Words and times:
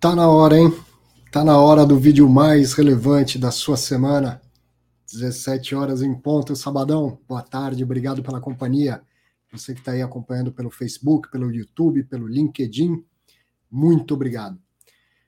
Tá 0.00 0.14
na 0.14 0.28
hora, 0.28 0.56
hein? 0.56 0.72
Tá 1.32 1.42
na 1.42 1.58
hora 1.58 1.84
do 1.84 1.98
vídeo 1.98 2.28
mais 2.28 2.72
relevante 2.72 3.36
da 3.36 3.50
sua 3.50 3.76
semana. 3.76 4.40
17 5.12 5.74
horas 5.74 6.02
em 6.02 6.14
ponto, 6.14 6.54
sabadão. 6.54 7.18
Boa 7.26 7.42
tarde, 7.42 7.82
obrigado 7.82 8.22
pela 8.22 8.40
companhia. 8.40 9.02
Você 9.50 9.74
que 9.74 9.80
está 9.80 9.90
aí 9.90 10.00
acompanhando 10.00 10.52
pelo 10.52 10.70
Facebook, 10.70 11.28
pelo 11.32 11.52
YouTube, 11.52 12.04
pelo 12.04 12.28
LinkedIn, 12.28 13.04
muito 13.68 14.14
obrigado. 14.14 14.56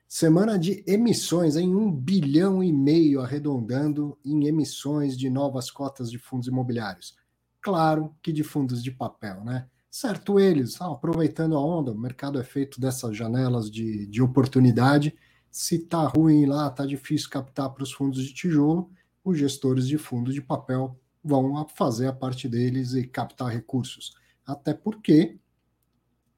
Semana 0.07 0.57
de 0.57 0.85
emissões 0.87 1.57
em 1.57 1.75
um 1.75 1.91
bilhão 1.91 2.63
e 2.63 2.71
meio 2.71 3.19
arredondando 3.19 4.17
em 4.23 4.47
emissões 4.47 5.17
de 5.17 5.29
novas 5.29 5.69
cotas 5.69 6.09
de 6.09 6.17
fundos 6.17 6.47
imobiliários. 6.47 7.13
Claro 7.59 8.15
que 8.23 8.31
de 8.31 8.41
fundos 8.41 8.81
de 8.81 8.91
papel, 8.91 9.43
né? 9.43 9.67
Certo 9.91 10.39
eles, 10.39 10.81
ah, 10.81 10.93
aproveitando 10.93 11.55
a 11.57 11.63
onda, 11.63 11.91
o 11.91 11.99
mercado 11.99 12.39
é 12.39 12.43
feito 12.43 12.79
dessas 12.79 13.15
janelas 13.15 13.69
de, 13.69 14.07
de 14.07 14.21
oportunidade. 14.21 15.13
Se 15.51 15.75
está 15.75 16.07
ruim 16.07 16.45
lá, 16.45 16.67
está 16.67 16.85
difícil 16.85 17.29
captar 17.29 17.69
para 17.71 17.83
os 17.83 17.91
fundos 17.91 18.23
de 18.23 18.33
tijolo, 18.33 18.89
os 19.21 19.37
gestores 19.37 19.85
de 19.87 19.97
fundos 19.97 20.33
de 20.33 20.41
papel 20.41 20.97
vão 21.21 21.67
fazer 21.67 22.07
a 22.07 22.13
parte 22.13 22.47
deles 22.47 22.93
e 22.93 23.05
captar 23.05 23.49
recursos. 23.49 24.15
Até 24.47 24.73
porque 24.73 25.37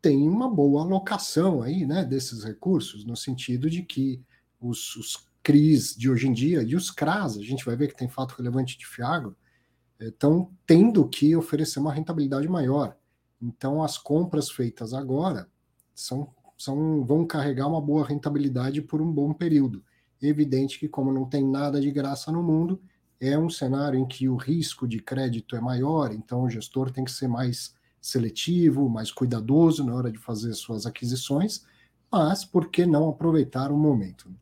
tem 0.02 0.28
uma 0.28 0.50
boa 0.50 0.82
alocação 0.82 1.62
aí, 1.62 1.86
né, 1.86 2.04
desses 2.04 2.44
recursos, 2.44 3.06
no 3.06 3.16
sentido 3.16 3.70
de 3.70 3.84
que 3.84 4.22
os, 4.60 4.96
os 4.96 5.30
CRIs 5.44 5.96
de 5.96 6.10
hoje 6.10 6.28
em 6.28 6.34
dia 6.34 6.64
e 6.64 6.76
os 6.76 6.90
CRAS, 6.90 7.38
a 7.38 7.42
gente 7.42 7.64
vai 7.64 7.76
ver 7.76 7.90
que 7.90 7.98
tem 7.98 8.10
fato 8.10 8.36
relevante 8.36 8.78
de 8.78 8.86
Fiagro, 8.86 9.38
estão 10.00 10.50
eh, 10.52 10.56
tendo 10.66 11.08
que 11.08 11.36
oferecer 11.36 11.80
uma 11.80 11.94
rentabilidade 11.94 12.48
maior. 12.50 12.98
Então, 13.44 13.84
as 13.84 13.98
compras 13.98 14.50
feitas 14.50 14.94
agora 14.94 15.50
são, 15.94 16.34
são, 16.58 17.04
vão 17.04 17.28
carregar 17.28 17.68
uma 17.68 17.82
boa 17.82 18.08
rentabilidade 18.08 18.82
por 18.82 19.02
um 19.02 19.12
bom 19.12 19.34
período. 19.34 19.84
Evidente 20.22 20.80
que, 20.80 20.88
como 20.88 21.12
não 21.12 21.26
tem 21.26 21.46
nada 21.46 21.82
de 21.82 21.92
graça 21.92 22.32
no 22.32 22.42
mundo, 22.42 22.82
é 23.20 23.38
um 23.38 23.50
cenário 23.50 24.00
em 24.00 24.06
que 24.06 24.30
o 24.30 24.38
risco 24.38 24.88
de 24.88 25.02
crédito 25.02 25.58
é 25.58 25.60
maior, 25.60 26.14
então 26.14 26.44
o 26.44 26.50
gestor 26.50 26.90
tem 26.90 27.04
que 27.04 27.12
ser 27.12 27.28
mais 27.28 27.76
seletivo, 28.00 28.88
mais 28.88 29.12
cuidadoso 29.12 29.84
na 29.84 29.94
hora 29.94 30.10
de 30.10 30.18
fazer 30.18 30.54
suas 30.54 30.86
aquisições, 30.86 31.66
mas 32.10 32.46
por 32.46 32.70
que 32.70 32.86
não 32.86 33.10
aproveitar 33.10 33.72
o 33.72 33.78
momento? 33.78 34.34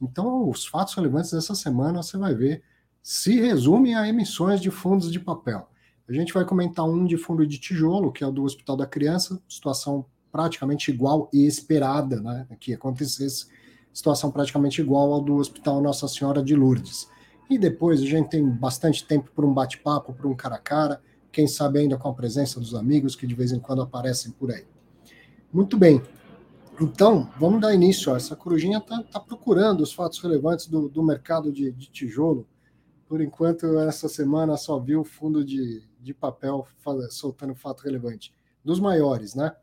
Então, 0.00 0.48
os 0.48 0.66
fatos 0.66 0.94
relevantes 0.94 1.30
dessa 1.30 1.54
semana 1.54 2.02
você 2.02 2.18
vai 2.18 2.34
ver 2.34 2.62
se 3.02 3.40
resumem 3.40 3.94
a 3.94 4.06
emissões 4.06 4.60
de 4.60 4.70
fundos 4.70 5.10
de 5.10 5.20
papel. 5.20 5.71
A 6.08 6.12
gente 6.12 6.32
vai 6.32 6.44
comentar 6.44 6.84
um 6.84 7.04
de 7.04 7.16
fundo 7.16 7.46
de 7.46 7.58
tijolo, 7.58 8.12
que 8.12 8.24
é 8.24 8.26
o 8.26 8.32
do 8.32 8.42
Hospital 8.42 8.76
da 8.76 8.86
Criança, 8.86 9.40
situação 9.48 10.04
praticamente 10.30 10.90
igual 10.90 11.28
e 11.32 11.46
esperada 11.46 12.20
né, 12.20 12.46
que 12.58 12.72
acontecesse, 12.72 13.46
situação 13.92 14.30
praticamente 14.30 14.80
igual 14.80 15.12
ao 15.12 15.20
do 15.20 15.36
Hospital 15.36 15.80
Nossa 15.80 16.08
Senhora 16.08 16.42
de 16.42 16.56
Lourdes. 16.56 17.08
E 17.48 17.58
depois 17.58 18.00
a 18.00 18.06
gente 18.06 18.30
tem 18.30 18.48
bastante 18.48 19.04
tempo 19.06 19.30
para 19.34 19.44
um 19.46 19.52
bate-papo, 19.52 20.12
para 20.14 20.26
um 20.26 20.34
cara 20.34 20.56
a 20.56 20.58
cara, 20.58 21.02
quem 21.30 21.46
sabe 21.46 21.80
ainda 21.80 21.96
com 21.96 22.08
a 22.08 22.14
presença 22.14 22.58
dos 22.58 22.74
amigos 22.74 23.14
que 23.14 23.26
de 23.26 23.34
vez 23.34 23.52
em 23.52 23.60
quando 23.60 23.82
aparecem 23.82 24.32
por 24.32 24.50
aí. 24.50 24.64
Muito 25.52 25.76
bem. 25.76 26.02
Então, 26.80 27.30
vamos 27.38 27.60
dar 27.60 27.74
início. 27.74 28.14
Essa 28.16 28.34
corujinha 28.34 28.78
está 28.78 29.02
tá 29.02 29.20
procurando 29.20 29.82
os 29.82 29.92
fatos 29.92 30.18
relevantes 30.20 30.66
do, 30.66 30.88
do 30.88 31.02
mercado 31.02 31.52
de, 31.52 31.70
de 31.72 31.90
tijolo. 31.90 32.46
Por 33.12 33.20
enquanto, 33.20 33.78
essa 33.78 34.08
semana 34.08 34.56
só 34.56 34.78
viu 34.78 35.04
fundo 35.04 35.44
de, 35.44 35.86
de 36.00 36.14
papel 36.14 36.66
soltando 37.10 37.54
fato 37.54 37.82
relevante. 37.82 38.32
Dos 38.64 38.80
maiores, 38.80 39.34
né? 39.34 39.54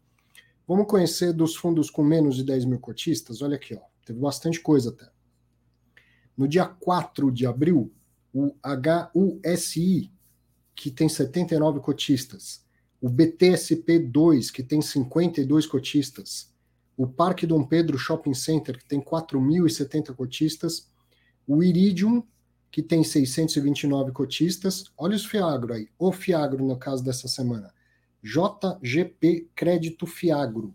Vamos 0.68 0.86
conhecer 0.86 1.34
dos 1.34 1.56
fundos 1.56 1.90
com 1.90 2.04
menos 2.04 2.36
de 2.36 2.44
10 2.44 2.66
mil 2.66 2.78
cotistas? 2.78 3.42
Olha 3.42 3.56
aqui, 3.56 3.74
ó. 3.74 3.82
Teve 4.06 4.20
bastante 4.20 4.62
coisa 4.62 4.92
até. 4.92 5.10
No 6.38 6.48
dia 6.48 6.64
4 6.68 7.32
de 7.32 7.48
abril, 7.48 7.92
o 8.32 8.54
HUSI, 9.16 10.14
que 10.76 10.92
tem 10.92 11.10
79 11.10 11.80
cotistas, 11.80 12.64
o 13.02 13.10
BTSP2, 13.10 14.52
que 14.52 14.62
tem 14.62 14.80
52 14.80 15.66
cotistas, 15.66 16.54
o 16.96 17.08
Parque 17.08 17.48
Dom 17.48 17.66
Pedro 17.66 17.98
Shopping 17.98 18.36
Center, 18.36 18.78
que 18.78 18.86
tem 18.86 19.02
4.070 19.02 20.14
cotistas, 20.14 20.88
o 21.48 21.64
Iridium, 21.64 22.24
que 22.72 22.82
tem 22.84 23.04
629 23.04 24.12
cotistas. 24.12 24.86
Olha 24.98 25.16
os 25.16 25.26
Fiagro 25.26 25.74
aí. 25.74 25.88
O 25.98 26.12
Fiagro, 26.12 26.66
no 26.66 26.78
caso 26.78 27.04
dessa 27.04 27.28
semana. 27.28 27.74
JGP 28.22 29.50
Crédito 29.56 30.06
Fiagro, 30.06 30.74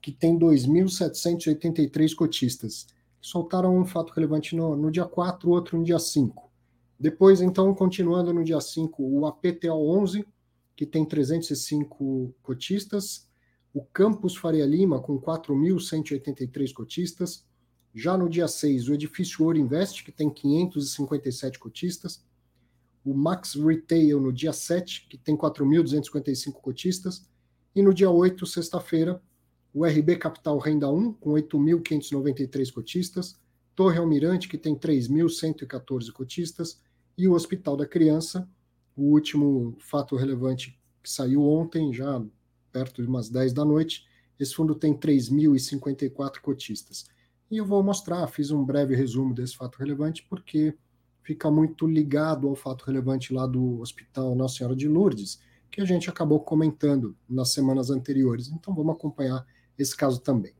que 0.00 0.12
tem 0.12 0.38
2.783 0.38 2.14
cotistas. 2.14 2.86
Soltaram 3.20 3.76
um 3.76 3.84
fato 3.84 4.12
relevante 4.12 4.54
no, 4.54 4.76
no 4.76 4.90
dia 4.90 5.04
4, 5.04 5.50
outro 5.50 5.78
no 5.78 5.84
dia 5.84 5.98
5. 5.98 6.50
Depois, 6.98 7.40
então, 7.40 7.74
continuando 7.74 8.32
no 8.32 8.44
dia 8.44 8.60
5, 8.60 9.02
o 9.02 9.26
APTO 9.26 9.72
11, 9.72 10.24
que 10.76 10.86
tem 10.86 11.04
305 11.04 12.34
cotistas. 12.42 13.28
O 13.72 13.84
Campus 13.84 14.36
Faria 14.36 14.64
Lima, 14.64 15.00
com 15.00 15.20
4.183 15.20 16.72
cotistas. 16.72 17.44
Já 17.94 18.18
no 18.18 18.28
dia 18.28 18.48
6, 18.48 18.88
o 18.88 18.94
edifício 18.94 19.44
Ouro 19.44 19.56
Invest, 19.56 20.02
que 20.02 20.10
tem 20.10 20.28
557 20.28 21.60
cotistas. 21.60 22.24
O 23.04 23.14
Max 23.14 23.54
Retail 23.54 24.18
no 24.18 24.32
dia 24.32 24.52
7, 24.52 25.06
que 25.08 25.16
tem 25.16 25.36
4.255 25.36 26.54
cotistas. 26.54 27.24
E 27.72 27.80
no 27.80 27.94
dia 27.94 28.10
8, 28.10 28.44
sexta-feira, 28.46 29.22
o 29.72 29.84
RB 29.86 30.16
Capital 30.16 30.58
Renda 30.58 30.90
1, 30.90 31.12
com 31.14 31.30
8.593 31.30 32.72
cotistas. 32.72 33.38
Torre 33.76 33.98
Almirante, 33.98 34.48
que 34.48 34.58
tem 34.58 34.74
3.114 34.74 36.10
cotistas. 36.10 36.82
E 37.16 37.28
o 37.28 37.32
Hospital 37.32 37.76
da 37.76 37.86
Criança, 37.86 38.48
o 38.96 39.12
último 39.12 39.76
fato 39.78 40.16
relevante 40.16 40.76
que 41.00 41.10
saiu 41.10 41.44
ontem, 41.44 41.92
já 41.92 42.24
perto 42.72 43.02
de 43.02 43.08
umas 43.08 43.28
10 43.28 43.52
da 43.52 43.64
noite. 43.64 44.04
Esse 44.38 44.52
fundo 44.54 44.74
tem 44.74 44.94
3.054 44.94 46.40
cotistas. 46.40 47.06
E 47.54 47.56
eu 47.56 47.64
vou 47.64 47.84
mostrar, 47.84 48.26
fiz 48.26 48.50
um 48.50 48.64
breve 48.64 48.96
resumo 48.96 49.32
desse 49.32 49.56
fato 49.56 49.78
relevante, 49.78 50.26
porque 50.28 50.76
fica 51.22 51.48
muito 51.52 51.86
ligado 51.86 52.48
ao 52.48 52.56
fato 52.56 52.84
relevante 52.84 53.32
lá 53.32 53.46
do 53.46 53.78
Hospital 53.78 54.34
Nossa 54.34 54.56
Senhora 54.56 54.74
de 54.74 54.88
Lourdes, 54.88 55.38
que 55.70 55.80
a 55.80 55.84
gente 55.84 56.10
acabou 56.10 56.40
comentando 56.40 57.16
nas 57.28 57.52
semanas 57.52 57.90
anteriores. 57.90 58.48
Então 58.48 58.74
vamos 58.74 58.96
acompanhar 58.96 59.46
esse 59.78 59.96
caso 59.96 60.18
também. 60.18 60.52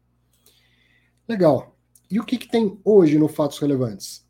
Legal. 1.29 1.77
E 2.09 2.21
o 2.21 2.25
que, 2.25 2.39
que 2.39 2.47
tem 2.49 2.81
hoje 2.85 3.19
no 3.19 3.27
Fatos 3.27 3.59
Relevantes? 3.59 4.25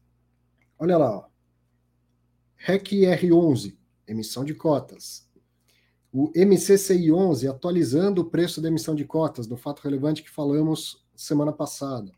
Olha 0.79 0.97
lá. 0.97 1.19
Ó. 1.19 1.27
REC 2.57 2.93
R11, 2.93 3.77
emissão 4.09 4.43
de 4.43 4.55
cotas. 4.55 5.29
O 6.11 6.33
MCCI 6.35 7.13
11, 7.13 7.47
atualizando 7.47 8.23
o 8.23 8.31
preço 8.31 8.63
da 8.63 8.69
emissão 8.69 8.95
de 8.95 9.05
cotas, 9.05 9.47
do 9.47 9.59
fato 9.59 9.83
relevante 9.83 10.23
que 10.23 10.31
falamos 10.31 11.05
semana 11.15 11.53
passada 11.53 12.11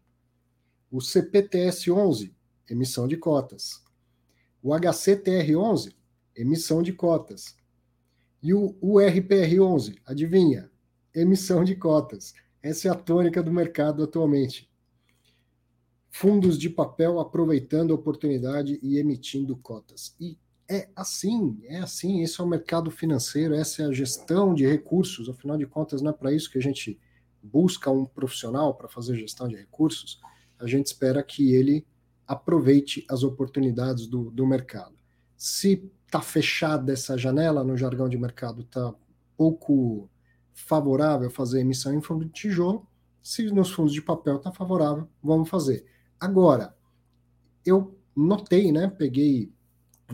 o 0.96 0.98
CPTS-11, 0.98 2.32
emissão 2.70 3.06
de 3.06 3.18
cotas, 3.18 3.84
o 4.62 4.70
HCTR-11, 4.70 5.94
emissão 6.34 6.82
de 6.82 6.90
cotas, 6.90 7.54
e 8.42 8.54
o 8.54 8.72
URPR-11, 8.82 9.98
adivinha? 10.06 10.70
Emissão 11.14 11.64
de 11.64 11.76
cotas. 11.76 12.32
Essa 12.62 12.88
é 12.88 12.90
a 12.90 12.94
tônica 12.94 13.42
do 13.42 13.52
mercado 13.52 14.02
atualmente. 14.02 14.70
Fundos 16.08 16.58
de 16.58 16.70
papel 16.70 17.20
aproveitando 17.20 17.92
a 17.92 17.94
oportunidade 17.94 18.80
e 18.82 18.96
emitindo 18.96 19.54
cotas. 19.54 20.16
E 20.18 20.38
é 20.66 20.88
assim, 20.96 21.60
é 21.64 21.76
assim, 21.76 22.22
esse 22.22 22.40
é 22.40 22.44
o 22.44 22.48
mercado 22.48 22.90
financeiro, 22.90 23.54
essa 23.54 23.82
é 23.82 23.84
a 23.84 23.92
gestão 23.92 24.54
de 24.54 24.66
recursos, 24.66 25.28
afinal 25.28 25.58
de 25.58 25.66
contas, 25.66 26.00
não 26.00 26.10
é 26.10 26.14
para 26.14 26.32
isso 26.32 26.50
que 26.50 26.56
a 26.56 26.62
gente 26.62 26.98
busca 27.42 27.90
um 27.90 28.06
profissional 28.06 28.74
para 28.74 28.88
fazer 28.88 29.14
gestão 29.16 29.46
de 29.46 29.56
recursos 29.56 30.18
a 30.58 30.66
gente 30.66 30.86
espera 30.86 31.22
que 31.22 31.54
ele 31.54 31.86
aproveite 32.26 33.04
as 33.08 33.22
oportunidades 33.22 34.06
do, 34.06 34.30
do 34.30 34.46
mercado. 34.46 34.94
Se 35.36 35.90
está 36.04 36.20
fechada 36.20 36.92
essa 36.92 37.16
janela, 37.16 37.62
no 37.62 37.76
jargão 37.76 38.08
de 38.08 38.16
mercado, 38.16 38.62
está 38.62 38.94
pouco 39.36 40.08
favorável 40.54 41.30
fazer 41.30 41.60
emissão 41.60 41.94
em 41.94 42.00
fundo 42.00 42.24
de 42.24 42.32
tijolo, 42.32 42.86
se 43.22 43.44
nos 43.50 43.70
fundos 43.70 43.92
de 43.92 44.00
papel 44.00 44.36
está 44.36 44.52
favorável, 44.52 45.08
vamos 45.22 45.48
fazer. 45.48 45.84
Agora, 46.18 46.74
eu 47.64 47.98
notei, 48.14 48.72
né, 48.72 48.88
peguei 48.88 49.52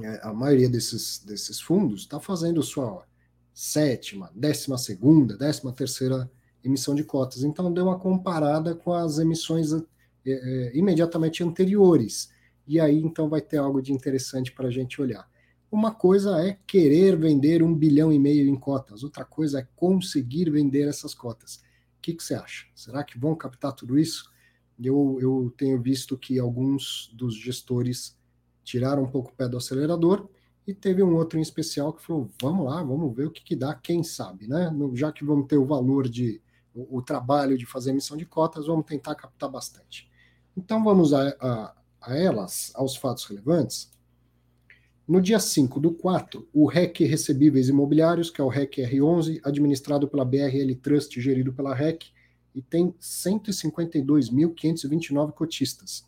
é, 0.01 0.21
a 0.23 0.33
maioria 0.33 0.69
desses, 0.69 1.23
desses 1.25 1.61
fundos 1.61 2.01
está 2.01 2.19
fazendo 2.19 2.63
sua 2.63 3.07
sétima, 3.53 4.31
décima 4.35 4.79
segunda, 4.79 5.37
décima 5.37 5.73
terceira 5.73 6.31
emissão 6.65 6.95
de 6.95 7.05
cotas. 7.05 7.43
Então 7.43 7.73
deu 7.73 7.85
uma 7.85 7.99
comparada 7.99 8.75
com 8.75 8.93
as 8.93 9.19
emissões 9.19 9.71
é, 10.27 10.33
é, 10.33 10.77
imediatamente 10.77 11.43
anteriores. 11.43 12.31
E 12.67 12.79
aí 12.79 12.99
então 12.99 13.29
vai 13.29 13.41
ter 13.41 13.59
algo 13.59 13.83
de 13.83 13.93
interessante 13.93 14.53
para 14.53 14.69
a 14.69 14.71
gente 14.71 15.01
olhar. 15.01 15.29
Uma 15.71 15.95
coisa 15.95 16.39
é 16.47 16.59
querer 16.67 17.17
vender 17.17 17.63
um 17.63 17.75
bilhão 17.75 18.13
e 18.13 18.19
meio 18.19 18.47
em 18.47 18.57
cotas, 18.57 19.03
outra 19.03 19.25
coisa 19.25 19.61
é 19.61 19.69
conseguir 19.75 20.51
vender 20.51 20.87
essas 20.87 21.15
cotas. 21.15 21.57
O 21.99 22.03
que, 22.03 22.15
você 22.19 22.35
acha? 22.35 22.67
Será 22.75 23.03
que 23.03 23.19
vão 23.19 23.35
captar 23.35 23.73
tudo 23.73 23.99
isso? 23.99 24.31
eu, 24.87 25.19
eu 25.21 25.55
tenho 25.57 25.81
visto 25.81 26.17
que 26.17 26.39
alguns 26.39 27.11
dos 27.15 27.37
gestores 27.37 28.19
tiraram 28.65 29.05
um 29.05 29.11
pouco 29.11 29.31
o 29.31 29.35
pé 29.35 29.49
do 29.49 29.57
acelerador 29.57 30.29
e 30.67 30.73
teve 30.73 31.03
um 31.03 31.15
outro 31.15 31.39
em 31.39 31.43
especial 31.43 31.93
que 31.93 32.03
falou: 32.03 32.31
vamos 32.41 32.67
lá, 32.67 32.83
vamos 32.83 33.15
ver 33.15 33.27
o 33.27 33.31
que, 33.31 33.43
que 33.43 33.57
dá, 33.57 33.75
quem 33.75 34.03
sabe, 34.03 34.47
né? 34.47 34.71
Já 34.95 35.13
que 35.13 35.25
vamos 35.25 35.47
ter 35.47 35.57
o 35.57 35.67
valor 35.67 36.09
de 36.09 36.41
o, 36.75 36.99
o 36.99 37.03
trabalho 37.03 37.59
de 37.59 37.67
fazer 37.67 37.91
emissão 37.91 38.17
de 38.17 38.25
cotas, 38.25 38.67
vamos 38.67 38.87
tentar 38.87 39.15
captar 39.15 39.51
bastante. 39.51 40.09
Então 40.57 40.85
vamos 40.85 41.13
a, 41.13 41.29
a, 41.41 41.75
a 42.01 42.17
elas, 42.17 42.71
aos 42.75 42.97
fatos 42.97 43.25
relevantes. 43.25 43.91
No 45.07 45.21
dia 45.21 45.39
5 45.41 45.81
do 45.81 45.93
4, 45.93 46.49
o 46.53 46.67
REC 46.67 47.01
Recebíveis 47.01 47.69
Imobiliários, 47.69 48.31
que 48.31 48.41
é 48.41 48.45
o 48.45 48.49
REC 48.49 48.77
R11, 48.77 49.41
administrado 49.45 50.09
pela 50.09 50.25
BRL 50.25 50.75
Trust, 50.81 51.21
gerido 51.21 51.53
pela 51.53 51.75
REC, 51.75 52.07
e 52.55 52.63
tem 52.63 52.95
152.529 53.01 55.33
cotistas, 55.33 56.07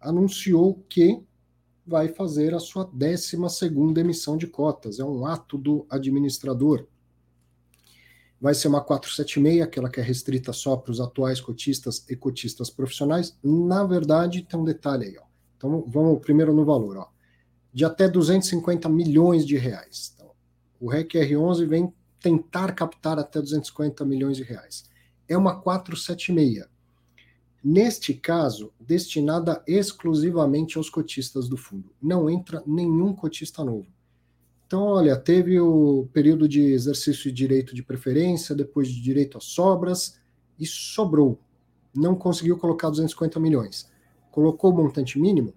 anunciou 0.00 0.84
que 0.88 1.20
vai 1.86 2.08
fazer 2.08 2.54
a 2.54 2.58
sua 2.58 2.84
12 2.84 3.36
emissão 3.98 4.36
de 4.36 4.46
cotas. 4.46 4.98
É 4.98 5.04
um 5.04 5.26
ato 5.26 5.58
do 5.58 5.86
administrador. 5.90 6.86
Vai 8.40 8.54
ser 8.54 8.68
uma 8.68 8.80
476, 8.80 9.62
aquela 9.62 9.88
que 9.88 10.00
é 10.00 10.02
restrita 10.02 10.52
só 10.52 10.76
para 10.76 10.90
os 10.90 11.00
atuais 11.00 11.40
cotistas 11.40 12.04
e 12.08 12.16
cotistas 12.16 12.68
profissionais. 12.68 13.36
Na 13.42 13.84
verdade, 13.84 14.42
tem 14.42 14.58
um 14.58 14.64
detalhe 14.64 15.06
aí. 15.06 15.18
Ó. 15.18 15.24
Então, 15.56 15.84
vamos 15.86 16.20
primeiro 16.20 16.52
no 16.52 16.64
valor. 16.64 16.96
Ó. 16.98 17.08
De 17.72 17.84
até 17.84 18.08
250 18.08 18.88
milhões 18.88 19.46
de 19.46 19.56
reais. 19.56 20.12
Então, 20.14 20.30
o 20.80 20.88
REC 20.88 21.12
R11 21.12 21.66
vem 21.66 21.92
tentar 22.20 22.72
captar 22.72 23.18
até 23.18 23.40
250 23.40 24.04
milhões 24.04 24.36
de 24.36 24.42
reais. 24.42 24.84
É 25.28 25.36
uma 25.36 25.60
476 25.60 26.66
Neste 27.66 28.12
caso, 28.12 28.74
destinada 28.78 29.64
exclusivamente 29.66 30.76
aos 30.76 30.90
cotistas 30.90 31.48
do 31.48 31.56
fundo. 31.56 31.90
Não 32.00 32.28
entra 32.28 32.62
nenhum 32.66 33.14
cotista 33.14 33.64
novo. 33.64 33.86
Então, 34.74 34.86
olha, 34.86 35.16
teve 35.16 35.60
o 35.60 36.08
período 36.12 36.48
de 36.48 36.60
exercício 36.60 37.30
de 37.30 37.32
direito 37.32 37.76
de 37.76 37.80
preferência, 37.80 38.56
depois 38.56 38.88
de 38.88 39.00
direito 39.00 39.38
às 39.38 39.44
sobras, 39.44 40.18
e 40.58 40.66
sobrou. 40.66 41.38
Não 41.94 42.16
conseguiu 42.16 42.58
colocar 42.58 42.90
250 42.90 43.38
milhões. 43.38 43.88
Colocou 44.32 44.72
o 44.72 44.76
montante 44.76 45.16
mínimo, 45.16 45.54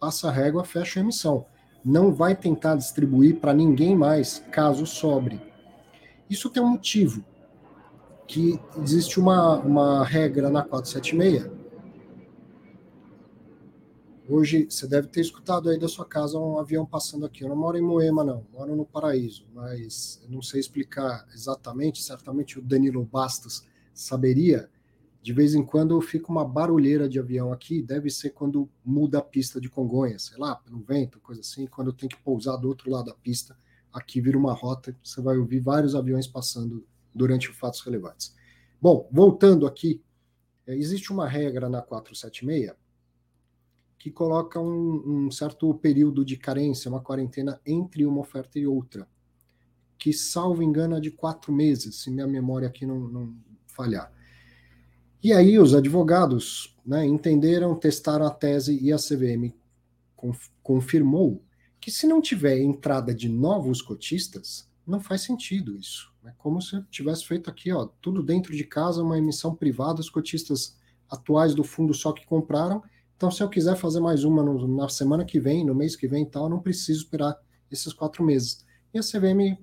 passa 0.00 0.26
a 0.26 0.32
régua, 0.32 0.64
fecha 0.64 0.98
a 0.98 1.04
emissão. 1.04 1.46
Não 1.84 2.12
vai 2.12 2.34
tentar 2.34 2.74
distribuir 2.74 3.36
para 3.36 3.54
ninguém 3.54 3.94
mais, 3.94 4.44
caso 4.50 4.84
sobre. 4.86 5.40
Isso 6.28 6.50
tem 6.50 6.60
um 6.60 6.70
motivo 6.70 7.24
que 8.26 8.58
existe 8.82 9.20
uma, 9.20 9.58
uma 9.58 10.04
regra 10.04 10.50
na 10.50 10.64
476. 10.64 11.57
Hoje, 14.30 14.66
você 14.68 14.86
deve 14.86 15.08
ter 15.08 15.22
escutado 15.22 15.70
aí 15.70 15.78
da 15.78 15.88
sua 15.88 16.04
casa 16.04 16.38
um 16.38 16.58
avião 16.58 16.84
passando 16.84 17.24
aqui. 17.24 17.42
Eu 17.42 17.48
não 17.48 17.56
moro 17.56 17.78
em 17.78 17.80
Moema, 17.80 18.22
não, 18.22 18.46
moro 18.52 18.76
no 18.76 18.84
Paraíso, 18.84 19.46
mas 19.54 20.20
eu 20.22 20.28
não 20.28 20.42
sei 20.42 20.60
explicar 20.60 21.26
exatamente. 21.32 22.02
Certamente 22.02 22.58
o 22.58 22.62
Danilo 22.62 23.02
Bastos 23.06 23.66
saberia. 23.94 24.68
De 25.22 25.32
vez 25.32 25.54
em 25.54 25.64
quando 25.64 25.98
fica 26.02 26.30
uma 26.30 26.44
barulheira 26.44 27.08
de 27.08 27.18
avião 27.18 27.54
aqui, 27.54 27.80
deve 27.80 28.10
ser 28.10 28.30
quando 28.30 28.68
muda 28.84 29.18
a 29.18 29.22
pista 29.22 29.58
de 29.58 29.70
Congonhas, 29.70 30.24
sei 30.24 30.36
lá, 30.36 30.56
pelo 30.56 30.82
vento, 30.82 31.18
coisa 31.20 31.40
assim. 31.40 31.66
Quando 31.66 31.90
tenho 31.90 32.10
que 32.10 32.22
pousar 32.22 32.58
do 32.58 32.68
outro 32.68 32.90
lado 32.90 33.06
da 33.06 33.14
pista, 33.14 33.58
aqui 33.90 34.20
vira 34.20 34.36
uma 34.36 34.52
rota, 34.52 34.94
você 35.02 35.22
vai 35.22 35.38
ouvir 35.38 35.60
vários 35.60 35.94
aviões 35.94 36.26
passando 36.26 36.86
durante 37.14 37.48
fatos 37.48 37.80
relevantes. 37.80 38.36
Bom, 38.78 39.08
voltando 39.10 39.66
aqui, 39.66 40.02
é, 40.66 40.76
existe 40.76 41.10
uma 41.10 41.26
regra 41.26 41.66
na 41.70 41.80
476 41.80 42.76
que 43.98 44.10
coloca 44.10 44.60
um, 44.60 45.26
um, 45.26 45.30
certo 45.30 45.74
período 45.74 46.24
de 46.24 46.36
carência, 46.36 46.90
uma 46.90 47.00
quarentena 47.00 47.60
entre 47.66 48.06
uma 48.06 48.20
oferta 48.20 48.58
e 48.58 48.66
outra, 48.66 49.08
que, 49.98 50.12
salvo 50.12 50.62
engano, 50.62 50.96
é 50.96 51.00
de 51.00 51.10
quatro 51.10 51.52
meses, 51.52 51.96
se 52.02 52.10
minha 52.10 52.26
memória 52.26 52.68
aqui 52.68 52.86
não, 52.86 53.00
não 53.00 53.34
falhar. 53.66 54.12
E 55.22 55.32
aí 55.32 55.58
os 55.58 55.74
advogados 55.74 56.76
né, 56.86 57.04
entenderam, 57.04 57.74
testaram 57.74 58.24
a 58.24 58.30
tese 58.30 58.78
e 58.80 58.92
a 58.92 58.96
CVM 58.96 59.52
confirmou 60.62 61.42
que 61.80 61.90
se 61.90 62.06
não 62.06 62.20
tiver 62.20 62.58
entrada 62.60 63.12
de 63.12 63.28
novos 63.28 63.82
cotistas, 63.82 64.68
não 64.86 65.00
faz 65.00 65.22
sentido 65.22 65.76
isso. 65.76 66.12
É 66.24 66.32
como 66.38 66.60
se 66.62 66.80
tivesse 66.84 67.26
feito 67.26 67.50
aqui, 67.50 67.72
ó, 67.72 67.86
tudo 68.00 68.22
dentro 68.22 68.54
de 68.54 68.64
casa, 68.64 69.02
uma 69.02 69.18
emissão 69.18 69.54
privada, 69.54 70.00
os 70.00 70.10
cotistas 70.10 70.76
atuais 71.10 71.54
do 71.54 71.64
fundo 71.64 71.94
só 71.94 72.12
que 72.12 72.26
compraram. 72.26 72.82
Então, 73.18 73.32
se 73.32 73.42
eu 73.42 73.48
quiser 73.48 73.74
fazer 73.74 73.98
mais 73.98 74.22
uma 74.22 74.44
no, 74.44 74.68
na 74.76 74.88
semana 74.88 75.24
que 75.24 75.40
vem, 75.40 75.66
no 75.66 75.74
mês 75.74 75.96
que 75.96 76.06
vem 76.06 76.22
e 76.22 76.30
tal, 76.30 76.48
não 76.48 76.60
preciso 76.60 77.02
esperar 77.02 77.36
esses 77.68 77.92
quatro 77.92 78.22
meses. 78.22 78.64
E 78.94 78.98
a 78.98 79.02
CVM 79.02 79.58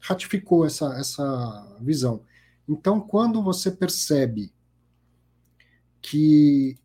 ratificou 0.00 0.66
essa, 0.66 0.92
essa 0.98 1.78
visão. 1.80 2.24
Então, 2.68 3.00
quando 3.00 3.40
você 3.40 3.70
percebe 3.70 4.52
que 6.02 6.76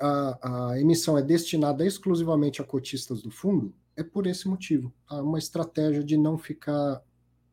a, 0.00 0.72
a 0.72 0.80
emissão 0.80 1.16
é 1.16 1.22
destinada 1.22 1.86
exclusivamente 1.86 2.60
a 2.60 2.64
cotistas 2.64 3.22
do 3.22 3.30
fundo, 3.30 3.72
é 3.96 4.02
por 4.02 4.26
esse 4.26 4.48
motivo. 4.48 4.92
Tá? 5.08 5.22
Uma 5.22 5.38
estratégia 5.38 6.02
de 6.02 6.16
não 6.16 6.36
ficar 6.36 7.00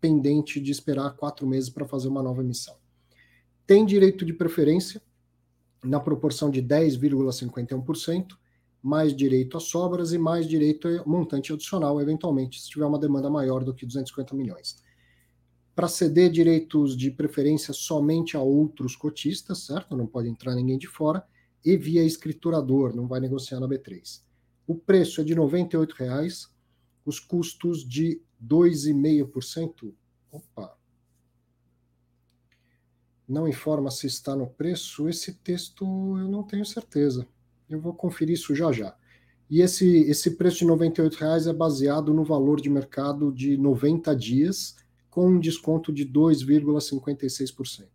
pendente 0.01 0.59
de 0.59 0.71
esperar 0.71 1.15
quatro 1.15 1.45
meses 1.45 1.69
para 1.69 1.87
fazer 1.87 2.07
uma 2.07 2.23
nova 2.23 2.41
emissão. 2.41 2.75
Tem 3.67 3.85
direito 3.85 4.25
de 4.25 4.33
preferência 4.33 4.99
na 5.83 5.99
proporção 5.99 6.49
de 6.49 6.61
10,51%, 6.61 8.37
mais 8.81 9.15
direito 9.15 9.57
a 9.57 9.59
sobras 9.59 10.13
e 10.13 10.17
mais 10.17 10.47
direito 10.47 10.87
a 10.87 11.05
montante 11.05 11.51
adicional, 11.51 11.99
eventualmente, 12.01 12.61
se 12.61 12.69
tiver 12.69 12.85
uma 12.85 12.99
demanda 12.99 13.29
maior 13.29 13.63
do 13.63 13.73
que 13.73 13.85
250 13.85 14.35
milhões. 14.35 14.81
Para 15.75 15.87
ceder 15.87 16.29
direitos 16.29 16.95
de 16.95 17.11
preferência 17.11 17.73
somente 17.73 18.35
a 18.35 18.41
outros 18.41 18.95
cotistas, 18.95 19.65
certo? 19.65 19.95
Não 19.95 20.07
pode 20.07 20.27
entrar 20.27 20.55
ninguém 20.55 20.77
de 20.77 20.87
fora, 20.87 21.23
e 21.63 21.75
via 21.75 22.03
escriturador, 22.03 22.95
não 22.95 23.07
vai 23.07 23.19
negociar 23.19 23.59
na 23.59 23.67
B3. 23.67 24.21
O 24.65 24.75
preço 24.75 25.19
é 25.21 25.23
de 25.23 25.33
R$ 25.33 25.39
98,00, 25.41 26.49
os 27.05 27.19
custos 27.19 27.87
de 27.87 28.21
2,5%. 28.41 29.93
Opa! 30.31 30.78
Não 33.29 33.47
informa 33.47 33.91
se 33.91 34.07
está 34.07 34.35
no 34.35 34.47
preço. 34.47 35.07
Esse 35.07 35.35
texto 35.35 35.85
eu 35.85 36.27
não 36.27 36.41
tenho 36.41 36.65
certeza. 36.65 37.27
Eu 37.69 37.79
vou 37.79 37.93
conferir 37.93 38.33
isso 38.33 38.55
já 38.55 38.71
já. 38.71 38.95
E 39.47 39.61
esse, 39.61 39.87
esse 40.09 40.31
preço 40.31 40.59
de 40.59 40.65
R$ 40.65 40.71
98,00 40.71 41.47
é 41.47 41.53
baseado 41.53 42.11
no 42.11 42.23
valor 42.23 42.59
de 42.59 42.69
mercado 42.69 43.31
de 43.31 43.55
90 43.55 44.15
dias, 44.15 44.75
com 45.09 45.27
um 45.27 45.39
desconto 45.39 45.93
de 45.93 46.05
2,56%. 46.05 47.87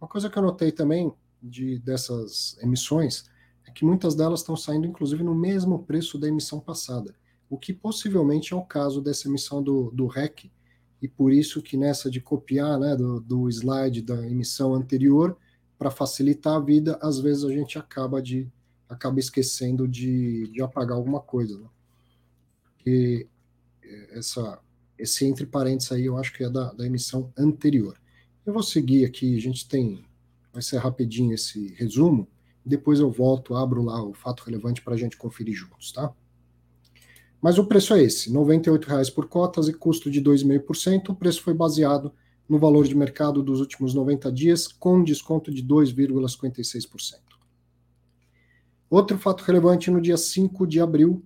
Uma 0.00 0.08
coisa 0.08 0.30
que 0.30 0.38
eu 0.38 0.42
notei 0.42 0.70
também 0.70 1.12
de, 1.42 1.78
dessas 1.80 2.56
emissões 2.62 3.24
é 3.66 3.72
que 3.72 3.84
muitas 3.84 4.14
delas 4.14 4.40
estão 4.40 4.56
saindo, 4.56 4.86
inclusive, 4.86 5.22
no 5.24 5.34
mesmo 5.34 5.82
preço 5.84 6.18
da 6.18 6.28
emissão 6.28 6.60
passada, 6.60 7.14
o 7.50 7.58
que 7.58 7.72
possivelmente 7.72 8.52
é 8.52 8.56
o 8.56 8.62
caso 8.62 9.00
dessa 9.00 9.28
emissão 9.28 9.62
do, 9.62 9.90
do 9.90 10.06
REC, 10.06 10.50
e 11.00 11.08
por 11.08 11.32
isso 11.32 11.62
que 11.62 11.76
nessa 11.76 12.10
de 12.10 12.20
copiar 12.20 12.78
né, 12.78 12.96
do, 12.96 13.20
do 13.20 13.48
slide 13.48 14.02
da 14.02 14.26
emissão 14.26 14.74
anterior, 14.74 15.36
para 15.78 15.90
facilitar 15.90 16.54
a 16.54 16.60
vida, 16.60 16.98
às 17.02 17.18
vezes 17.18 17.44
a 17.44 17.52
gente 17.52 17.78
acaba 17.78 18.22
de 18.22 18.50
acaba 18.88 19.18
esquecendo 19.18 19.86
de, 19.88 20.48
de 20.52 20.62
apagar 20.62 20.96
alguma 20.96 21.20
coisa. 21.20 21.58
Né? 21.58 21.68
E 22.86 23.26
essa, 24.10 24.60
esse 24.96 25.26
entre 25.26 25.44
parênteses 25.44 25.92
aí 25.92 26.04
eu 26.04 26.16
acho 26.16 26.32
que 26.32 26.44
é 26.44 26.50
da, 26.50 26.72
da 26.72 26.86
emissão 26.86 27.32
anterior. 27.36 27.98
Eu 28.44 28.52
vou 28.52 28.62
seguir 28.62 29.04
aqui, 29.04 29.36
a 29.36 29.40
gente 29.40 29.68
tem, 29.68 30.04
vai 30.52 30.62
ser 30.62 30.78
rapidinho 30.78 31.34
esse 31.34 31.74
resumo, 31.74 32.28
depois 32.64 33.00
eu 33.00 33.10
volto, 33.10 33.54
abro 33.54 33.82
lá 33.82 34.02
o 34.02 34.14
fato 34.14 34.44
relevante 34.44 34.82
para 34.82 34.94
a 34.94 34.96
gente 34.96 35.16
conferir 35.16 35.54
juntos, 35.54 35.92
tá? 35.92 36.12
Mas 37.40 37.58
o 37.58 37.66
preço 37.66 37.94
é 37.94 38.02
esse, 38.02 38.30
R$ 38.30 38.36
98,00 38.36 39.14
por 39.14 39.28
cotas 39.28 39.68
e 39.68 39.72
custo 39.72 40.10
de 40.10 40.20
2,5%. 40.22 41.10
O 41.10 41.14
preço 41.14 41.42
foi 41.42 41.54
baseado 41.54 42.12
no 42.48 42.58
valor 42.58 42.86
de 42.86 42.94
mercado 42.94 43.42
dos 43.42 43.60
últimos 43.60 43.94
90 43.94 44.32
dias, 44.32 44.66
com 44.66 45.02
desconto 45.02 45.52
de 45.52 45.62
2,56%. 45.62 47.20
Outro 48.88 49.18
fato 49.18 49.42
relevante, 49.42 49.90
no 49.90 50.00
dia 50.00 50.16
5 50.16 50.66
de 50.66 50.80
abril, 50.80 51.24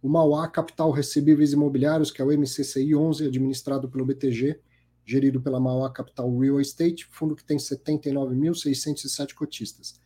o 0.00 0.08
Mauá 0.08 0.48
Capital 0.48 0.90
Recebíveis 0.90 1.52
Imobiliários, 1.52 2.10
que 2.10 2.22
é 2.22 2.24
o 2.24 2.32
MCCI 2.32 2.94
11, 2.94 3.26
administrado 3.26 3.88
pelo 3.88 4.06
BTG, 4.06 4.60
gerido 5.04 5.40
pela 5.40 5.58
Mauá 5.60 5.90
Capital 5.90 6.38
Real 6.38 6.60
Estate, 6.60 7.06
fundo 7.10 7.34
que 7.34 7.44
tem 7.44 7.56
79.607 7.56 9.34
cotistas 9.34 10.00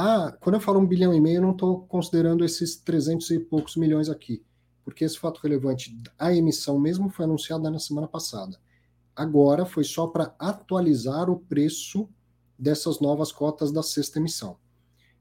ah, 0.00 0.32
quando 0.38 0.54
eu 0.54 0.60
falo 0.60 0.78
um 0.78 0.86
bilhão 0.86 1.12
e 1.12 1.20
meio, 1.20 1.38
eu 1.38 1.42
não 1.42 1.50
estou 1.50 1.80
considerando 1.86 2.44
esses 2.44 2.76
300 2.76 3.32
e 3.32 3.40
poucos 3.40 3.74
milhões 3.74 4.08
aqui, 4.08 4.44
porque 4.88 5.04
esse 5.04 5.18
fato 5.18 5.38
relevante, 5.42 5.94
a 6.18 6.34
emissão 6.34 6.80
mesmo 6.80 7.10
foi 7.10 7.26
anunciada 7.26 7.70
na 7.70 7.78
semana 7.78 8.08
passada. 8.08 8.58
Agora 9.14 9.66
foi 9.66 9.84
só 9.84 10.06
para 10.06 10.34
atualizar 10.38 11.28
o 11.28 11.38
preço 11.38 12.08
dessas 12.58 12.98
novas 12.98 13.30
cotas 13.30 13.70
da 13.70 13.82
sexta 13.82 14.18
emissão. 14.18 14.56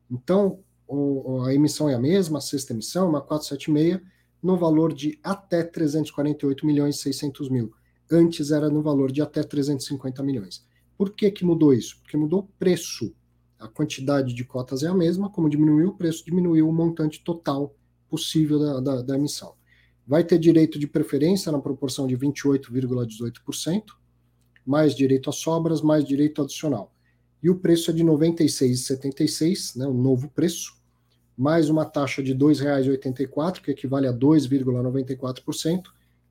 Então, 0.10 0.64
o, 0.88 1.42
a 1.42 1.54
emissão 1.54 1.90
é 1.90 1.96
a 1.96 2.00
mesma, 2.00 2.38
a 2.38 2.42
sexta 2.42 2.72
emissão, 2.72 3.10
uma 3.10 3.20
476, 3.20 4.02
no 4.42 4.56
valor 4.58 4.94
de 4.94 5.20
até 5.22 5.64
348 5.64 6.66
milhões 6.66 6.96
e 6.96 7.00
600 7.00 7.50
mil. 7.50 7.74
Antes 8.10 8.52
era 8.52 8.70
no 8.70 8.82
valor 8.82 9.12
de 9.12 9.22
até 9.22 9.44
350 9.44 10.24
milhões. 10.24 10.66
Por 10.98 11.12
que, 11.12 11.30
que 11.30 11.44
mudou 11.44 11.74
isso? 11.74 12.00
Porque 12.00 12.16
mudou 12.16 12.40
o 12.40 12.48
preço. 12.58 13.14
A 13.60 13.68
quantidade 13.68 14.34
de 14.34 14.46
cotas 14.46 14.82
é 14.82 14.88
a 14.88 14.94
mesma, 14.94 15.30
como 15.30 15.50
diminuiu 15.50 15.90
o 15.90 15.98
preço, 15.98 16.24
diminuiu 16.24 16.70
o 16.70 16.74
montante 16.74 17.22
total 17.22 17.76
possível 18.10 18.58
da, 18.58 18.80
da, 18.80 19.02
da 19.02 19.16
emissão. 19.16 19.57
Vai 20.08 20.24
ter 20.24 20.40
direito 20.40 20.80
de 20.80 20.88
preferência 20.88 21.52
na 21.52 21.60
proporção 21.60 22.08
de 22.08 22.18
28,18%, 22.18 23.84
mais 24.66 24.96
direito 24.96 25.30
a 25.30 25.34
sobras, 25.34 25.82
mais 25.82 26.06
direito 26.06 26.42
adicional. 26.42 26.94
E 27.44 27.50
o 27.50 27.60
preço 27.60 27.92
é 27.92 27.94
de 27.94 28.04
R$ 28.04 28.10
96,76, 28.10 29.76
né, 29.76 29.86
o 29.86 29.94
novo 29.94 30.30
preço, 30.30 30.78
mais 31.38 31.70
uma 31.70 31.86
taxa 31.86 32.24
de 32.24 32.32
R$ 32.32 32.40
2,84, 32.40 33.62
que 33.62 33.72
equivale 33.72 34.08
a 34.08 34.14
2,94%. 34.14 35.84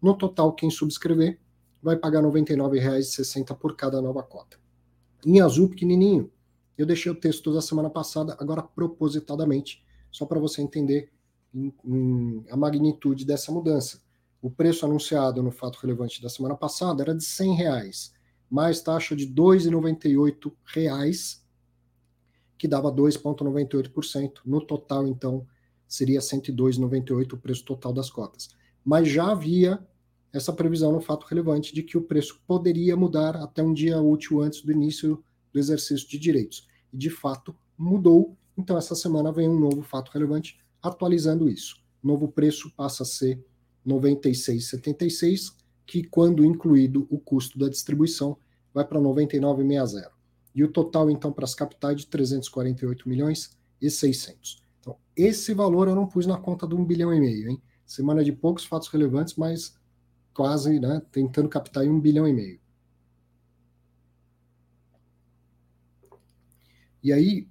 No 0.02 0.14
total, 0.16 0.52
quem 0.54 0.70
subscrever 0.70 1.38
vai 1.82 1.96
pagar 1.96 2.24
R$ 2.24 2.28
99,60 2.28 3.56
por 3.56 3.76
cada 3.76 4.00
nova 4.00 4.22
cota. 4.22 4.58
Em 5.24 5.40
azul 5.40 5.68
pequenininho, 5.68 6.30
eu 6.76 6.86
deixei 6.86 7.10
o 7.10 7.14
texto 7.14 7.52
da 7.52 7.60
semana 7.60 7.88
passada, 7.90 8.36
agora 8.38 8.62
propositadamente, 8.62 9.84
só 10.10 10.26
para 10.26 10.40
você 10.40 10.62
entender 10.62 11.10
em, 11.56 11.72
em, 11.84 12.44
a 12.50 12.56
magnitude 12.56 13.24
dessa 13.24 13.50
mudança. 13.50 14.02
O 14.42 14.50
preço 14.50 14.84
anunciado 14.84 15.42
no 15.42 15.50
fato 15.50 15.78
relevante 15.80 16.22
da 16.22 16.28
semana 16.28 16.54
passada 16.54 17.02
era 17.02 17.14
de 17.14 17.24
100 17.24 17.54
reais, 17.54 18.12
mais 18.50 18.80
taxa 18.80 19.16
de 19.16 19.26
2,98 19.26 20.52
reais, 20.66 21.44
que 22.58 22.68
dava 22.68 22.92
2,98%. 22.92 24.40
No 24.44 24.60
total, 24.60 25.06
então, 25.08 25.46
seria 25.88 26.20
102,98 26.20 27.32
o 27.32 27.36
preço 27.38 27.64
total 27.64 27.92
das 27.92 28.10
cotas. 28.10 28.50
Mas 28.84 29.08
já 29.08 29.30
havia 29.30 29.84
essa 30.32 30.52
previsão 30.52 30.92
no 30.92 31.00
fato 31.00 31.24
relevante 31.24 31.74
de 31.74 31.82
que 31.82 31.96
o 31.96 32.02
preço 32.02 32.40
poderia 32.46 32.96
mudar 32.96 33.36
até 33.36 33.62
um 33.62 33.72
dia 33.72 34.00
útil 34.00 34.42
antes 34.42 34.60
do 34.60 34.70
início 34.70 35.22
do 35.52 35.58
exercício 35.58 36.06
de 36.06 36.18
direitos. 36.18 36.68
E 36.92 36.96
de 36.96 37.10
fato 37.10 37.56
mudou. 37.76 38.36
Então, 38.56 38.76
essa 38.76 38.94
semana 38.94 39.32
vem 39.32 39.48
um 39.48 39.58
novo 39.58 39.82
fato 39.82 40.10
relevante 40.10 40.58
atualizando 40.82 41.48
isso. 41.48 41.76
Novo 42.02 42.28
preço 42.28 42.70
passa 42.76 43.02
a 43.02 43.06
ser 43.06 43.44
96,76, 43.86 45.54
que 45.86 46.02
quando 46.04 46.44
incluído 46.44 47.06
o 47.10 47.18
custo 47.18 47.58
da 47.58 47.68
distribuição 47.68 48.36
vai 48.74 48.84
para 48.84 49.00
99,60. 49.00 50.10
E 50.54 50.64
o 50.64 50.68
total 50.72 51.10
então 51.10 51.32
para 51.32 51.44
as 51.44 51.54
capitais 51.54 52.00
de 52.00 52.06
348 52.06 53.08
milhões 53.08 53.56
e 53.80 53.90
600. 53.90 54.62
Então, 54.80 54.96
esse 55.16 55.52
valor 55.52 55.88
eu 55.88 55.94
não 55.94 56.06
pus 56.06 56.26
na 56.26 56.38
conta 56.38 56.66
de 56.66 56.74
um 56.74 56.84
bilhão 56.84 57.12
e 57.12 57.20
meio, 57.20 57.50
hein? 57.50 57.62
Semana 57.84 58.24
de 58.24 58.32
poucos 58.32 58.64
fatos 58.64 58.88
relevantes, 58.88 59.34
mas 59.36 59.74
quase, 60.34 60.80
né, 60.80 61.00
tentando 61.12 61.48
captar 61.48 61.84
em 61.84 61.90
um 61.90 62.00
bilhão 62.00 62.26
e 62.26 62.32
meio. 62.32 62.60
E 67.02 67.12
aí, 67.12 67.48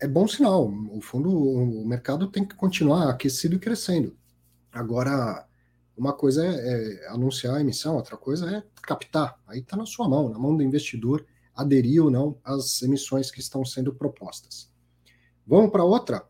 é 0.00 0.08
bom 0.08 0.26
sinal. 0.26 0.70
O 0.90 1.00
fundo, 1.00 1.30
o 1.30 1.86
mercado 1.86 2.28
tem 2.28 2.44
que 2.44 2.54
continuar 2.54 3.10
aquecido 3.10 3.56
e 3.56 3.58
crescendo. 3.58 4.16
Agora, 4.72 5.46
uma 5.96 6.12
coisa 6.12 6.44
é, 6.44 6.50
é 6.50 7.08
anunciar 7.08 7.56
a 7.56 7.60
emissão, 7.60 7.96
outra 7.96 8.16
coisa 8.16 8.50
é 8.50 8.62
captar. 8.82 9.38
Aí 9.46 9.60
está 9.60 9.76
na 9.76 9.86
sua 9.86 10.08
mão, 10.08 10.28
na 10.28 10.38
mão 10.38 10.56
do 10.56 10.62
investidor, 10.62 11.24
aderir 11.54 12.02
ou 12.02 12.10
não 12.10 12.36
às 12.44 12.82
emissões 12.82 13.30
que 13.30 13.40
estão 13.40 13.64
sendo 13.64 13.94
propostas. 13.94 14.70
Vamos 15.46 15.70
para 15.70 15.84
outra? 15.84 16.26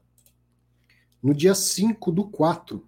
No 1.23 1.33
dia 1.33 1.55
5 1.55 2.13
do 2.13 2.29
4, 2.29 2.87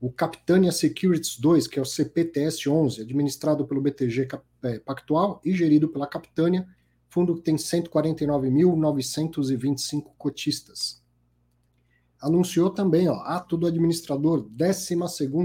o 0.00 0.10
Capitânia 0.10 0.72
Securities 0.72 1.38
2, 1.38 1.66
que 1.66 1.78
é 1.78 1.82
o 1.82 1.84
CPTS 1.84 2.66
11, 2.68 3.02
administrado 3.02 3.66
pelo 3.66 3.82
BTG 3.82 4.28
é, 4.62 4.78
Pactual 4.78 5.42
e 5.44 5.54
gerido 5.54 5.88
pela 5.88 6.06
Capitânia, 6.06 6.66
fundo 7.10 7.38
tem 7.38 7.56
149.925 7.56 10.12
cotistas. 10.16 11.02
Anunciou 12.20 12.70
também, 12.70 13.08
ó, 13.08 13.16
ato 13.16 13.56
do 13.56 13.66
administrador, 13.66 14.48
12 14.48 14.94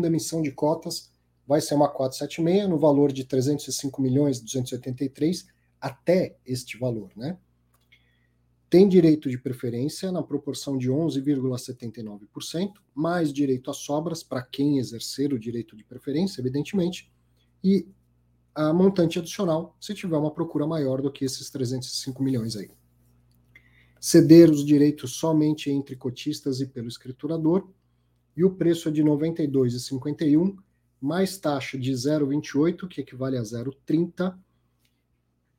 emissão 0.05 0.41
de 0.41 0.51
cotas, 0.51 1.11
vai 1.47 1.59
ser 1.59 1.73
uma 1.75 1.89
476 1.89 2.69
no 2.69 2.77
valor 2.77 3.11
de 3.11 3.25
305 3.25 4.01
milhões 4.01 4.39
283 4.39 5.47
até 5.81 6.37
este 6.45 6.77
valor, 6.77 7.11
né? 7.15 7.37
Tem 8.69 8.87
direito 8.89 9.29
de 9.29 9.37
preferência 9.37 10.11
na 10.11 10.21
proporção 10.21 10.77
de 10.77 10.89
11,79%, 10.89 12.73
mais 12.93 13.31
direito 13.31 13.71
a 13.71 13.73
sobras 13.73 14.21
para 14.21 14.41
quem 14.41 14.79
exercer 14.79 15.31
o 15.33 15.39
direito 15.39 15.77
de 15.77 15.83
preferência, 15.83 16.41
evidentemente, 16.41 17.09
e 17.63 17.87
a 18.55 18.73
montante 18.73 19.19
adicional 19.19 19.75
se 19.81 19.93
tiver 19.93 20.17
uma 20.17 20.31
procura 20.31 20.65
maior 20.65 21.01
do 21.01 21.11
que 21.11 21.25
esses 21.25 21.49
305 21.49 22.23
milhões 22.23 22.55
aí. 22.55 22.71
Ceder 23.99 24.49
os 24.49 24.65
direitos 24.65 25.17
somente 25.17 25.69
entre 25.69 25.93
cotistas 25.95 26.61
e 26.61 26.65
pelo 26.65 26.87
escriturador, 26.87 27.67
e 28.35 28.43
o 28.45 28.55
preço 28.55 28.89
é 28.89 28.91
de 28.91 29.01
R$ 29.01 29.09
92,51, 29.09 30.55
mais 31.01 31.37
taxa 31.37 31.77
de 31.77 31.91
0,28, 31.91 32.87
que 32.87 33.01
equivale 33.01 33.37
a 33.37 33.41
0,30, 33.41 34.37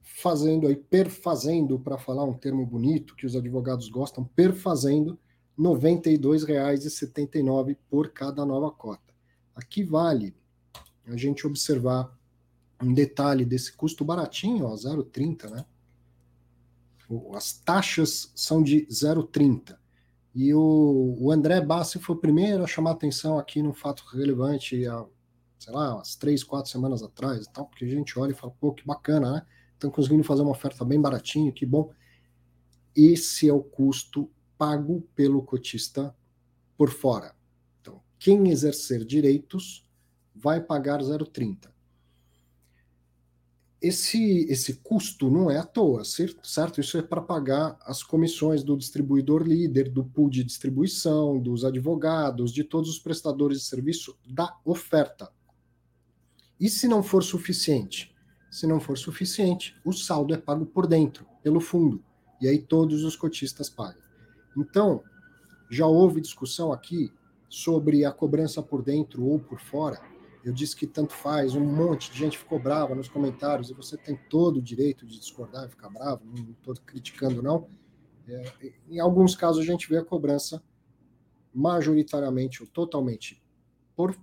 fazendo 0.00 0.66
aí, 0.66 0.76
perfazendo, 0.76 1.78
para 1.78 1.98
falar 1.98 2.24
um 2.24 2.34
termo 2.34 2.64
bonito 2.64 3.14
que 3.14 3.26
os 3.26 3.36
advogados 3.36 3.90
gostam, 3.90 4.24
perfazendo 4.24 5.18
R$ 5.58 5.64
92,79 5.64 7.76
por 7.90 8.10
cada 8.10 8.46
nova 8.46 8.70
cota. 8.70 9.14
Aqui 9.54 9.82
vale 9.82 10.34
a 11.06 11.16
gente 11.16 11.46
observar 11.46 12.15
um 12.82 12.92
detalhe 12.92 13.44
desse 13.44 13.72
custo 13.72 14.04
baratinho, 14.04 14.66
ó, 14.66 14.74
0,30, 14.74 15.50
né? 15.50 15.64
As 17.34 17.52
taxas 17.52 18.32
são 18.34 18.62
de 18.62 18.86
0,30. 18.86 19.78
E 20.34 20.52
o, 20.52 21.16
o, 21.18 21.32
André 21.32 21.60
Bassi 21.60 21.98
foi 21.98 22.14
o 22.14 22.18
primeiro 22.18 22.62
a 22.62 22.66
chamar 22.66 22.90
atenção 22.90 23.38
aqui 23.38 23.62
no 23.62 23.72
fato 23.72 24.04
relevante, 24.12 24.86
há, 24.86 25.06
sei 25.58 25.72
lá, 25.72 25.94
umas 25.94 26.16
três, 26.16 26.44
quatro 26.44 26.70
semanas 26.70 27.02
atrás 27.02 27.46
e 27.46 27.52
tal, 27.52 27.66
porque 27.66 27.84
a 27.84 27.88
gente 27.88 28.18
olha 28.18 28.32
e 28.32 28.34
fala, 28.34 28.52
pô, 28.60 28.72
que 28.72 28.84
bacana, 28.84 29.32
né? 29.32 29.46
Estão 29.72 29.90
conseguindo 29.90 30.24
fazer 30.24 30.42
uma 30.42 30.50
oferta 30.50 30.84
bem 30.84 31.00
baratinha, 31.00 31.52
que 31.52 31.64
bom. 31.64 31.90
Esse 32.94 33.48
é 33.48 33.52
o 33.52 33.62
custo 33.62 34.30
pago 34.58 35.02
pelo 35.14 35.42
cotista 35.42 36.14
por 36.76 36.90
fora. 36.90 37.34
Então, 37.80 38.02
quem 38.18 38.50
exercer 38.50 39.04
direitos 39.04 39.86
vai 40.34 40.60
pagar 40.60 41.00
0,30 41.00 41.75
esse, 43.86 44.46
esse 44.50 44.74
custo 44.74 45.30
não 45.30 45.50
é 45.50 45.58
à 45.58 45.62
toa, 45.62 46.02
certo? 46.04 46.80
Isso 46.80 46.98
é 46.98 47.02
para 47.02 47.20
pagar 47.20 47.78
as 47.82 48.02
comissões 48.02 48.64
do 48.64 48.76
distribuidor 48.76 49.42
líder, 49.42 49.88
do 49.90 50.04
pool 50.04 50.28
de 50.28 50.42
distribuição, 50.42 51.38
dos 51.38 51.64
advogados, 51.64 52.52
de 52.52 52.64
todos 52.64 52.90
os 52.90 52.98
prestadores 52.98 53.58
de 53.58 53.64
serviço 53.64 54.16
da 54.28 54.56
oferta. 54.64 55.30
E 56.58 56.68
se 56.68 56.88
não 56.88 57.02
for 57.02 57.22
suficiente? 57.22 58.14
Se 58.50 58.66
não 58.66 58.80
for 58.80 58.98
suficiente, 58.98 59.76
o 59.84 59.92
saldo 59.92 60.34
é 60.34 60.38
pago 60.38 60.66
por 60.66 60.86
dentro, 60.86 61.26
pelo 61.42 61.60
fundo. 61.60 62.02
E 62.40 62.48
aí 62.48 62.58
todos 62.58 63.04
os 63.04 63.14
cotistas 63.14 63.68
pagam. 63.68 64.02
Então, 64.56 65.02
já 65.70 65.86
houve 65.86 66.20
discussão 66.20 66.72
aqui 66.72 67.12
sobre 67.48 68.04
a 68.04 68.10
cobrança 68.10 68.62
por 68.62 68.82
dentro 68.82 69.24
ou 69.24 69.38
por 69.38 69.60
fora 69.60 70.00
eu 70.46 70.52
disse 70.52 70.76
que 70.76 70.86
tanto 70.86 71.12
faz, 71.12 71.56
um 71.56 71.64
monte 71.64 72.08
de 72.08 72.18
gente 72.18 72.38
ficou 72.38 72.56
brava 72.56 72.94
nos 72.94 73.08
comentários, 73.08 73.68
e 73.68 73.74
você 73.74 73.96
tem 73.96 74.16
todo 74.30 74.58
o 74.58 74.62
direito 74.62 75.04
de 75.04 75.18
discordar 75.18 75.66
e 75.66 75.68
ficar 75.68 75.90
bravo, 75.90 76.24
não 76.24 76.52
estou 76.52 76.72
criticando, 76.86 77.42
não. 77.42 77.68
É, 78.28 78.72
em 78.88 79.00
alguns 79.00 79.34
casos, 79.34 79.60
a 79.60 79.66
gente 79.66 79.88
vê 79.88 79.98
a 79.98 80.04
cobrança 80.04 80.62
majoritariamente 81.52 82.62
ou 82.62 82.68
totalmente 82.68 83.42
por 83.96 84.16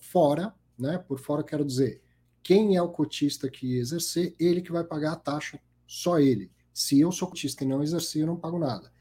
fora, 0.00 0.54
né? 0.78 0.96
Por 0.96 1.18
fora, 1.18 1.42
quero 1.42 1.64
dizer, 1.64 2.00
quem 2.40 2.76
é 2.76 2.82
o 2.82 2.90
cotista 2.90 3.50
que 3.50 3.78
exercer, 3.78 4.36
ele 4.38 4.62
que 4.62 4.70
vai 4.70 4.84
pagar 4.84 5.14
a 5.14 5.16
taxa, 5.16 5.60
só 5.84 6.20
ele. 6.20 6.52
Se 6.72 7.00
eu 7.00 7.10
sou 7.10 7.26
cotista 7.26 7.64
e 7.64 7.66
não 7.66 7.82
exercer, 7.82 8.22
eu 8.22 8.28
não 8.28 8.36
pago 8.36 8.60
nada. 8.60 8.92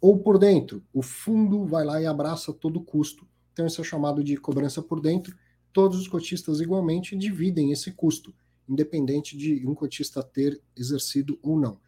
Ou 0.00 0.20
por 0.20 0.38
dentro, 0.38 0.84
o 0.92 1.02
fundo 1.02 1.66
vai 1.66 1.84
lá 1.84 2.00
e 2.00 2.06
abraça 2.06 2.52
todo 2.52 2.76
o 2.76 2.84
custo. 2.84 3.26
Então, 3.52 3.66
isso 3.66 3.80
é 3.80 3.84
chamado 3.84 4.22
de 4.22 4.36
cobrança 4.36 4.80
por 4.80 5.00
dentro 5.00 5.36
todos 5.76 6.00
os 6.00 6.08
cotistas 6.08 6.58
igualmente 6.58 7.14
dividem 7.14 7.70
esse 7.70 7.92
custo, 7.92 8.34
independente 8.66 9.36
de 9.36 9.66
um 9.66 9.74
cotista 9.74 10.22
ter 10.22 10.58
exercido 10.74 11.38
ou 11.42 11.60
não. 11.60 11.78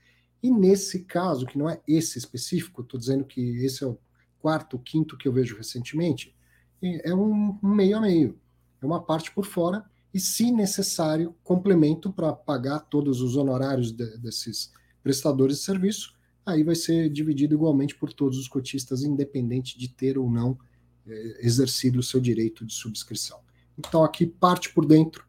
E 0.42 0.50
nesse 0.50 1.04
caso, 1.04 1.46
que 1.46 1.56
não 1.56 1.70
é 1.70 1.80
esse 1.88 2.18
específico, 2.18 2.82
estou 2.82 3.00
dizendo 3.00 3.24
que 3.24 3.40
esse 3.64 3.82
é 3.82 3.86
o 3.86 3.98
quarto, 4.40 4.78
quinto 4.78 5.16
que 5.16 5.26
eu 5.26 5.32
vejo 5.32 5.56
recentemente, 5.56 6.36
é 6.82 7.14
um, 7.14 7.58
meio 7.62 7.96
a 7.96 8.00
meio. 8.02 8.38
É 8.82 8.84
uma 8.84 9.02
parte 9.02 9.32
por 9.32 9.46
fora 9.46 9.82
e, 10.12 10.20
se 10.20 10.52
necessário, 10.52 11.34
complemento 11.42 12.12
para 12.12 12.34
pagar 12.34 12.80
todos 12.80 13.22
os 13.22 13.36
honorários 13.36 13.90
de, 13.90 14.18
desses 14.18 14.70
prestadores 15.02 15.56
de 15.56 15.64
serviço, 15.64 16.14
aí 16.44 16.62
vai 16.62 16.74
ser 16.74 17.08
dividido 17.08 17.54
igualmente 17.54 17.94
por 17.94 18.12
todos 18.12 18.36
os 18.36 18.48
cotistas, 18.48 19.02
independente 19.02 19.78
de 19.78 19.88
ter 19.88 20.18
ou 20.18 20.30
não 20.30 20.58
é, 21.06 21.38
exercido 21.40 22.00
o 22.00 22.02
seu 22.02 22.20
direito 22.20 22.66
de 22.66 22.74
subscrição. 22.74 23.47
Então 23.78 24.02
aqui 24.02 24.26
parte 24.26 24.74
por 24.74 24.84
dentro, 24.84 25.24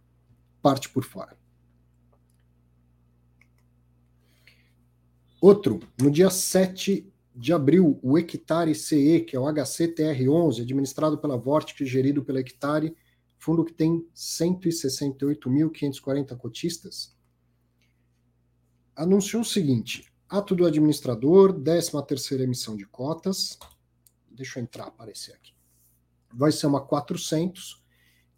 parte 0.62 0.89
por 0.89 1.03
fora. 1.03 1.38
Outro, 5.39 5.79
no 6.01 6.10
dia 6.12 6.29
7 6.29 7.10
de 7.34 7.53
abril, 7.53 7.98
o 8.03 8.18
Hectare 8.18 8.75
CE, 8.75 9.22
que 9.22 9.38
é 9.38 9.39
o 9.39 9.44
HCTR11, 9.44 10.63
administrado 10.63 11.18
pela 11.18 11.38
Vortic 11.38 11.79
e 11.82 11.86
gerido 11.86 12.25
pela 12.25 12.41
Hectare, 12.41 12.94
fundo 13.38 13.63
que 13.63 13.72
tem 13.72 14.06
168.540 14.13 16.36
cotistas, 16.36 17.15
anunciou 18.94 19.44
o 19.44 19.46
seguinte: 19.46 20.12
ato 20.27 20.53
do 20.56 20.65
administrador, 20.65 21.53
13ª 21.53 22.41
emissão 22.41 22.75
de 22.75 22.86
cotas. 22.86 23.58
Deixa 24.29 24.60
eu 24.60 24.63
entrar, 24.63 24.88
aparecer 24.88 25.34
aqui. 25.36 25.53
Vai 26.34 26.51
ser 26.51 26.68
uma 26.68 26.86
400 26.86 27.78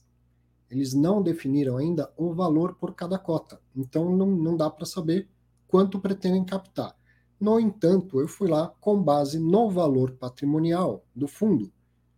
eles 0.70 0.94
não 0.94 1.22
definiram 1.22 1.78
ainda 1.78 2.12
o 2.16 2.34
valor 2.34 2.76
por 2.76 2.94
cada 2.94 3.18
cota. 3.18 3.60
Então 3.76 4.16
não, 4.16 4.28
não 4.28 4.56
dá 4.56 4.70
para 4.70 4.86
saber 4.86 5.28
quanto 5.68 6.00
pretendem 6.00 6.46
captar. 6.46 6.96
No 7.40 7.60
entanto, 7.60 8.20
eu 8.20 8.28
fui 8.28 8.50
lá 8.50 8.68
com 8.80 9.02
base 9.02 9.40
no 9.40 9.70
valor 9.70 10.12
patrimonial 10.12 11.04
do 11.16 11.28
fundo, 11.28 11.72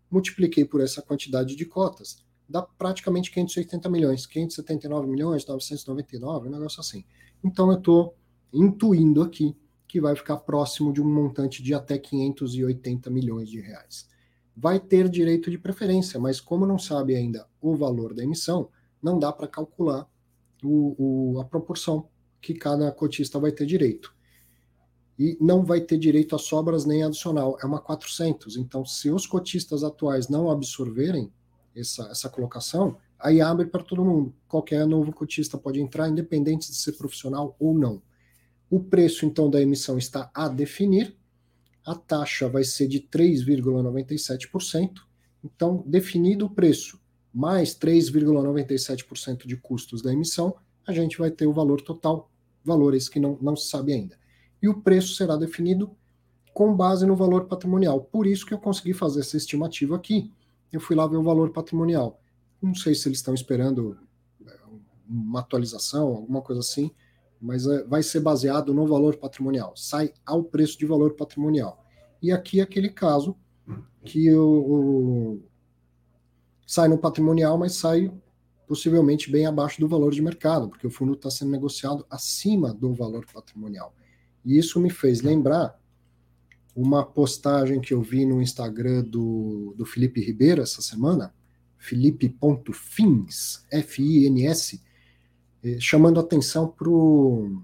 multipliquei 0.10 0.66
por 0.66 0.82
essa 0.82 1.02
quantidade 1.02 1.56
de 1.56 1.64
cotas, 1.64 2.24
dá 2.50 2.62
praticamente 2.62 3.32
580 3.32 3.88
milhões, 3.88 4.26
579 4.26 5.08
milhões, 5.08 5.46
999, 5.46 6.48
um 6.48 6.52
negócio 6.52 6.82
assim. 6.82 7.06
Então 7.44 7.72
eu 7.72 7.78
estou 7.78 8.16
intuindo 8.52 9.22
aqui 9.22 9.56
que 9.92 10.00
vai 10.00 10.16
ficar 10.16 10.38
próximo 10.38 10.94
de 10.94 11.02
um 11.02 11.14
montante 11.14 11.62
de 11.62 11.74
até 11.74 11.98
580 11.98 13.10
milhões 13.10 13.50
de 13.50 13.60
reais 13.60 14.10
vai 14.56 14.80
ter 14.80 15.10
direito 15.10 15.52
de 15.52 15.58
preferência, 15.58 16.18
mas 16.18 16.40
como 16.40 16.66
não 16.66 16.78
sabe 16.80 17.14
ainda 17.14 17.46
o 17.60 17.76
valor 17.76 18.14
da 18.14 18.24
emissão, 18.24 18.70
não 19.04 19.20
dá 19.20 19.34
para 19.34 19.48
calcular 19.48 20.08
o, 20.64 21.34
o, 21.34 21.40
a 21.42 21.46
proporção 21.46 22.08
que 22.40 22.54
cada 22.54 22.90
cotista 22.92 23.38
vai 23.38 23.52
ter 23.52 23.66
direito. 23.66 24.16
E 25.20 25.38
não 25.42 25.66
vai 25.66 25.82
ter 25.82 25.98
direito 25.98 26.36
a 26.36 26.40
sobras 26.40 26.86
nem 26.86 27.04
adicional, 27.04 27.58
é 27.62 27.66
uma 27.66 27.82
400. 27.82 28.56
Então, 28.56 28.86
se 28.86 29.12
os 29.12 29.28
cotistas 29.28 29.84
atuais 29.84 30.30
não 30.30 30.50
absorverem 30.50 31.34
essa, 31.76 32.04
essa 32.04 32.30
colocação, 32.30 32.98
aí 33.20 33.42
abre 33.42 33.68
para 33.68 33.84
todo 33.84 34.06
mundo. 34.06 34.34
Qualquer 34.48 34.86
novo 34.88 35.12
cotista 35.12 35.58
pode 35.58 35.82
entrar, 35.82 36.08
independente 36.08 36.70
de 36.70 36.78
ser 36.78 36.94
profissional 36.94 37.56
ou 37.60 37.74
não. 37.74 38.02
O 38.72 38.80
preço, 38.80 39.26
então, 39.26 39.50
da 39.50 39.62
emissão 39.62 39.98
está 39.98 40.32
a 40.34 40.48
definir, 40.48 41.14
a 41.86 41.94
taxa 41.94 42.48
vai 42.48 42.64
ser 42.64 42.88
de 42.88 43.02
3,97%. 43.02 45.02
Então, 45.44 45.84
definido 45.86 46.46
o 46.46 46.50
preço 46.50 46.98
mais 47.34 47.76
3,97% 47.76 49.46
de 49.46 49.58
custos 49.58 50.02
da 50.02 50.14
emissão, 50.14 50.56
a 50.88 50.94
gente 50.94 51.18
vai 51.18 51.30
ter 51.30 51.48
o 51.48 51.54
valor 51.54 51.82
total, 51.82 52.32
valores 52.64 53.10
que 53.10 53.20
não, 53.20 53.38
não 53.42 53.58
se 53.58 53.70
sabe 53.70 53.92
ainda. 53.92 54.18
E 54.62 54.70
o 54.70 54.82
preço 54.82 55.16
será 55.16 55.36
definido 55.36 55.94
com 56.54 56.74
base 56.74 57.06
no 57.06 57.16
valor 57.16 57.48
patrimonial. 57.48 58.02
Por 58.02 58.26
isso 58.26 58.46
que 58.46 58.54
eu 58.54 58.60
consegui 58.60 58.94
fazer 58.94 59.20
essa 59.20 59.36
estimativa 59.36 59.98
aqui. 59.98 60.32
Eu 60.72 60.80
fui 60.80 60.96
lá 60.96 61.06
ver 61.08 61.18
o 61.18 61.24
valor 61.24 61.52
patrimonial. 61.52 62.22
Não 62.62 62.74
sei 62.74 62.96
se 62.96 63.10
eles 63.10 63.18
estão 63.18 63.34
esperando 63.34 63.98
é, 64.48 64.58
uma 65.10 65.42
atualização, 65.42 66.08
alguma 66.08 66.42
coisa 66.42 66.62
assim, 66.62 66.90
mas 67.42 67.66
é, 67.66 67.84
vai 67.84 68.04
ser 68.04 68.20
baseado 68.20 68.74
no 68.74 68.86
valor 68.86 69.18
patrimonial, 69.18 69.76
sai 69.76 70.14
ao 70.26 70.44
preço 70.44 70.78
de 70.78 70.86
valor 70.86 71.16
patrimonial. 71.16 71.84
E 72.22 72.32
aqui 72.32 72.60
é 72.60 72.64
aquele 72.64 72.90
caso 72.90 73.36
que 74.04 74.32
o, 74.34 74.44
o 74.44 75.44
sai 76.68 76.88
no 76.88 76.98
patrimonial, 76.98 77.58
mas 77.58 77.74
sai 77.74 78.12
possivelmente 78.68 79.30
bem 79.30 79.46
abaixo 79.46 79.82
do 79.82 79.88
valor 79.88 80.14
de 80.14 80.22
mercado, 80.22 80.70
porque 80.70 80.88
o 80.88 80.92
fundo 80.92 81.14
está 81.14 81.30
sendo 81.30 81.52
negociado 81.52 82.06
acima 82.10 82.74
do 82.74 82.94
valor 82.94 83.26
patrimonial. 83.34 83.94
E 84.46 84.58
isso 84.58 84.80
me 84.80 84.90
fez 84.90 85.22
lembrar 85.22 85.78
uma 86.76 87.06
postagem 87.06 87.82
que 87.82 87.94
eu 87.94 88.02
vi 88.02 88.26
no 88.26 88.42
Instagram 88.42 89.04
do, 89.04 89.74
do 89.78 89.86
Felipe 89.86 90.22
Ribeiro 90.22 90.62
essa 90.62 90.82
semana, 90.82 91.34
felipe.fins, 91.78 93.66
F-I-N-S, 93.70 94.76
eh, 94.76 94.91
chamando 95.80 96.20
atenção 96.20 96.68
para 96.68 96.90
o. 96.90 97.62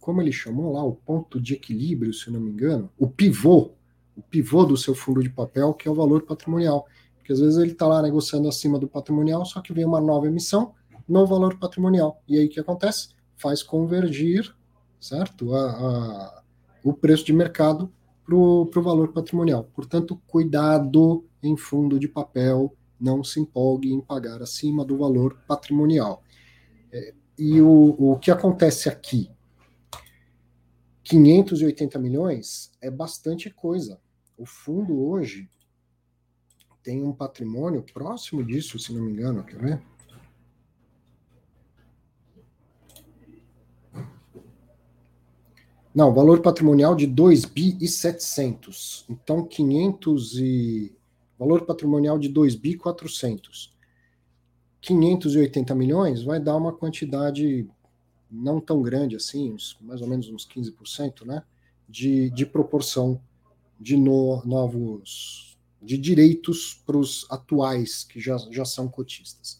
Como 0.00 0.20
ele 0.20 0.32
chamou 0.32 0.72
lá? 0.72 0.84
O 0.84 0.94
ponto 0.94 1.40
de 1.40 1.54
equilíbrio, 1.54 2.12
se 2.12 2.30
não 2.30 2.40
me 2.40 2.50
engano, 2.50 2.90
o 2.96 3.08
pivô, 3.08 3.72
o 4.16 4.22
pivô 4.22 4.64
do 4.64 4.76
seu 4.76 4.94
fundo 4.94 5.22
de 5.22 5.28
papel, 5.28 5.74
que 5.74 5.88
é 5.88 5.90
o 5.90 5.94
valor 5.94 6.22
patrimonial. 6.22 6.86
Porque 7.16 7.32
às 7.32 7.40
vezes 7.40 7.58
ele 7.58 7.72
está 7.72 7.86
lá 7.86 8.00
negociando 8.00 8.48
acima 8.48 8.78
do 8.78 8.86
patrimonial, 8.86 9.44
só 9.44 9.60
que 9.60 9.72
vem 9.72 9.84
uma 9.84 10.00
nova 10.00 10.26
emissão 10.26 10.74
no 11.08 11.26
valor 11.26 11.58
patrimonial. 11.58 12.22
E 12.28 12.38
aí 12.38 12.46
o 12.46 12.48
que 12.48 12.60
acontece? 12.60 13.08
Faz 13.36 13.62
convergir, 13.62 14.54
certo? 15.00 15.52
A, 15.54 15.70
a 15.70 16.42
o 16.86 16.92
preço 16.92 17.24
de 17.24 17.32
mercado 17.32 17.92
para 18.24 18.36
o 18.36 18.82
valor 18.82 19.12
patrimonial. 19.12 19.64
Portanto, 19.74 20.20
cuidado 20.28 21.24
em 21.42 21.56
fundo 21.56 21.98
de 21.98 22.06
papel, 22.06 22.72
não 22.98 23.24
se 23.24 23.40
empolgue 23.40 23.92
em 23.92 24.00
pagar 24.00 24.40
acima 24.40 24.84
do 24.84 24.96
valor 24.96 25.36
patrimonial. 25.48 26.22
E 27.38 27.60
o, 27.60 28.12
o 28.12 28.18
que 28.18 28.30
acontece 28.30 28.88
aqui? 28.88 29.30
580 31.02 31.98
milhões 31.98 32.72
é 32.80 32.90
bastante 32.90 33.50
coisa. 33.50 34.00
O 34.36 34.44
fundo 34.44 34.98
hoje 35.06 35.48
tem 36.82 37.02
um 37.02 37.12
patrimônio 37.12 37.82
próximo 37.82 38.44
disso, 38.44 38.78
se 38.78 38.92
não 38.92 39.02
me 39.02 39.12
engano, 39.12 39.44
quer 39.44 39.58
ver? 39.58 39.82
Não, 45.94 46.12
valor 46.12 46.42
patrimonial 46.42 46.94
de 46.94 47.06
2 47.06 47.44
bi 47.46 47.76
e 47.80 47.88
700. 47.88 49.06
Então 49.08 49.46
500 49.46 50.38
e 50.38 50.96
valor 51.38 51.64
patrimonial 51.64 52.18
de 52.18 52.28
2 52.28 52.54
bi 52.54 52.76
400. 52.76 53.75
580 54.86 55.74
milhões 55.74 56.22
vai 56.22 56.38
dar 56.38 56.56
uma 56.56 56.72
quantidade 56.72 57.68
não 58.30 58.60
tão 58.60 58.80
grande 58.82 59.16
assim, 59.16 59.52
uns, 59.52 59.76
mais 59.80 60.00
ou 60.00 60.06
menos 60.06 60.28
uns 60.28 60.46
15%, 60.46 61.26
né, 61.26 61.42
de, 61.88 62.30
de 62.30 62.46
proporção 62.46 63.20
de 63.80 63.96
no, 63.96 64.40
novos, 64.44 65.58
de 65.82 65.98
direitos 65.98 66.80
para 66.86 66.96
os 66.96 67.26
atuais 67.28 68.04
que 68.04 68.20
já, 68.20 68.36
já 68.50 68.64
são 68.64 68.88
cotistas. 68.88 69.58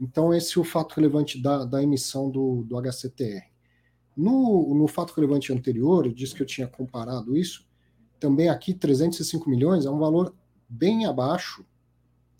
Então, 0.00 0.32
esse 0.32 0.56
é 0.56 0.60
o 0.60 0.64
fato 0.64 0.94
relevante 0.94 1.40
da, 1.40 1.64
da 1.64 1.82
emissão 1.82 2.30
do, 2.30 2.64
do 2.64 2.78
HCTR. 2.78 3.44
No, 4.16 4.74
no 4.74 4.88
fato 4.88 5.12
relevante 5.14 5.52
anterior, 5.52 6.10
disse 6.12 6.34
que 6.34 6.42
eu 6.42 6.46
tinha 6.46 6.66
comparado 6.66 7.36
isso, 7.36 7.66
também 8.18 8.48
aqui 8.48 8.72
305 8.72 9.48
milhões 9.50 9.84
é 9.84 9.90
um 9.90 9.98
valor 9.98 10.34
bem 10.66 11.04
abaixo 11.04 11.64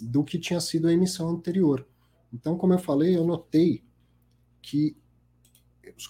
do 0.01 0.25
que 0.25 0.39
tinha 0.39 0.61
sido 0.61 0.89
a 0.89 0.93
emissão 0.93 1.29
anterior. 1.29 1.87
Então, 2.33 2.57
como 2.57 2.73
eu 2.75 2.79
falei, 2.79 3.17
eu 3.17 3.25
notei 3.25 3.85
que 4.61 4.97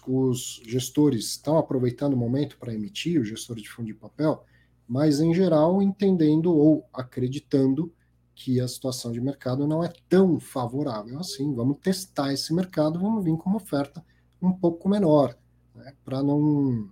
os 0.07 0.62
gestores 0.64 1.26
estão 1.26 1.59
aproveitando 1.59 2.14
o 2.14 2.16
momento 2.16 2.57
para 2.59 2.74
emitir, 2.74 3.20
os 3.20 3.29
gestores 3.29 3.62
de 3.62 3.68
fundo 3.68 3.87
de 3.87 3.94
papel, 3.94 4.44
mas 4.88 5.20
em 5.20 5.35
geral 5.35 5.83
entendendo 5.83 6.55
ou 6.55 6.88
acreditando 6.92 7.92
que 8.35 8.61
a 8.61 8.68
situação 8.68 9.12
de 9.12 9.20
mercado 9.20 9.66
não 9.66 9.83
é 9.83 9.92
tão 10.09 10.38
favorável 10.38 11.18
assim. 11.18 11.55
Vamos 11.55 11.79
testar 11.79 12.33
esse 12.33 12.52
mercado, 12.55 13.00
vamos 13.00 13.24
vir 13.24 13.37
com 13.37 13.48
uma 13.48 13.57
oferta 13.57 14.05
um 14.40 14.52
pouco 14.52 14.88
menor, 14.88 15.37
né, 15.74 15.94
para 16.05 16.22
não, 16.22 16.90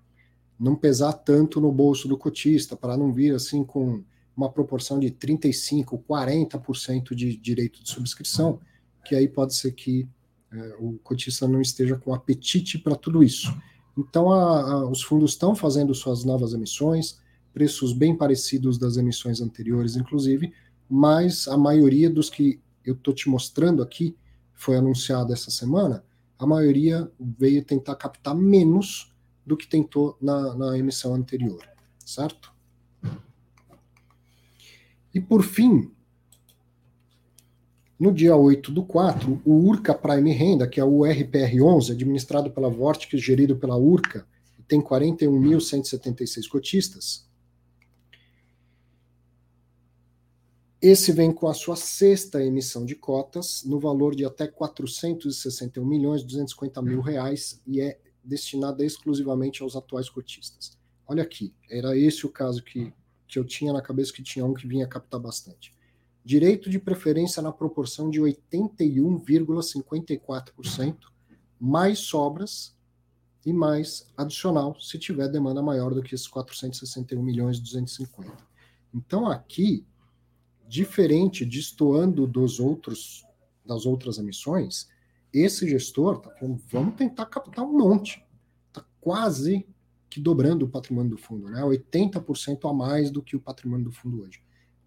não 0.59 0.75
pesar 0.75 1.13
tanto 1.13 1.61
no 1.61 1.71
bolso 1.71 2.09
do 2.09 2.17
cotista, 2.17 2.75
para 2.75 2.97
não 2.97 3.13
vir 3.13 3.35
assim 3.35 3.63
com 3.63 4.03
uma 4.37 4.51
proporção 4.51 4.99
de 4.99 5.11
35%, 5.11 6.03
40% 6.03 7.15
de 7.15 7.37
direito 7.37 7.83
de 7.83 7.91
subscrição 7.91 8.59
que 9.05 9.15
aí 9.15 9.29
pode 9.29 9.55
ser 9.55 9.73
que 9.73 10.09
é, 10.53 10.77
o 10.79 10.99
cotista 11.03 11.47
não 11.47 11.61
esteja 11.61 11.97
com 11.97 12.15
apetite 12.15 12.79
para 12.79 12.97
tudo 12.97 13.23
isso. 13.23 13.55
Então, 13.97 14.33
a, 14.33 14.61
a, 14.61 14.91
os 14.91 15.03
fundos 15.03 15.33
estão 15.33 15.55
fazendo 15.55 15.95
suas 15.95 16.25
novas 16.25 16.53
emissões, 16.53 17.21
preços 17.53 17.93
bem 17.93 18.17
parecidos 18.17 18.79
das 18.79 18.97
emissões 18.97 19.41
anteriores, 19.41 19.97
inclusive, 19.97 20.53
mas 20.89 21.47
a 21.49 21.57
maioria 21.57 22.11
dos 22.11 22.29
que 22.29 22.61
eu 22.85 22.95
estou 22.95 23.15
te 23.15 23.29
mostrando 23.29 23.83
aqui, 23.83 24.17
foi 24.53 24.77
anunciado 24.77 25.33
essa 25.33 25.51
semana, 25.51 26.05
a 26.39 26.47
maioria 26.47 27.11
veio 27.19 27.65
tentar 27.65 27.97
captar 27.97 28.35
menos 28.35 29.13
do 29.45 29.57
que 29.57 29.67
tentou 29.67 30.17
na, 30.21 30.55
na 30.55 30.79
emissão 30.79 31.15
anterior, 31.15 31.63
certo? 32.05 32.53
E 35.13 35.21
por 35.21 35.43
fim, 35.43 35.94
No 37.99 38.13
dia 38.13 38.37
8 38.37 38.73
do 38.73 38.85
4, 38.85 39.43
o 39.45 39.53
Urca 39.53 39.95
Prime 39.95 40.33
Renda, 40.33 40.67
que 40.67 40.81
é 40.81 40.85
o 40.85 41.01
RPR11, 41.01 41.93
administrado 41.93 42.51
pela 42.51 42.69
Vortex, 42.69 43.23
gerido 43.23 43.57
pela 43.57 43.77
Urca, 43.77 44.27
tem 44.67 44.81
41.176 44.81 46.49
cotistas. 46.49 47.25
Esse 50.83 51.13
vem 51.13 51.33
com 51.33 51.47
a 51.47 51.55
sua 51.55 51.77
sexta 51.77 52.43
emissão 52.43 52.85
de 52.85 52.95
cotas, 52.95 53.63
no 53.65 53.79
valor 53.79 54.15
de 54.15 54.25
até 54.25 54.47
461 54.47 55.85
milhões 55.85 56.23
250 56.23 56.83
mil 56.83 57.01
reais, 57.01 57.63
e 57.67 57.81
é 57.81 57.99
destinada 58.23 58.85
exclusivamente 58.85 59.63
aos 59.63 59.77
atuais 59.77 60.11
cotistas. 60.11 60.77
Olha 61.07 61.23
aqui, 61.23 61.55
era 61.71 61.97
esse 61.97 62.27
o 62.27 62.31
caso 62.31 62.63
que, 62.63 62.93
que 63.29 63.39
eu 63.39 63.45
tinha 63.45 63.73
na 63.73 63.81
cabeça 63.81 64.13
que 64.13 64.23
tinha 64.23 64.45
um 64.45 64.53
que 64.53 64.67
vinha 64.67 64.87
captar 64.87 65.21
bastante. 65.21 65.74
Direito 66.25 66.71
de 66.71 66.79
preferência 66.79 67.43
na 67.43 67.53
proporção 67.53 68.09
de 68.09 68.21
81,54%, 68.21 70.97
mais 71.61 71.99
sobras 71.99 72.75
e 73.45 73.53
mais 73.53 74.07
adicional 74.17 74.81
se 74.81 74.99
tiver 74.99 75.29
demanda 75.29 75.61
maior 75.61 75.93
do 75.93 76.03
que 76.03 76.15
esses 76.15 76.27
461 76.27 77.23
milhões 77.23 77.59
e 77.59 77.63
250. 77.63 78.33
Então 78.95 79.27
aqui, 79.27 79.85
diferente, 80.67 81.45
destoando 81.45 82.27
dos 82.27 82.59
outros 82.59 83.23
das 83.65 83.87
outras 83.87 84.19
emissões, 84.19 84.89
esse 85.33 85.69
gestor 85.69 86.21
tá 86.21 86.31
falando, 86.31 86.61
vamos 86.71 86.97
tentar 86.97 87.27
captar 87.27 87.65
um 87.65 87.77
monte. 87.77 88.25
Está 88.69 88.85
quase 89.01 89.67
que 90.09 90.21
dobrando 90.21 90.67
o 90.67 90.69
patrimônio 90.69 91.11
do 91.11 91.19
fundo, 91.19 91.49
né? 91.49 91.63
80% 91.63 92.71
a 92.71 92.73
mais 92.73 93.11
do 93.11 93.23
que 93.23 93.35
o 93.35 93.41
patrimônio 93.41 93.87
do 93.87 93.93
fundo 93.93 94.23
hoje. 94.23 94.44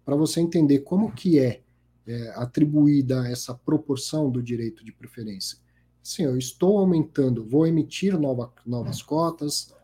Para 0.08 0.16
você 0.16 0.40
entender 0.40 0.78
como 0.78 1.12
que 1.12 1.38
é, 1.38 1.60
é 2.06 2.30
atribuída 2.30 3.28
essa 3.28 3.54
proporção 3.54 4.30
do 4.30 4.42
direito 4.42 4.82
de 4.82 4.90
preferência 4.90 5.58
Sim, 6.02 6.22
eu 6.22 6.38
estou 6.38 6.78
aumentando, 6.78 7.44
vou 7.44 7.66
emitir 7.66 8.18
nova, 8.18 8.50
novas 8.64 9.02
cotas 9.02 9.74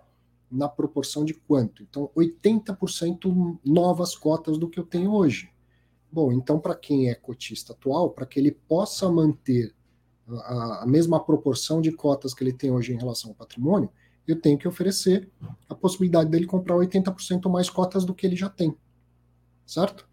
na 0.50 0.66
proporção 0.66 1.22
de 1.22 1.34
quanto? 1.34 1.82
Então, 1.82 2.10
80% 2.16 3.58
novas 3.62 4.16
cotas 4.16 4.56
do 4.56 4.66
que 4.66 4.80
eu 4.80 4.84
tenho 4.84 5.12
hoje. 5.12 5.50
Bom, 6.10 6.32
então, 6.32 6.58
para 6.58 6.74
quem 6.74 7.10
é 7.10 7.14
cotista 7.14 7.74
atual, 7.74 8.08
para 8.08 8.24
que 8.24 8.40
ele 8.40 8.52
possa 8.52 9.06
manter 9.12 9.74
a, 10.26 10.84
a, 10.84 10.87
mesma 10.87 11.22
proporção 11.22 11.82
de 11.82 11.92
cotas 11.92 12.32
que 12.32 12.42
ele 12.42 12.54
tem 12.54 12.70
hoje 12.70 12.94
em 12.94 12.96
relação 12.96 13.32
ao 13.32 13.37
patrimônio, 13.37 13.90
eu 14.26 14.40
tenho 14.40 14.56
que 14.56 14.66
oferecer 14.66 15.30
a 15.68 15.74
possibilidade 15.74 16.30
dele 16.30 16.46
comprar 16.46 16.76
80% 16.76 17.50
mais 17.50 17.68
cotas 17.68 18.02
do 18.02 18.14
que 18.14 18.26
ele 18.26 18.34
já 18.34 18.48
tem. 18.48 18.74
Certo? 19.66 20.08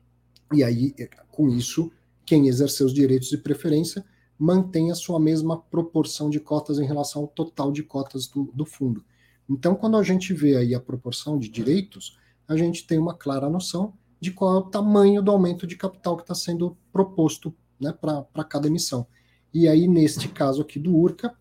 E 0.53 0.63
aí, 0.63 0.93
com 1.31 1.49
isso, 1.49 1.91
quem 2.25 2.47
exercer 2.47 2.85
os 2.85 2.93
direitos 2.93 3.29
de 3.29 3.37
preferência 3.37 4.03
mantém 4.37 4.91
a 4.91 4.95
sua 4.95 5.19
mesma 5.19 5.59
proporção 5.59 6.29
de 6.29 6.39
cotas 6.39 6.79
em 6.79 6.85
relação 6.85 7.21
ao 7.21 7.27
total 7.27 7.71
de 7.71 7.83
cotas 7.83 8.27
do, 8.27 8.51
do 8.53 8.65
fundo. 8.65 9.03
Então, 9.49 9.75
quando 9.75 9.97
a 9.97 10.03
gente 10.03 10.33
vê 10.33 10.57
aí 10.57 10.73
a 10.73 10.79
proporção 10.79 11.37
de 11.37 11.49
direitos, 11.49 12.17
a 12.47 12.55
gente 12.55 12.87
tem 12.87 12.97
uma 12.97 13.13
clara 13.13 13.49
noção 13.49 13.93
de 14.19 14.31
qual 14.31 14.55
é 14.55 14.57
o 14.57 14.69
tamanho 14.69 15.21
do 15.21 15.31
aumento 15.31 15.67
de 15.67 15.75
capital 15.75 16.15
que 16.15 16.23
está 16.23 16.35
sendo 16.35 16.77
proposto 16.91 17.53
né, 17.79 17.91
para 17.91 18.43
cada 18.43 18.67
emissão. 18.67 19.05
E 19.53 19.67
aí, 19.67 19.87
neste 19.87 20.27
caso 20.27 20.61
aqui 20.61 20.79
do 20.79 20.95
URCA, 20.95 21.35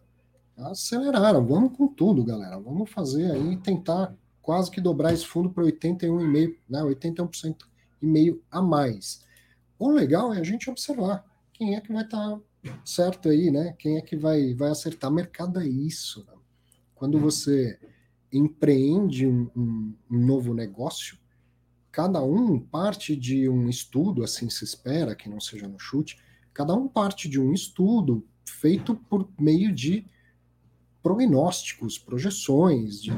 aceleraram, 0.58 1.46
vamos 1.46 1.76
com 1.76 1.88
tudo, 1.88 2.24
galera, 2.24 2.60
vamos 2.60 2.90
fazer 2.90 3.32
aí, 3.32 3.58
tentar 3.58 4.14
quase 4.42 4.70
que 4.70 4.80
dobrar 4.80 5.14
esse 5.14 5.26
fundo 5.26 5.50
para 5.50 5.64
81,5%, 5.64 6.56
né, 6.70 6.82
81% 6.82 7.56
e 8.02 8.06
meio 8.06 8.42
a 8.52 8.62
mais. 8.62 9.24
O 9.80 9.90
legal 9.90 10.34
é 10.34 10.40
a 10.40 10.44
gente 10.44 10.70
observar 10.70 11.26
quem 11.56 11.76
é 11.76 11.82
que 11.82 11.92
vai 11.92 12.04
estar 12.04 12.38
tá 12.38 12.80
certo 12.84 13.30
aí, 13.30 13.50
né? 13.50 13.74
Quem 13.80 13.98
é 13.98 14.02
que 14.02 14.16
vai, 14.16 14.54
vai 14.54 14.70
acertar. 14.70 15.10
Mercado 15.10 15.60
é 15.60 15.68
isso. 15.68 16.26
Né? 16.28 16.34
Quando 16.94 17.18
você 17.18 17.80
empreende 18.32 19.26
um, 19.26 19.50
um, 19.56 19.94
um 20.12 20.26
novo 20.26 20.54
negócio, 20.54 21.18
cada 21.92 22.22
um 22.22 22.60
parte 22.60 23.16
de 23.16 23.48
um 23.48 23.70
estudo, 23.70 24.22
assim 24.22 24.50
se 24.50 24.66
espera, 24.66 25.16
que 25.16 25.30
não 25.30 25.40
seja 25.40 25.68
no 25.68 25.80
chute, 25.80 26.20
cada 26.54 26.74
um 26.74 26.90
parte 26.90 27.30
de 27.30 27.40
um 27.40 27.54
estudo 27.54 28.28
feito 28.44 28.94
por 28.94 29.30
meio 29.40 29.72
de 29.72 30.06
prognósticos, 31.02 31.98
projeções, 31.98 33.02
de, 33.02 33.12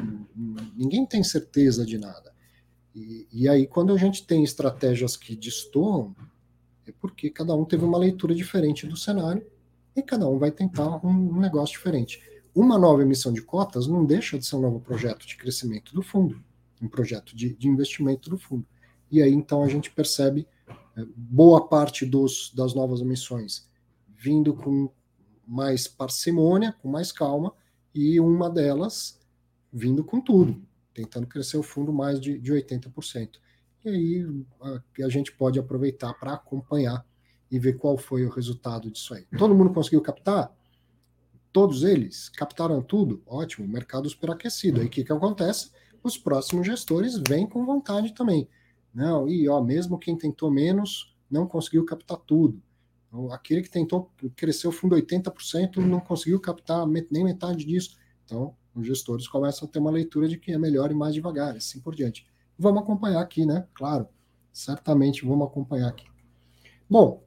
ninguém 0.76 1.06
tem 1.06 1.24
certeza 1.24 1.86
de 1.86 1.98
nada. 1.98 2.36
E, 2.94 3.28
e, 3.32 3.48
aí, 3.48 3.66
quando 3.66 3.94
a 3.94 3.98
gente 3.98 4.26
tem 4.28 4.44
estratégias 4.44 5.16
que 5.16 5.36
destoam, 5.36 6.16
é 6.88 6.94
porque 7.00 7.30
cada 7.30 7.54
um 7.56 7.66
teve 7.66 7.84
uma 7.84 7.98
leitura 7.98 8.34
diferente 8.34 8.88
do 8.88 8.96
cenário 8.96 9.46
e 9.96 10.02
cada 10.02 10.28
um 10.28 10.38
vai 10.38 10.52
tentar 10.52 11.06
um, 11.06 11.40
negócio 11.40 11.76
diferente 11.76 12.22
uma 12.58 12.80
nova 12.80 13.04
emissão 13.04 13.32
de 13.32 13.44
cotas 13.44 13.86
não 13.86 14.04
deixa 14.04 14.40
de 14.40 14.44
ser 14.44 14.56
um 14.56 14.62
novo 14.62 14.80
projeto 14.80 15.28
de 15.28 15.38
crescimento 15.38 15.94
do 15.94 16.02
fundo, 16.02 16.44
um 16.82 16.88
projeto 16.88 17.36
de, 17.36 17.54
de 17.54 17.68
investimento 17.68 18.32
do 18.32 18.38
fundo. 18.38 18.66
E 19.12 19.22
aí 19.22 19.32
então 19.32 19.62
a 19.62 19.68
gente 19.68 19.92
percebe 19.92 20.48
é, 20.96 21.06
boa 21.16 21.68
parte 21.68 22.04
dos, 22.04 22.52
das 22.56 22.74
novas 22.74 23.00
emissões 23.00 23.70
vindo 24.08 24.56
com 24.56 24.90
mais 25.46 25.88
parcimônia, 25.88 26.76
com 26.82 26.90
mais 26.90 27.12
calma, 27.12 27.54
e 27.94 28.20
uma 28.20 28.50
delas 28.50 29.20
vindo 29.72 30.04
com 30.04 30.20
tudo, 30.20 30.60
tentando 30.96 31.28
crescer 31.28 31.58
o 31.58 31.64
fundo 31.64 31.94
mais 31.94 32.20
de, 32.20 32.40
de 32.40 32.52
80%. 32.52 33.34
E 33.88 33.90
aí 33.90 34.44
a, 34.62 35.06
a 35.06 35.10
gente 35.10 35.32
pode 35.32 35.58
aproveitar 35.58 36.14
para 36.14 36.34
acompanhar 36.34 37.06
e 37.50 37.58
ver 37.58 37.78
qual 37.78 37.98
foi 37.98 38.26
o 38.26 38.30
resultado 38.30 38.92
disso 38.92 39.14
aí. 39.14 39.26
Todo 39.38 39.56
mundo 39.56 39.74
conseguiu 39.74 40.02
captar? 40.02 40.54
Todos 41.54 41.84
eles 41.84 42.30
captaram 42.30 42.82
tudo? 42.82 43.24
Ótimo, 43.26 43.68
mercado 43.68 44.10
superaquecido. 44.10 44.82
Aí 44.82 44.88
o 44.88 44.90
que, 44.90 45.04
que 45.04 45.12
acontece? 45.12 45.72
Os 46.04 46.18
próximos 46.18 46.68
gestores 46.68 47.18
vêm 47.28 47.48
com 47.48 47.66
vontade 47.66 48.14
também. 48.14 48.50
Não, 48.94 49.28
e 49.28 49.48
ó, 49.48 49.62
mesmo 49.62 49.98
quem 49.98 50.18
tentou 50.18 50.52
menos 50.52 51.16
não 51.30 51.48
conseguiu 51.48 51.86
captar 51.86 52.18
tudo. 52.18 52.62
Então, 53.08 53.32
aquele 53.32 53.62
que 53.62 53.70
tentou 53.70 54.12
crescer 54.36 54.68
o 54.68 54.72
fundo 54.72 54.96
80% 54.96 55.78
não 55.78 56.00
conseguiu 56.00 56.40
captar 56.40 56.86
nem 56.86 57.24
metade 57.24 57.66
disso. 57.66 57.98
Então, 58.26 58.54
os 58.76 58.86
gestores 58.86 59.28
começam 59.28 59.68
a 59.68 59.72
ter 59.72 59.80
uma 59.80 59.92
leitura 59.92 60.28
de 60.28 60.38
que 60.38 60.52
é 60.52 60.58
melhor 60.58 60.92
e 60.92 60.94
mais 60.94 61.14
devagar, 61.14 61.56
assim 61.56 61.80
por 61.80 61.96
diante. 61.96 62.28
Vamos 62.58 62.82
acompanhar 62.82 63.22
aqui, 63.22 63.46
né? 63.46 63.68
Claro, 63.74 64.08
certamente 64.52 65.26
vamos 65.26 65.48
acompanhar 65.48 65.90
aqui. 65.90 66.06
Bom, 66.90 67.24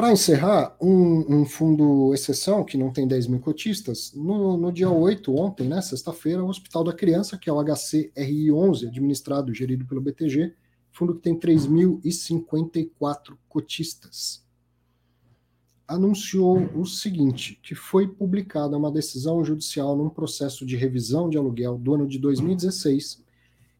Para 0.00 0.12
encerrar, 0.12 0.74
um, 0.80 1.40
um, 1.40 1.44
fundo 1.44 2.14
exceção, 2.14 2.64
que 2.64 2.78
não 2.78 2.90
tem 2.90 3.06
10 3.06 3.26
mil 3.26 3.38
cotistas, 3.38 4.14
no, 4.14 4.56
no 4.56 4.72
dia 4.72 4.88
8, 4.88 5.30
ontem, 5.36 5.68
né, 5.68 5.82
sexta-feira, 5.82 6.42
o 6.42 6.48
Hospital 6.48 6.84
da 6.84 6.94
Criança, 6.94 7.36
que 7.36 7.50
é 7.50 7.52
o 7.52 7.62
HCRI11, 7.62 8.88
administrado, 8.88 9.52
gerido 9.52 9.84
pelo 9.84 10.00
BTG, 10.00 10.54
fundo 10.90 11.14
que 11.14 11.20
tem 11.20 11.38
3.054 11.38 13.36
cotistas, 13.46 14.42
anunciou 15.90 16.56
o 16.76 16.86
seguinte, 16.86 17.58
que 17.60 17.74
foi 17.74 18.06
publicada 18.06 18.76
uma 18.76 18.92
decisão 18.92 19.42
judicial 19.42 19.96
num 19.96 20.08
processo 20.08 20.64
de 20.64 20.76
revisão 20.76 21.28
de 21.28 21.36
aluguel 21.36 21.76
do 21.76 21.92
ano 21.92 22.06
de 22.06 22.16
2016, 22.16 23.24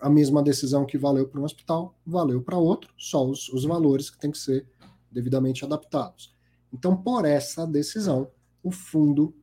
a 0.00 0.08
mesma 0.08 0.42
decisão 0.42 0.86
que 0.86 0.98
valeu 0.98 1.28
para 1.28 1.40
um 1.40 1.44
hospital, 1.44 1.94
valeu 2.04 2.42
para 2.42 2.56
outro, 2.56 2.92
só 2.96 3.24
os, 3.24 3.48
os 3.50 3.64
valores 3.64 4.10
que 4.10 4.18
têm 4.18 4.30
que 4.30 4.38
ser 4.38 4.66
devidamente 5.10 5.64
adaptados. 5.64 6.34
Então, 6.72 6.96
por 6.96 7.24
essa 7.24 7.66
decisão, 7.66 8.30
o 8.62 8.70
fundo, 8.70 9.34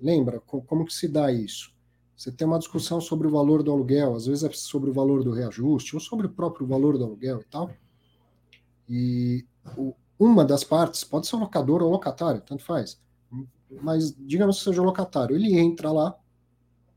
lembra 0.00 0.40
como 0.40 0.84
que 0.84 0.92
se 0.92 1.08
dá 1.08 1.30
isso? 1.32 1.72
Você 2.20 2.30
tem 2.30 2.46
uma 2.46 2.58
discussão 2.58 3.00
sobre 3.00 3.26
o 3.26 3.30
valor 3.30 3.62
do 3.62 3.72
aluguel, 3.72 4.14
às 4.14 4.26
vezes 4.26 4.44
é 4.44 4.50
sobre 4.52 4.90
o 4.90 4.92
valor 4.92 5.24
do 5.24 5.30
reajuste, 5.30 5.96
ou 5.96 6.00
sobre 6.00 6.26
o 6.26 6.30
próprio 6.30 6.66
valor 6.66 6.98
do 6.98 7.04
aluguel 7.04 7.40
e 7.40 7.44
tal. 7.44 7.70
E 8.86 9.46
o, 9.74 9.94
uma 10.18 10.44
das 10.44 10.62
partes, 10.62 11.02
pode 11.02 11.26
ser 11.26 11.36
o 11.36 11.38
locador 11.38 11.80
ou 11.80 11.90
locatário, 11.90 12.42
tanto 12.42 12.62
faz, 12.62 13.00
mas 13.80 14.14
digamos 14.18 14.58
que 14.58 14.64
seja 14.64 14.82
o 14.82 14.84
locatário, 14.84 15.34
ele 15.34 15.58
entra 15.58 15.90
lá 15.90 16.14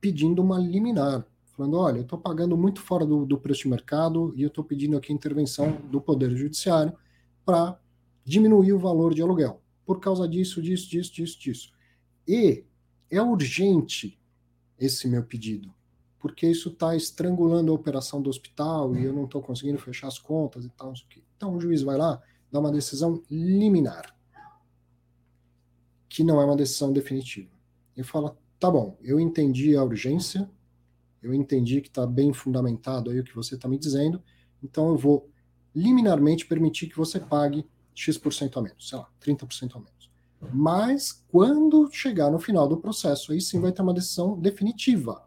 pedindo 0.02 0.42
uma 0.42 0.60
liminar, 0.60 1.26
falando: 1.56 1.78
olha, 1.78 2.00
eu 2.00 2.04
estou 2.04 2.20
pagando 2.20 2.58
muito 2.58 2.82
fora 2.82 3.06
do, 3.06 3.26
do, 3.26 3.38
preço 3.38 3.62
de 3.62 3.70
mercado 3.70 4.34
e 4.36 4.44
eu 4.44 4.50
estou 4.50 4.62
pedindo 4.62 4.98
aqui 4.98 5.14
intervenção 5.14 5.72
do 5.90 6.02
Poder 6.02 6.36
Judiciário 6.36 6.92
para 7.46 7.80
diminuir 8.26 8.74
o 8.74 8.80
valor 8.80 9.14
de 9.14 9.22
aluguel, 9.22 9.62
por 9.86 10.02
causa 10.02 10.28
disso, 10.28 10.62
disso, 10.62 10.90
disso, 10.90 11.14
disso, 11.14 11.40
disso. 11.40 11.74
E 12.28 12.66
é 13.10 13.22
urgente 13.22 14.20
esse 14.80 15.08
meu 15.08 15.24
pedido, 15.24 15.74
porque 16.20 16.48
isso 16.48 16.70
está 16.70 16.96
estrangulando 16.96 17.72
a 17.72 17.76
operação 17.76 18.22
do 18.22 18.30
hospital 18.30 18.96
e 18.96 19.04
eu 19.04 19.14
não 19.14 19.26
estou 19.26 19.42
conseguindo 19.42 19.78
fechar 19.78 20.08
as 20.08 20.18
contas 20.18 20.66
e 20.66 20.70
tal, 20.70 20.90
não 20.90 20.96
sei 20.96 21.06
o 21.06 21.10
quê. 21.10 21.24
Então 21.36 21.56
o 21.56 21.62
juiz 21.62 21.82
vai 21.82 21.98
lá, 21.98 22.22
dá 22.52 22.60
uma 22.60 22.72
decisão 22.72 23.22
liminar 23.30 24.14
que 26.14 26.24
não 26.24 26.40
é 26.40 26.46
uma 26.46 26.56
decisão 26.56 26.94
definitiva. 26.94 27.50
E 27.98 28.04
fala: 28.04 28.38
tá 28.60 28.70
bom, 28.70 28.96
eu 29.02 29.20
entendi 29.20 29.76
a 29.76 29.84
urgência, 29.84 30.48
eu 31.24 31.34
entendi 31.34 31.82
que 31.82 31.88
está 31.88 32.06
bem 32.06 32.32
fundamentado 32.32 33.10
aí 33.10 33.20
o 33.20 33.24
que 33.24 33.36
você 33.36 33.56
está 33.56 33.68
me 33.68 33.80
dizendo, 33.80 34.22
então 34.62 34.90
eu 34.90 34.98
vou 34.98 35.28
liminarmente 35.74 36.46
permitir 36.46 36.88
que 36.88 36.96
você 36.96 37.20
pague 37.20 37.66
X% 37.96 38.58
a 38.58 38.62
menos, 38.62 38.90
sei 38.90 39.00
lá, 39.00 39.10
30% 39.20 39.76
a 39.76 39.80
menos. 39.80 40.03
Mas 40.52 41.24
quando 41.30 41.90
chegar 41.92 42.32
no 42.32 42.40
final 42.40 42.68
do 42.68 42.78
processo, 42.78 43.32
aí 43.32 43.40
sim 43.40 43.60
vai 43.60 43.72
ter 43.72 43.82
uma 43.82 43.94
decisão 43.94 44.40
definitiva. 44.40 45.24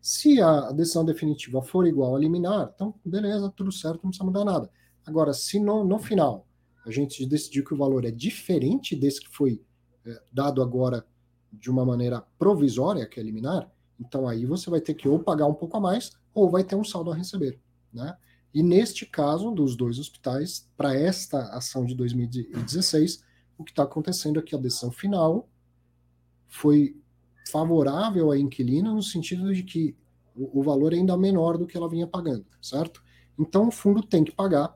Se 0.00 0.40
a 0.40 0.72
decisão 0.72 1.04
definitiva 1.04 1.62
for 1.62 1.86
igual 1.86 2.16
a 2.16 2.18
liminar, 2.18 2.72
então 2.74 2.94
beleza, 3.04 3.52
tudo 3.54 3.70
certo, 3.70 4.02
não 4.02 4.10
precisa 4.10 4.24
mudar 4.24 4.44
nada. 4.44 4.70
Agora, 5.04 5.32
se 5.32 5.58
no, 5.58 5.84
no 5.84 5.98
final 5.98 6.46
a 6.86 6.90
gente 6.90 7.24
decidir 7.26 7.64
que 7.64 7.74
o 7.74 7.76
valor 7.76 8.04
é 8.04 8.10
diferente 8.10 8.96
desse 8.96 9.20
que 9.20 9.28
foi 9.28 9.62
é, 10.06 10.22
dado 10.32 10.62
agora 10.62 11.04
de 11.52 11.70
uma 11.70 11.84
maneira 11.84 12.24
provisória, 12.38 13.06
que 13.06 13.18
é 13.18 13.22
liminar, 13.22 13.70
então 13.98 14.28
aí 14.28 14.46
você 14.46 14.70
vai 14.70 14.80
ter 14.80 14.94
que 14.94 15.08
ou 15.08 15.18
pagar 15.18 15.46
um 15.46 15.54
pouco 15.54 15.76
a 15.76 15.80
mais 15.80 16.12
ou 16.32 16.48
vai 16.48 16.62
ter 16.62 16.76
um 16.76 16.84
saldo 16.84 17.10
a 17.10 17.14
receber, 17.14 17.60
né? 17.92 18.16
E 18.54 18.62
neste 18.62 19.04
caso 19.04 19.50
dos 19.50 19.76
dois 19.76 19.98
hospitais, 19.98 20.68
para 20.76 20.94
esta 20.94 21.54
ação 21.54 21.84
de 21.84 21.94
2016, 21.94 23.22
o 23.58 23.64
que 23.64 23.72
está 23.72 23.82
acontecendo 23.82 24.38
é 24.38 24.42
que 24.42 24.54
a 24.54 24.58
decisão 24.58 24.90
final 24.90 25.48
foi 26.46 26.96
favorável 27.50 28.30
à 28.30 28.38
inquilina 28.38 28.92
no 28.92 29.02
sentido 29.02 29.52
de 29.52 29.62
que 29.64 29.96
o, 30.34 30.60
o 30.60 30.62
valor 30.62 30.92
é 30.92 30.96
ainda 30.96 31.16
menor 31.16 31.58
do 31.58 31.66
que 31.66 31.76
ela 31.76 31.88
vinha 31.88 32.06
pagando, 32.06 32.46
certo? 32.62 33.02
Então 33.38 33.68
o 33.68 33.72
fundo 33.72 34.02
tem 34.02 34.24
que 34.24 34.32
pagar 34.32 34.74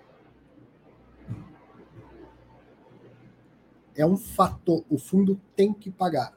É 3.95 4.07
um 4.07 4.17
fato, 4.17 4.85
o 4.89 4.99
fundo 4.99 5.41
tem 5.55 5.73
que 5.73 5.91
pagar. 5.91 6.37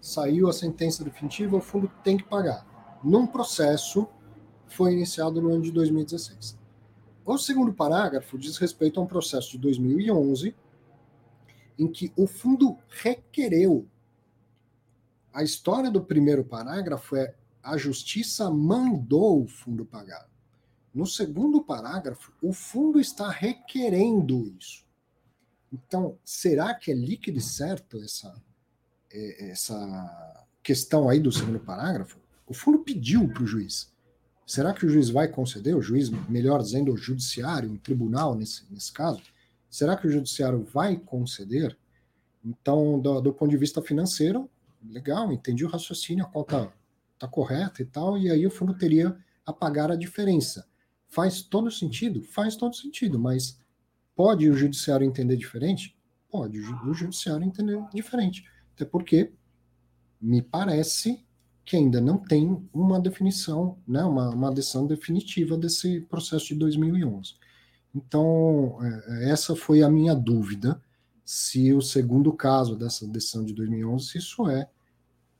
Saiu 0.00 0.48
a 0.48 0.52
sentença 0.52 1.04
definitiva, 1.04 1.56
o 1.56 1.60
fundo 1.60 1.90
tem 2.02 2.16
que 2.16 2.24
pagar. 2.24 3.00
Num 3.02 3.26
processo 3.26 4.08
foi 4.66 4.92
iniciado 4.92 5.40
no 5.40 5.50
ano 5.52 5.62
de 5.62 5.72
2016. 5.72 6.58
O 7.24 7.36
segundo 7.36 7.72
parágrafo 7.74 8.38
diz 8.38 8.56
respeito 8.56 8.98
a 8.98 9.02
um 9.02 9.06
processo 9.06 9.50
de 9.50 9.58
2011 9.58 10.54
em 11.78 11.86
que 11.86 12.12
o 12.16 12.26
fundo 12.26 12.76
requereu. 12.88 13.86
A 15.32 15.42
história 15.42 15.90
do 15.90 16.02
primeiro 16.02 16.44
parágrafo 16.44 17.14
é 17.16 17.34
a 17.62 17.76
justiça 17.76 18.50
mandou 18.50 19.42
o 19.42 19.46
fundo 19.46 19.84
pagar. 19.84 20.26
No 20.92 21.06
segundo 21.06 21.62
parágrafo, 21.62 22.32
o 22.42 22.52
fundo 22.52 22.98
está 22.98 23.28
requerendo 23.28 24.48
isso. 24.58 24.87
Então, 25.72 26.18
será 26.24 26.74
que 26.74 26.90
é 26.90 26.94
líquido 26.94 27.38
e 27.38 27.42
certo 27.42 27.98
essa, 28.02 28.34
é, 29.10 29.50
essa 29.50 30.46
questão 30.62 31.08
aí 31.08 31.20
do 31.20 31.30
segundo 31.30 31.60
parágrafo? 31.60 32.18
O 32.46 32.54
fundo 32.54 32.78
pediu 32.78 33.28
para 33.28 33.42
o 33.42 33.46
juiz. 33.46 33.92
Será 34.46 34.72
que 34.72 34.86
o 34.86 34.88
juiz 34.88 35.10
vai 35.10 35.28
conceder? 35.28 35.76
O 35.76 35.82
juiz, 35.82 36.08
melhor 36.28 36.62
dizendo, 36.62 36.92
o 36.92 36.96
judiciário, 36.96 37.70
o 37.70 37.78
tribunal 37.78 38.34
nesse, 38.34 38.64
nesse 38.70 38.90
caso, 38.90 39.22
será 39.68 39.94
que 39.94 40.06
o 40.06 40.10
judiciário 40.10 40.64
vai 40.64 40.96
conceder? 40.96 41.76
Então, 42.42 42.98
do, 42.98 43.20
do 43.20 43.32
ponto 43.32 43.50
de 43.50 43.58
vista 43.58 43.82
financeiro, 43.82 44.48
legal, 44.82 45.30
entendi 45.30 45.66
o 45.66 45.68
raciocínio, 45.68 46.24
a 46.24 46.28
conta 46.28 46.72
está 47.12 47.28
correta 47.28 47.82
e 47.82 47.84
tal, 47.84 48.16
e 48.16 48.30
aí 48.30 48.46
o 48.46 48.50
fundo 48.50 48.72
teria 48.72 49.16
a 49.44 49.52
pagar 49.52 49.90
a 49.90 49.96
diferença. 49.96 50.66
Faz 51.08 51.42
todo 51.42 51.70
sentido? 51.70 52.22
Faz 52.22 52.56
todo 52.56 52.74
sentido, 52.74 53.18
mas 53.18 53.58
pode 54.18 54.50
o 54.50 54.52
judiciário 54.52 55.06
entender 55.06 55.36
diferente? 55.36 55.96
Pode 56.28 56.58
o 56.58 56.92
judiciário 56.92 57.46
entender 57.46 57.80
diferente. 57.94 58.44
Até 58.74 58.84
porque 58.84 59.32
me 60.20 60.42
parece 60.42 61.24
que 61.64 61.76
ainda 61.76 62.00
não 62.00 62.18
tem 62.18 62.68
uma 62.74 62.98
definição, 62.98 63.78
né, 63.86 64.02
uma, 64.02 64.30
uma 64.30 64.52
decisão 64.52 64.88
definitiva 64.88 65.56
desse 65.56 66.00
processo 66.00 66.48
de 66.48 66.56
2011. 66.56 67.34
Então, 67.94 68.76
é, 68.82 69.30
essa 69.30 69.54
foi 69.54 69.82
a 69.82 69.88
minha 69.88 70.16
dúvida, 70.16 70.82
se 71.24 71.72
o 71.72 71.80
segundo 71.80 72.32
caso 72.32 72.74
dessa 72.74 73.06
decisão 73.06 73.44
de 73.44 73.54
2011, 73.54 74.04
se 74.04 74.18
isso 74.18 74.48
é, 74.48 74.68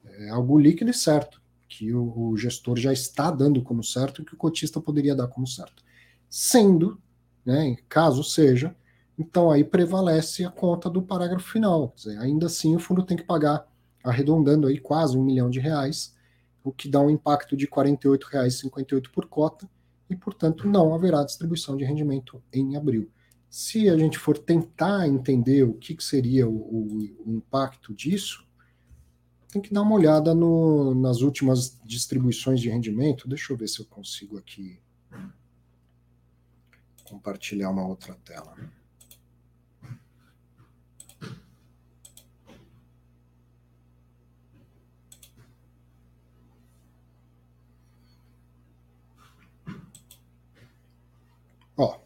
é 0.04 0.28
algo 0.28 0.56
líquido 0.56 0.92
e 0.92 0.94
certo, 0.94 1.42
que 1.68 1.92
o, 1.92 2.16
o, 2.16 2.36
gestor 2.36 2.78
já 2.78 2.92
está 2.92 3.28
dando 3.28 3.60
como 3.60 3.82
certo 3.82 4.24
que 4.24 4.34
o 4.34 4.38
cotista 4.38 4.80
poderia 4.80 5.16
dar 5.16 5.26
como 5.26 5.48
certo. 5.48 5.82
Sendo, 6.30 7.02
né, 7.44 7.76
caso 7.88 8.22
seja, 8.22 8.74
então 9.18 9.50
aí 9.50 9.64
prevalece 9.64 10.44
a 10.44 10.50
conta 10.50 10.88
do 10.88 11.02
parágrafo 11.02 11.50
final. 11.50 11.92
Dizer, 11.96 12.18
ainda 12.18 12.46
assim, 12.46 12.76
o 12.76 12.78
fundo 12.78 13.02
tem 13.02 13.16
que 13.16 13.24
pagar, 13.24 13.66
arredondando 14.04 14.66
aí 14.66 14.78
quase 14.78 15.18
um 15.18 15.24
milhão 15.24 15.50
de 15.50 15.58
reais, 15.58 16.14
o 16.62 16.70
que 16.70 16.88
dá 16.88 17.00
um 17.00 17.10
impacto 17.10 17.56
de 17.56 17.64
R$ 17.64 17.70
48,58 17.70 19.10
por 19.10 19.26
cota, 19.26 19.68
e, 20.08 20.16
portanto, 20.16 20.66
não 20.66 20.94
haverá 20.94 21.24
distribuição 21.24 21.76
de 21.76 21.84
rendimento 21.84 22.42
em 22.52 22.76
abril. 22.76 23.10
Se 23.50 23.88
a 23.88 23.96
gente 23.96 24.18
for 24.18 24.38
tentar 24.38 25.06
entender 25.06 25.64
o 25.64 25.74
que, 25.74 25.94
que 25.94 26.04
seria 26.04 26.48
o, 26.48 26.54
o, 26.54 26.98
o, 27.26 27.32
impacto 27.32 27.94
disso, 27.94 28.46
tem 29.50 29.60
que 29.60 29.72
dar 29.72 29.82
uma 29.82 29.94
olhada 29.94 30.34
no, 30.34 30.94
nas 30.94 31.20
últimas 31.20 31.78
distribuições 31.84 32.60
de 32.60 32.68
rendimento. 32.68 33.28
Deixa 33.28 33.52
eu 33.52 33.56
ver 33.56 33.68
se 33.68 33.80
eu 33.80 33.86
consigo 33.86 34.38
aqui 34.38 34.78
compartilhar 37.08 37.70
uma 37.70 37.86
outra 37.86 38.14
tela. 38.24 38.54
Ó, 51.76 51.98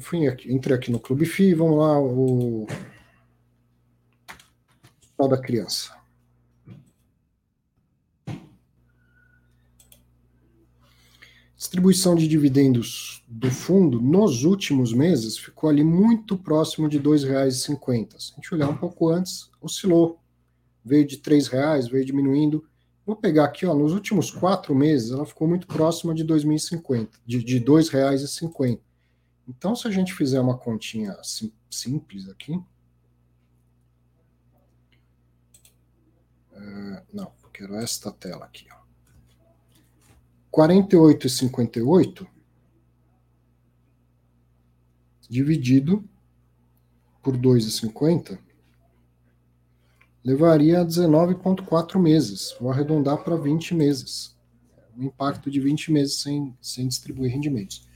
fui 0.00 0.26
aqui, 0.26 0.52
entrei 0.52 0.76
aqui 0.76 0.90
no 0.90 0.98
Clube 0.98 1.24
FI, 1.26 1.54
vamos 1.54 1.78
lá, 1.78 2.00
o 2.00 2.66
tal 5.16 5.28
da 5.28 5.40
criança. 5.40 5.96
Distribuição 11.68 12.14
de 12.14 12.26
dividendos 12.26 13.22
do 13.28 13.50
fundo 13.50 14.00
nos 14.00 14.42
últimos 14.44 14.94
meses 14.94 15.36
ficou 15.36 15.68
ali 15.68 15.84
muito 15.84 16.34
próximo 16.34 16.88
de 16.88 16.96
R$ 16.96 17.04
2,50. 17.04 18.18
Se 18.18 18.32
a 18.32 18.36
gente 18.36 18.54
olhar 18.54 18.70
um 18.70 18.76
pouco 18.78 19.10
antes, 19.10 19.50
oscilou. 19.60 20.18
Veio 20.82 21.06
de 21.06 21.16
R$ 21.16 21.38
reais, 21.52 21.86
veio 21.86 22.06
diminuindo. 22.06 22.66
Vou 23.04 23.14
pegar 23.14 23.44
aqui, 23.44 23.66
ó, 23.66 23.74
nos 23.74 23.92
últimos 23.92 24.30
quatro 24.30 24.74
meses, 24.74 25.10
ela 25.10 25.26
ficou 25.26 25.46
muito 25.46 25.66
próxima 25.66 26.14
de 26.14 26.24
2050, 26.24 27.18
de, 27.26 27.44
de 27.44 27.58
R$ 27.58 27.64
2,50. 27.66 28.80
Então, 29.46 29.76
se 29.76 29.86
a 29.86 29.90
gente 29.90 30.14
fizer 30.14 30.40
uma 30.40 30.56
continha 30.56 31.18
sim, 31.22 31.52
simples 31.70 32.30
aqui. 32.30 32.52
Uh, 36.50 37.02
não, 37.12 37.30
quero 37.52 37.74
esta 37.74 38.10
tela 38.10 38.46
aqui. 38.46 38.66
Ó. 38.72 38.87
48,58 40.58 42.26
dividido 45.30 46.02
por 47.22 47.36
2,50 47.36 48.40
levaria 50.24 50.80
a 50.80 50.84
19,4 50.84 52.00
meses. 52.00 52.56
Vou 52.60 52.72
arredondar 52.72 53.22
para 53.22 53.36
20 53.36 53.72
meses. 53.76 54.36
Um 54.98 55.04
impacto 55.04 55.48
de 55.48 55.60
20 55.60 55.92
meses 55.92 56.20
sem, 56.20 56.52
sem 56.60 56.88
distribuir 56.88 57.30
rendimentos. 57.30 57.86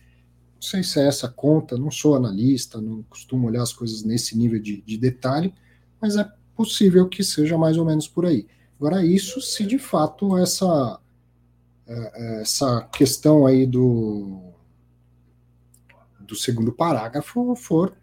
Não 0.55 0.63
sei 0.63 0.85
se 0.85 1.01
é 1.01 1.09
essa 1.09 1.29
conta, 1.29 1.77
não 1.77 1.91
sou 1.91 2.15
analista, 2.15 2.81
não 2.81 3.03
costumo 3.03 3.49
olhar 3.49 3.63
as 3.63 3.73
coisas 3.73 4.05
nesse 4.05 4.39
nível 4.39 4.61
de, 4.61 4.83
de 4.83 4.97
detalhe, 4.97 5.53
mas 6.01 6.15
é 6.15 6.31
possível 6.55 7.09
que 7.09 7.25
seja 7.25 7.59
mais 7.59 7.77
ou 7.77 7.85
menos 7.85 8.07
por 8.07 8.25
aí. 8.25 8.47
Agora, 8.77 9.05
isso 9.05 9.41
se 9.41 9.67
de 9.67 9.79
fato 9.79 10.39
essa, 10.39 11.01
essa 12.41 12.83
questão 12.93 13.47
aí 13.47 13.67
do, 13.67 14.53
do 16.21 16.35
segundo 16.35 16.73
parágrafo 16.73 17.55
for 17.55 17.97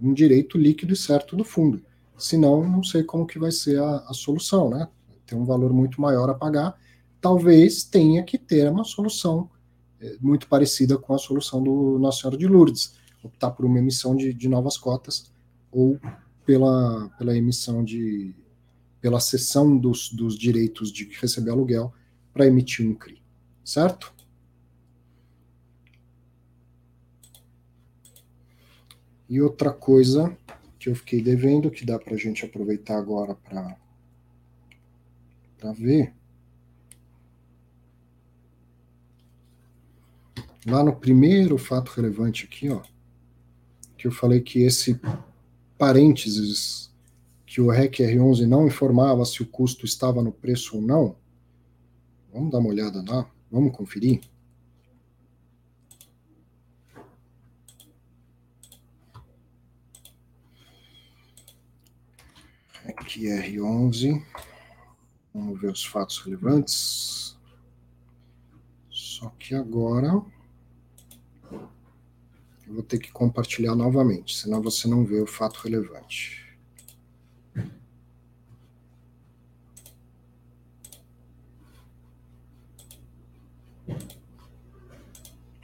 um 0.00 0.12
direito 0.12 0.58
líquido 0.58 0.92
e 0.92 0.96
certo 0.96 1.36
do 1.36 1.44
fundo. 1.44 1.82
Senão, 2.16 2.68
não 2.68 2.82
sei 2.82 3.02
como 3.02 3.26
que 3.26 3.38
vai 3.38 3.50
ser 3.50 3.80
a, 3.80 4.04
a 4.08 4.14
solução, 4.14 4.70
né? 4.70 4.88
Tem 5.26 5.38
um 5.38 5.44
valor 5.44 5.72
muito 5.72 6.00
maior 6.00 6.28
a 6.30 6.34
pagar. 6.34 6.78
Talvez 7.20 7.84
tenha 7.84 8.22
que 8.22 8.38
ter 8.38 8.70
uma 8.70 8.84
solução 8.84 9.50
é, 10.00 10.16
muito 10.20 10.46
parecida 10.48 10.98
com 10.98 11.14
a 11.14 11.18
solução 11.18 11.62
do 11.62 11.98
Nossa 11.98 12.20
Senhora 12.20 12.36
de 12.36 12.46
Lourdes, 12.46 12.94
optar 13.22 13.50
por 13.50 13.64
uma 13.64 13.78
emissão 13.78 14.14
de, 14.14 14.34
de 14.34 14.48
novas 14.48 14.76
cotas 14.76 15.32
ou 15.72 15.98
pela, 16.44 17.08
pela 17.18 17.36
emissão 17.36 17.82
de 17.82 18.34
pela 19.00 19.20
cessão 19.20 19.76
dos, 19.76 20.10
dos 20.10 20.38
direitos 20.38 20.90
de 20.90 21.06
receber 21.20 21.50
aluguel 21.50 21.92
para 22.34 22.46
emitir 22.46 22.86
um 22.86 22.94
CRI, 22.94 23.22
certo? 23.64 24.12
E 29.28 29.40
outra 29.40 29.72
coisa 29.72 30.36
que 30.78 30.90
eu 30.90 30.94
fiquei 30.96 31.22
devendo, 31.22 31.70
que 31.70 31.86
dá 31.86 31.98
para 31.98 32.14
a 32.14 32.18
gente 32.18 32.44
aproveitar 32.44 32.98
agora 32.98 33.34
para 33.36 33.78
ver, 35.72 36.12
lá 40.66 40.82
no 40.82 40.94
primeiro 40.94 41.56
fato 41.56 41.92
relevante 41.92 42.44
aqui, 42.44 42.68
ó, 42.68 42.82
que 43.96 44.06
eu 44.06 44.12
falei 44.12 44.40
que 44.40 44.62
esse 44.62 45.00
parênteses 45.78 46.92
que 47.46 47.60
o 47.60 47.70
REC 47.70 47.98
R11 48.00 48.46
não 48.46 48.66
informava 48.66 49.24
se 49.24 49.40
o 49.40 49.46
custo 49.46 49.84
estava 49.86 50.20
no 50.20 50.32
preço 50.32 50.76
ou 50.76 50.82
não. 50.82 51.16
Vamos 52.34 52.50
dar 52.50 52.58
uma 52.58 52.70
olhada 52.70 53.04
lá, 53.08 53.30
vamos 53.48 53.76
conferir. 53.76 54.20
REC 62.82 63.20
R11. 63.20 64.20
Vamos 65.32 65.60
ver 65.60 65.70
os 65.70 65.84
fatos 65.84 66.18
relevantes. 66.18 67.38
Só 68.90 69.28
que 69.38 69.54
agora 69.54 70.20
eu 72.66 72.74
vou 72.74 72.82
ter 72.82 72.98
que 72.98 73.12
compartilhar 73.12 73.76
novamente, 73.76 74.36
senão 74.36 74.60
você 74.60 74.88
não 74.88 75.04
vê 75.04 75.20
o 75.20 75.26
fato 75.26 75.60
relevante. 75.60 76.44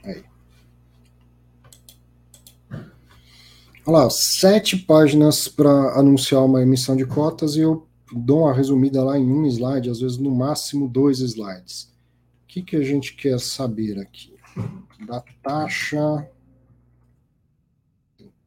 Aí. 0.03 0.23
Olha 3.85 4.03
lá, 4.03 4.09
sete 4.09 4.77
páginas 4.77 5.47
para 5.47 5.99
anunciar 5.99 6.43
uma 6.45 6.61
emissão 6.61 6.95
de 6.95 7.05
cotas 7.05 7.55
e 7.55 7.61
eu 7.61 7.87
dou 8.13 8.41
uma 8.41 8.53
resumida 8.53 9.03
lá 9.03 9.17
em 9.17 9.31
um 9.31 9.45
slide, 9.47 9.89
às 9.89 9.99
vezes 9.99 10.17
no 10.17 10.29
máximo 10.29 10.87
dois 10.87 11.19
slides. 11.19 11.91
O 12.43 12.47
que, 12.47 12.61
que 12.61 12.75
a 12.75 12.83
gente 12.83 13.15
quer 13.15 13.39
saber 13.39 13.99
aqui? 13.99 14.33
Da 15.07 15.23
taxa 15.41 16.29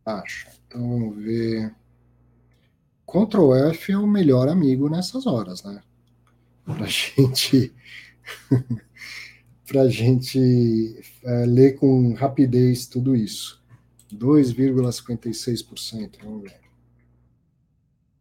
taxa. 0.05 0.49
Então 0.67 0.89
vamos 0.89 1.17
ver. 1.17 1.75
Ctrl 3.07 3.55
F 3.71 3.93
é 3.93 3.99
o 3.99 4.07
melhor 4.07 4.49
amigo 4.49 4.89
nessas 4.89 5.27
horas, 5.27 5.65
né? 5.65 5.81
Para 6.65 6.87
gente 6.87 7.73
para 9.67 9.89
gente 9.89 11.01
é, 11.25 11.47
ler 11.47 11.77
com 11.77 12.13
rapidez 12.13 12.87
tudo 12.87 13.17
isso. 13.17 13.64
2,56%. 14.15 16.19
Vamos 16.23 16.43
ver. 16.43 16.61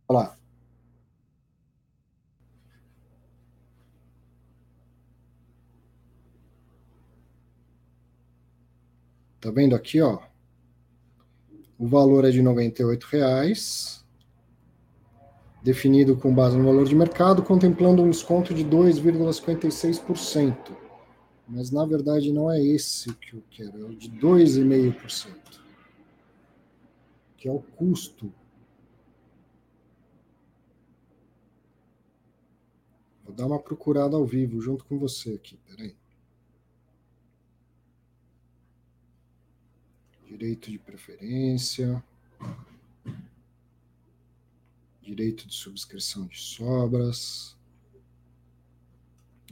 Olha 0.08 0.20
lá. 0.20 0.38
Tá 9.39 9.52
vendo 9.52 9.76
aqui, 9.76 10.02
ó? 10.02 10.20
O 11.78 11.86
valor 11.86 12.24
é 12.24 12.32
de 12.32 12.39
R$ 12.39 12.48
reais, 13.12 14.06
definido 15.62 16.16
com 16.16 16.34
base 16.34 16.58
no 16.58 16.64
valor 16.64 16.88
de 16.88 16.96
mercado, 16.96 17.44
contemplando 17.44 18.02
um 18.02 18.10
desconto 18.10 18.54
de 18.54 18.64
2,56%. 18.64 20.78
Mas 21.46 21.72
na 21.72 21.86
verdade 21.86 22.32
não 22.32 22.50
é 22.50 22.64
esse 22.64 23.14
que 23.16 23.36
eu 23.36 23.44
quero, 23.50 23.82
é 23.82 23.84
o 23.84 23.94
de 23.96 24.10
2,5%, 24.12 25.62
que 27.44 27.50
é 27.50 27.52
o 27.52 27.60
custo. 27.60 28.34
Vou 33.26 33.36
dar 33.36 33.48
uma 33.48 33.60
procurada 33.60 34.16
ao 34.16 34.26
vivo 34.26 34.62
junto 34.62 34.86
com 34.86 34.98
você 34.98 35.34
aqui, 35.34 35.58
peraí. 35.68 35.94
direito 40.26 40.72
de 40.72 40.80
preferência, 40.80 42.02
direito 45.02 45.46
de 45.46 45.54
subscrição 45.54 46.26
de 46.26 46.39
sobras, 46.39 47.58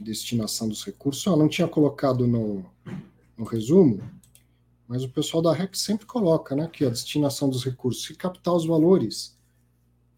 destinação 0.00 0.66
dos 0.66 0.82
recursos. 0.82 1.24
Eu 1.26 1.36
não 1.36 1.48
tinha 1.48 1.68
colocado 1.68 2.26
no, 2.26 2.64
no 3.36 3.44
resumo, 3.44 4.02
mas 4.92 5.04
o 5.04 5.08
pessoal 5.08 5.42
da 5.42 5.54
REC 5.54 5.74
sempre 5.74 6.04
coloca, 6.04 6.54
né? 6.54 6.64
Aqui, 6.64 6.84
a 6.84 6.90
destinação 6.90 7.48
dos 7.48 7.64
recursos. 7.64 8.04
Se 8.04 8.14
captar 8.14 8.54
os 8.54 8.66
valores, 8.66 9.38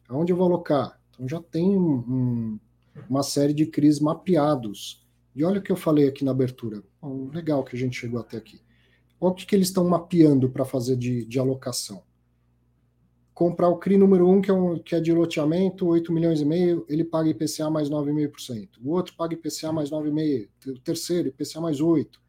aonde 0.09 0.33
eu 0.33 0.37
vou 0.37 0.47
alocar? 0.47 1.01
Então 1.11 1.29
já 1.29 1.41
tem 1.41 1.79
um, 1.79 1.95
um, 1.99 2.61
uma 3.09 3.23
série 3.23 3.55
de 3.55 3.67
CRIs 3.67 4.01
mapeados. 4.01 5.07
E 5.33 5.45
olha 5.45 5.61
o 5.61 5.63
que 5.63 5.71
eu 5.71 5.77
falei 5.77 6.09
aqui 6.09 6.25
na 6.25 6.33
abertura. 6.33 6.83
Bom, 7.01 7.31
legal 7.33 7.63
que 7.63 7.77
a 7.77 7.79
gente 7.79 7.97
chegou 7.97 8.19
até 8.19 8.37
aqui. 8.37 8.61
Olha 9.21 9.31
o 9.31 9.35
que, 9.37 9.47
que 9.47 9.55
eles 9.55 9.69
estão 9.69 9.89
mapeando 9.89 10.51
para 10.51 10.65
fazer 10.65 10.97
de, 10.97 11.25
de 11.25 11.39
alocação. 11.39 12.03
Comprar 13.33 13.69
o 13.69 13.79
CRI 13.79 13.97
número 13.97 14.29
1, 14.29 14.33
um, 14.33 14.43
que, 14.43 14.51
é 14.51 14.55
um, 14.55 14.77
que 14.77 14.97
é 14.97 15.01
de 15.01 15.13
loteamento, 15.13 15.87
8 15.87 16.13
milhões 16.13 16.41
e 16.41 16.45
meio, 16.45 16.85
ele 16.89 17.05
paga 17.05 17.29
IPCA 17.29 17.71
mais 17.71 17.89
9,5%. 17.89 18.71
O 18.85 18.91
outro 18.91 19.15
paga 19.15 19.35
IPCA 19.35 19.71
mais 19.71 19.89
9,5%. 19.89 20.49
O 20.67 20.81
terceiro, 20.81 21.29
IPCA 21.29 21.61
mais 21.61 21.79
8%. 21.79 22.24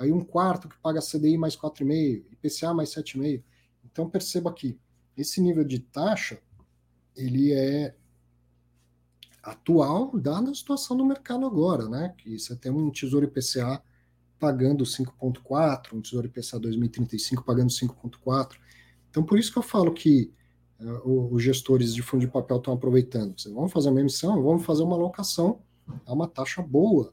Aí 0.00 0.10
um 0.10 0.24
quarto 0.24 0.66
que 0.66 0.78
paga 0.78 1.00
CDI 1.00 1.36
mais 1.36 1.54
4,5%. 1.54 2.24
IPCA 2.32 2.72
mais 2.72 2.88
7,5%. 2.94 3.42
Então 3.84 4.08
perceba 4.08 4.48
aqui, 4.48 4.78
esse 5.16 5.40
nível 5.42 5.62
de 5.62 5.78
taxa, 5.78 6.40
ele 7.14 7.52
é 7.52 7.94
atual, 9.42 10.16
dada 10.18 10.50
a 10.50 10.54
situação 10.54 10.96
do 10.96 11.04
mercado 11.04 11.44
agora, 11.44 11.86
né? 11.86 12.14
Que 12.16 12.38
você 12.38 12.56
tem 12.56 12.72
um 12.72 12.90
tesouro 12.90 13.26
IPCA 13.26 13.82
pagando 14.38 14.84
5,4, 14.84 15.92
um 15.92 16.00
Tesouro 16.00 16.26
IPCA 16.26 16.58
2035 16.58 17.44
pagando 17.44 17.68
5,4. 17.68 18.56
Então, 19.10 19.22
por 19.22 19.38
isso 19.38 19.52
que 19.52 19.58
eu 19.58 19.62
falo 19.62 19.92
que 19.92 20.32
uh, 20.80 21.34
os 21.34 21.42
gestores 21.42 21.94
de 21.94 22.00
fundo 22.00 22.22
de 22.22 22.28
papel 22.28 22.56
estão 22.56 22.72
aproveitando. 22.72 23.38
Vocês 23.38 23.54
vão 23.54 23.68
fazer 23.68 23.90
uma 23.90 24.00
emissão, 24.00 24.42
vamos 24.42 24.64
fazer 24.64 24.82
uma 24.82 24.96
alocação 24.96 25.60
a 26.06 26.12
uma 26.14 26.26
taxa 26.26 26.62
boa, 26.62 27.12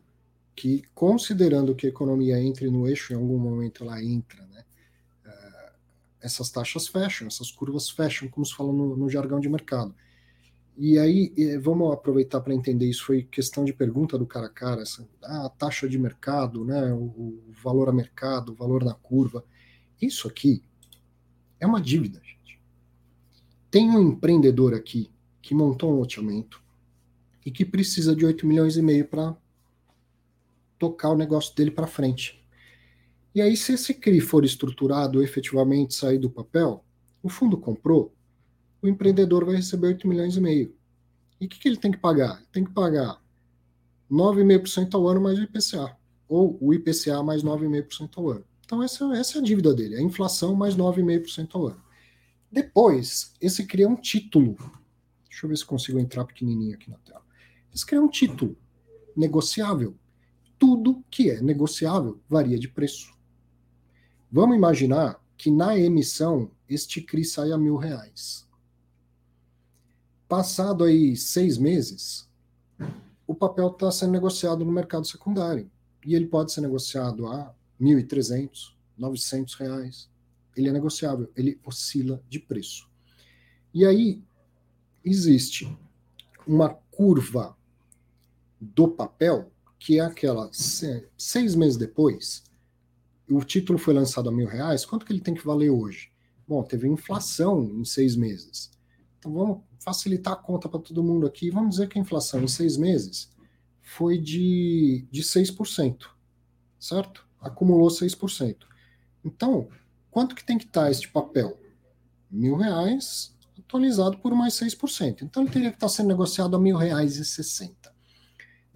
que 0.57 0.81
considerando 0.95 1.75
que 1.75 1.85
a 1.85 1.89
economia 1.89 2.41
entre 2.41 2.67
no 2.71 2.87
eixo, 2.87 3.13
em 3.13 3.15
algum 3.15 3.37
momento 3.37 3.83
ela 3.83 4.03
entra, 4.03 4.43
né? 4.47 4.65
Uh, 5.23 5.71
essas 6.19 6.49
taxas 6.49 6.87
fecham, 6.87 7.27
essas 7.27 7.51
curvas 7.51 7.91
fecham, 7.91 8.27
como 8.27 8.43
se 8.43 8.55
fala 8.55 8.73
no, 8.73 8.97
no 8.97 9.07
jargão 9.07 9.39
de 9.39 9.47
mercado. 9.47 9.93
E 10.75 10.97
aí, 10.97 11.57
vamos 11.61 11.93
aproveitar 11.93 12.41
para 12.41 12.55
entender 12.55 12.89
isso. 12.89 13.05
Foi 13.05 13.21
questão 13.21 13.63
de 13.63 13.71
pergunta 13.71 14.17
do 14.17 14.25
cara 14.25 14.47
a 14.47 14.49
cara, 14.49 14.81
essa, 14.81 15.07
a 15.23 15.47
taxa 15.47 15.87
de 15.87 15.97
mercado, 15.97 16.65
né, 16.65 16.91
o, 16.91 17.03
o, 17.03 17.53
valor 17.63 17.87
a 17.87 17.93
mercado, 17.93 18.51
o 18.51 18.55
valor 18.55 18.83
na 18.83 18.95
curva. 18.95 19.45
Isso 20.01 20.27
aqui 20.27 20.63
é 21.59 21.67
uma 21.67 21.81
dívida, 21.81 22.19
gente. 22.23 22.59
Tem 23.69 23.87
um 23.89 24.09
empreendedor 24.09 24.73
aqui 24.73 25.11
que 25.39 25.53
montou 25.53 25.93
um 25.93 25.99
loteamento 25.99 26.63
e 27.45 27.51
que 27.51 27.63
precisa 27.63 28.15
de 28.15 28.25
8 28.25 28.45
milhões 28.45 28.75
e 28.75 28.81
meio 28.81 29.05
para 29.05 29.35
tocar 30.78 31.09
o 31.09 31.17
negócio 31.17 31.55
dele 31.55 31.71
para 31.71 31.88
frente. 31.88 32.43
E 33.34 33.41
aí, 33.41 33.55
se 33.55 33.73
esse 33.73 33.93
CRI 33.93 34.19
for 34.19 34.43
estruturado 34.43 35.21
efetivamente 35.21 35.93
sair 35.93 36.17
do 36.17 36.30
papel, 36.30 36.84
o 37.21 37.30
fundo 37.30 37.57
comprou, 37.57 38.13
o 38.82 38.88
empreendedor 38.88 39.45
vai 39.45 39.55
receber 39.55 39.88
8 39.88 40.07
milhões 40.07 40.36
e 40.36 40.41
meio. 40.41 40.75
E 41.39 41.45
o 41.45 41.49
que, 41.49 41.59
que 41.59 41.67
ele 41.67 41.78
tem 41.78 41.91
que 41.91 41.97
pagar? 41.97 42.38
Ele 42.38 42.47
tem 42.51 42.63
que 42.63 42.71
pagar 42.71 43.21
9,5% 44.11 44.95
ao 44.95 45.07
ano 45.07 45.21
mais 45.21 45.38
o 45.38 45.43
IPCA, 45.43 45.95
ou 46.28 46.57
o 46.59 46.73
IPCA 46.73 47.21
mais 47.21 47.43
9,5% 47.43 48.17
ao 48.17 48.30
ano. 48.30 48.45
Então, 48.65 48.84
essa, 48.84 49.05
essa 49.15 49.38
é 49.38 49.41
a 49.41 49.43
dívida 49.43 49.73
dele, 49.73 49.95
a 49.95 50.01
inflação 50.01 50.55
mais 50.55 50.75
9,5% 50.75 51.49
ao 51.53 51.67
ano. 51.67 51.82
Depois, 52.51 53.34
esse 53.39 53.65
cria 53.65 53.88
um 53.88 53.95
título. 53.95 54.55
Deixa 55.30 55.45
eu 55.45 55.49
ver 55.49 55.57
se 55.57 55.65
consigo 55.65 55.99
entrar 55.99 56.25
pequenininho 56.25 56.75
aqui 56.75 56.89
na 56.89 56.97
tela. 56.97 57.21
Esse 57.73 57.86
cria 57.86 58.01
um 58.01 58.09
título 58.09 58.57
negociável. 59.15 59.95
Tudo 60.57 61.03
que 61.09 61.29
é 61.29 61.41
negociável 61.41 62.19
varia 62.27 62.57
de 62.57 62.67
preço. 62.67 63.13
Vamos 64.31 64.55
imaginar 64.55 65.21
que 65.37 65.51
na 65.51 65.77
emissão 65.77 66.51
este 66.67 67.01
CRI 67.01 67.23
sai 67.23 67.51
a 67.51 67.57
mil 67.57 67.77
reais. 67.77 68.47
Passado 70.27 70.83
aí 70.83 71.15
seis 71.15 71.57
meses, 71.57 72.27
o 73.25 73.35
papel 73.35 73.67
está 73.67 73.91
sendo 73.91 74.11
negociado 74.11 74.65
no 74.65 74.71
mercado 74.71 75.05
secundário. 75.05 75.69
E 76.05 76.15
ele 76.15 76.27
pode 76.27 76.51
ser 76.51 76.61
negociado 76.61 77.27
a 77.27 77.53
1.300, 77.79 78.73
900 78.97 79.53
reais. 79.55 80.09
Ele 80.55 80.69
é 80.69 80.71
negociável, 80.71 81.31
ele 81.35 81.59
oscila 81.63 82.23
de 82.29 82.39
preço. 82.39 82.89
E 83.73 83.85
aí 83.85 84.23
existe 85.03 85.77
uma 86.47 86.69
curva 86.69 87.55
do 88.59 88.87
papel, 88.87 89.51
que 89.80 89.99
é 89.99 90.01
aquela 90.01 90.49
seis 90.51 91.55
meses 91.55 91.78
depois, 91.78 92.43
o 93.30 93.43
título 93.43 93.78
foi 93.78 93.93
lançado 93.93 94.30
a 94.30 94.32
mil 94.32 94.47
reais, 94.47 94.86
quanto 94.86 95.05
que 95.05 95.11
ele 95.11 95.21
tem 95.21 95.34
que 95.34 95.45
valer 95.45 95.69
hoje? 95.69 96.11
Bom, 96.47 96.63
teve 96.63 96.88
inflação 96.88 97.63
em 97.63 97.84
seis 97.84 98.15
meses. 98.15 98.71
Então 99.19 99.34
vamos 99.34 99.63
facilitar 99.80 100.34
a 100.34 100.38
conta 100.38 100.69
para 100.69 100.80
todo 100.80 101.03
mundo 101.03 101.28
aqui, 101.28 101.49
vamos 101.49 101.71
dizer 101.71 101.89
que 101.89 101.97
a 101.97 102.01
inflação 102.01 102.41
em 102.43 102.47
seis 102.47 102.78
meses 102.78 103.30
foi 103.82 104.17
de, 104.17 105.07
de 105.09 105.21
6%, 105.21 106.07
certo? 106.80 107.25
Acumulou 107.39 107.88
6%. 107.88 108.57
Então, 109.23 109.69
quanto 110.09 110.36
que 110.36 110.43
tem 110.43 110.57
que 110.57 110.65
estar 110.65 110.91
este 110.91 111.09
papel? 111.09 111.57
Mil 112.30 112.55
reais 112.55 113.38
atualizado 113.59 114.17
por 114.19 114.34
mais 114.34 114.53
6%. 114.53 115.21
Então 115.21 115.43
ele 115.43 115.51
teria 115.51 115.69
que 115.69 115.75
estar 115.75 115.89
sendo 115.89 116.07
negociado 116.07 116.55
a 116.55 116.59
mil 116.59 116.78
reais 116.78 117.17
e 117.17 117.25
sessenta. 117.25 117.86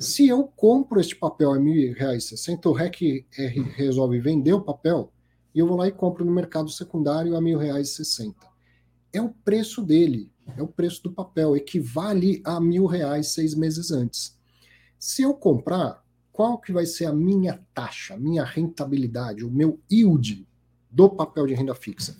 Se 0.01 0.27
eu 0.27 0.47
compro 0.47 0.99
este 0.99 1.15
papel 1.15 1.53
a 1.53 1.59
mil 1.59 1.93
reais 1.93 2.23
e 2.23 2.27
sessenta, 2.29 2.67
o 2.67 2.73
REC 2.73 3.23
resolve 3.75 4.19
vender 4.19 4.51
o 4.51 4.61
papel 4.61 5.13
e 5.53 5.59
eu 5.59 5.67
vou 5.67 5.77
lá 5.77 5.87
e 5.87 5.91
compro 5.91 6.25
no 6.25 6.31
mercado 6.31 6.71
secundário 6.71 7.37
a 7.37 7.41
mil 7.41 7.59
reais 7.59 7.89
e 7.89 7.93
sessenta. 7.93 8.47
É 9.13 9.21
o 9.21 9.29
preço 9.29 9.83
dele 9.83 10.31
é 10.57 10.61
o 10.63 10.67
preço 10.67 11.03
do 11.03 11.11
papel, 11.11 11.55
equivale 11.55 12.41
a 12.43 12.59
mil 12.59 12.87
reais 12.87 13.27
seis 13.27 13.53
meses 13.53 13.91
antes. 13.91 14.35
Se 14.97 15.21
eu 15.21 15.35
comprar, 15.35 16.03
qual 16.31 16.57
que 16.57 16.73
vai 16.73 16.87
ser 16.87 17.05
a 17.05 17.13
minha 17.13 17.63
taxa, 17.71 18.17
minha 18.17 18.43
rentabilidade, 18.43 19.45
o 19.45 19.51
meu 19.51 19.79
yield 19.89 20.47
do 20.89 21.09
papel 21.09 21.45
de 21.45 21.53
renda 21.53 21.75
fixa? 21.75 22.17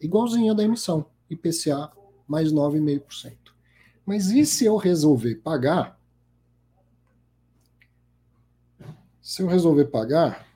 Igualzinho 0.00 0.54
da 0.54 0.64
emissão, 0.64 1.06
IPCA 1.30 1.92
mais 2.26 2.52
9,5%. 2.52 3.32
Mas 4.04 4.30
e 4.30 4.44
se 4.44 4.64
eu 4.64 4.76
resolver 4.76 5.36
pagar? 5.36 6.01
Se 9.22 9.40
eu 9.40 9.46
resolver 9.46 9.84
pagar 9.84 10.48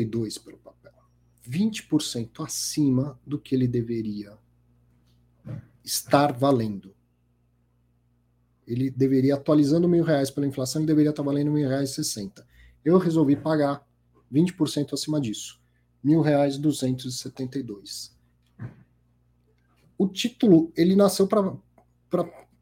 e 0.00 0.04
dois 0.04 0.36
pelo 0.36 0.58
papel, 0.58 0.92
20% 1.48 2.44
acima 2.44 3.16
do 3.24 3.38
que 3.38 3.54
ele 3.54 3.68
deveria 3.68 4.36
estar 5.84 6.32
valendo. 6.32 6.92
Ele 8.66 8.90
deveria, 8.90 9.36
atualizando 9.36 9.88
mil 9.88 10.02
reais 10.02 10.28
pela 10.28 10.48
inflação, 10.48 10.80
ele 10.80 10.88
deveria 10.88 11.10
estar 11.10 11.22
valendo 11.22 11.52
e 11.92 11.94
sessenta. 11.94 12.44
Eu 12.84 12.98
resolvi 12.98 13.36
pagar 13.36 13.86
20% 14.32 14.94
acima 14.94 15.20
disso. 15.20 15.60
E 17.60 17.62
dois. 17.62 18.16
O 19.96 20.08
título, 20.08 20.72
ele 20.76 20.96
nasceu 20.96 21.28
para 21.28 21.54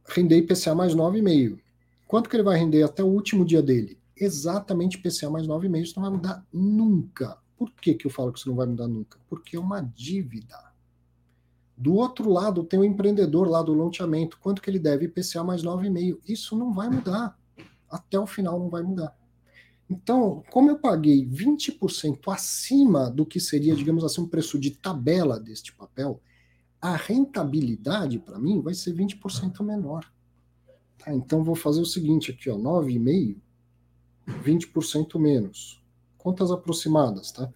render 0.07 0.37
IPCA 0.37 0.75
mais 0.75 0.95
9,5. 0.95 1.64
Quanto 2.07 2.29
que 2.29 2.37
ele 2.37 2.43
vai 2.43 2.59
render 2.59 2.83
até 2.83 3.03
o 3.03 3.09
último 3.09 3.45
dia 3.45 3.63
dele? 3.63 3.99
exatamente 4.17 4.97
IPCA 4.97 5.31
mais 5.31 5.47
9,5, 5.47 5.83
isso 5.83 5.97
não 5.97 6.03
vai 6.03 6.13
mudar 6.13 6.47
nunca. 6.53 7.39
Por 7.57 7.71
que, 7.71 7.95
que 7.95 8.07
eu 8.07 8.11
falo 8.11 8.33
que 8.33 8.39
isso 8.39 8.49
não 8.49 8.57
vai 8.57 8.67
mudar 8.67 8.89
nunca? 8.89 9.19
Porque 9.29 9.57
é 9.57 9.61
uma 9.61 9.81
dívida. 9.81 10.73
Do 11.77 11.95
outro 11.95 12.31
lado, 12.31 12.63
tem 12.63 12.79
o 12.79 12.85
empreendedor 12.85 13.49
lá 13.49 13.63
do 13.63 13.73
loteamento. 13.73 14.39
Quanto 14.39 14.63
que 14.63 14.71
ele 14.71 14.79
deve? 14.79 15.07
IPCA 15.07 15.43
mais 15.43 15.63
9,5. 15.63 16.19
Isso 16.29 16.57
não 16.57 16.73
vai 16.73 16.89
mudar. 16.89 17.37
Até 17.91 18.19
o 18.19 18.27
final 18.27 18.59
não 18.59 18.69
vai 18.69 18.83
mudar. 18.83 19.17
Então, 19.91 20.43
como 20.51 20.71
eu 20.71 20.79
paguei 20.79 21.27
20% 21.27 22.21
acima 22.29 23.11
do 23.11 23.27
que 23.27 23.39
seria, 23.39 23.75
digamos 23.75 24.03
assim, 24.05 24.23
um 24.23 24.29
preço 24.29 24.59
de 24.59 24.71
tabela 24.71 25.39
deste 25.39 25.75
papel, 25.75 26.21
a 26.81 26.97
rentabilidade 26.97 28.19
para 28.19 28.39
mim 28.39 28.63
vai 28.63 28.75
ser 28.75 28.95
20% 28.95 29.63
menor. 29.63 30.14
Tá, 31.05 31.13
então, 31.13 31.45
vou 31.45 31.55
fazer 31.55 31.83
o 31.83 31.87
seguinte 31.87 32.31
aqui, 32.31 32.49
ó, 32.49 32.57
9,5, 32.57 33.37
20% 34.43 35.19
menos. 35.19 35.85
Contas 36.17 36.51
aproximadas, 36.51 37.31
tá? 37.31 37.53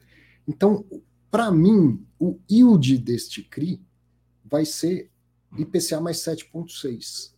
Então, 0.46 0.84
para 1.30 1.50
mim, 1.50 2.04
o 2.18 2.38
yield 2.50 2.98
deste 2.98 3.42
CRI 3.42 3.80
vai 4.44 4.66
ser 4.66 5.10
IPCA 5.56 5.98
mais 6.00 6.18
7,6. 6.18 7.32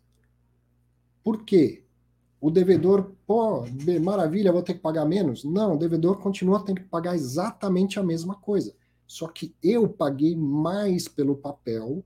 Por 1.22 1.44
quê? 1.44 1.84
O 2.40 2.50
devedor, 2.50 3.12
pô, 3.26 3.64
maravilha, 4.00 4.52
vou 4.52 4.62
ter 4.62 4.74
que 4.74 4.80
pagar 4.80 5.04
menos? 5.04 5.44
Não, 5.44 5.74
o 5.74 5.78
devedor 5.78 6.18
continua 6.18 6.64
tendo 6.64 6.80
que 6.80 6.88
pagar 6.88 7.14
exatamente 7.14 8.00
a 8.00 8.02
mesma 8.02 8.34
coisa. 8.34 8.74
Só 9.06 9.28
que 9.28 9.54
eu 9.62 9.88
paguei 9.88 10.34
mais 10.34 11.06
pelo 11.06 11.36
papel 11.36 12.04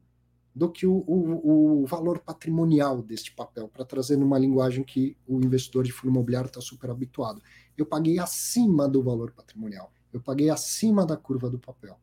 do 0.55 0.71
que 0.71 0.87
o, 0.87 1.05
o, 1.07 1.83
o 1.83 1.87
valor 1.87 2.21
patrimonial 2.21 3.03
deste 3.03 3.33
papel, 3.33 3.69
para 3.69 3.85
trazer 3.85 4.17
numa 4.17 4.39
linguagem 4.39 4.85
que 4.85 5.17
o 5.27 5.45
investidor 5.45 5.83
de 5.83 5.91
fundo 5.91 6.11
imobiliário 6.11 6.47
está 6.47 6.61
super 6.61 6.91
habituado. 6.91 7.43
Eu 7.77 7.85
paguei 7.85 8.19
acima 8.21 8.89
do 8.89 9.03
valor 9.03 9.33
patrimonial, 9.33 9.93
eu 10.13 10.21
paguei 10.21 10.51
acima 10.51 11.05
da 11.05 11.17
curva 11.17 11.51
do 11.51 11.59
papel. 11.59 11.99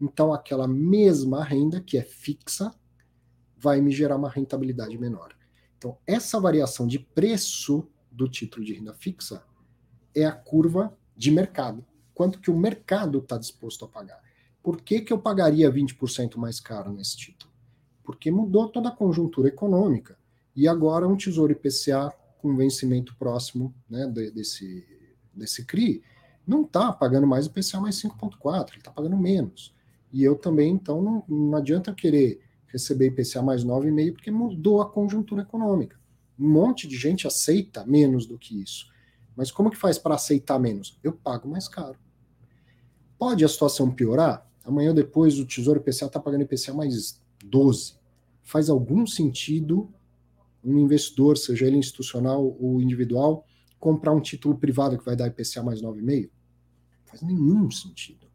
Então, 0.00 0.32
aquela 0.32 0.68
mesma 0.68 1.42
renda, 1.42 1.80
que 1.80 1.98
é 1.98 2.02
fixa, 2.02 2.72
vai 3.56 3.80
me 3.80 3.90
gerar 3.90 4.16
uma 4.16 4.30
rentabilidade 4.30 4.96
menor. 4.96 5.34
Então, 5.76 5.98
essa 6.06 6.38
variação 6.38 6.86
de 6.86 7.00
preço 7.00 7.88
do 8.12 8.28
título 8.28 8.64
de 8.64 8.74
renda 8.74 8.94
fixa 8.94 9.42
é 10.14 10.24
a 10.24 10.32
curva 10.32 10.96
de 11.16 11.32
mercado. 11.32 11.84
Quanto 12.14 12.40
que 12.40 12.50
o 12.50 12.56
mercado 12.56 13.18
está 13.18 13.36
disposto 13.36 13.84
a 13.84 13.88
pagar? 13.88 14.20
Por 14.62 14.80
que, 14.80 15.00
que 15.00 15.12
eu 15.12 15.18
pagaria 15.18 15.70
20% 15.70 16.36
mais 16.36 16.60
caro 16.60 16.92
nesse 16.92 17.16
título? 17.16 17.47
Porque 18.08 18.30
mudou 18.30 18.70
toda 18.70 18.88
a 18.88 18.90
conjuntura 18.90 19.48
econômica. 19.48 20.16
E 20.56 20.66
agora 20.66 21.06
um 21.06 21.14
tesouro 21.14 21.52
IPCA 21.52 22.10
com 22.38 22.56
vencimento 22.56 23.14
próximo 23.16 23.74
né, 23.86 24.06
desse, 24.06 24.82
desse 25.34 25.62
CRI 25.66 26.02
não 26.46 26.62
está 26.62 26.90
pagando 26.90 27.26
mais 27.26 27.44
IPCA 27.44 27.78
mais 27.78 27.96
5,4, 27.96 28.70
ele 28.70 28.78
está 28.78 28.90
pagando 28.90 29.18
menos. 29.18 29.74
E 30.10 30.24
eu 30.24 30.36
também, 30.36 30.72
então, 30.72 31.02
não, 31.02 31.22
não 31.28 31.58
adianta 31.58 31.92
querer 31.92 32.40
receber 32.68 33.08
IPCA 33.08 33.42
mais 33.42 33.62
9,5%, 33.62 34.12
porque 34.14 34.30
mudou 34.30 34.80
a 34.80 34.88
conjuntura 34.88 35.42
econômica. 35.42 36.00
Um 36.40 36.48
monte 36.48 36.88
de 36.88 36.96
gente 36.96 37.26
aceita 37.26 37.84
menos 37.84 38.24
do 38.24 38.38
que 38.38 38.58
isso. 38.58 38.90
Mas 39.36 39.50
como 39.50 39.70
que 39.70 39.76
faz 39.76 39.98
para 39.98 40.14
aceitar 40.14 40.58
menos? 40.58 40.98
Eu 41.04 41.12
pago 41.12 41.46
mais 41.46 41.68
caro. 41.68 41.98
Pode 43.18 43.44
a 43.44 43.48
situação 43.48 43.90
piorar? 43.90 44.50
Amanhã 44.64 44.94
depois 44.94 45.38
o 45.38 45.44
Tesouro 45.44 45.80
IPCA 45.80 46.06
está 46.06 46.18
pagando 46.18 46.44
IPCA 46.44 46.72
mais 46.72 47.20
12. 47.44 47.97
Faz 48.48 48.70
algum 48.70 49.06
sentido 49.06 49.92
um 50.64 50.78
investidor, 50.78 51.36
seja 51.36 51.66
ele 51.66 51.76
institucional 51.76 52.56
ou 52.58 52.80
individual, 52.80 53.44
comprar 53.78 54.14
um 54.14 54.22
título 54.22 54.56
privado 54.56 54.96
que 54.96 55.04
vai 55.04 55.14
dar 55.14 55.26
IPCA 55.26 55.62
mais 55.62 55.82
9,5? 55.82 56.30
Faz 57.04 57.20
nenhum 57.20 57.70
sentido. 57.70 58.26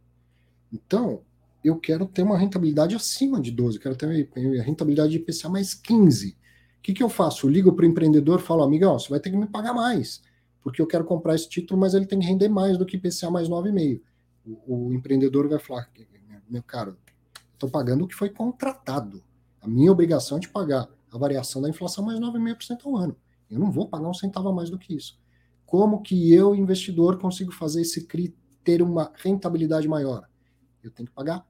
Então, 0.71 1.23
eu 1.63 1.79
quero 1.79 2.05
ter 2.05 2.21
uma 2.21 2.37
rentabilidade 2.37 2.95
acima 2.95 3.41
de 3.41 3.49
12, 3.49 3.79
quero 3.79 3.95
ter 3.95 4.05
a 4.05 4.63
rentabilidade 4.63 5.13
de 5.13 5.17
IPCA 5.17 5.49
mais 5.49 5.73
15. 5.73 6.29
O 6.29 6.81
que, 6.83 6.93
que 6.93 7.01
eu 7.01 7.09
faço? 7.09 7.47
Eu 7.47 7.49
ligo 7.49 7.73
para 7.73 7.83
o 7.83 7.89
empreendedor 7.89 8.39
e 8.39 8.43
falo, 8.43 8.61
amigão, 8.61 8.99
você 8.99 9.09
vai 9.09 9.19
ter 9.19 9.31
que 9.31 9.35
me 9.35 9.47
pagar 9.47 9.73
mais, 9.73 10.21
porque 10.61 10.79
eu 10.79 10.85
quero 10.85 11.05
comprar 11.05 11.33
esse 11.33 11.49
título, 11.49 11.79
mas 11.79 11.95
ele 11.95 12.05
tem 12.05 12.19
que 12.19 12.27
render 12.27 12.49
mais 12.49 12.77
do 12.77 12.85
que 12.85 12.97
IPCA 12.97 13.31
mais 13.31 13.49
9,5. 13.49 13.99
O, 14.45 14.89
o 14.89 14.93
empreendedor 14.93 15.49
vai 15.49 15.57
falar, 15.57 15.89
meu 16.47 16.61
caro, 16.61 16.99
estou 17.51 17.67
pagando 17.67 18.03
o 18.03 18.07
que 18.07 18.13
foi 18.13 18.29
contratado. 18.29 19.23
A 19.63 19.67
minha 19.67 19.93
obrigação 19.93 20.37
é 20.37 20.41
de 20.41 20.49
pagar 20.49 20.89
a 21.09 21.17
variação 21.17 21.61
da 21.61 21.69
inflação 21.69 22.03
mais 22.03 22.19
9,5% 22.19 22.85
ao 22.85 22.97
ano. 22.97 23.15
Eu 23.49 23.57
não 23.59 23.71
vou 23.71 23.87
pagar 23.87 24.09
um 24.09 24.13
centavo 24.13 24.49
a 24.49 24.53
mais 24.53 24.69
do 24.69 24.77
que 24.77 24.93
isso. 24.93 25.17
Como 25.65 26.01
que 26.01 26.33
eu, 26.33 26.53
investidor, 26.53 27.17
consigo 27.17 27.53
fazer 27.53 27.81
esse 27.81 28.05
CRI 28.05 28.35
ter 28.61 28.81
uma 28.81 29.09
rentabilidade 29.15 29.87
maior? 29.87 30.27
Eu 30.83 30.91
tenho 30.91 31.07
que 31.07 31.15
pagar 31.15 31.47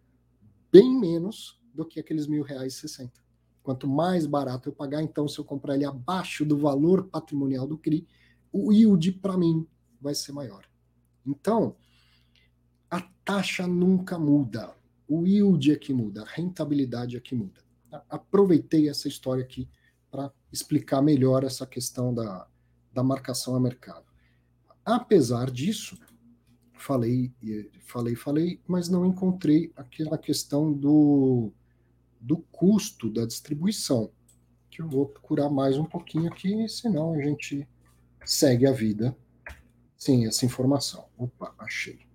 bem 0.72 0.95
menos 0.95 1.59
do 1.74 1.84
que 1.84 1.99
aqueles 1.99 2.28
mil 2.28 2.43
reais 2.43 2.76
e 2.76 2.78
sessenta. 2.78 3.20
Quanto 3.64 3.88
mais 3.88 4.28
barato 4.28 4.70
eu 4.70 4.74
pagar, 4.74 5.01
então, 5.01 5.28
se 5.28 5.39
eu 5.39 5.43
comprar 5.43 5.74
ele 5.74 5.86
abaixo 5.86 6.45
do 6.45 6.55
valor 6.55 7.05
patrimonial 7.05 7.66
do 7.66 7.80
CRI, 7.80 8.07
o 8.51 8.72
yield 8.72 9.14
para 9.14 9.36
mim 9.36 9.66
vai 9.99 10.14
ser 10.14 10.34
maior. 10.34 10.66
Então, 11.26 11.76
a 12.91 13.01
taxa 13.26 13.66
nunca 13.66 14.20
muda. 14.20 14.72
O 15.07 15.26
yield 15.26 15.72
é 15.72 15.76
que 15.76 15.91
muda, 15.95 16.22
a 16.22 16.26
rentabilidade 16.26 17.18
é 17.18 17.20
que 17.20 17.34
muda. 17.34 17.62
Aproveitei 18.09 18.89
essa 18.89 19.07
história 19.07 19.43
aqui 19.43 19.67
para 20.09 20.31
explicar 20.51 21.01
melhor 21.01 21.43
essa 21.43 21.65
questão 21.65 22.13
da, 22.13 22.47
da 22.91 23.03
marcação 23.03 23.55
a 23.55 23.59
mercado. 23.59 24.05
Apesar 24.85 25.49
disso, 25.49 25.97
falei, 26.73 27.33
falei, 27.81 28.15
falei, 28.15 28.61
mas 28.67 28.89
não 28.89 29.05
encontrei 29.05 29.71
aquela 29.75 30.17
questão 30.17 30.71
do, 30.71 31.51
do 32.19 32.37
custo 32.51 33.09
da 33.09 33.25
distribuição, 33.25 34.11
que 34.69 34.81
eu 34.81 34.89
vou 34.89 35.07
procurar 35.07 35.49
mais 35.49 35.77
um 35.77 35.85
pouquinho 35.85 36.31
aqui, 36.31 36.67
senão 36.67 37.13
a 37.13 37.21
gente 37.21 37.67
segue 38.25 38.67
a 38.67 38.71
vida 38.71 39.15
sem 39.95 40.25
essa 40.25 40.45
informação. 40.45 41.05
Opa, 41.17 41.53
achei. 41.57 42.12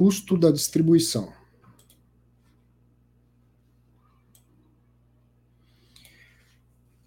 Custo 0.00 0.34
da 0.34 0.50
distribuição. 0.50 1.30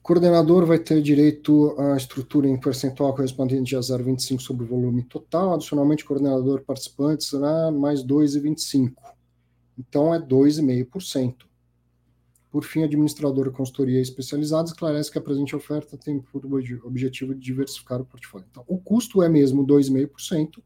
coordenador 0.04 0.64
vai 0.68 0.78
ter 0.78 1.02
direito 1.02 1.76
à 1.80 1.98
estrutura 1.98 2.48
em 2.48 2.60
percentual 2.60 3.16
correspondente 3.16 3.76
a 3.76 3.80
0,25 3.80 4.40
sobre 4.42 4.66
o 4.66 4.68
volume 4.68 5.02
total. 5.02 5.56
Adicionalmente, 5.56 6.06
coordenador 6.06 6.62
participante 6.62 7.24
será 7.24 7.72
mais 7.72 8.04
2,25. 8.06 8.94
Então, 9.76 10.14
é 10.14 10.20
2,5%. 10.20 11.48
Por 12.52 12.64
fim, 12.64 12.84
administrador 12.84 13.50
de 13.50 13.56
consultoria 13.56 14.02
especializada 14.02 14.68
esclarece 14.68 15.12
que 15.12 15.18
a 15.18 15.22
presente 15.22 15.56
oferta 15.56 15.98
tem 15.98 16.20
por 16.20 16.46
objetivo 16.46 17.34
de 17.34 17.42
diversificar 17.42 18.00
o 18.00 18.06
portfólio. 18.06 18.46
Então, 18.52 18.64
o 18.68 18.78
custo 18.78 19.24
é 19.24 19.30
mesmo 19.30 19.66
2,5%, 19.66 20.62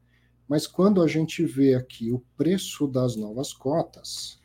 mas 0.48 0.66
quando 0.66 1.02
a 1.02 1.08
gente 1.08 1.46
vê 1.46 1.76
aqui 1.76 2.12
o 2.12 2.20
preço 2.38 2.88
das 2.88 3.16
novas 3.16 3.52
cotas, 3.54 4.40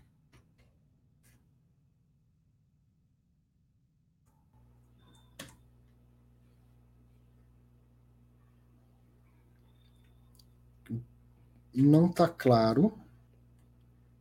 não 11.74 12.06
está 12.06 12.28
claro 12.28 12.92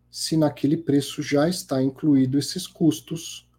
se 0.10 0.36
naquele 0.36 0.78
preço 0.78 1.22
já 1.22 1.48
está 1.48 1.82
incluído 1.82 2.38
esses 2.38 2.68
custos 2.68 3.50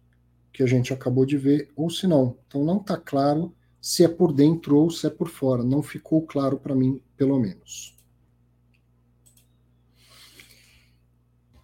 que 0.51 0.61
a 0.61 0.67
gente 0.67 0.93
acabou 0.93 1.25
de 1.25 1.37
ver 1.37 1.71
ou 1.75 1.89
se 1.89 2.05
não. 2.05 2.37
Então 2.47 2.63
não 2.63 2.77
está 2.77 2.95
claro 2.95 3.55
se 3.81 4.03
é 4.03 4.07
por 4.07 4.31
dentro 4.31 4.77
ou 4.77 4.89
se 4.89 5.07
é 5.07 5.09
por 5.09 5.29
fora. 5.29 5.63
Não 5.63 5.81
ficou 5.81 6.21
claro 6.21 6.57
para 6.59 6.75
mim, 6.75 7.01
pelo 7.17 7.39
menos. 7.39 7.92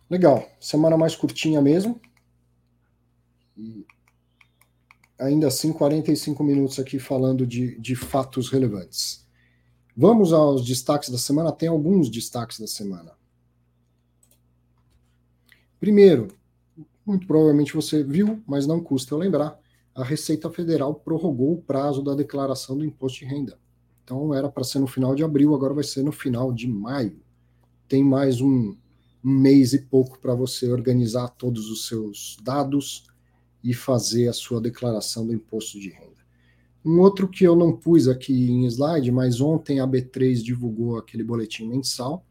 Legal. 0.09 0.49
Semana 0.59 0.97
mais 0.97 1.15
curtinha 1.15 1.61
mesmo. 1.61 2.01
E 3.55 3.85
ainda 5.19 5.47
assim, 5.47 5.71
45 5.71 6.43
minutos 6.43 6.79
aqui 6.79 6.97
falando 6.97 7.45
de, 7.45 7.79
de 7.79 7.95
fatos 7.95 8.49
relevantes. 8.49 9.27
Vamos 9.95 10.31
aos 10.31 10.65
destaques 10.65 11.09
da 11.09 11.17
semana. 11.17 11.51
Tem 11.51 11.69
alguns 11.69 12.09
destaques 12.09 12.59
da 12.59 12.67
semana. 12.67 13.11
Primeiro, 15.79 16.29
muito 17.05 17.25
provavelmente 17.27 17.73
você 17.73 18.03
viu, 18.03 18.41
mas 18.45 18.67
não 18.67 18.81
custa 18.81 19.13
eu 19.13 19.17
lembrar, 19.17 19.59
a 19.95 20.03
Receita 20.03 20.49
Federal 20.49 20.93
prorrogou 20.93 21.53
o 21.53 21.61
prazo 21.61 22.03
da 22.03 22.13
declaração 22.13 22.77
do 22.77 22.85
imposto 22.85 23.19
de 23.19 23.25
renda. 23.25 23.57
Então 24.03 24.33
era 24.33 24.49
para 24.49 24.63
ser 24.63 24.79
no 24.79 24.87
final 24.87 25.15
de 25.15 25.23
abril, 25.23 25.53
agora 25.55 25.73
vai 25.73 25.83
ser 25.83 26.03
no 26.03 26.11
final 26.11 26.53
de 26.53 26.67
maio. 26.67 27.19
Tem 27.87 28.03
mais 28.03 28.41
um, 28.41 28.75
um 29.23 29.31
mês 29.31 29.73
e 29.73 29.79
pouco 29.79 30.19
para 30.19 30.33
você 30.33 30.71
organizar 30.71 31.29
todos 31.29 31.69
os 31.69 31.87
seus 31.87 32.37
dados 32.41 33.03
e 33.63 33.73
fazer 33.73 34.27
a 34.27 34.33
sua 34.33 34.61
declaração 34.61 35.25
do 35.25 35.33
imposto 35.33 35.79
de 35.79 35.89
renda. 35.89 36.09
Um 36.83 36.99
outro 36.99 37.27
que 37.27 37.43
eu 37.43 37.55
não 37.55 37.75
pus 37.75 38.07
aqui 38.07 38.33
em 38.33 38.65
slide, 38.65 39.11
mas 39.11 39.41
ontem 39.41 39.79
a 39.79 39.87
B3 39.87 40.41
divulgou 40.41 40.97
aquele 40.97 41.23
boletim 41.23 41.67
mensal 41.67 42.25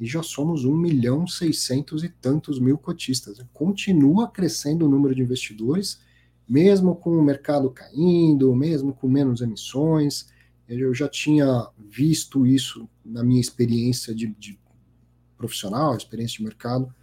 e 0.00 0.06
já 0.06 0.22
somos 0.22 0.64
1 0.64 0.74
milhão 0.74 1.26
600 1.26 2.02
e 2.02 2.08
tantos 2.08 2.58
mil 2.58 2.78
cotistas. 2.78 3.38
Continua 3.52 4.28
crescendo 4.28 4.86
o 4.86 4.88
número 4.88 5.14
de 5.14 5.22
investidores, 5.22 6.00
mesmo 6.48 6.96
com 6.96 7.10
o 7.10 7.22
mercado 7.22 7.70
caindo, 7.70 8.54
mesmo 8.56 8.94
com 8.94 9.08
menos 9.08 9.42
emissões. 9.42 10.26
Eu 10.66 10.94
já 10.94 11.08
tinha 11.08 11.68
visto 11.78 12.46
isso 12.46 12.88
na 13.04 13.22
minha 13.22 13.40
experiência 13.40 14.14
de, 14.14 14.26
de 14.38 14.58
profissional, 15.42 15.96
experiência 15.96 16.38
de 16.38 16.44
mercado, 16.44 16.94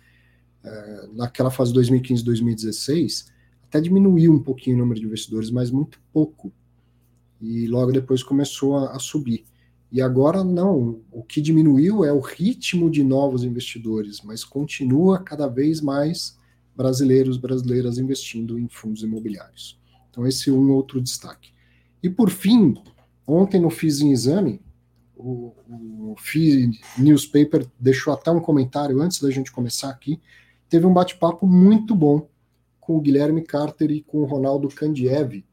é, 0.64 1.08
naquela 1.14 1.52
fase 1.52 1.74
2015-2016, 1.74 3.28
até 3.64 3.82
diminuiu 3.82 4.34
um 4.34 4.40
pouquinho 4.40 4.78
o 4.78 4.80
número 4.80 5.00
de 5.00 5.06
investidores, 5.06 5.52
mas 5.52 5.70
muito 5.70 6.00
pouco. 6.14 6.52
E 7.42 7.68
logo 7.68 7.92
depois 7.92 8.24
começou 8.24 8.78
a, 8.78 8.96
a 8.96 9.00
subir. 9.00 9.46
E 9.92 10.02
agora 10.02 10.44
não, 10.44 11.02
o 11.12 11.24
que 11.24 11.42
diminuiu 11.42 12.06
é 12.06 12.14
o 12.14 12.20
ritmo 12.20 12.90
de 12.90 13.04
novos 13.04 13.44
investidores, 13.44 14.22
mas 14.24 14.44
continua 14.44 15.20
cada 15.20 15.48
vez 15.48 15.82
mais 15.82 16.38
brasileiros, 16.76 17.38
brasileiras 17.38 17.98
investindo 17.98 18.58
em 18.58 18.68
fundos 18.70 19.04
imobiliários. 19.04 19.80
Então 20.10 20.26
esse 20.26 20.50
é 20.50 20.54
um 20.54 20.72
outro 20.72 21.02
destaque. 21.02 21.52
E 22.02 22.10
por 22.10 22.30
fim, 22.30 22.76
ontem 23.26 23.60
no 23.60 23.70
Fiz 23.70 24.00
em 24.00 24.12
Exame, 24.12 24.62
o, 25.20 25.54
o 26.12 26.16
Fiz 26.18 26.80
Newspaper 26.98 27.68
deixou 27.78 28.14
até 28.14 28.32
um 28.32 28.40
comentário 28.40 29.02
antes 29.02 29.22
da 29.22 29.30
gente 29.30 29.52
começar 29.52 29.90
aqui, 29.90 30.20
teve 30.70 30.86
um 30.86 30.94
bate-papo 30.94 31.46
muito 31.46 31.94
bom 31.94 32.28
com 32.80 32.98
o 32.98 33.02
Guilherme 33.02 33.44
Carter 33.44 33.92
e 33.92 34.02
com 34.02 34.20
o 34.20 34.26
Ronaldo 34.26 34.70
Kandiev, 34.70 35.46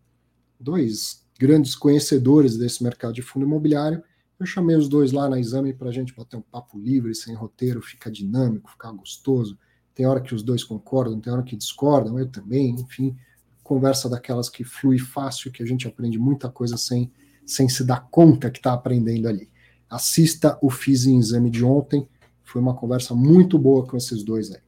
dois 0.59 1.27
grandes 1.39 1.75
conhecedores 1.75 2.57
desse 2.57 2.83
mercado 2.83 3.13
de 3.13 3.23
fundo 3.23 3.45
imobiliário. 3.45 4.03
Eu 4.39 4.47
chamei 4.47 4.77
os 4.77 4.89
dois 4.89 5.13
lá 5.13 5.29
na 5.29 5.39
exame 5.39 5.75
para 5.75 5.89
a 5.89 5.93
gente 5.93 6.15
bater 6.15 6.37
um 6.37 6.43
papo 6.43 6.79
livre, 6.79 7.15
sem 7.15 7.35
roteiro, 7.35 7.83
fica 7.83 8.11
dinâmico, 8.11 8.71
ficar 8.71 8.93
gostoso. 8.93 9.59
Tem 9.95 10.07
hora 10.07 10.21
que 10.21 10.35
os 10.35 10.43
dois 10.43 10.63
concordam, 10.63 11.21
tem 11.21 11.33
hora 11.33 11.43
que 11.43 11.57
discordam, 11.57 12.19
eu 12.19 12.29
também, 12.29 12.71
enfim, 12.71 13.17
conversa 13.63 14.09
daquelas 14.09 14.49
que 14.49 14.63
flui 14.63 14.99
fácil, 14.99 15.51
que 15.51 15.63
a 15.63 15.67
gente 15.67 15.89
aprende 15.89 16.19
muita 16.19 16.49
coisa 16.49 16.77
sem, 16.77 17.11
sem 17.45 17.69
se 17.69 17.83
dar 17.83 18.07
conta 18.11 18.51
que 18.51 18.59
está 18.59 18.73
aprendendo 18.73 19.27
ali. 19.27 19.49
Assista 19.89 20.59
o 20.61 20.71
Fiz 20.71 21.07
em 21.07 21.19
Exame 21.19 21.51
de 21.51 21.65
ontem, 21.65 22.09
foi 22.43 22.61
uma 22.61 22.75
conversa 22.75 23.15
muito 23.15 23.59
boa 23.59 23.87
com 23.87 23.97
esses 23.97 24.23
dois 24.23 24.53
aí. 24.53 24.61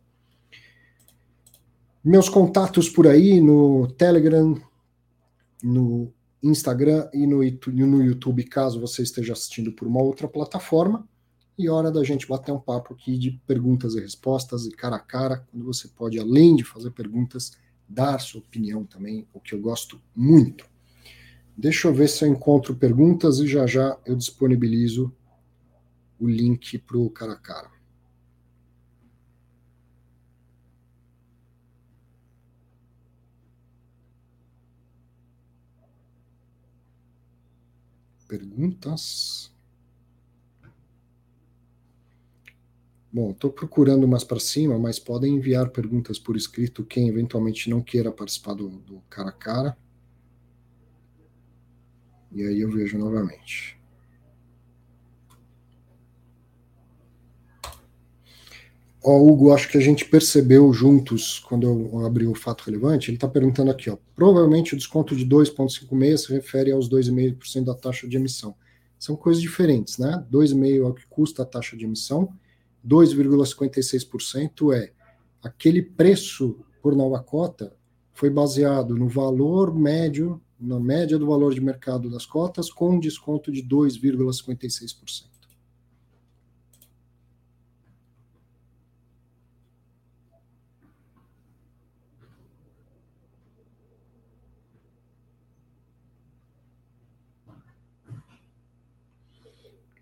Meus 2.04 2.28
contatos 2.28 2.88
por 2.88 3.06
aí 3.06 3.40
no 3.40 3.88
Telegram, 3.92 4.54
no 5.62 6.12
Instagram 6.42 7.08
e 7.12 7.26
no, 7.26 7.40
no 7.86 8.02
YouTube, 8.02 8.44
caso 8.44 8.80
você 8.80 9.02
esteja 9.02 9.32
assistindo 9.32 9.72
por 9.72 9.86
uma 9.86 10.02
outra 10.02 10.28
plataforma. 10.28 11.06
E 11.58 11.68
hora 11.68 11.90
da 11.90 12.04
gente 12.04 12.28
bater 12.28 12.52
um 12.52 12.60
papo 12.60 12.94
aqui 12.94 13.18
de 13.18 13.32
perguntas 13.46 13.94
e 13.94 14.00
respostas 14.00 14.64
e 14.64 14.70
cara 14.70 14.96
a 14.96 15.00
cara, 15.00 15.44
quando 15.50 15.64
você 15.64 15.88
pode, 15.88 16.18
além 16.18 16.54
de 16.54 16.62
fazer 16.62 16.92
perguntas, 16.92 17.52
dar 17.88 18.20
sua 18.20 18.40
opinião 18.40 18.84
também, 18.84 19.26
o 19.32 19.40
que 19.40 19.54
eu 19.54 19.60
gosto 19.60 20.00
muito. 20.14 20.64
Deixa 21.58 21.88
eu 21.88 21.92
ver 21.92 22.08
se 22.08 22.24
eu 22.24 22.28
encontro 22.28 22.74
perguntas 22.74 23.40
e 23.40 23.46
já 23.46 23.66
já 23.66 23.98
eu 24.06 24.14
disponibilizo 24.14 25.12
o 26.18 26.28
link 26.28 26.78
para 26.78 26.96
o 26.96 27.10
cara 27.10 27.32
a 27.32 27.36
cara. 27.36 27.78
perguntas. 38.28 39.50
Bom, 43.10 43.30
estou 43.30 43.50
procurando 43.50 44.06
mais 44.06 44.22
para 44.22 44.38
cima, 44.38 44.78
mas 44.78 44.98
podem 44.98 45.34
enviar 45.34 45.70
perguntas 45.70 46.18
por 46.18 46.36
escrito 46.36 46.84
quem 46.84 47.08
eventualmente 47.08 47.70
não 47.70 47.80
queira 47.80 48.12
participar 48.12 48.52
do, 48.52 48.68
do 48.68 49.00
cara 49.08 49.30
a 49.30 49.32
cara. 49.32 49.76
E 52.32 52.42
aí 52.42 52.60
eu 52.60 52.70
vejo 52.70 52.98
novamente. 52.98 53.78
Ó, 59.02 59.16
Hugo, 59.16 59.52
acho 59.52 59.68
que 59.70 59.78
a 59.78 59.80
gente 59.80 60.04
percebeu 60.04 60.72
juntos 60.72 61.38
quando 61.38 61.66
eu 61.66 62.04
abri 62.04 62.26
o 62.26 62.34
fato 62.34 62.64
relevante. 62.64 63.10
Ele 63.10 63.16
está 63.16 63.28
perguntando 63.28 63.70
aqui, 63.70 63.88
ó. 63.88 63.96
Provavelmente 64.14 64.74
o 64.74 64.76
desconto 64.76 65.16
de 65.16 65.24
2,56 65.24 66.16
se 66.18 66.32
refere 66.32 66.72
aos 66.72 66.88
2,5% 66.90 67.64
da 67.64 67.74
taxa 67.74 68.06
de 68.06 68.16
emissão. 68.16 68.54
São 68.98 69.16
coisas 69.16 69.40
diferentes, 69.40 69.96
né? 69.98 70.26
2,5% 70.30 70.84
é 70.84 70.88
o 70.88 70.92
que 70.92 71.06
custa 71.06 71.42
a 71.42 71.46
taxa 71.46 71.76
de 71.76 71.84
emissão, 71.84 72.28
2,56% 72.86 74.74
é 74.74 74.92
aquele 75.42 75.80
preço 75.82 76.58
por 76.82 76.94
nova 76.96 77.22
cota 77.22 77.72
foi 78.18 78.30
baseado 78.30 78.96
no 78.96 79.08
valor 79.08 79.72
médio, 79.72 80.42
na 80.58 80.80
média 80.80 81.18
do 81.18 81.26
valor 81.26 81.54
de 81.54 81.60
mercado 81.60 82.10
das 82.10 82.26
cotas, 82.26 82.70
com 82.70 82.98
desconto 82.98 83.52
de 83.52 83.62
2,56%. 83.62 85.38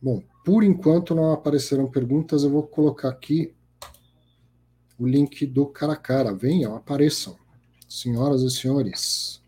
Bom, 0.00 0.22
por 0.44 0.62
enquanto 0.62 1.16
não 1.16 1.32
apareceram 1.32 1.90
perguntas, 1.90 2.44
eu 2.44 2.50
vou 2.50 2.62
colocar 2.62 3.08
aqui 3.08 3.52
o 4.96 5.04
link 5.04 5.44
do 5.46 5.66
cara 5.66 5.94
a 5.94 5.96
cara. 5.96 6.32
Venham, 6.32 6.76
apareçam. 6.76 7.36
Senhoras 7.88 8.42
e 8.42 8.50
senhores. 8.50 9.42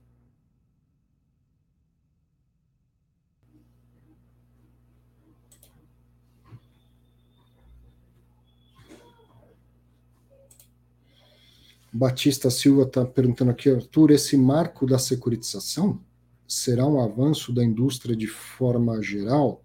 Batista 11.93 12.51
Silva 12.51 12.83
está 12.83 13.05
perguntando 13.05 13.51
aqui, 13.51 13.71
Arthur, 13.71 14.11
esse 14.11 14.37
marco 14.37 14.87
da 14.87 14.99
securitização 14.99 16.01
será 16.47 16.87
um 16.87 17.01
avanço 17.01 17.53
da 17.53 17.65
indústria 17.65 18.17
de 18.17 18.27
forma 18.27 19.03
geral? 19.03 19.63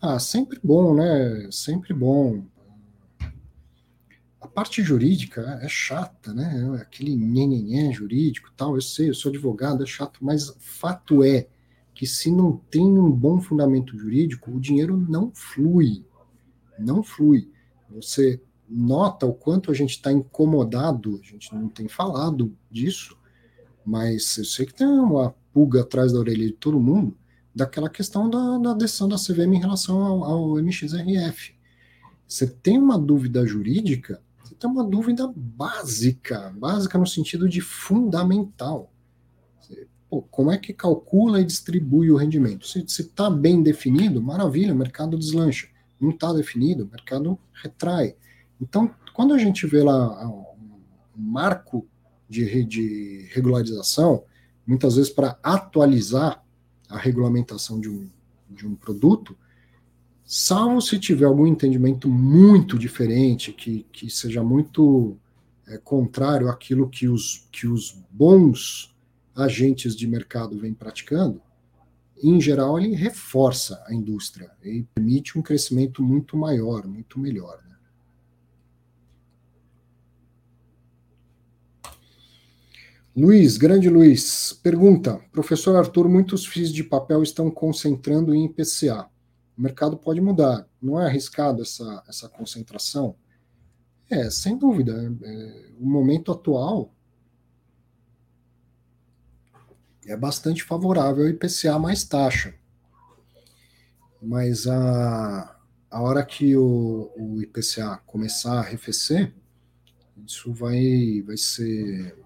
Ah, 0.00 0.18
sempre 0.18 0.58
bom, 0.62 0.94
né? 0.94 1.48
Sempre 1.50 1.92
bom. 1.94 2.44
A 4.40 4.46
parte 4.46 4.82
jurídica 4.82 5.58
é 5.62 5.68
chata, 5.68 6.32
né? 6.32 6.78
Aquele 6.80 7.16
nhenhenhé 7.16 7.92
jurídico 7.92 8.52
tal, 8.56 8.74
eu 8.74 8.80
sei, 8.80 9.08
eu 9.10 9.14
sou 9.14 9.30
advogado, 9.30 9.82
é 9.82 9.86
chato, 9.86 10.24
mas 10.24 10.54
fato 10.58 11.24
é 11.24 11.48
que 11.94 12.06
se 12.06 12.30
não 12.30 12.56
tem 12.70 12.84
um 12.84 13.10
bom 13.10 13.40
fundamento 13.40 13.98
jurídico, 13.98 14.50
o 14.50 14.60
dinheiro 14.60 14.96
não 14.96 15.32
flui. 15.34 16.04
Não 16.78 17.02
flui. 17.02 17.50
Você 17.90 18.40
nota 18.68 19.26
o 19.26 19.34
quanto 19.34 19.70
a 19.70 19.74
gente 19.74 19.90
está 19.90 20.12
incomodado, 20.12 21.20
a 21.22 21.26
gente 21.26 21.54
não 21.54 21.68
tem 21.68 21.88
falado 21.88 22.54
disso, 22.70 23.16
mas 23.84 24.36
eu 24.38 24.44
sei 24.44 24.66
que 24.66 24.74
tem 24.74 24.86
uma 24.86 25.34
pulga 25.52 25.82
atrás 25.82 26.12
da 26.12 26.18
orelha 26.18 26.46
de 26.46 26.52
todo 26.52 26.80
mundo 26.80 27.16
daquela 27.54 27.88
questão 27.88 28.28
da, 28.28 28.58
da 28.58 28.74
decisão 28.74 29.08
da 29.08 29.16
CVM 29.16 29.54
em 29.54 29.60
relação 29.60 30.02
ao, 30.02 30.24
ao 30.24 30.58
MXRF. 30.58 31.54
Você 32.28 32.46
tem 32.46 32.76
uma 32.76 32.98
dúvida 32.98 33.46
jurídica, 33.46 34.20
você 34.44 34.54
tem 34.54 34.68
uma 34.68 34.84
dúvida 34.84 35.32
básica, 35.34 36.52
básica 36.58 36.98
no 36.98 37.06
sentido 37.06 37.48
de 37.48 37.62
fundamental. 37.62 38.92
Você, 39.58 39.86
pô, 40.10 40.20
como 40.22 40.50
é 40.50 40.58
que 40.58 40.74
calcula 40.74 41.40
e 41.40 41.46
distribui 41.46 42.10
o 42.10 42.16
rendimento? 42.16 42.66
Se 42.66 42.80
está 42.80 43.30
bem 43.30 43.62
definido, 43.62 44.20
maravilha, 44.20 44.74
o 44.74 44.76
mercado 44.76 45.16
deslancha. 45.16 45.68
Não 45.98 46.10
está 46.10 46.34
definido, 46.34 46.84
o 46.84 46.88
mercado 46.88 47.38
retrai. 47.54 48.16
Então, 48.60 48.94
quando 49.12 49.34
a 49.34 49.38
gente 49.38 49.66
vê 49.66 49.82
lá 49.82 50.28
um 50.28 50.46
marco 51.16 51.86
de, 52.28 52.64
de 52.64 53.28
regularização, 53.32 54.24
muitas 54.66 54.96
vezes 54.96 55.10
para 55.10 55.38
atualizar 55.42 56.42
a 56.88 56.98
regulamentação 56.98 57.80
de 57.80 57.88
um, 57.88 58.08
de 58.50 58.66
um 58.66 58.74
produto, 58.74 59.36
salvo 60.24 60.80
se 60.80 60.98
tiver 60.98 61.24
algum 61.24 61.46
entendimento 61.46 62.08
muito 62.08 62.78
diferente, 62.78 63.52
que, 63.52 63.86
que 63.92 64.10
seja 64.10 64.42
muito 64.42 65.16
é, 65.66 65.78
contrário 65.78 66.48
àquilo 66.48 66.88
que 66.88 67.08
os, 67.08 67.48
que 67.52 67.66
os 67.66 67.96
bons 68.10 68.94
agentes 69.34 69.94
de 69.94 70.06
mercado 70.06 70.58
vêm 70.58 70.72
praticando, 70.72 71.40
em 72.22 72.40
geral 72.40 72.78
ele 72.78 72.94
reforça 72.94 73.82
a 73.86 73.94
indústria 73.94 74.50
e 74.64 74.84
permite 74.94 75.38
um 75.38 75.42
crescimento 75.42 76.02
muito 76.02 76.36
maior, 76.36 76.86
muito 76.86 77.18
melhor. 77.18 77.62
Né? 77.68 77.75
Luiz, 83.16 83.56
grande 83.56 83.88
Luiz, 83.88 84.52
pergunta: 84.52 85.18
Professor 85.32 85.74
Arthur, 85.74 86.06
muitos 86.06 86.44
FIIs 86.44 86.70
de 86.70 86.84
papel 86.84 87.22
estão 87.22 87.50
concentrando 87.50 88.34
em 88.34 88.44
IPCA. 88.44 89.08
O 89.56 89.62
mercado 89.62 89.96
pode 89.96 90.20
mudar. 90.20 90.68
Não 90.82 91.00
é 91.00 91.06
arriscado 91.06 91.62
essa, 91.62 92.04
essa 92.06 92.28
concentração? 92.28 93.16
É, 94.10 94.28
sem 94.28 94.58
dúvida. 94.58 94.92
É, 95.22 95.70
o 95.80 95.86
momento 95.86 96.30
atual 96.30 96.94
é 100.06 100.14
bastante 100.14 100.62
favorável 100.62 101.24
ao 101.24 101.30
IPCA 101.30 101.78
mais 101.78 102.04
taxa. 102.04 102.54
Mas 104.20 104.66
a, 104.66 105.58
a 105.90 106.02
hora 106.02 106.22
que 106.22 106.54
o, 106.54 107.10
o 107.16 107.40
IPCA 107.40 107.96
começar 108.04 108.58
a 108.58 108.60
arrefecer, 108.60 109.32
isso 110.26 110.52
vai, 110.52 111.22
vai 111.26 111.38
ser 111.38 112.25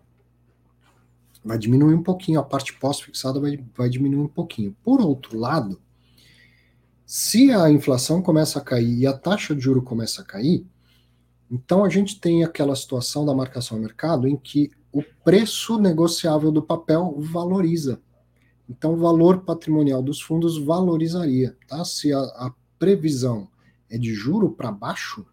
vai 1.45 1.59
diminuir 1.59 1.95
um 1.95 2.03
pouquinho, 2.03 2.41
a 2.41 2.43
parte 2.43 2.73
pós-fixada 2.79 3.41
vai, 3.41 3.59
vai 3.77 3.89
diminuir 3.89 4.23
um 4.23 4.29
pouquinho. 4.29 4.77
Por 4.83 5.01
outro 5.01 5.39
lado, 5.39 5.81
se 7.07 7.51
a 7.51 7.71
inflação 7.71 8.23
começa 8.23 8.59
a 8.59 8.63
cair 8.63 8.99
e 8.99 9.07
a 9.07 9.13
taxa 9.13 9.55
de 9.55 9.61
juro 9.61 9.83
começa 9.83 10.23
a 10.23 10.25
cair, 10.25 10.65
então 11.51 11.85
a 11.85 11.89
gente 11.89 12.21
tem 12.21 12.45
aquela 12.45 12.77
situação 12.77 13.27
da 13.27 13.35
marcação 13.35 13.77
ao 13.77 13.83
mercado 13.83 14.29
em 14.29 14.37
que 14.37 14.71
o 14.93 15.03
preço 15.25 15.79
negociável 15.79 16.53
do 16.53 16.63
papel 16.63 17.17
valoriza. 17.19 18.01
Então 18.69 18.93
o 18.93 18.97
valor 18.97 19.41
patrimonial 19.41 20.01
dos 20.01 20.21
fundos 20.21 20.57
valorizaria. 20.59 21.57
Tá? 21.67 21.85
Se 21.85 22.13
a, 22.13 22.21
a 22.21 22.53
previsão 22.79 23.49
é 23.91 23.99
de 23.99 24.15
juro 24.15 24.53
para 24.53 24.71
baixo, 24.71 25.27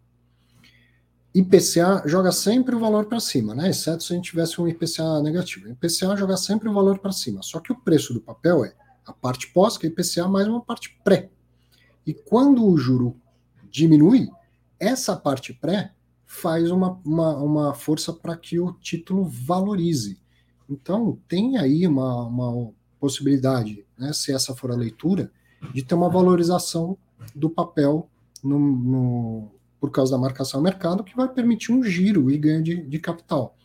IPCA 1.40 2.02
joga 2.06 2.32
sempre 2.32 2.76
o 2.76 2.80
valor 2.80 3.06
para 3.06 3.20
cima, 3.20 3.54
né? 3.54 3.70
Exceto 3.70 4.04
se 4.04 4.12
a 4.12 4.16
gente 4.16 4.32
tivesse 4.32 4.60
um 4.60 4.68
IPCA 4.68 5.22
negativo. 5.22 5.70
IPCA 5.70 6.16
joga 6.16 6.36
sempre 6.36 6.68
o 6.68 6.74
valor 6.74 6.98
para 6.98 7.12
cima. 7.12 7.44
Só 7.44 7.60
que 7.60 7.72
o 7.72 7.80
preço 7.80 8.12
do 8.12 8.20
papel 8.20 8.66
é 8.66 8.74
a 9.06 9.14
parte 9.14 9.48
pós, 9.54 9.78
que 9.78 9.86
é 9.86 9.90
IPCA, 9.90 10.28
mais 10.28 10.48
uma 10.48 10.62
parte 10.62 10.98
pré. 11.04 11.30
E 12.06 12.14
quando 12.14 12.66
o 12.66 12.76
juro 12.76 13.16
diminui, 13.70 14.30
essa 14.80 15.16
parte 15.16 15.54
pré 15.54 15.94
faz 16.26 16.72
uma, 16.72 17.00
uma, 17.06 17.38
uma 17.38 17.74
força 17.76 18.12
para 18.12 18.36
que 18.36 18.60
o 18.60 18.74
título 18.74 19.26
valorize. 19.26 20.20
Então, 20.68 21.20
tem 21.28 21.58
aí 21.58 21.86
uma, 21.86 22.24
uma 22.24 22.72
possibilidade, 23.00 23.86
né, 23.98 24.12
se 24.12 24.34
essa 24.34 24.56
for 24.56 24.72
a 24.72 24.76
leitura, 24.76 25.32
de 25.74 25.84
ter 25.84 25.94
uma 25.94 26.10
valorização 26.10 26.98
do 27.36 27.50
papel 27.50 28.10
no, 28.44 28.60
no 28.60 29.52
por 29.80 29.92
causa 29.92 30.12
da 30.12 30.18
marcação 30.18 30.60
ao 30.60 30.64
mercado, 30.64 31.04
que 31.04 31.16
vai 31.16 31.28
permitir 31.28 31.72
um 31.72 31.84
giro 31.84 32.32
e 32.32 32.38
ganho 32.38 32.64
de, 32.64 32.82
de 32.82 33.00
capital. 33.00 33.56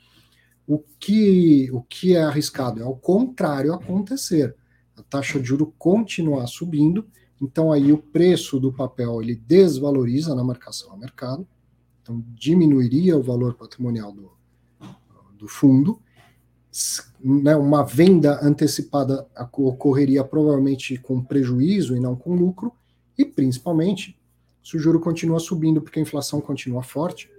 O 0.67 0.79
que, 0.99 1.71
o 1.73 1.83
que 1.83 2.15
é 2.15 2.23
arriscado 2.23 2.81
é 2.81 2.85
o 2.85 2.95
contrário 2.95 3.73
acontecer. 3.73 4.55
A 4.97 5.03
taxa 5.03 5.41
de 5.41 5.47
juro 5.47 5.73
continuar 5.79 6.47
subindo, 6.47 7.07
então 7.41 7.73
aí 7.73 7.93
o 7.93 7.99
preço 7.99 8.61
do 8.61 8.73
papel 8.73 9.21
ele 9.23 9.35
desvaloriza 9.35 10.35
na 10.35 10.45
marcação 10.45 10.93
ao 10.93 10.99
mercado, 10.99 11.47
então 12.01 12.23
diminuiria 12.29 13.17
o 13.17 13.23
valor 13.23 13.55
patrimonial 13.55 14.13
do, 14.13 14.31
do 15.37 15.49
fundo. 15.49 16.01
Né, 17.23 17.55
uma 17.55 17.83
venda 17.85 18.41
antecipada 18.43 19.27
ocorreria 19.53 20.25
provavelmente 20.25 20.97
com 20.97 21.23
prejuízo 21.23 21.97
e 21.97 22.01
não 22.01 22.17
com 22.17 22.35
lucro, 22.35 22.73
e 23.17 23.25
principalmente 23.25 24.19
se 24.63 24.77
o 24.77 24.81
juro 24.81 25.01
continua 25.01 25.41
subindo 25.41 25.81
porque 25.81 25.99
a 25.99 26.03
inflação 26.03 26.41
continua 26.41 26.83
forte, 26.83 27.31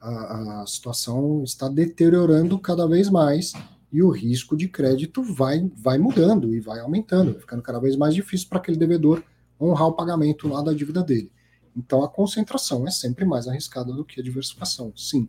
a, 0.00 0.62
a 0.62 0.66
situação 0.66 1.42
está 1.44 1.68
deteriorando 1.68 2.58
cada 2.58 2.86
vez 2.88 3.08
mais 3.08 3.52
e 3.92 4.02
o 4.02 4.10
risco 4.10 4.56
de 4.56 4.68
crédito 4.68 5.22
vai, 5.22 5.70
vai 5.76 5.98
mudando 5.98 6.54
e 6.54 6.60
vai 6.60 6.80
aumentando, 6.80 7.38
ficando 7.38 7.62
cada 7.62 7.78
vez 7.78 7.96
mais 7.96 8.14
difícil 8.14 8.48
para 8.48 8.58
aquele 8.58 8.76
devedor 8.78 9.22
honrar 9.60 9.88
o 9.88 9.92
pagamento 9.92 10.48
lá 10.48 10.62
da 10.62 10.72
dívida 10.72 11.02
dele. 11.02 11.30
Então 11.76 12.02
a 12.02 12.08
concentração 12.08 12.86
é 12.86 12.90
sempre 12.90 13.24
mais 13.24 13.46
arriscada 13.46 13.92
do 13.92 14.04
que 14.04 14.20
a 14.20 14.24
diversificação, 14.24 14.92
sim. 14.96 15.28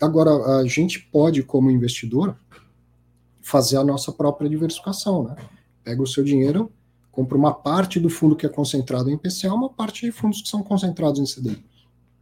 Agora, 0.00 0.60
a 0.60 0.66
gente 0.66 1.00
pode, 1.00 1.42
como 1.42 1.70
investidor, 1.70 2.36
fazer 3.42 3.76
a 3.78 3.84
nossa 3.84 4.12
própria 4.12 4.48
diversificação, 4.48 5.24
né? 5.24 5.36
Pega 5.82 6.02
o 6.02 6.06
seu 6.06 6.22
dinheiro, 6.22 6.70
compra 7.18 7.36
uma 7.36 7.52
parte 7.52 7.98
do 7.98 8.08
fundo 8.08 8.36
que 8.36 8.46
é 8.46 8.48
concentrado 8.48 9.10
em 9.10 9.14
IPCA, 9.14 9.52
uma 9.52 9.68
parte 9.68 10.06
de 10.06 10.12
fundos 10.12 10.40
que 10.40 10.48
são 10.48 10.62
concentrados 10.62 11.18
em 11.18 11.24
CDI. 11.24 11.64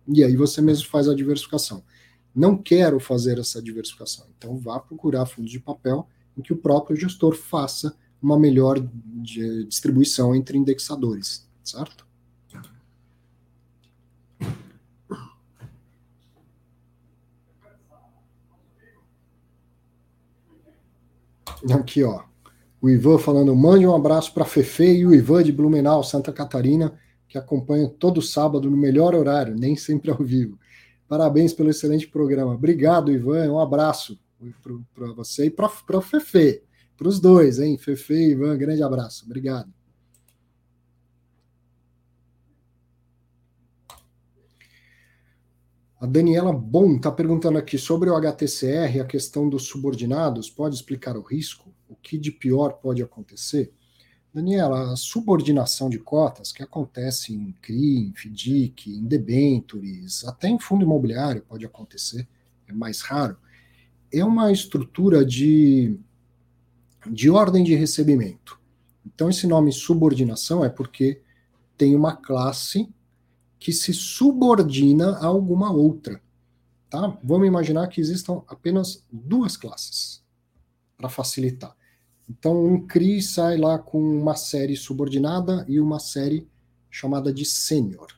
E 0.08 0.24
aí 0.24 0.34
você 0.34 0.62
mesmo 0.62 0.88
faz 0.88 1.06
a 1.06 1.14
diversificação. 1.14 1.84
Não 2.34 2.56
quero 2.56 2.98
fazer 2.98 3.38
essa 3.38 3.60
diversificação, 3.60 4.26
então 4.38 4.56
vá 4.56 4.80
procurar 4.80 5.26
fundos 5.26 5.52
de 5.52 5.60
papel 5.60 6.08
em 6.34 6.40
que 6.40 6.50
o 6.50 6.56
próprio 6.56 6.96
gestor 6.96 7.34
faça 7.36 7.94
uma 8.22 8.38
melhor 8.38 8.80
distribuição 9.68 10.34
entre 10.34 10.56
indexadores, 10.56 11.46
certo? 11.62 12.06
Aqui, 21.70 22.02
ó. 22.02 22.35
O 22.80 22.90
Ivan 22.90 23.18
falando, 23.18 23.54
mande 23.56 23.86
um 23.86 23.94
abraço 23.94 24.32
para 24.34 24.44
Fefe 24.44 24.98
e 24.98 25.06
o 25.06 25.14
Ivan 25.14 25.42
de 25.42 25.52
Blumenau, 25.52 26.04
Santa 26.04 26.32
Catarina, 26.32 26.98
que 27.28 27.38
acompanha 27.38 27.88
todo 27.88 28.22
sábado 28.22 28.70
no 28.70 28.76
melhor 28.76 29.14
horário, 29.14 29.56
nem 29.56 29.76
sempre 29.76 30.10
ao 30.10 30.18
vivo. 30.18 30.58
Parabéns 31.08 31.52
pelo 31.52 31.70
excelente 31.70 32.06
programa. 32.06 32.54
Obrigado, 32.54 33.10
Ivan. 33.10 33.50
Um 33.52 33.58
abraço 33.58 34.18
para 34.94 35.12
você 35.12 35.46
e 35.46 35.50
para 35.50 35.66
o 35.66 36.00
Fefe, 36.00 36.62
para 36.96 37.08
os 37.08 37.18
dois, 37.20 37.58
hein? 37.58 37.78
Fefe 37.78 38.14
e 38.14 38.30
Ivan, 38.32 38.56
grande 38.56 38.82
abraço. 38.82 39.24
Obrigado. 39.24 39.72
A 45.98 46.04
Daniela 46.04 46.52
Bom 46.52 46.96
está 46.96 47.10
perguntando 47.10 47.56
aqui 47.56 47.78
sobre 47.78 48.10
o 48.10 48.14
HTCR, 48.14 49.00
a 49.00 49.06
questão 49.06 49.48
dos 49.48 49.64
subordinados. 49.64 50.50
Pode 50.50 50.74
explicar 50.74 51.16
o 51.16 51.22
risco? 51.22 51.75
Que 52.06 52.16
de 52.16 52.30
pior 52.30 52.74
pode 52.74 53.02
acontecer? 53.02 53.72
Daniela, 54.32 54.92
a 54.92 54.96
subordinação 54.96 55.90
de 55.90 55.98
cotas, 55.98 56.52
que 56.52 56.62
acontece 56.62 57.34
em 57.34 57.50
CRI, 57.60 57.98
em 57.98 58.12
FDIC, 58.12 58.94
em 58.94 59.04
debentures, 59.04 60.24
até 60.24 60.48
em 60.48 60.58
fundo 60.58 60.84
imobiliário 60.84 61.42
pode 61.42 61.66
acontecer, 61.66 62.28
é 62.68 62.72
mais 62.72 63.00
raro, 63.00 63.36
é 64.12 64.24
uma 64.24 64.52
estrutura 64.52 65.24
de, 65.24 65.98
de 67.10 67.28
ordem 67.28 67.64
de 67.64 67.74
recebimento. 67.74 68.60
Então, 69.04 69.28
esse 69.28 69.46
nome 69.46 69.72
subordinação 69.72 70.64
é 70.64 70.68
porque 70.68 71.20
tem 71.76 71.96
uma 71.96 72.14
classe 72.14 72.88
que 73.58 73.72
se 73.72 73.92
subordina 73.92 75.16
a 75.16 75.26
alguma 75.26 75.72
outra. 75.72 76.20
Tá? 76.88 77.18
Vamos 77.24 77.48
imaginar 77.48 77.88
que 77.88 78.00
existam 78.00 78.42
apenas 78.46 79.04
duas 79.10 79.56
classes 79.56 80.22
para 80.96 81.08
facilitar. 81.08 81.74
Então, 82.28 82.64
um 82.64 82.86
CRI 82.86 83.22
sai 83.22 83.56
lá 83.56 83.78
com 83.78 84.00
uma 84.00 84.34
série 84.34 84.76
subordinada 84.76 85.64
e 85.68 85.80
uma 85.80 85.98
série 85.98 86.48
chamada 86.90 87.32
de 87.32 87.44
sênior. 87.44 88.08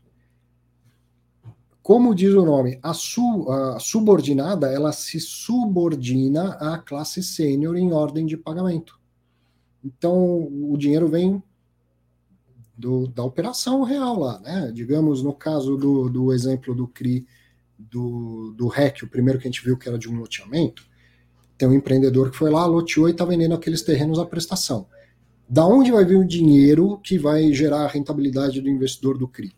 Como 1.83 2.15
diz 2.15 2.35
o 2.35 2.45
nome, 2.45 2.79
a, 2.83 2.93
su, 2.93 3.51
a, 3.51 3.79
subordinada 3.79 4.71
ela 4.71 4.93
se 4.93 5.19
subordina 5.19 6.51
à 6.55 6.79
classe 6.79 7.23
sênior 7.23 7.77
em 7.77 7.93
ordem 7.93 8.27
de 8.27 8.37
pagamento. 8.37 8.99
Então, 9.83 10.49
o 10.71 10.77
dinheiro 10.77 11.09
vem 11.09 11.43
do, 12.77 13.09
da 13.09 13.25
operação 13.25 13.83
real 13.83 14.19
lá, 14.19 14.39
né? 14.41 14.71
Digamos, 14.73 15.23
no 15.23 15.33
caso 15.33 15.77
do, 15.77 16.09
do 16.09 16.33
exemplo 16.33 16.75
do 16.75 16.87
CRI 16.87 17.27
do, 17.79 18.53
do 18.57 18.69
REC, 18.69 19.03
o 19.03 19.09
primeiro 19.09 19.39
que 19.39 19.47
a 19.47 19.51
gente 19.51 19.65
viu 19.65 19.77
que 19.77 19.89
era 19.89 19.99
de 19.99 20.09
um 20.09 20.19
loteamento, 20.19 20.88
tem 21.59 21.69
um 21.69 21.75
empreendedor 21.75 22.31
que 22.31 22.37
foi 22.37 22.51
lá, 22.51 22.65
loteou 22.65 23.09
e 23.09 23.11
está 23.11 23.25
vendendo 23.25 23.55
aqueles 23.55 23.83
terrenos 23.83 24.21
à 24.21 24.25
prestação. 24.25 24.87
Da 25.49 25.67
onde 25.67 25.91
vai 25.91 26.05
vir 26.05 26.17
o 26.17 26.27
dinheiro 26.27 26.99
que 26.99 27.19
vai 27.19 27.53
gerar 27.53 27.85
a 27.85 27.89
rentabilidade 27.89 28.61
do 28.61 28.69
investidor 28.71 29.19
do 29.19 29.27
CRI? 29.27 29.53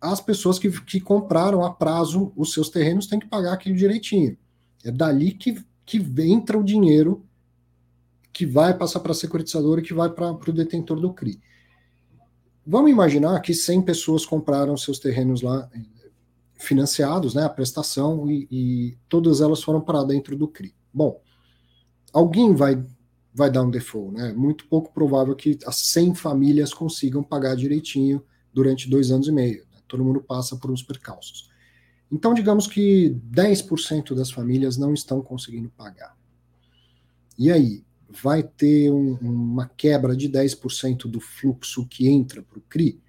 As 0.00 0.20
pessoas 0.20 0.58
que, 0.58 0.68
que 0.82 1.00
compraram 1.00 1.64
a 1.64 1.72
prazo 1.72 2.32
os 2.36 2.52
seus 2.52 2.68
terrenos 2.68 3.06
têm 3.06 3.20
que 3.20 3.26
pagar 3.26 3.52
aquilo 3.52 3.76
direitinho. 3.76 4.36
É 4.84 4.90
dali 4.90 5.32
que, 5.32 5.62
que 5.86 5.98
entra 6.22 6.58
o 6.58 6.64
dinheiro 6.64 7.24
que 8.32 8.44
vai 8.44 8.76
passar 8.76 9.00
para 9.00 9.12
a 9.12 9.14
securitizadora 9.14 9.80
e 9.80 9.84
que 9.84 9.94
vai 9.94 10.08
para 10.10 10.32
o 10.32 10.52
detentor 10.52 11.00
do 11.00 11.12
CRI. 11.12 11.40
Vamos 12.66 12.90
imaginar 12.90 13.40
que 13.40 13.54
100 13.54 13.82
pessoas 13.82 14.26
compraram 14.26 14.76
seus 14.76 14.98
terrenos 14.98 15.42
lá 15.42 15.68
financiados, 16.56 17.34
né, 17.34 17.44
a 17.44 17.48
prestação, 17.48 18.28
e, 18.30 18.48
e 18.50 18.98
todas 19.08 19.40
elas 19.40 19.62
foram 19.62 19.80
para 19.80 20.04
dentro 20.04 20.36
do 20.36 20.48
CRI. 20.48 20.74
Bom, 20.92 21.20
alguém 22.12 22.54
vai 22.54 22.84
vai 23.34 23.50
dar 23.50 23.62
um 23.62 23.70
default, 23.70 24.14
né? 24.14 24.32
Muito 24.32 24.66
pouco 24.66 24.92
provável 24.92 25.36
que 25.36 25.58
as 25.64 25.76
100 25.76 26.16
famílias 26.16 26.74
consigam 26.74 27.22
pagar 27.22 27.54
direitinho 27.54 28.22
durante 28.52 28.90
dois 28.90 29.12
anos 29.12 29.28
e 29.28 29.32
meio. 29.32 29.64
Né? 29.72 29.78
Todo 29.86 30.04
mundo 30.04 30.20
passa 30.20 30.56
por 30.56 30.70
uns 30.72 30.82
percalços. 30.82 31.48
Então, 32.10 32.34
digamos 32.34 32.66
que 32.66 33.16
10% 33.30 34.14
das 34.14 34.30
famílias 34.30 34.76
não 34.76 34.92
estão 34.92 35.22
conseguindo 35.22 35.68
pagar. 35.68 36.16
E 37.38 37.52
aí, 37.52 37.84
vai 38.08 38.42
ter 38.42 38.90
um, 38.90 39.12
uma 39.20 39.68
quebra 39.68 40.16
de 40.16 40.28
10% 40.28 41.02
do 41.02 41.20
fluxo 41.20 41.86
que 41.86 42.08
entra 42.08 42.42
para 42.42 42.58
o 42.58 42.62
CRI? 42.62 43.00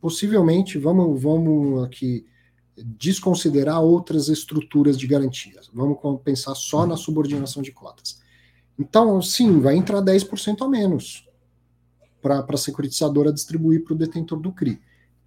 Possivelmente, 0.00 0.78
vamos, 0.78 1.20
vamos 1.20 1.82
aqui 1.82 2.24
desconsiderar 2.76 3.82
outras 3.82 4.28
estruturas 4.28 4.98
de 4.98 5.06
garantias. 5.06 5.68
Vamos 5.72 5.98
pensar 6.22 6.54
só 6.54 6.86
na 6.86 6.96
subordinação 6.96 7.62
de 7.62 7.72
cotas. 7.72 8.20
Então, 8.78 9.20
sim, 9.22 9.60
vai 9.60 9.76
entrar 9.76 10.02
10% 10.02 10.64
a 10.64 10.68
menos 10.68 11.26
para 12.20 12.44
a 12.46 12.56
securitizadora 12.56 13.32
distribuir 13.32 13.84
para 13.84 13.94
o 13.94 13.96
detentor 13.96 14.40
do 14.40 14.52
CRI. 14.52 14.80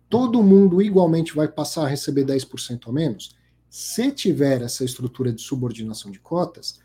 Todo 0.10 0.44
mundo 0.44 0.82
igualmente 0.82 1.36
vai 1.36 1.48
passar 1.48 1.86
a 1.86 1.88
receber 1.88 2.26
10% 2.26 2.90
a 2.90 2.92
menos? 2.92 3.36
Se 3.70 4.12
tiver 4.12 4.62
essa 4.62 4.84
estrutura 4.84 5.32
de 5.32 5.42
subordinação 5.42 6.12
de 6.12 6.20
cotas, 6.20 6.80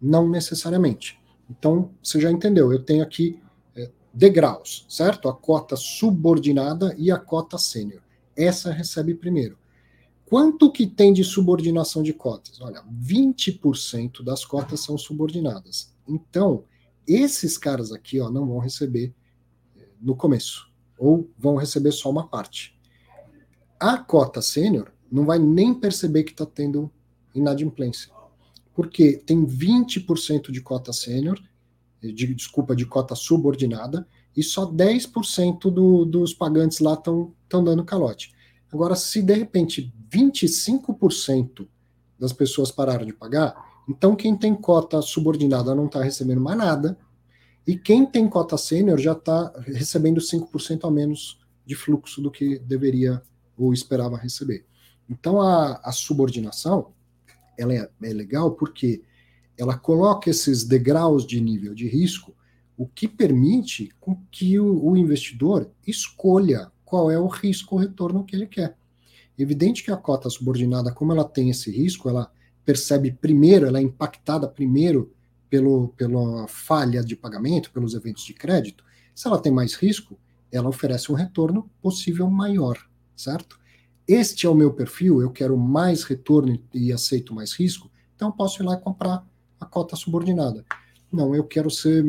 não 0.00 0.28
necessariamente. 0.28 1.20
Então, 1.48 1.90
você 2.02 2.20
já 2.20 2.30
entendeu, 2.30 2.72
eu 2.72 2.82
tenho 2.82 3.02
aqui 3.02 3.38
é, 3.76 3.90
degraus, 4.12 4.86
certo? 4.88 5.28
A 5.28 5.34
cota 5.34 5.76
subordinada 5.76 6.94
e 6.98 7.10
a 7.10 7.18
cota 7.18 7.58
sênior. 7.58 8.02
Essa 8.34 8.72
recebe 8.72 9.14
primeiro. 9.14 9.58
Quanto 10.24 10.72
que 10.72 10.86
tem 10.86 11.12
de 11.12 11.22
subordinação 11.22 12.02
de 12.02 12.14
cotas? 12.14 12.58
Olha, 12.60 12.82
20% 12.90 14.24
das 14.24 14.46
cotas 14.46 14.80
são 14.80 14.96
subordinadas. 14.96 15.91
Então, 16.12 16.64
esses 17.06 17.56
caras 17.56 17.92
aqui 17.92 18.20
ó, 18.20 18.30
não 18.30 18.46
vão 18.46 18.58
receber 18.58 19.14
é, 19.76 19.88
no 20.00 20.14
começo, 20.14 20.70
ou 20.98 21.30
vão 21.38 21.56
receber 21.56 21.92
só 21.92 22.10
uma 22.10 22.28
parte. 22.28 22.78
A 23.80 23.98
cota 23.98 24.40
sênior 24.42 24.92
não 25.10 25.24
vai 25.24 25.38
nem 25.38 25.74
perceber 25.74 26.22
que 26.24 26.32
está 26.32 26.46
tendo 26.46 26.90
inadimplência 27.34 28.12
porque 28.74 29.18
tem 29.18 29.44
20% 29.44 30.50
de 30.50 30.60
cota 30.60 30.92
sênior, 30.92 31.40
de, 32.00 32.34
desculpa, 32.34 32.74
de 32.74 32.86
cota 32.86 33.14
subordinada, 33.14 34.06
e 34.36 34.42
só 34.42 34.70
10% 34.70 35.70
do, 35.70 36.04
dos 36.04 36.32
pagantes 36.32 36.80
lá 36.80 36.94
estão 36.94 37.34
dando 37.50 37.84
calote. 37.84 38.32
Agora, 38.72 38.96
se 38.96 39.22
de 39.22 39.34
repente 39.34 39.92
25% 40.10 41.68
das 42.18 42.32
pessoas 42.32 42.70
pararam 42.70 43.04
de 43.04 43.12
pagar, 43.12 43.54
então 43.88 44.14
quem 44.14 44.36
tem 44.36 44.54
cota 44.54 45.02
subordinada 45.02 45.74
não 45.74 45.86
está 45.86 46.02
recebendo 46.02 46.40
mais 46.40 46.56
nada, 46.56 46.98
e 47.66 47.76
quem 47.76 48.04
tem 48.04 48.28
cota 48.28 48.56
sênior 48.56 48.98
já 48.98 49.12
está 49.12 49.52
recebendo 49.66 50.20
5% 50.20 50.86
a 50.86 50.90
menos 50.90 51.40
de 51.64 51.74
fluxo 51.74 52.20
do 52.20 52.30
que 52.30 52.58
deveria 52.58 53.22
ou 53.56 53.72
esperava 53.72 54.16
receber. 54.16 54.66
Então 55.08 55.40
a, 55.40 55.80
a 55.84 55.92
subordinação 55.92 56.92
ela 57.56 57.72
é, 57.72 57.88
é 58.02 58.12
legal 58.12 58.52
porque 58.52 59.02
ela 59.56 59.76
coloca 59.76 60.30
esses 60.30 60.64
degraus 60.64 61.26
de 61.26 61.40
nível 61.40 61.74
de 61.74 61.86
risco, 61.86 62.34
o 62.76 62.86
que 62.86 63.06
permite 63.06 63.92
que 64.30 64.58
o, 64.58 64.84
o 64.84 64.96
investidor 64.96 65.70
escolha 65.86 66.72
qual 66.84 67.10
é 67.10 67.18
o 67.18 67.26
risco 67.26 67.76
retorno 67.76 68.24
que 68.24 68.34
ele 68.34 68.46
quer. 68.46 68.76
Evidente 69.38 69.84
que 69.84 69.90
a 69.90 69.96
cota 69.96 70.28
subordinada, 70.28 70.92
como 70.92 71.12
ela 71.12 71.24
tem 71.24 71.50
esse 71.50 71.70
risco, 71.70 72.08
ela 72.08 72.30
percebe 72.64 73.12
primeiro, 73.12 73.66
ela 73.66 73.78
é 73.78 73.82
impactada 73.82 74.48
primeiro 74.48 75.12
pelo, 75.48 75.88
pela 75.88 76.46
falha 76.48 77.02
de 77.02 77.16
pagamento, 77.16 77.70
pelos 77.70 77.94
eventos 77.94 78.24
de 78.24 78.32
crédito. 78.32 78.84
Se 79.14 79.26
ela 79.26 79.40
tem 79.40 79.52
mais 79.52 79.74
risco, 79.74 80.18
ela 80.50 80.68
oferece 80.68 81.10
um 81.10 81.14
retorno 81.14 81.70
possível 81.80 82.28
maior, 82.30 82.78
certo? 83.16 83.60
este 84.06 84.46
é 84.46 84.48
o 84.48 84.54
meu 84.54 84.72
perfil, 84.72 85.20
eu 85.20 85.30
quero 85.30 85.56
mais 85.56 86.02
retorno 86.04 86.58
e 86.74 86.92
aceito 86.92 87.34
mais 87.34 87.52
risco, 87.52 87.90
então 88.14 88.32
posso 88.32 88.62
ir 88.62 88.66
lá 88.66 88.74
e 88.74 88.80
comprar 88.80 89.24
a 89.60 89.64
cota 89.64 89.96
subordinada. 89.96 90.64
Não, 91.10 91.34
eu 91.34 91.44
quero 91.44 91.70
ser 91.70 92.04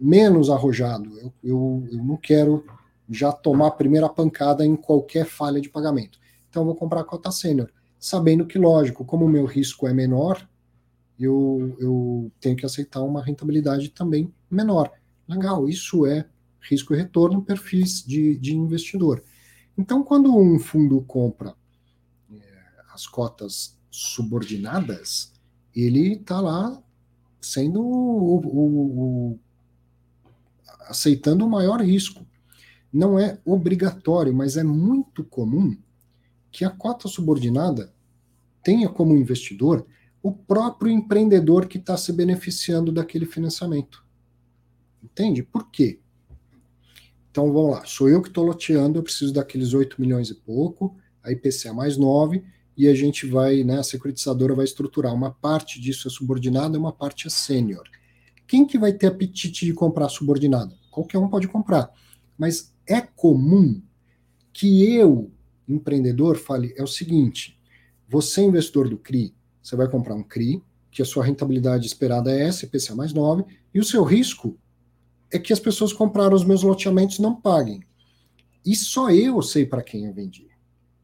menos 0.00 0.50
arrojado, 0.50 1.10
eu, 1.18 1.32
eu, 1.42 1.88
eu 1.92 2.04
não 2.04 2.16
quero 2.16 2.64
já 3.08 3.30
tomar 3.30 3.68
a 3.68 3.72
primeira 3.72 4.08
pancada 4.08 4.64
em 4.64 4.74
qualquer 4.74 5.26
falha 5.26 5.60
de 5.60 5.68
pagamento. 5.68 6.18
Então 6.48 6.64
vou 6.64 6.74
comprar 6.74 7.00
a 7.00 7.04
cota 7.04 7.30
sênior, 7.30 7.70
sabendo 8.04 8.44
que, 8.44 8.58
lógico, 8.58 9.02
como 9.02 9.24
o 9.24 9.28
meu 9.28 9.46
risco 9.46 9.88
é 9.88 9.94
menor, 9.94 10.46
eu, 11.18 11.74
eu 11.80 12.30
tenho 12.38 12.54
que 12.54 12.66
aceitar 12.66 13.00
uma 13.00 13.24
rentabilidade 13.24 13.88
também 13.88 14.30
menor. 14.50 14.92
Legal, 15.26 15.66
isso 15.70 16.04
é 16.04 16.28
risco 16.60 16.92
e 16.92 16.98
retorno, 16.98 17.40
perfis 17.40 18.04
de, 18.04 18.36
de 18.36 18.54
investidor. 18.54 19.24
Então, 19.76 20.04
quando 20.04 20.36
um 20.36 20.58
fundo 20.58 21.00
compra 21.00 21.54
é, 22.30 22.42
as 22.92 23.06
cotas 23.06 23.80
subordinadas, 23.90 25.32
ele 25.74 26.16
está 26.16 26.42
lá 26.42 26.78
sendo 27.40 27.80
o, 27.80 28.36
o, 28.36 29.30
o, 29.32 29.38
aceitando 30.80 31.46
o 31.46 31.50
maior 31.50 31.80
risco. 31.80 32.26
Não 32.92 33.18
é 33.18 33.40
obrigatório, 33.46 34.34
mas 34.34 34.58
é 34.58 34.62
muito 34.62 35.24
comum 35.24 35.74
que 36.52 36.66
a 36.66 36.70
cota 36.70 37.08
subordinada 37.08 37.93
tenha 38.64 38.88
como 38.88 39.16
investidor 39.16 39.86
o 40.22 40.32
próprio 40.32 40.90
empreendedor 40.90 41.66
que 41.66 41.76
está 41.76 41.96
se 41.96 42.10
beneficiando 42.12 42.90
daquele 42.90 43.26
financiamento. 43.26 44.04
Entende? 45.02 45.42
Por 45.42 45.70
quê? 45.70 46.00
Então 47.30 47.52
vamos 47.52 47.72
lá, 47.72 47.84
sou 47.84 48.08
eu 48.08 48.22
que 48.22 48.28
estou 48.28 48.44
loteando, 48.44 48.98
eu 48.98 49.02
preciso 49.02 49.32
daqueles 49.32 49.74
8 49.74 50.00
milhões 50.00 50.30
e 50.30 50.34
pouco, 50.34 50.96
a 51.22 51.30
IPCA 51.30 51.72
mais 51.74 51.96
9, 51.96 52.42
e 52.76 52.88
a 52.88 52.94
gente 52.94 53.26
vai, 53.26 53.62
né, 53.62 53.78
a 53.78 53.82
securitizadora 53.82 54.54
vai 54.54 54.64
estruturar. 54.64 55.12
Uma 55.12 55.30
parte 55.30 55.80
disso 55.80 56.08
é 56.08 56.10
subordinada, 56.10 56.78
uma 56.78 56.92
parte 56.92 57.26
é 57.26 57.30
sênior. 57.30 57.84
Quem 58.46 58.66
que 58.66 58.78
vai 58.78 58.92
ter 58.92 59.08
apetite 59.08 59.66
de 59.66 59.72
comprar 59.72 60.08
subordinada? 60.08 60.76
Qualquer 60.90 61.18
um 61.18 61.28
pode 61.28 61.48
comprar. 61.48 61.90
Mas 62.38 62.74
é 62.86 63.00
comum 63.00 63.82
que 64.52 64.84
eu, 64.94 65.30
empreendedor, 65.68 66.36
fale, 66.36 66.72
é 66.76 66.82
o 66.82 66.86
seguinte, 66.86 67.53
você 68.14 68.42
investidor 68.42 68.88
do 68.88 68.96
CRI, 68.96 69.34
você 69.60 69.74
vai 69.74 69.88
comprar 69.88 70.14
um 70.14 70.22
CRI, 70.22 70.62
que 70.88 71.02
a 71.02 71.04
sua 71.04 71.24
rentabilidade 71.24 71.84
esperada 71.84 72.30
é 72.30 72.46
essa, 72.46 72.64
IPCA 72.64 72.94
mais 72.94 73.12
9, 73.12 73.44
e 73.74 73.80
o 73.80 73.84
seu 73.84 74.04
risco 74.04 74.56
é 75.32 75.38
que 75.38 75.52
as 75.52 75.58
pessoas 75.58 75.92
compraram 75.92 76.36
os 76.36 76.44
meus 76.44 76.62
loteamentos 76.62 77.18
não 77.18 77.34
paguem. 77.34 77.82
E 78.64 78.76
só 78.76 79.10
eu 79.10 79.42
sei 79.42 79.66
para 79.66 79.82
quem 79.82 80.06
eu 80.06 80.14
vendi. 80.14 80.46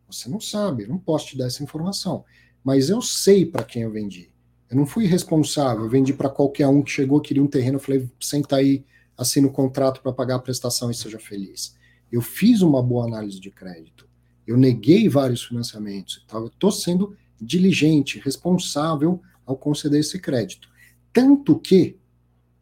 Você 0.08 0.28
não 0.28 0.40
sabe, 0.40 0.84
eu 0.84 0.88
não 0.88 0.98
posso 0.98 1.26
te 1.26 1.36
dar 1.36 1.46
essa 1.46 1.64
informação. 1.64 2.24
Mas 2.62 2.90
eu 2.90 3.02
sei 3.02 3.44
para 3.44 3.64
quem 3.64 3.82
eu 3.82 3.90
vendi. 3.90 4.30
Eu 4.70 4.76
não 4.76 4.86
fui 4.86 5.04
responsável, 5.06 5.82
eu 5.82 5.90
vendi 5.90 6.12
para 6.12 6.30
qualquer 6.30 6.68
um 6.68 6.80
que 6.80 6.92
chegou, 6.92 7.20
queria 7.20 7.42
um 7.42 7.48
terreno, 7.48 7.78
eu 7.78 7.82
falei, 7.82 8.08
senta 8.20 8.54
aí, 8.54 8.84
assina 9.18 9.48
o 9.48 9.52
contrato 9.52 10.00
para 10.00 10.12
pagar 10.12 10.36
a 10.36 10.40
prestação 10.40 10.92
e 10.92 10.94
seja 10.94 11.18
feliz. 11.18 11.74
Eu 12.12 12.22
fiz 12.22 12.62
uma 12.62 12.80
boa 12.80 13.04
análise 13.04 13.40
de 13.40 13.50
crédito. 13.50 14.08
Eu 14.50 14.56
neguei 14.56 15.08
vários 15.08 15.44
financiamentos. 15.44 16.26
Eu 16.32 16.48
estou 16.48 16.72
sendo 16.72 17.16
diligente, 17.40 18.18
responsável 18.18 19.22
ao 19.46 19.56
conceder 19.56 20.00
esse 20.00 20.18
crédito. 20.18 20.68
Tanto 21.12 21.56
que, 21.56 21.96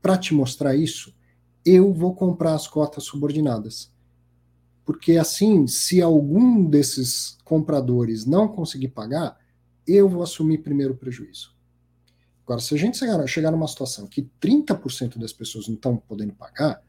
para 0.03 0.19
te 0.19 0.35
mostrar 0.35 0.77
isso, 0.77 1.15
eu 1.65 1.91
vou 1.95 2.15
comprar 2.15 2.53
as 2.53 2.69
cotas 2.69 3.05
subordinadas. 3.05 3.91
Porque 4.85 5.17
assim, 5.17 5.67
se 5.67 6.03
algum 6.03 6.63
desses 6.63 7.39
compradores 7.43 8.27
não 8.27 8.49
conseguir 8.49 8.89
pagar, 8.89 9.39
eu 9.87 10.11
vou 10.11 10.23
assumir 10.23 10.59
primeiro 10.59 10.93
o 10.93 10.97
prejuízo. 10.99 11.57
Agora, 12.45 12.61
se 12.61 12.75
a 12.75 12.77
gente 12.77 12.99
chegar, 12.99 13.27
chegar 13.27 13.51
numa 13.51 13.67
situação 13.67 14.07
que 14.07 14.29
30% 14.39 15.17
das 15.17 15.33
pessoas 15.33 15.67
não 15.67 15.75
estão 15.75 15.97
podendo 15.97 16.35
pagar, 16.35 16.83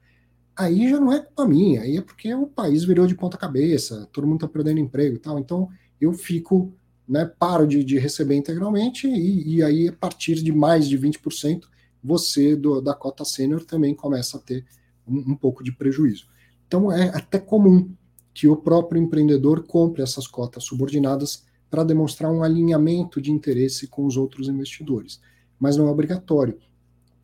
aí 0.59 0.89
já 0.89 0.99
não 0.99 1.13
é 1.13 1.19
culpa 1.19 1.47
minha, 1.47 1.81
aí 1.81 1.97
é 1.97 2.01
porque 2.01 2.33
o 2.33 2.45
país 2.45 2.83
virou 2.83 3.07
de 3.07 3.15
ponta 3.15 3.37
cabeça, 3.37 4.07
todo 4.11 4.27
mundo 4.27 4.45
está 4.45 4.47
perdendo 4.47 4.79
emprego 4.79 5.15
e 5.15 5.19
tal. 5.19 5.39
Então, 5.39 5.69
eu 6.01 6.11
fico, 6.11 6.73
né, 7.07 7.25
paro 7.25 7.65
de, 7.65 7.81
de 7.83 7.97
receber 7.97 8.35
integralmente 8.35 9.07
e, 9.07 9.55
e, 9.55 9.63
aí, 9.63 9.87
a 9.87 9.93
partir 9.93 10.35
de 10.35 10.51
mais 10.51 10.87
de 10.87 10.99
20%, 10.99 11.63
você 12.03 12.55
do, 12.55 12.81
da 12.81 12.93
cota 12.93 13.23
sênior 13.23 13.63
também 13.63 13.95
começa 13.95 14.37
a 14.37 14.39
ter 14.39 14.65
um, 15.07 15.31
um 15.31 15.35
pouco 15.35 15.63
de 15.63 15.71
prejuízo. 15.71 16.27
Então 16.67 16.91
é 16.91 17.09
até 17.09 17.39
comum 17.39 17.91
que 18.33 18.47
o 18.47 18.55
próprio 18.55 19.01
empreendedor 19.01 19.63
compre 19.63 20.01
essas 20.01 20.27
cotas 20.27 20.63
subordinadas 20.63 21.43
para 21.69 21.83
demonstrar 21.83 22.31
um 22.31 22.43
alinhamento 22.43 23.21
de 23.21 23.31
interesse 23.31 23.87
com 23.87 24.05
os 24.05 24.17
outros 24.17 24.47
investidores, 24.47 25.19
mas 25.59 25.75
não 25.75 25.87
é 25.87 25.91
obrigatório. 25.91 26.57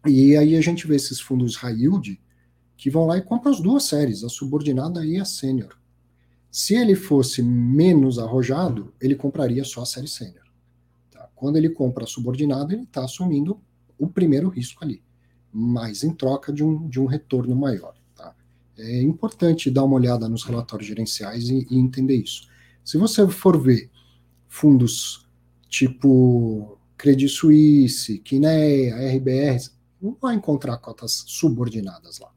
E 0.06 0.36
aí 0.36 0.56
a 0.56 0.62
gente 0.62 0.88
vê 0.88 0.96
esses 0.96 1.20
fundos 1.20 1.56
high 1.56 1.74
yield 1.74 2.20
que 2.78 2.90
vão 2.90 3.06
lá 3.06 3.18
e 3.18 3.22
compram 3.22 3.52
as 3.52 3.60
duas 3.60 3.84
séries, 3.84 4.24
a 4.24 4.30
subordinada 4.30 5.06
e 5.06 5.18
a 5.18 5.26
sênior. 5.26 5.78
Se 6.52 6.74
ele 6.74 6.96
fosse 6.96 7.42
menos 7.42 8.18
arrojado, 8.18 8.94
ele 9.02 9.16
compraria 9.16 9.64
só 9.64 9.82
a 9.82 9.86
série 9.86 10.08
sênior. 10.08 10.46
Tá? 11.12 11.30
Quando 11.36 11.58
ele 11.58 11.70
compra 11.70 12.04
a 12.04 12.08
subordinada, 12.08 12.74
ele 12.74 12.84
está 12.84 13.04
assumindo 13.04 13.60
o 13.98 14.08
primeiro 14.08 14.50
risco 14.50 14.84
ali, 14.84 15.02
mas 15.52 16.04
em 16.04 16.14
troca 16.14 16.52
de 16.52 16.64
um, 16.64 16.88
de 16.88 17.00
um 17.00 17.06
retorno 17.06 17.56
maior. 17.56 17.96
Tá? 18.16 18.34
É 18.78 19.02
importante 19.02 19.72
dar 19.72 19.84
uma 19.84 19.96
olhada 19.96 20.28
nos 20.30 20.44
relatórios 20.44 20.88
gerenciais 20.88 21.50
e, 21.50 21.68
e 21.70 21.78
entender 21.78 22.16
isso. 22.16 22.48
Se 22.84 22.98
você 22.98 23.28
for 23.28 23.62
ver 23.62 23.90
fundos 24.48 25.28
tipo 25.68 26.78
Credit 26.98 27.28
Suisse, 27.28 28.20
Kinea, 28.20 28.96
RBR, 29.18 29.70
não 30.02 30.16
vai 30.22 30.36
encontrar 30.36 30.78
cotas 30.78 31.24
subordinadas 31.28 32.20
lá. 32.20 32.35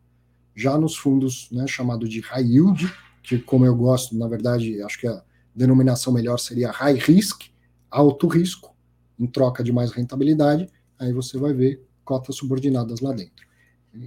Já 0.59 0.77
nos 0.77 0.97
fundos, 0.97 1.49
né, 1.53 1.69
chamado 1.69 2.09
de 2.09 2.19
high 2.19 2.45
yield, 2.45 2.93
que 3.23 3.39
como 3.39 3.65
eu 3.65 3.77
gosto, 3.77 4.17
na 4.19 4.27
verdade, 4.27 4.83
acho 4.83 4.99
que 4.99 5.07
a 5.07 5.23
denominação 5.55 6.13
melhor 6.13 6.37
seria 6.37 6.73
high 6.73 6.99
risk, 6.99 7.43
alto 7.89 8.27
risco, 8.27 8.75
em 9.17 9.29
troca 9.29 9.63
de 9.63 9.73
mais 9.73 9.93
rentabilidade, 9.93 10.69
aí 10.99 11.13
você 11.13 11.39
vai 11.39 11.53
ver 11.53 11.87
cotas 12.05 12.35
subordinadas 12.35 12.99
lá 12.99 13.13
dentro. 13.13 13.47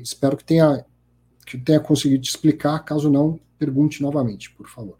Espero 0.02 0.36
que 0.36 0.44
tenha 0.44 0.86
que 1.46 1.58
tenha 1.58 1.80
conseguido 1.80 2.22
te 2.22 2.30
explicar, 2.30 2.80
caso 2.80 3.10
não, 3.10 3.40
pergunte 3.58 4.02
novamente, 4.02 4.52
por 4.52 4.68
favor. 4.68 4.98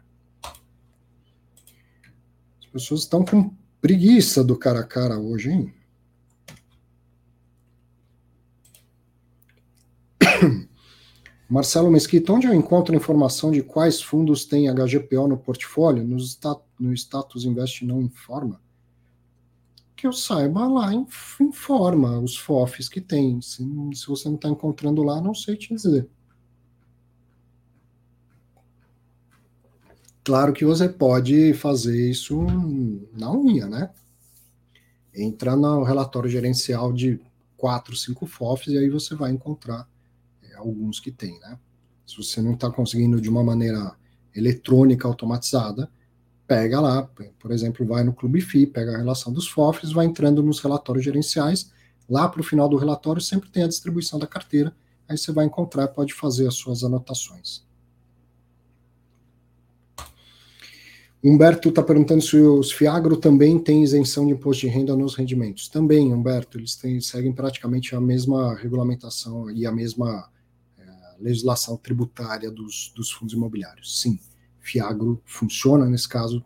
As 2.60 2.66
pessoas 2.72 3.02
estão 3.02 3.26
com 3.26 3.54
preguiça 3.78 4.42
do 4.42 4.56
cara 4.56 4.80
a 4.80 4.84
cara 4.84 5.18
hoje, 5.18 5.50
hein? 5.50 5.74
Marcelo 11.52 11.90
Mesquita, 11.90 12.32
onde 12.32 12.46
eu 12.46 12.54
encontro 12.54 12.96
informação 12.96 13.50
de 13.50 13.62
quais 13.62 14.00
fundos 14.00 14.46
tem 14.46 14.72
HGPO 14.72 15.28
no 15.28 15.36
portfólio? 15.36 16.02
No, 16.02 16.16
no 16.80 16.94
Status 16.94 17.44
Invest 17.44 17.84
não 17.84 18.00
informa? 18.00 18.58
Que 19.94 20.06
eu 20.06 20.14
saiba 20.14 20.66
lá, 20.66 20.90
informa 21.38 22.18
os 22.18 22.38
FOFs 22.38 22.88
que 22.88 23.02
tem. 23.02 23.38
Se, 23.42 23.62
se 23.92 24.06
você 24.06 24.30
não 24.30 24.36
está 24.36 24.48
encontrando 24.48 25.02
lá, 25.02 25.20
não 25.20 25.34
sei 25.34 25.54
te 25.54 25.74
dizer. 25.74 26.08
Claro 30.24 30.54
que 30.54 30.64
você 30.64 30.88
pode 30.88 31.52
fazer 31.52 32.10
isso 32.10 32.46
na 33.12 33.30
unha, 33.30 33.66
né? 33.66 33.90
Entra 35.14 35.54
no 35.54 35.82
relatório 35.82 36.30
gerencial 36.30 36.94
de 36.94 37.20
quatro, 37.58 37.94
cinco 37.94 38.24
FOFs 38.24 38.68
e 38.68 38.78
aí 38.78 38.88
você 38.88 39.14
vai 39.14 39.30
encontrar 39.30 39.91
alguns 40.62 41.00
que 41.00 41.10
tem, 41.10 41.38
né? 41.40 41.58
Se 42.06 42.16
você 42.16 42.40
não 42.40 42.54
está 42.54 42.70
conseguindo 42.70 43.20
de 43.20 43.28
uma 43.28 43.42
maneira 43.42 43.94
eletrônica 44.34 45.06
automatizada, 45.06 45.90
pega 46.46 46.80
lá, 46.80 47.08
por 47.38 47.50
exemplo, 47.50 47.86
vai 47.86 48.02
no 48.04 48.12
Clube 48.12 48.40
FI, 48.40 48.66
pega 48.66 48.94
a 48.94 48.98
relação 48.98 49.32
dos 49.32 49.48
FOFs, 49.48 49.92
vai 49.92 50.06
entrando 50.06 50.42
nos 50.42 50.60
relatórios 50.60 51.04
gerenciais, 51.04 51.72
lá 52.08 52.28
para 52.28 52.40
o 52.40 52.44
final 52.44 52.68
do 52.68 52.76
relatório 52.76 53.22
sempre 53.22 53.48
tem 53.48 53.62
a 53.62 53.68
distribuição 53.68 54.18
da 54.18 54.26
carteira, 54.26 54.74
aí 55.08 55.16
você 55.16 55.32
vai 55.32 55.44
encontrar, 55.44 55.88
pode 55.88 56.12
fazer 56.12 56.46
as 56.46 56.54
suas 56.54 56.84
anotações. 56.84 57.64
Humberto 61.24 61.68
está 61.68 61.84
perguntando 61.84 62.20
se 62.20 62.36
os 62.36 62.72
Fiagro 62.72 63.16
também 63.16 63.56
têm 63.56 63.84
isenção 63.84 64.26
de 64.26 64.32
imposto 64.32 64.66
de 64.66 64.72
renda 64.72 64.96
nos 64.96 65.14
rendimentos. 65.14 65.68
Também, 65.68 66.12
Humberto, 66.12 66.58
eles 66.58 66.74
têm, 66.74 67.00
seguem 67.00 67.32
praticamente 67.32 67.94
a 67.94 68.00
mesma 68.00 68.56
regulamentação 68.56 69.48
e 69.48 69.64
a 69.64 69.70
mesma 69.70 70.28
legislação 71.22 71.76
tributária 71.76 72.50
dos, 72.50 72.92
dos 72.94 73.10
fundos 73.10 73.34
imobiliários. 73.34 74.00
Sim, 74.00 74.18
Fiagro 74.60 75.22
funciona, 75.24 75.86
nesse 75.86 76.08
caso, 76.08 76.44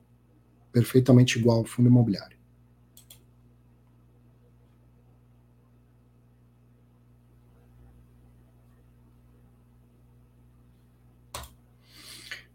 perfeitamente 0.73 1.39
igual 1.39 1.59
ao 1.59 1.65
fundo 1.65 1.89
imobiliário. 1.89 2.37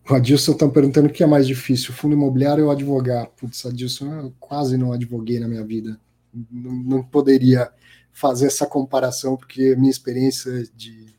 O 0.09 0.15
Adilson 0.15 0.51
está 0.51 0.67
perguntando 0.67 1.07
o 1.07 1.11
que 1.11 1.23
é 1.23 1.27
mais 1.27 1.47
difícil, 1.47 1.93
fundo 1.93 2.13
imobiliário 2.13 2.65
ou 2.65 2.71
advogar? 2.71 3.27
Putz, 3.27 3.65
Adilson, 3.65 4.11
eu 4.11 4.35
quase 4.39 4.77
não 4.77 4.91
advoguei 4.91 5.39
na 5.39 5.47
minha 5.47 5.63
vida. 5.63 5.97
Não, 6.51 6.71
não 6.71 7.03
poderia 7.03 7.71
fazer 8.11 8.47
essa 8.47 8.65
comparação, 8.65 9.37
porque 9.37 9.73
minha 9.77 9.89
experiência 9.89 10.63
de, 10.75 11.15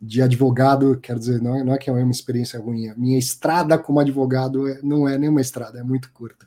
de 0.00 0.20
advogado, 0.22 0.98
quer 1.00 1.18
dizer, 1.18 1.40
não 1.40 1.56
é, 1.56 1.64
não 1.64 1.72
é 1.72 1.78
que 1.78 1.88
é 1.88 1.92
uma 1.92 2.10
experiência 2.10 2.60
ruim, 2.60 2.92
minha 2.96 3.18
estrada 3.18 3.78
como 3.78 4.00
advogado 4.00 4.68
é, 4.68 4.80
não 4.82 5.08
é 5.08 5.16
nenhuma 5.16 5.40
estrada, 5.40 5.78
é 5.78 5.82
muito 5.82 6.12
curta. 6.12 6.46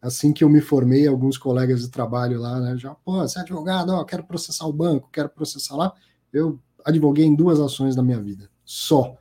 Assim 0.00 0.32
que 0.32 0.44
eu 0.44 0.48
me 0.48 0.60
formei, 0.60 1.06
alguns 1.08 1.38
colegas 1.38 1.80
de 1.82 1.88
trabalho 1.88 2.38
lá, 2.40 2.60
né, 2.60 2.76
já, 2.76 2.94
pô, 2.94 3.20
você 3.20 3.38
é 3.38 3.42
advogado, 3.42 3.90
ó, 3.90 4.04
quero 4.04 4.24
processar 4.24 4.66
o 4.66 4.72
banco, 4.72 5.08
quero 5.10 5.28
processar 5.28 5.76
lá. 5.76 5.92
Eu 6.32 6.60
advoguei 6.84 7.24
em 7.24 7.34
duas 7.34 7.58
ações 7.58 7.96
na 7.96 8.02
minha 8.02 8.20
vida, 8.20 8.50
só 8.64 9.16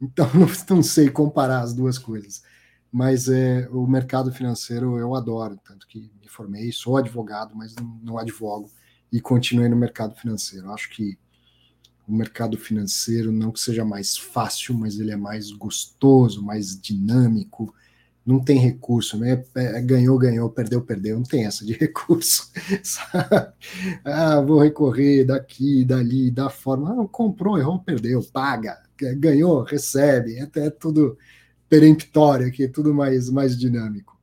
então, 0.00 0.28
não, 0.34 0.46
não 0.76 0.82
sei 0.82 1.10
comparar 1.10 1.60
as 1.60 1.74
duas 1.74 1.98
coisas. 1.98 2.42
Mas 2.90 3.28
é, 3.28 3.68
o 3.70 3.86
mercado 3.86 4.32
financeiro 4.32 4.98
eu 4.98 5.14
adoro, 5.14 5.58
tanto 5.64 5.86
que 5.86 6.10
me 6.20 6.28
formei, 6.28 6.72
sou 6.72 6.96
advogado, 6.96 7.54
mas 7.54 7.74
não, 7.74 8.00
não 8.02 8.18
advogo 8.18 8.70
e 9.12 9.20
continuei 9.20 9.68
no 9.68 9.76
mercado 9.76 10.14
financeiro. 10.14 10.70
Acho 10.72 10.90
que 10.90 11.18
o 12.06 12.14
mercado 12.14 12.56
financeiro 12.56 13.32
não 13.32 13.50
que 13.50 13.60
seja 13.60 13.84
mais 13.84 14.16
fácil, 14.16 14.74
mas 14.74 14.98
ele 14.98 15.10
é 15.10 15.16
mais 15.16 15.50
gostoso, 15.50 16.42
mais 16.42 16.80
dinâmico. 16.80 17.74
Não 18.24 18.42
tem 18.42 18.58
recurso, 18.58 19.18
né? 19.18 19.44
É, 19.54 19.80
ganhou, 19.80 20.18
ganhou, 20.18 20.50
perdeu, 20.50 20.82
perdeu. 20.82 21.16
Não 21.16 21.24
tem 21.24 21.44
essa 21.44 21.64
de 21.64 21.72
recurso. 21.78 22.50
Sabe? 22.82 23.52
Ah, 24.04 24.40
vou 24.40 24.60
recorrer 24.60 25.24
daqui, 25.24 25.84
dali, 25.84 26.30
da 26.30 26.50
forma. 26.50 27.02
Ah, 27.02 27.08
comprou, 27.08 27.58
errou, 27.58 27.78
perdeu, 27.78 28.22
paga 28.32 28.86
ganhou, 28.96 29.62
recebe, 29.62 30.38
é, 30.38 30.50
é 30.60 30.70
tudo 30.70 31.18
peremptório 31.68 32.46
aqui, 32.46 32.66
tudo 32.68 32.94
mais, 32.94 33.28
mais 33.28 33.56
dinâmico. 33.56 34.16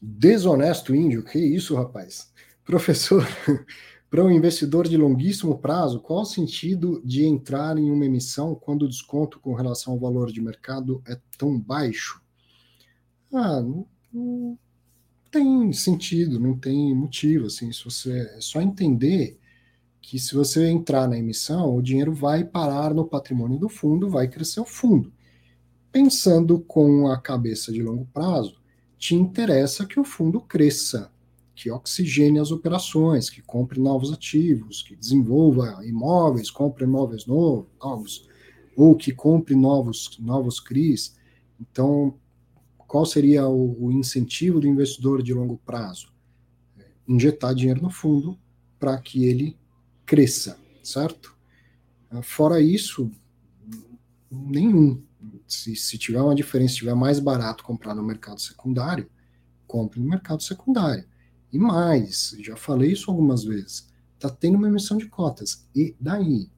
Desonesto 0.00 0.94
índio, 0.94 1.22
que 1.24 1.38
isso, 1.38 1.74
rapaz? 1.74 2.30
Professor, 2.64 3.26
para 4.08 4.24
um 4.24 4.30
investidor 4.30 4.88
de 4.88 4.96
longuíssimo 4.96 5.58
prazo, 5.58 6.00
qual 6.00 6.22
o 6.22 6.26
sentido 6.26 7.02
de 7.04 7.24
entrar 7.24 7.76
em 7.76 7.90
uma 7.90 8.06
emissão 8.06 8.54
quando 8.54 8.82
o 8.82 8.88
desconto 8.88 9.38
com 9.38 9.54
relação 9.54 9.92
ao 9.92 9.98
valor 9.98 10.32
de 10.32 10.40
mercado 10.40 11.02
é 11.06 11.18
tão 11.36 11.58
baixo? 11.58 12.22
Ah, 13.32 13.60
não, 13.60 13.86
não 14.12 14.58
tem 15.30 15.72
sentido, 15.72 16.38
não 16.38 16.56
tem 16.56 16.94
motivo, 16.94 17.46
assim, 17.46 17.72
se 17.72 17.84
você 17.84 18.12
é 18.36 18.40
só 18.40 18.62
entender 18.62 19.38
que 20.00 20.18
se 20.18 20.34
você 20.34 20.68
entrar 20.68 21.08
na 21.08 21.18
emissão, 21.18 21.74
o 21.74 21.82
dinheiro 21.82 22.14
vai 22.14 22.44
parar 22.44 22.94
no 22.94 23.06
patrimônio 23.06 23.58
do 23.58 23.68
fundo, 23.68 24.08
vai 24.08 24.28
crescer 24.28 24.60
o 24.60 24.64
fundo. 24.64 25.12
Pensando 25.90 26.60
com 26.60 27.08
a 27.08 27.20
cabeça 27.20 27.72
de 27.72 27.82
longo 27.82 28.06
prazo, 28.12 28.60
te 28.96 29.14
interessa 29.14 29.86
que 29.86 29.98
o 29.98 30.04
fundo 30.04 30.40
cresça, 30.40 31.10
que 31.54 31.70
oxigene 31.70 32.38
as 32.38 32.50
operações, 32.50 33.30
que 33.30 33.40
compre 33.40 33.80
novos 33.80 34.12
ativos, 34.12 34.82
que 34.82 34.96
desenvolva 34.96 35.80
imóveis, 35.84 36.50
compre 36.50 36.84
imóveis 36.84 37.26
novos, 37.26 38.28
ou 38.76 38.96
que 38.96 39.12
compre 39.12 39.54
novos, 39.54 40.18
novos 40.18 40.58
CRIs. 40.58 41.16
Então, 41.60 42.18
qual 42.88 43.06
seria 43.06 43.48
o, 43.48 43.86
o 43.86 43.92
incentivo 43.92 44.60
do 44.60 44.66
investidor 44.66 45.22
de 45.22 45.32
longo 45.32 45.56
prazo? 45.58 46.12
Injetar 47.06 47.54
dinheiro 47.54 47.82
no 47.82 47.90
fundo 47.90 48.38
para 48.78 48.98
que 48.98 49.24
ele 49.24 49.56
cresça, 50.04 50.58
certo? 50.82 51.36
Ah, 52.10 52.22
fora 52.22 52.60
isso, 52.60 53.10
nenhum. 54.30 55.02
Se, 55.46 55.74
se 55.76 55.96
tiver 55.96 56.20
uma 56.20 56.34
diferença, 56.34 56.74
se 56.74 56.78
tiver 56.80 56.94
mais 56.94 57.20
barato 57.20 57.64
comprar 57.64 57.94
no 57.94 58.02
mercado 58.02 58.40
secundário, 58.40 59.08
compre 59.66 60.00
no 60.00 60.08
mercado 60.08 60.42
secundário. 60.42 61.04
E 61.54 61.58
mais, 61.58 62.36
já 62.40 62.56
falei 62.56 62.90
isso 62.90 63.08
algumas 63.08 63.44
vezes, 63.44 63.88
está 64.16 64.28
tendo 64.28 64.58
uma 64.58 64.66
emissão 64.66 64.98
de 64.98 65.06
cotas. 65.06 65.64
E 65.72 65.94
daí? 66.00 66.50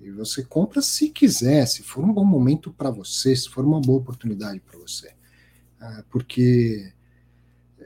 E 0.00 0.10
você 0.10 0.42
compra 0.42 0.80
se 0.80 1.10
quiser, 1.10 1.66
se 1.66 1.82
for 1.82 2.02
um 2.02 2.14
bom 2.14 2.24
momento 2.24 2.72
para 2.72 2.90
você, 2.90 3.36
se 3.36 3.46
for 3.50 3.62
uma 3.62 3.78
boa 3.78 3.98
oportunidade 3.98 4.58
para 4.60 4.78
você. 4.78 5.12
Ah, 5.78 6.02
porque 6.08 6.94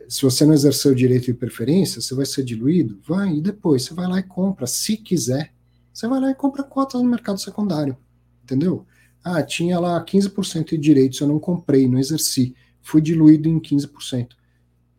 se 0.09 0.23
você 0.23 0.47
não 0.47 0.55
exercer 0.55 0.93
o 0.93 0.95
direito 0.95 1.25
de 1.25 1.35
preferência, 1.35 2.01
você 2.01 2.15
vai 2.15 2.25
ser 2.25 2.45
diluído? 2.45 3.01
Vai, 3.05 3.35
e 3.35 3.41
depois 3.41 3.83
você 3.83 3.93
vai 3.93 4.07
lá 4.07 4.21
e 4.21 4.23
compra, 4.23 4.69
se 4.69 4.97
quiser. 4.97 5.53
Você 5.93 6.07
vai 6.07 6.21
lá 6.21 6.31
e 6.31 6.35
compra 6.37 6.63
cotas 6.63 7.03
no 7.03 7.09
mercado 7.09 7.41
secundário, 7.41 7.97
entendeu? 8.45 8.87
Ah, 9.25 9.43
tinha 9.43 9.81
lá 9.81 10.01
15% 10.05 10.69
de 10.69 10.79
direitos, 10.79 11.19
eu 11.19 11.27
não 11.27 11.41
comprei, 11.41 11.89
não 11.89 11.99
exerci, 11.99 12.55
fui 12.83 13.01
diluído 13.01 13.49
em 13.49 13.59
15%. 13.59 14.37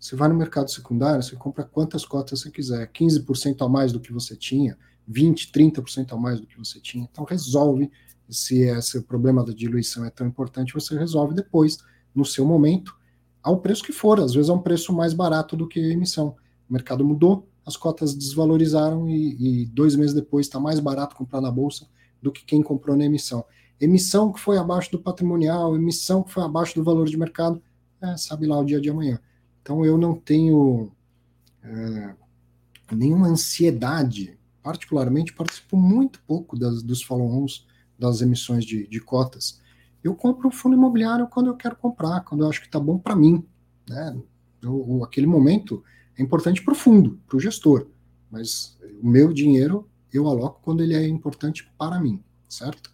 Você 0.08 0.16
vai 0.16 0.30
no 0.30 0.36
mercado 0.36 0.72
secundário, 0.72 1.22
você 1.22 1.36
compra 1.36 1.66
quantas 1.66 2.06
cotas 2.06 2.40
você 2.40 2.50
quiser, 2.50 2.90
15% 2.94 3.62
a 3.66 3.68
mais 3.68 3.92
do 3.92 4.00
que 4.00 4.14
você 4.14 4.38
tinha, 4.38 4.78
20, 5.06 5.52
30% 5.52 6.14
a 6.14 6.16
mais 6.16 6.40
do 6.40 6.48
que 6.48 6.58
você 6.58 6.80
tinha. 6.80 7.06
Então 7.12 7.26
resolve, 7.26 7.92
se 8.30 8.62
esse 8.62 9.02
problema 9.02 9.44
da 9.44 9.52
diluição 9.52 10.06
é 10.06 10.10
tão 10.10 10.26
importante, 10.26 10.74
você 10.74 10.98
resolve 10.98 11.36
depois, 11.36 11.80
no 12.16 12.24
seu 12.24 12.46
momento, 12.46 12.96
ao 13.44 13.60
preço 13.60 13.84
que 13.84 13.92
for, 13.92 14.18
às 14.22 14.34
vezes 14.34 14.50
é 14.50 14.54
um 14.54 14.62
preço 14.62 14.94
mais 14.94 15.14
barato 15.14 15.58
do 15.58 15.68
que 15.68 15.78
a 15.78 15.92
emissão. 15.92 16.38
O 16.70 16.74
mercado 16.74 17.04
mudou, 17.04 17.46
as 17.66 17.76
cotas 17.76 18.16
desvalorizaram 18.16 19.10
e, 19.10 19.64
e 19.64 19.66
dois 19.66 19.94
meses 19.98 20.16
depois 20.16 20.46
está 20.46 20.58
mais 20.58 20.80
barato 20.80 21.18
comprar 21.18 21.42
na 21.42 21.52
bolsa 21.52 21.86
do 22.22 22.32
que 22.32 22.46
quem 22.46 22.64
comprou 22.64 22.96
na 22.96 23.04
emissão. 23.04 23.44
Emissão 23.78 24.32
que 24.32 24.40
foi 24.40 24.58
abaixo 24.58 24.90
do 24.90 25.00
patrimonial, 25.00 25.76
emissão 25.76 26.24
que 26.24 26.32
foi 26.32 26.44
abaixo 26.44 26.76
do 26.76 26.84
valor 26.86 27.10
de 27.10 27.18
mercado, 27.18 27.62
é, 28.02 28.16
sabe 28.16 28.48
lá 28.48 28.58
o 28.58 28.64
dia 28.64 28.80
de 28.80 28.90
amanhã. 28.90 29.20
Então 29.68 29.84
eu 29.84 29.98
não 29.98 30.16
tenho 30.16 30.90
é, 31.62 32.16
nenhuma 32.90 33.28
ansiedade. 33.28 34.40
Particularmente, 34.64 35.34
participo 35.34 35.76
muito 35.76 36.22
pouco 36.26 36.58
das, 36.58 36.82
dos 36.82 37.04
follow-ons, 37.04 37.68
das 38.00 38.22
emissões 38.22 38.64
de, 38.64 38.88
de 38.88 39.02
cotas. 39.02 39.60
Eu 40.02 40.16
compro 40.16 40.48
um 40.48 40.52
fundo 40.52 40.78
imobiliário 40.78 41.28
quando 41.28 41.48
eu 41.48 41.58
quero 41.58 41.76
comprar, 41.76 42.22
quando 42.22 42.46
eu 42.46 42.50
acho 42.50 42.62
que 42.62 42.68
está 42.68 42.80
bom 42.80 42.98
para 42.98 43.14
mim. 43.14 43.44
Né? 43.90 44.18
Eu, 44.62 45.04
aquele 45.04 45.28
momento 45.28 45.84
é 46.18 46.24
importante 46.24 46.64
para 46.64 46.72
o 46.72 46.76
fundo, 46.76 47.20
para 47.28 47.36
o 47.36 47.40
gestor, 47.42 47.88
mas 48.32 48.80
o 49.04 49.06
meu 49.06 49.34
dinheiro 49.34 49.86
eu 50.14 50.30
aloco 50.30 50.62
quando 50.64 50.82
ele 50.82 50.96
é 50.96 51.06
importante 51.06 51.70
para 51.78 52.00
mim, 52.00 52.24
certo? 52.48 52.90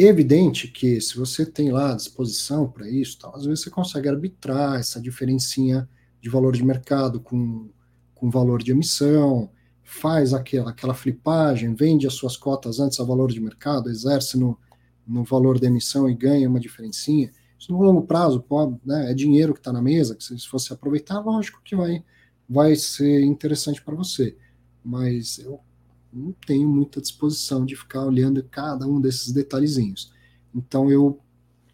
Evidente 0.00 0.68
que 0.68 1.00
se 1.00 1.16
você 1.16 1.44
tem 1.44 1.72
lá 1.72 1.92
disposição 1.92 2.70
para 2.70 2.88
isso, 2.88 3.18
tal, 3.18 3.34
às 3.34 3.44
vezes 3.44 3.64
você 3.64 3.70
consegue 3.70 4.08
arbitrar 4.08 4.78
essa 4.78 5.00
diferencinha 5.00 5.88
de 6.20 6.28
valor 6.28 6.54
de 6.54 6.64
mercado 6.64 7.18
com, 7.20 7.68
com 8.14 8.30
valor 8.30 8.62
de 8.62 8.70
emissão, 8.70 9.50
faz 9.82 10.32
aquela, 10.32 10.70
aquela 10.70 10.94
flipagem, 10.94 11.74
vende 11.74 12.06
as 12.06 12.14
suas 12.14 12.36
cotas 12.36 12.78
antes 12.78 13.00
a 13.00 13.04
valor 13.04 13.32
de 13.32 13.40
mercado, 13.40 13.90
exerce 13.90 14.38
no, 14.38 14.56
no 15.04 15.24
valor 15.24 15.58
da 15.58 15.66
emissão 15.66 16.08
e 16.08 16.14
ganha 16.14 16.48
uma 16.48 16.60
diferencinha. 16.60 17.32
Isso 17.58 17.72
no 17.72 17.82
longo 17.82 18.02
prazo 18.02 18.40
pode, 18.40 18.78
né, 18.86 19.10
é 19.10 19.14
dinheiro 19.14 19.52
que 19.52 19.58
está 19.58 19.72
na 19.72 19.82
mesa, 19.82 20.14
que 20.14 20.22
se 20.22 20.48
você 20.52 20.72
aproveitar, 20.74 21.18
lógico 21.18 21.60
que 21.64 21.74
vai, 21.74 22.04
vai 22.48 22.76
ser 22.76 23.22
interessante 23.22 23.82
para 23.82 23.96
você. 23.96 24.36
Mas 24.84 25.40
eu 25.40 25.60
não 26.12 26.32
tenho 26.46 26.68
muita 26.68 27.00
disposição 27.00 27.64
de 27.64 27.76
ficar 27.76 28.04
olhando 28.04 28.42
cada 28.42 28.86
um 28.86 29.00
desses 29.00 29.32
detalhezinhos. 29.32 30.12
Então 30.54 30.90
eu 30.90 31.20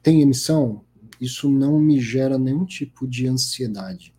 tenho 0.03 0.23
emissão, 0.23 0.85
isso 1.21 1.49
não 1.49 1.79
me 1.79 2.01
gera 2.01 2.39
nenhum 2.39 2.65
tipo 2.65 3.07
de 3.07 3.27
ansiedade. 3.27 4.15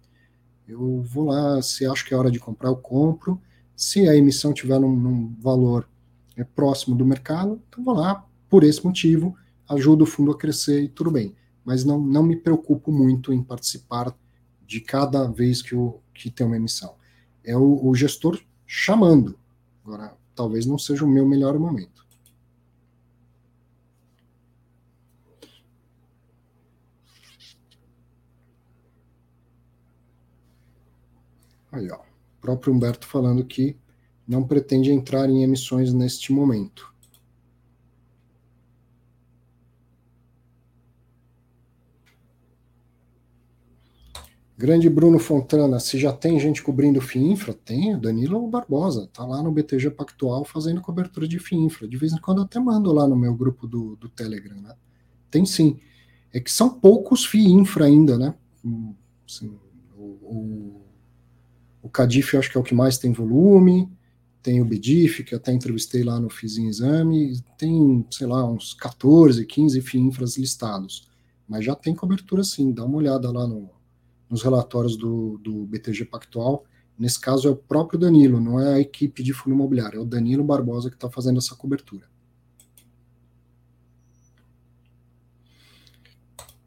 Eu 0.68 1.01
vou 1.03 1.26
lá, 1.26 1.61
se 1.61 1.86
acho 1.86 2.05
que 2.05 2.13
é 2.13 2.18
hora 2.18 2.32
de 2.32 2.39
comprar, 2.39 2.70
eu 2.70 2.76
compro. 2.76 3.39
Se 3.76 4.07
a 4.07 4.16
emissão 4.16 4.53
tiver 4.53 4.80
num, 4.80 4.95
num 4.95 5.36
valor 5.39 5.88
é, 6.36 6.43
próximo 6.43 6.95
do 6.95 7.05
mercado, 7.05 7.61
então 7.68 7.84
vou 7.84 7.93
lá, 7.93 8.26
por 8.49 8.63
esse 8.63 8.84
motivo, 8.84 9.36
ajuda 9.70 10.03
o 10.03 10.07
fundo 10.07 10.32
a 10.32 10.38
crescer 10.38 10.82
e 10.82 10.89
tudo 10.89 11.11
bem. 11.11 11.36
Mas 11.63 11.84
não, 11.84 11.99
não 11.99 12.24
me 12.24 12.36
preocupo 12.36 12.91
muito 12.91 13.32
em 13.32 13.43
participar 13.43 14.16
de 14.66 14.80
cada 14.80 15.28
vez 15.28 15.61
que, 15.61 15.76
o, 15.76 15.99
que 16.13 16.32
tem 16.32 16.45
uma 16.45 16.55
emissão. 16.55 16.95
É 17.43 17.55
o, 17.55 17.86
o 17.86 17.93
gestor 17.93 18.39
chamando. 18.66 19.38
Agora, 19.86 20.17
talvez 20.33 20.65
não 20.65 20.79
seja 20.79 21.05
o 21.05 21.07
meu 21.07 21.27
melhor 21.27 21.59
momento. 21.59 22.03
Aí, 31.71 31.88
ó. 31.91 31.97
O 31.97 32.41
próprio 32.41 32.73
Humberto 32.73 33.05
falando 33.05 33.45
que 33.45 33.77
não 34.27 34.43
pretende 34.43 34.91
entrar 34.91 35.29
em 35.29 35.43
emissões 35.43 35.93
neste 35.93 36.33
momento. 36.33 36.94
Grande 44.58 44.89
Bruno 44.89 45.20
Fontana, 45.20 45.82
se 45.82 45.99
já 45.99 46.14
tem 46.14 46.39
gente 46.39 46.64
cobrindo 46.64 47.01
FIINFRA, 47.01 47.53
tem, 47.53 47.99
Danilo 47.99 48.47
Barbosa, 48.47 49.10
tá 49.12 49.26
lá 49.26 49.43
no 49.43 49.51
BTG 49.51 49.91
Pactual 49.91 50.45
fazendo 50.45 50.80
cobertura 50.80 51.28
de 51.28 51.39
FIINFRA. 51.39 51.89
De 51.89 51.97
vez 51.97 52.14
em 52.14 52.18
quando 52.18 52.38
eu 52.38 52.45
até 52.45 52.58
mando 52.58 52.93
lá 52.93 53.06
no 53.06 53.18
meu 53.18 53.36
grupo 53.36 53.68
do, 53.68 53.97
do 53.97 54.08
Telegram, 54.08 54.56
né? 54.62 54.74
Tem 55.30 55.45
sim. 55.45 55.78
É 56.32 56.39
que 56.39 56.49
são 56.49 56.70
poucos 56.70 57.26
FIINFRA 57.26 57.86
ainda, 57.86 58.18
né? 58.18 58.34
Assim, 59.28 59.53
o, 59.97 60.03
o, 60.03 60.82
o 61.82 61.89
Cadif 61.89 62.38
acho 62.38 62.49
que 62.49 62.58
é 62.58 62.62
o 62.62 62.64
que 62.64 62.74
mais 62.74 62.97
tem 62.97 63.12
volume, 63.12 63.89
tem 64.41 64.62
o 64.62 64.66
BDIF, 64.66 65.26
que 65.26 65.36
até 65.36 65.51
entrevistei 65.51 66.01
lá 66.01 66.18
no 66.18 66.30
Fiz 66.30 66.58
em 66.58 66.68
Exame, 66.68 67.41
tem, 67.58 68.06
sei 68.10 68.28
lá, 68.28 68.49
uns 68.49 68.74
14, 68.74 69.45
15 69.45 69.82
FIINFRAs 69.82 70.38
listados. 70.38 71.10
Mas 71.45 71.66
já 71.66 71.76
tem 71.76 71.93
cobertura 71.93 72.41
sim, 72.41 72.72
dá 72.72 72.86
uma 72.86 72.97
olhada 72.97 73.30
lá 73.32 73.45
no, 73.45 73.70
nos 74.30 74.43
relatórios 74.43 74.95
do, 74.97 75.38
do 75.38 75.65
BTG 75.65 76.05
Pactual. 76.05 76.65
Nesse 76.97 77.19
caso 77.19 77.47
é 77.47 77.51
o 77.51 77.55
próprio 77.55 77.99
Danilo, 77.99 78.39
não 78.39 78.59
é 78.59 78.76
a 78.76 78.80
equipe 78.80 79.21
de 79.21 79.34
fundo 79.34 79.53
imobiliário, 79.53 79.99
é 79.99 80.01
o 80.01 80.05
Danilo 80.05 80.43
Barbosa 80.43 80.89
que 80.89 80.95
está 80.95 81.09
fazendo 81.09 81.38
essa 81.39 81.55
cobertura. 81.55 82.07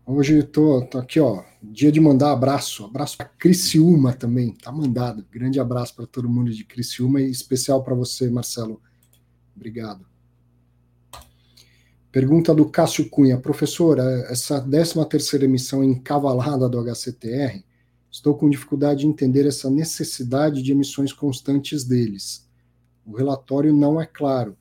Hoje 0.04 0.38
estou 0.38 0.88
aqui, 0.94 1.20
ó, 1.20 1.44
dia 1.62 1.92
de 1.92 2.00
mandar 2.00 2.32
abraço, 2.32 2.84
abraço 2.84 3.16
para 3.18 3.26
Criciúma 3.26 4.14
também, 4.14 4.54
tá 4.54 4.72
mandado. 4.72 5.24
Grande 5.30 5.60
abraço 5.60 5.94
para 5.94 6.06
todo 6.06 6.28
mundo 6.28 6.50
de 6.50 6.64
Criciúma 6.64 7.20
e 7.20 7.30
especial 7.30 7.82
para 7.84 7.94
você, 7.94 8.30
Marcelo. 8.30 8.80
Obrigado. 9.54 10.06
Pergunta 12.10 12.54
do 12.54 12.68
Cássio 12.68 13.08
Cunha. 13.10 13.38
Professora, 13.38 14.02
essa 14.30 14.60
13 14.60 15.04
terceira 15.06 15.44
emissão 15.44 15.84
encavalada 15.84 16.66
do 16.66 16.78
HCTR, 16.80 17.62
estou 18.10 18.34
com 18.34 18.48
dificuldade 18.48 19.00
de 19.00 19.06
entender 19.06 19.46
essa 19.46 19.68
necessidade 19.68 20.62
de 20.62 20.72
emissões 20.72 21.12
constantes 21.12 21.84
deles. 21.84 22.48
O 23.04 23.14
relatório 23.14 23.74
não 23.74 24.00
é 24.00 24.06
claro. 24.06 24.56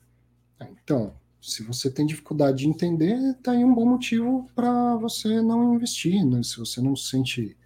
Ah, 0.60 0.68
então, 0.70 1.14
se 1.40 1.62
você 1.62 1.90
tem 1.90 2.04
dificuldade 2.04 2.58
de 2.58 2.68
entender, 2.68 3.16
está 3.30 3.52
aí 3.52 3.64
um 3.64 3.74
bom 3.74 3.86
motivo 3.86 4.46
para 4.54 4.96
você 4.96 5.40
não 5.40 5.74
investir. 5.74 6.22
Né? 6.26 6.42
Se 6.42 6.58
você 6.58 6.82
não 6.82 6.94
se 6.94 7.08
sente 7.08 7.56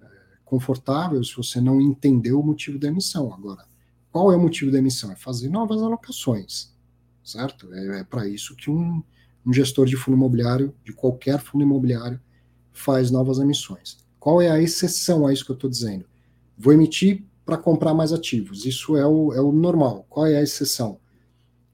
é, 0.00 0.06
confortável, 0.42 1.22
se 1.22 1.36
você 1.36 1.60
não 1.60 1.82
entendeu 1.82 2.40
o 2.40 2.46
motivo 2.46 2.78
da 2.78 2.88
emissão. 2.88 3.30
Agora, 3.34 3.66
qual 4.10 4.32
é 4.32 4.36
o 4.36 4.40
motivo 4.40 4.70
da 4.70 4.78
emissão? 4.78 5.12
É 5.12 5.16
fazer 5.16 5.50
novas 5.50 5.82
alocações, 5.82 6.72
certo? 7.22 7.70
É, 7.74 8.00
é 8.00 8.04
para 8.04 8.26
isso 8.26 8.56
que 8.56 8.70
um 8.70 9.02
um 9.48 9.52
gestor 9.52 9.86
de 9.86 9.96
fundo 9.96 10.14
imobiliário, 10.14 10.74
de 10.84 10.92
qualquer 10.92 11.40
fundo 11.40 11.64
imobiliário, 11.64 12.20
faz 12.70 13.10
novas 13.10 13.38
emissões. 13.38 13.96
Qual 14.20 14.42
é 14.42 14.50
a 14.50 14.60
exceção 14.60 15.26
a 15.26 15.32
isso 15.32 15.42
que 15.42 15.50
eu 15.50 15.54
estou 15.54 15.70
dizendo? 15.70 16.04
Vou 16.56 16.74
emitir 16.74 17.24
para 17.46 17.56
comprar 17.56 17.94
mais 17.94 18.12
ativos. 18.12 18.66
Isso 18.66 18.94
é 18.94 19.06
o, 19.06 19.32
é 19.32 19.40
o 19.40 19.50
normal. 19.50 20.04
Qual 20.10 20.26
é 20.26 20.36
a 20.36 20.42
exceção? 20.42 21.00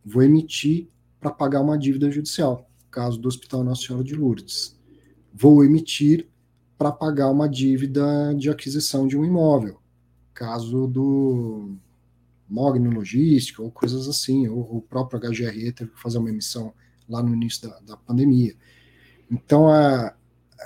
Vou 0.05 0.23
emitir 0.23 0.87
para 1.19 1.33
pagar 1.33 1.63
uma 1.63 1.77
dívida 1.77 2.09
judicial, 2.13 2.71
caso 2.93 3.19
do 3.19 3.27
Hospital 3.27 3.65
Nossa 3.65 3.83
Senhora 3.83 4.05
de 4.05 4.15
Lourdes. 4.15 4.79
Vou 5.33 5.65
emitir 5.65 6.29
para 6.79 6.93
pagar 6.93 7.29
uma 7.29 7.49
dívida 7.49 8.33
de 8.37 8.51
aquisição 8.51 9.09
de 9.09 9.17
um 9.17 9.25
imóvel, 9.25 9.81
caso 10.33 10.87
do 10.87 11.75
Mogno 12.49 12.91
Logística 12.91 13.61
ou 13.61 13.71
coisas 13.73 14.07
assim, 14.07 14.47
ou 14.47 14.77
o 14.77 14.81
próprio 14.81 15.19
HGRE 15.19 15.73
teve 15.73 15.91
que 15.91 16.01
fazer 16.01 16.19
uma 16.19 16.31
emissão 16.31 16.73
lá 17.09 17.23
no 17.23 17.35
início 17.35 17.69
da, 17.69 17.79
da 17.81 17.97
pandemia. 17.97 18.55
Então, 19.31 19.69
a, 19.69 20.15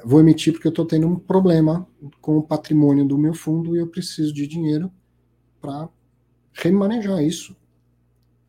vou 0.05 0.21
emitir 0.21 0.53
porque 0.53 0.67
eu 0.67 0.71
estou 0.71 0.87
tendo 0.87 1.07
um 1.07 1.19
problema 1.19 1.87
com 2.21 2.39
o 2.39 2.43
patrimônio 2.43 3.07
do 3.07 3.19
meu 3.19 3.35
fundo 3.35 3.75
e 3.75 3.79
eu 3.79 3.87
preciso 3.87 4.33
de 4.33 4.47
dinheiro 4.47 4.91
para 5.61 5.89
remanejar 6.53 7.23
isso, 7.23 7.57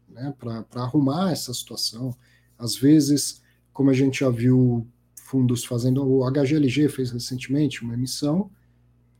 né, 0.07 0.33
para 0.39 0.65
arrumar 0.83 1.31
essa 1.31 1.53
situação. 1.53 2.15
Às 2.57 2.75
vezes, 2.75 3.41
como 3.71 3.89
a 3.89 3.93
gente 3.93 4.19
já 4.19 4.29
viu 4.29 4.87
fundos 5.23 5.63
fazendo, 5.63 6.03
o 6.03 6.29
HGLG 6.29 6.89
fez 6.89 7.11
recentemente 7.11 7.83
uma 7.83 7.93
emissão, 7.93 8.49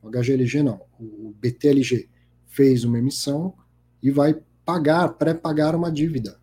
o 0.02 0.10
HGLG 0.10 0.64
não, 0.64 0.82
o 1.00 1.34
BTLG 1.40 2.10
fez 2.48 2.84
uma 2.84 2.98
emissão 2.98 3.54
e 4.02 4.10
vai 4.10 4.36
pagar, 4.66 5.10
pré-pagar 5.10 5.76
uma 5.76 5.92
dívida 5.92 6.39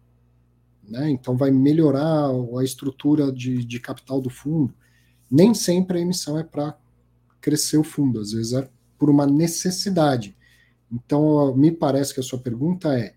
né? 0.89 1.11
Então 1.11 1.37
vai 1.37 1.51
melhorar 1.51 2.31
a 2.59 2.65
estrutura 2.65 3.33
de, 3.33 3.65
de 3.65 3.81
capital 3.81 4.21
do 4.21 4.31
fundo. 4.31 4.75
Nem 5.31 5.55
sempre 5.55 5.99
a 5.99 6.01
emissão 6.01 6.39
é 6.39 6.45
para 6.45 6.77
crescer 7.41 7.79
o 7.79 7.85
fundo, 7.85 8.21
às 8.21 8.33
vezes 8.33 8.53
é 8.53 8.69
por 8.99 9.11
uma 9.11 9.27
necessidade. 9.27 10.37
Então, 10.91 11.55
me 11.57 11.71
parece 11.71 12.15
que 12.15 12.21
a 12.21 12.23
sua 12.23 12.39
pergunta 12.39 12.99
é: 12.99 13.15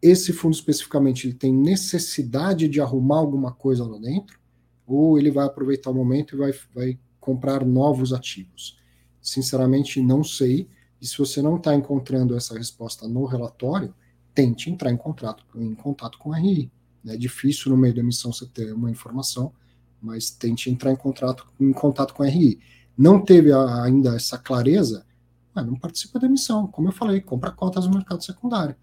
esse 0.00 0.32
fundo 0.32 0.54
especificamente 0.54 1.26
ele 1.26 1.34
tem 1.34 1.52
necessidade 1.52 2.68
de 2.68 2.80
arrumar 2.80 3.18
alguma 3.18 3.52
coisa 3.52 3.84
lá 3.84 3.98
dentro? 3.98 4.38
Ou 4.86 5.18
ele 5.18 5.30
vai 5.30 5.44
aproveitar 5.46 5.90
o 5.90 5.94
momento 5.94 6.34
e 6.34 6.38
vai, 6.38 6.52
vai 6.74 6.98
comprar 7.18 7.64
novos 7.64 8.12
ativos? 8.12 8.78
Sinceramente, 9.20 10.00
não 10.00 10.22
sei. 10.22 10.68
E 11.00 11.06
se 11.06 11.18
você 11.18 11.42
não 11.42 11.56
está 11.56 11.74
encontrando 11.74 12.36
essa 12.36 12.56
resposta 12.56 13.08
no 13.08 13.24
relatório, 13.26 13.92
tente 14.36 14.70
entrar 14.70 14.92
em 14.92 14.96
contato, 14.98 15.42
em 15.56 15.74
contato 15.74 16.18
com 16.18 16.30
a 16.30 16.36
RI. 16.36 16.70
É 17.06 17.16
difícil 17.16 17.72
no 17.72 17.78
meio 17.78 17.94
da 17.94 18.00
emissão 18.00 18.30
você 18.32 18.44
ter 18.44 18.70
uma 18.72 18.90
informação, 18.90 19.50
mas 20.00 20.28
tente 20.28 20.70
entrar 20.70 20.92
em 20.92 20.96
contato, 20.96 21.46
em 21.58 21.72
contato 21.72 22.12
com 22.12 22.22
a 22.22 22.26
RI. 22.26 22.60
Não 22.96 23.24
teve 23.24 23.50
ainda 23.52 24.14
essa 24.14 24.36
clareza, 24.36 25.06
ah, 25.54 25.62
não 25.62 25.74
participa 25.74 26.18
da 26.18 26.26
emissão. 26.26 26.66
Como 26.66 26.88
eu 26.88 26.92
falei, 26.92 27.20
compra 27.20 27.50
cotas 27.50 27.86
no 27.86 27.94
mercado 27.94 28.22
secundário. 28.22 28.76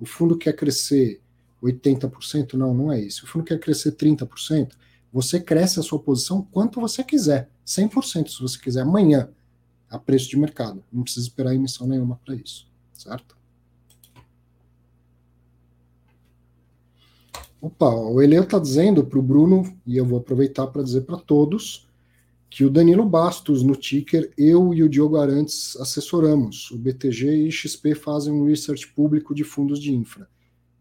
O 0.00 0.04
fundo 0.04 0.36
quer 0.36 0.54
crescer 0.54 1.22
80%? 1.62 2.54
Não, 2.54 2.74
não 2.74 2.92
é 2.92 3.00
isso. 3.00 3.24
O 3.24 3.28
fundo 3.28 3.44
quer 3.44 3.60
crescer 3.60 3.92
30%? 3.92 4.72
Você 5.12 5.38
cresce 5.38 5.78
a 5.78 5.82
sua 5.84 6.00
posição 6.00 6.42
quanto 6.50 6.80
você 6.80 7.04
quiser. 7.04 7.48
100% 7.64 8.28
se 8.28 8.42
você 8.42 8.58
quiser 8.58 8.82
amanhã, 8.82 9.30
a 9.88 9.98
preço 10.00 10.28
de 10.28 10.36
mercado. 10.36 10.82
Não 10.92 11.04
precisa 11.04 11.26
esperar 11.28 11.54
emissão 11.54 11.86
nenhuma 11.86 12.20
para 12.24 12.34
isso, 12.34 12.68
certo? 12.92 13.35
Opa, 17.60 17.88
o 17.88 18.20
Eleu 18.20 18.42
está 18.42 18.58
dizendo 18.58 19.04
para 19.04 19.18
o 19.18 19.22
Bruno, 19.22 19.76
e 19.86 19.96
eu 19.96 20.04
vou 20.04 20.18
aproveitar 20.18 20.66
para 20.66 20.82
dizer 20.82 21.02
para 21.02 21.16
todos, 21.16 21.86
que 22.48 22.64
o 22.64 22.70
Danilo 22.70 23.04
Bastos 23.04 23.62
no 23.62 23.74
Ticker, 23.74 24.32
eu 24.36 24.72
e 24.72 24.82
o 24.82 24.88
Diogo 24.88 25.16
Arantes 25.16 25.76
assessoramos. 25.76 26.70
O 26.70 26.78
BTG 26.78 27.48
e 27.48 27.52
XP 27.52 27.94
fazem 27.94 28.32
um 28.32 28.46
research 28.46 28.88
público 28.88 29.34
de 29.34 29.44
fundos 29.44 29.80
de 29.80 29.92
infra. 29.92 30.28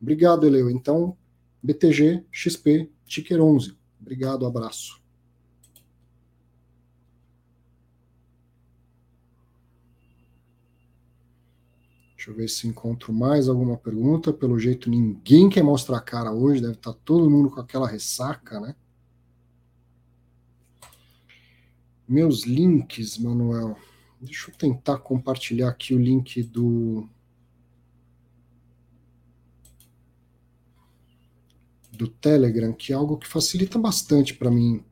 Obrigado, 0.01 0.45
Eleu. 0.45 0.69
Então, 0.69 1.17
BTG, 1.63 2.23
XP, 2.31 2.89
Ticker 3.05 3.41
11. 3.41 3.75
Obrigado, 3.99 4.45
abraço. 4.45 5.04
Deixa 12.25 12.31
eu 12.31 12.41
ver 12.41 12.49
se 12.49 12.67
encontro 12.67 13.13
mais 13.13 13.47
alguma 13.47 13.77
pergunta. 13.77 14.33
Pelo 14.33 14.57
jeito, 14.57 14.89
ninguém 14.89 15.47
quer 15.47 15.61
mostrar 15.61 15.97
a 15.97 16.01
cara 16.01 16.31
hoje, 16.31 16.59
deve 16.59 16.73
estar 16.73 16.91
todo 16.91 17.29
mundo 17.29 17.51
com 17.51 17.59
aquela 17.59 17.87
ressaca, 17.87 18.59
né? 18.59 18.75
Meus 22.07 22.43
links, 22.43 23.19
Manuel. 23.19 23.77
Deixa 24.19 24.49
eu 24.49 24.55
tentar 24.55 24.97
compartilhar 24.97 25.69
aqui 25.69 25.93
o 25.93 25.99
link 25.99 26.41
do. 26.41 27.07
Do 31.91 32.07
Telegram, 32.07 32.73
que 32.73 32.91
é 32.91 32.95
algo 32.95 33.19
que 33.19 33.27
facilita 33.27 33.77
bastante 33.77 34.33
para 34.33 34.49
mim. 34.49 34.83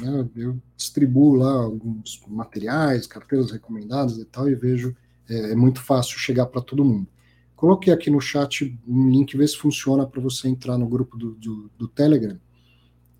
Né? 0.00 0.30
Eu 0.34 0.58
distribuo 0.74 1.34
lá 1.34 1.52
alguns 1.52 2.18
materiais, 2.26 3.06
carteiras 3.06 3.50
recomendadas 3.50 4.16
e 4.16 4.24
tal, 4.24 4.48
e 4.48 4.54
vejo 4.54 4.96
é, 5.28 5.52
é 5.52 5.54
muito 5.54 5.80
fácil 5.82 6.18
chegar 6.18 6.46
para 6.46 6.60
todo 6.60 6.84
mundo. 6.84 7.06
Coloquei 7.54 7.92
aqui 7.92 8.08
no 8.08 8.20
chat 8.20 8.78
um 8.86 9.10
link, 9.10 9.36
ver 9.36 9.48
se 9.48 9.56
funciona 9.56 10.06
para 10.06 10.20
você 10.20 10.48
entrar 10.48 10.78
no 10.78 10.88
grupo 10.88 11.16
do, 11.16 11.34
do, 11.34 11.70
do, 11.76 11.88
Telegram. 11.88 12.38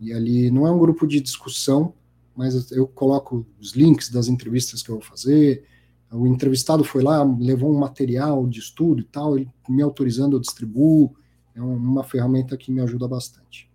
E 0.01 0.13
ali 0.13 0.51
não 0.51 0.67
é 0.67 0.71
um 0.71 0.79
grupo 0.79 1.07
de 1.09 1.21
discussão, 1.21 1.93
mas 2.37 2.71
eu 2.71 2.87
coloco 2.87 3.45
os 3.61 3.73
links 3.73 4.11
das 4.11 4.29
entrevistas 4.29 4.81
que 4.81 4.91
eu 4.91 4.95
vou 4.95 5.05
fazer. 5.05 5.65
O 6.13 6.25
entrevistado 6.27 6.85
foi 6.85 7.03
lá, 7.03 7.23
levou 7.23 7.75
um 7.75 7.79
material 7.79 8.47
de 8.47 8.61
estudo 8.61 9.01
e 9.01 9.05
tal, 9.05 9.37
ele 9.37 9.51
me 9.69 9.83
autorizando, 9.83 10.37
eu 10.37 10.41
distribuo. 10.41 11.15
É 11.53 11.61
uma 11.61 12.05
ferramenta 12.05 12.57
que 12.57 12.71
me 12.71 12.81
ajuda 12.81 13.09
bastante. 13.09 13.68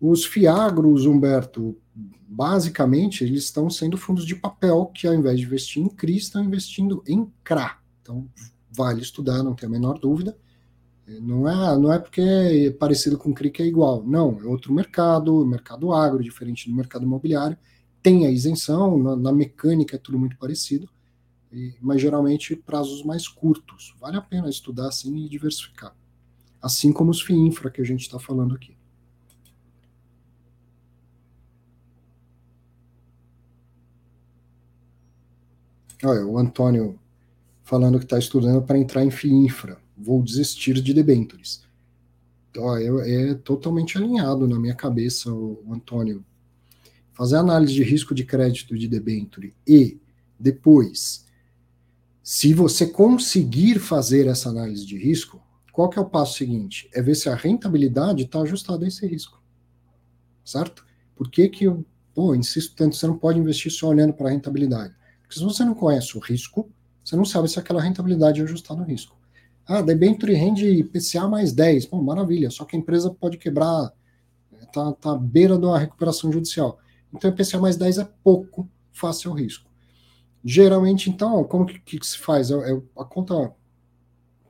Os 0.00 0.24
fiagros, 0.24 1.06
Humberto, 1.06 1.76
basicamente, 2.26 3.24
eles 3.24 3.44
estão 3.44 3.70
sendo 3.70 3.96
fundos 3.96 4.26
de 4.26 4.34
papel 4.34 4.86
que, 4.86 5.06
ao 5.06 5.14
invés 5.14 5.38
de 5.38 5.46
investir 5.46 5.82
em 5.82 5.88
CRI, 5.88 6.16
estão 6.16 6.44
investindo 6.44 7.02
em 7.06 7.30
CRA. 7.42 7.78
Então, 8.02 8.28
vale 8.70 9.00
estudar, 9.00 9.42
não 9.42 9.54
tem 9.54 9.68
a 9.68 9.72
menor 9.72 9.98
dúvida. 9.98 10.36
Não 11.06 11.48
é, 11.48 11.78
não 11.78 11.92
é 11.92 11.98
porque 11.98 12.20
é 12.20 12.70
parecido 12.70 13.18
com 13.18 13.34
CRI 13.34 13.50
que 13.50 13.62
é 13.62 13.66
igual. 13.66 14.02
Não, 14.04 14.40
é 14.40 14.44
outro 14.44 14.72
mercado, 14.72 15.44
mercado 15.44 15.92
agro, 15.92 16.22
diferente 16.22 16.68
do 16.68 16.74
mercado 16.74 17.04
imobiliário. 17.04 17.56
Tem 18.02 18.26
a 18.26 18.30
isenção, 18.30 18.98
na, 18.98 19.16
na 19.16 19.32
mecânica 19.32 19.96
é 19.96 19.98
tudo 19.98 20.18
muito 20.18 20.36
parecido, 20.36 20.88
e, 21.52 21.74
mas 21.80 22.00
geralmente 22.00 22.56
prazos 22.56 23.02
mais 23.04 23.28
curtos. 23.28 23.94
Vale 24.00 24.16
a 24.16 24.22
pena 24.22 24.48
estudar 24.48 24.88
assim 24.88 25.14
e 25.24 25.28
diversificar. 25.28 25.94
Assim 26.60 26.92
como 26.92 27.10
os 27.10 27.20
FII 27.20 27.36
infra 27.36 27.70
que 27.70 27.80
a 27.80 27.84
gente 27.84 28.00
está 28.00 28.18
falando 28.18 28.54
aqui. 28.54 28.73
Olha, 36.04 36.26
o 36.26 36.38
Antônio 36.38 36.98
falando 37.64 37.98
que 37.98 38.04
está 38.04 38.18
estudando 38.18 38.62
para 38.62 38.78
entrar 38.78 39.04
em 39.04 39.10
FIINFRA. 39.10 39.78
Vou 39.96 40.22
desistir 40.22 40.74
de 40.74 40.92
debentures. 40.92 41.64
Então, 42.50 42.76
é, 42.76 43.30
é, 43.30 43.34
totalmente 43.34 43.96
alinhado 43.96 44.46
na 44.46 44.58
minha 44.58 44.74
cabeça, 44.74 45.32
o, 45.32 45.62
o 45.66 45.74
Antônio. 45.74 46.24
Fazer 47.12 47.36
análise 47.36 47.72
de 47.72 47.82
risco 47.82 48.14
de 48.14 48.24
crédito 48.24 48.76
de 48.76 48.86
debenture 48.86 49.54
e 49.66 49.98
depois, 50.38 51.26
se 52.22 52.52
você 52.52 52.86
conseguir 52.86 53.78
fazer 53.78 54.26
essa 54.26 54.48
análise 54.48 54.84
de 54.84 54.98
risco, 54.98 55.40
qual 55.72 55.88
que 55.88 55.98
é 55.98 56.02
o 56.02 56.08
passo 56.08 56.36
seguinte? 56.36 56.88
É 56.92 57.00
ver 57.00 57.14
se 57.14 57.28
a 57.28 57.34
rentabilidade 57.34 58.24
está 58.24 58.40
ajustada 58.40 58.84
a 58.84 58.88
esse 58.88 59.06
risco. 59.06 59.42
Certo? 60.44 60.84
Por 61.14 61.30
que 61.30 61.48
que 61.48 61.64
eu, 61.64 61.84
pô, 62.12 62.34
insisto 62.34 62.74
tanto, 62.74 62.96
você 62.96 63.06
não 63.06 63.16
pode 63.16 63.38
investir 63.38 63.72
só 63.72 63.88
olhando 63.88 64.12
para 64.12 64.28
a 64.28 64.32
rentabilidade? 64.32 64.94
Porque 65.34 65.40
se 65.40 65.44
você 65.44 65.64
não 65.64 65.74
conhece 65.74 66.16
o 66.16 66.20
risco, 66.20 66.70
você 67.02 67.16
não 67.16 67.24
sabe 67.24 67.48
se 67.48 67.58
aquela 67.58 67.82
rentabilidade 67.82 68.40
é 68.40 68.44
ajustada 68.44 68.80
ao 68.80 68.86
risco. 68.86 69.16
Ah, 69.66 69.82
debenture 69.82 70.32
rende 70.32 70.64
IPCA 70.68 71.26
mais 71.26 71.52
10. 71.52 71.86
Bom, 71.86 72.00
maravilha, 72.00 72.50
só 72.50 72.64
que 72.64 72.76
a 72.76 72.78
empresa 72.78 73.10
pode 73.10 73.36
quebrar, 73.36 73.92
está 74.62 74.92
tá 74.92 75.12
à 75.12 75.16
beira 75.16 75.56
uma 75.56 75.78
recuperação 75.78 76.30
judicial. 76.30 76.78
Então, 77.12 77.28
IPCA 77.28 77.58
mais 77.58 77.76
10 77.76 77.98
é 77.98 78.08
pouco 78.22 78.68
face 78.92 79.26
ao 79.26 79.34
risco. 79.34 79.68
Geralmente, 80.44 81.10
então, 81.10 81.42
como 81.44 81.66
que, 81.66 81.80
que 81.80 82.06
se 82.06 82.18
faz? 82.18 82.52
É, 82.52 82.54
é, 82.54 82.80
a 82.96 83.04
conta 83.04 83.52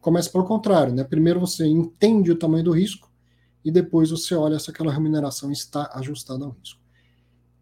começa 0.03 0.29
pelo 0.29 0.45
contrário, 0.45 0.93
né? 0.93 1.03
Primeiro 1.03 1.41
você 1.41 1.67
entende 1.67 2.31
o 2.31 2.37
tamanho 2.37 2.65
do 2.65 2.73
risco 2.73 3.11
e 3.65 3.71
depois 3.71 4.11
você 4.11 4.35
olha 4.35 4.59
se 4.59 4.71
aquela 4.71 4.93
remuneração 4.93 5.51
está 5.51 5.91
ajustada 5.95 6.45
ao 6.45 6.51
risco. 6.51 6.81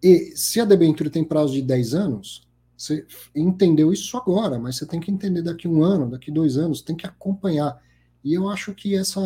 E 0.02 0.36
se 0.36 0.60
a 0.60 0.64
debenture 0.64 1.08
tem 1.08 1.22
prazo 1.22 1.52
de 1.52 1.62
10 1.62 1.94
anos, 1.94 2.50
você 2.82 3.06
entendeu 3.32 3.92
isso 3.92 4.16
agora, 4.16 4.59
mas 4.59 4.76
você 4.76 4.86
tem 4.86 4.98
que 4.98 5.10
entender 5.10 5.40
daqui 5.40 5.68
um 5.68 5.84
ano, 5.84 6.10
daqui 6.10 6.32
dois 6.32 6.56
anos, 6.56 6.82
tem 6.82 6.96
que 6.96 7.06
acompanhar. 7.06 7.80
E 8.24 8.34
eu 8.34 8.48
acho 8.48 8.74
que 8.74 8.96
essa, 8.96 9.20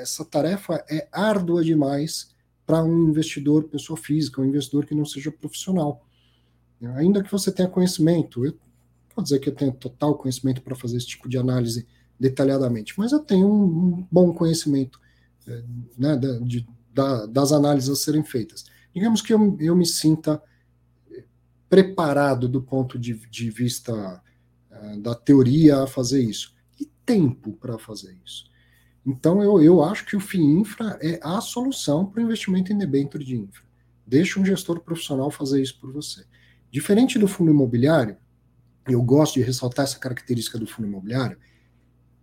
essa 0.00 0.24
tarefa 0.24 0.84
é 0.90 1.08
árdua 1.12 1.62
demais 1.62 2.34
para 2.66 2.82
um 2.82 3.08
investidor, 3.08 3.68
pessoa 3.68 3.96
física, 3.96 4.40
um 4.40 4.44
investidor 4.44 4.84
que 4.84 4.96
não 4.96 5.04
seja 5.04 5.30
profissional. 5.30 6.04
Ainda 6.96 7.22
que 7.22 7.30
você 7.30 7.52
tenha 7.52 7.68
conhecimento, 7.68 8.44
eu 8.44 8.58
vou 9.14 9.22
dizer 9.22 9.38
que 9.38 9.48
eu 9.48 9.54
tenho 9.54 9.72
total 9.72 10.16
conhecimento 10.16 10.60
para 10.60 10.74
fazer 10.74 10.96
esse 10.96 11.06
tipo 11.06 11.28
de 11.28 11.38
análise 11.38 11.86
detalhadamente, 12.18 12.94
mas 12.98 13.12
eu 13.12 13.20
tenho 13.20 13.48
um, 13.48 14.06
bom 14.10 14.32
conhecimento 14.32 15.00
eh, 15.46 15.64
né, 15.96 16.16
de, 16.42 16.66
da, 16.92 17.26
das 17.26 17.52
análises 17.52 17.90
a 17.90 17.94
serem 17.94 18.24
feitas. 18.24 18.64
Digamos 18.92 19.22
que 19.22 19.32
eu, 19.32 19.56
eu 19.60 19.76
me 19.76 19.86
sinta 19.86 20.42
preparado 21.68 22.48
do 22.48 22.62
ponto 22.62 22.98
de, 22.98 23.14
de 23.28 23.50
vista 23.50 24.22
uh, 24.70 25.00
da 25.00 25.14
teoria 25.14 25.82
a 25.82 25.86
fazer 25.86 26.22
isso. 26.22 26.54
E 26.80 26.86
tempo 27.04 27.52
para 27.52 27.78
fazer 27.78 28.16
isso. 28.24 28.48
Então, 29.04 29.42
eu, 29.42 29.62
eu 29.62 29.82
acho 29.82 30.04
que 30.04 30.16
o 30.16 30.20
FIINFRA 30.20 30.98
é 31.00 31.18
a 31.22 31.40
solução 31.40 32.06
para 32.06 32.20
o 32.20 32.24
investimento 32.24 32.72
em 32.72 32.78
debênture 32.78 33.24
de 33.24 33.36
infra. 33.36 33.62
Deixa 34.06 34.38
um 34.38 34.44
gestor 34.44 34.80
profissional 34.80 35.30
fazer 35.30 35.62
isso 35.62 35.78
por 35.80 35.92
você. 35.92 36.24
Diferente 36.70 37.18
do 37.18 37.26
fundo 37.26 37.50
imobiliário, 37.50 38.16
eu 38.86 39.02
gosto 39.02 39.34
de 39.34 39.42
ressaltar 39.42 39.84
essa 39.84 39.98
característica 39.98 40.58
do 40.58 40.66
fundo 40.66 40.88
imobiliário. 40.88 41.38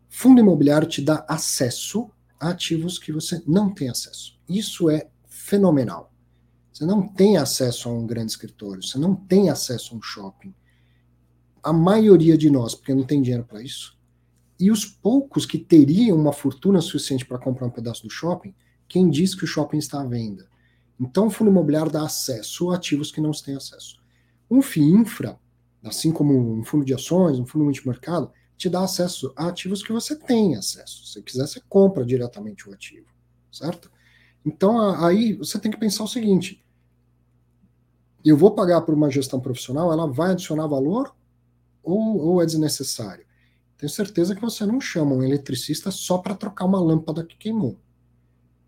Fundo 0.09 0.39
imobiliário 0.39 0.88
te 0.88 1.01
dá 1.01 1.26
acesso 1.27 2.09
a 2.39 2.49
ativos 2.49 2.97
que 2.97 3.11
você 3.11 3.41
não 3.45 3.73
tem 3.73 3.89
acesso. 3.89 4.39
Isso 4.47 4.89
é 4.89 5.07
fenomenal. 5.27 6.11
Você 6.76 6.85
não 6.85 7.07
tem 7.07 7.38
acesso 7.38 7.88
a 7.88 7.93
um 7.93 8.06
grande 8.06 8.34
escritório, 8.34 8.84
você 8.84 8.99
não 8.99 9.15
tem 9.15 9.49
acesso 9.49 9.93
a 9.93 9.97
um 9.97 10.02
shopping. 10.02 10.53
A 11.64 11.72
maioria 11.72 12.38
de 12.38 12.49
nós, 12.49 12.76
porque 12.76 12.93
não 12.93 13.06
tem 13.06 13.22
dinheiro 13.22 13.45
para 13.45 13.64
isso, 13.64 13.97
e 14.60 14.69
os 14.69 14.84
poucos 14.84 15.45
que 15.45 15.57
teriam 15.57 16.18
uma 16.18 16.34
fortuna 16.34 16.81
suficiente 16.81 17.26
para 17.26 17.39
comprar 17.39 17.65
um 17.65 17.72
pedaço 17.72 18.03
do 18.03 18.10
shopping, 18.10 18.53
quem 18.89 19.10
diz 19.10 19.34
que 19.34 19.45
o 19.45 19.47
shopping 19.47 19.77
está 19.77 20.02
à 20.02 20.06
venda? 20.06 20.49
Então, 20.99 21.27
o 21.27 21.30
fundo 21.30 21.49
imobiliário 21.49 21.89
dá 21.89 22.03
acesso 22.03 22.69
a 22.69 22.76
ativos 22.76 23.10
que 23.10 23.22
não 23.22 23.31
se 23.31 23.45
tem 23.45 23.56
acesso. 23.56 23.95
Um 24.52 24.61
FII 24.61 24.84
infra, 24.84 25.39
assim 25.81 26.11
como 26.11 26.60
um 26.60 26.61
fundo 26.65 26.84
de 26.84 26.93
ações, 26.93 27.39
um 27.39 27.45
fundo 27.45 27.64
multimercado, 27.64 28.30
te 28.57 28.69
dá 28.69 28.84
acesso 28.84 29.31
a 29.38 29.47
ativos 29.47 29.81
que 29.81 29.93
você 29.93 30.14
tem 30.14 30.57
acesso. 30.57 31.07
Se 31.07 31.23
quiser, 31.23 31.47
você 31.47 31.61
compra 31.69 32.06
diretamente 32.06 32.69
o 32.69 32.73
ativo, 32.73 33.07
certo? 33.49 33.89
Então, 34.45 34.77
aí 35.02 35.31
você 35.35 35.57
tem 35.57 35.72
que 35.72 35.80
pensar 35.80 36.03
o 36.03 36.07
seguinte: 36.07 36.64
eu 38.30 38.38
vou 38.38 38.52
pagar 38.52 38.81
por 38.81 38.93
uma 38.93 39.11
gestão 39.11 39.39
profissional, 39.39 39.91
ela 39.91 40.07
vai 40.07 40.31
adicionar 40.31 40.68
valor 40.68 41.15
ou, 41.84 42.18
ou 42.18 42.41
é 42.41 42.45
desnecessário? 42.45 43.26
Tenho 43.77 43.89
certeza 43.89 44.34
que 44.34 44.41
você 44.41 44.65
não 44.65 44.81
chama 44.81 45.15
um 45.15 45.23
eletricista 45.23 45.91
só 45.91 46.18
para 46.18 46.34
trocar 46.34 46.65
uma 46.65 46.80
lâmpada 46.80 47.23
que 47.23 47.38
queimou. 47.38 47.77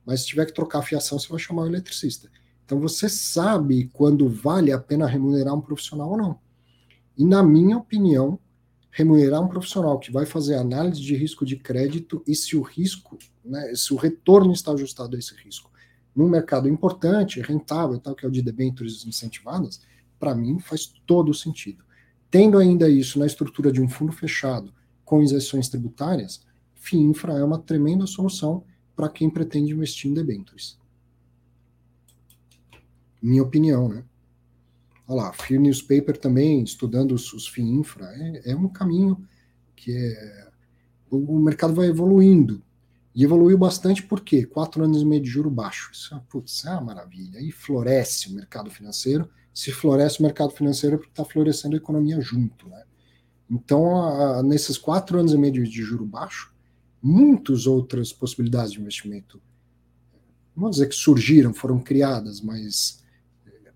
Mas 0.05 0.21
se 0.21 0.27
tiver 0.27 0.45
que 0.45 0.53
trocar 0.53 0.79
a 0.79 0.83
fiação, 0.83 1.17
você 1.17 1.27
vai 1.27 1.39
chamar 1.39 1.63
o 1.63 1.67
eletricista. 1.67 2.29
Então 2.65 2.79
você 2.79 3.09
sabe 3.09 3.89
quando 3.93 4.29
vale 4.29 4.71
a 4.71 4.79
pena 4.79 5.07
remunerar 5.07 5.55
um 5.55 5.61
profissional 5.61 6.11
ou 6.11 6.17
não. 6.17 6.39
E 7.17 7.25
na 7.25 7.41
minha 7.41 7.77
opinião, 7.77 8.39
remunerar 8.91 9.41
um 9.41 9.47
profissional 9.47 9.97
que 9.97 10.11
vai 10.11 10.25
fazer 10.25 10.55
análise 10.55 11.01
de 11.01 11.15
risco 11.15 11.45
de 11.45 11.55
crédito 11.55 12.21
e 12.27 12.35
se 12.35 12.55
o 12.55 12.61
risco, 12.61 13.17
né, 13.43 13.73
se 13.73 13.93
o 13.93 13.97
retorno 13.97 14.53
está 14.53 14.71
ajustado 14.73 15.15
a 15.15 15.19
esse 15.19 15.33
risco 15.35 15.66
num 16.17 16.27
mercado 16.27 16.67
importante, 16.67 17.39
rentável, 17.39 17.99
tal, 17.99 18.15
que 18.15 18.25
é 18.25 18.27
o 18.27 18.31
de 18.31 18.41
debêntures 18.41 19.05
incentivadas, 19.05 19.79
para 20.19 20.33
mim 20.33 20.59
faz 20.59 20.87
todo 21.05 21.31
sentido. 21.31 21.85
Tendo 22.31 22.57
ainda 22.57 22.89
isso 22.89 23.19
na 23.19 23.27
estrutura 23.27 23.71
de 23.71 23.79
um 23.79 23.87
fundo 23.87 24.11
fechado 24.11 24.73
com 25.05 25.21
isenções 25.21 25.69
tributárias, 25.69 26.43
FIINFRA 26.73 27.33
é 27.33 27.43
uma 27.43 27.59
tremenda 27.59 28.07
solução 28.07 28.63
para 28.95 29.09
quem 29.09 29.29
pretende 29.29 29.73
investir 29.73 30.09
em 30.09 30.13
debêntures. 30.15 30.79
Minha 33.21 33.43
opinião, 33.43 33.87
né? 33.87 34.03
Olha 35.07 35.21
lá, 35.21 35.33
Fear 35.33 35.61
Newspaper 35.61 36.17
também, 36.17 36.63
estudando 36.63 37.13
os, 37.13 37.31
os 37.31 37.47
FII 37.47 37.63
Infra, 37.63 38.05
é, 38.13 38.51
é 38.51 38.55
um 38.55 38.67
caminho 38.67 39.23
que 39.75 39.95
é, 39.95 40.49
o, 41.09 41.39
mercado 41.39 41.73
vai 41.73 41.87
evoluindo. 41.87 42.61
E 43.17 43.23
evoluiu 43.23 43.57
bastante 43.57 44.03
porque 44.03 44.45
quatro 44.45 44.83
anos 44.83 45.01
e 45.01 45.05
meio 45.05 45.23
de 45.23 45.27
juro 45.27 45.49
baixo. 45.49 45.89
Isso 45.91 46.13
é, 46.13 46.21
putz, 46.29 46.63
é 46.65 46.69
uma 46.69 46.81
maravilha. 46.81 47.39
Aí 47.39 47.51
floresce 47.51 48.29
o 48.29 48.35
mercado 48.35 48.69
financeiro. 48.69 49.27
Se 49.51 49.71
floresce 49.71 50.19
o 50.19 50.21
mercado 50.21 50.51
financeiro 50.51 50.97
é 50.97 50.99
porque 50.99 51.09
está 51.09 51.25
florescendo 51.25 51.73
a 51.73 51.79
economia 51.79 52.21
junto. 52.21 52.69
Né? 52.69 52.83
Então, 53.49 53.97
a, 53.97 54.37
a, 54.37 54.43
nesses 54.43 54.77
quatro 54.77 55.17
anos 55.17 55.33
e 55.33 55.37
meio 55.39 55.51
de, 55.51 55.65
juro 55.65 56.05
baixo, 56.05 56.53
muitas 57.01 57.65
outras 57.65 58.13
possibilidades 58.13 58.73
de 58.73 58.79
investimento, 58.79 59.41
vou 60.55 60.69
dizer 60.69 60.87
que 60.87 60.93
surgiram, 60.93 61.55
foram 61.55 61.79
criadas, 61.79 62.39
mas 62.39 63.03
eh, 63.47 63.71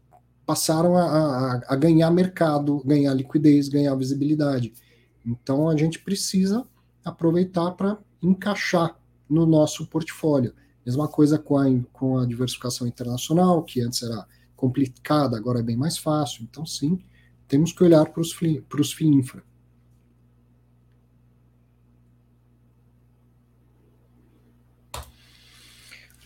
passaram 0.46 0.96
a, 0.96 1.04
a, 1.04 1.62
a 1.68 1.76
ganhar 1.76 2.12
mercado, 2.12 2.84
ganhar 2.86 3.16
liquidez, 3.16 3.70
ganhar 3.70 3.96
visibilidade. 3.96 4.72
Então, 5.26 5.68
a 5.68 5.76
gente 5.76 5.98
precisa 5.98 6.64
aproveitar 7.04 7.72
para 7.72 7.98
encaixar 8.22 9.01
no 9.32 9.46
nosso 9.46 9.88
portfólio. 9.88 10.54
Mesma 10.86 11.08
coisa 11.08 11.40
com 11.40 11.58
a, 11.58 11.66
com 11.94 12.18
a 12.18 12.26
diversificação 12.26 12.86
internacional, 12.88 13.64
que 13.64 13.82
antes 13.82 14.04
era 14.04 14.28
complicada, 14.56 15.38
agora 15.38 15.60
é 15.60 15.64
bem 15.64 15.78
mais 15.78 15.98
fácil. 15.98 16.44
Então, 16.44 16.66
sim, 16.66 17.00
temos 17.48 17.72
que 17.72 17.84
olhar 17.84 18.06
para 18.10 18.22
os 18.22 18.34
FII 18.34 19.08
infra. 19.08 19.44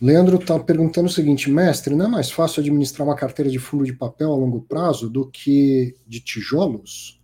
Leandro 0.02 0.36
está 0.38 0.60
perguntando 0.60 1.08
o 1.08 1.12
seguinte, 1.12 1.50
mestre, 1.50 1.96
não 1.96 2.06
é 2.06 2.10
mais 2.10 2.30
fácil 2.30 2.60
administrar 2.60 3.08
uma 3.08 3.16
carteira 3.16 3.50
de 3.50 3.58
fundo 3.58 3.86
de 3.86 3.94
papel 3.94 4.34
a 4.34 4.36
longo 4.36 4.62
prazo 4.62 5.10
do 5.10 5.26
que 5.30 5.96
de 6.06 6.20
tijolos? 6.20 7.22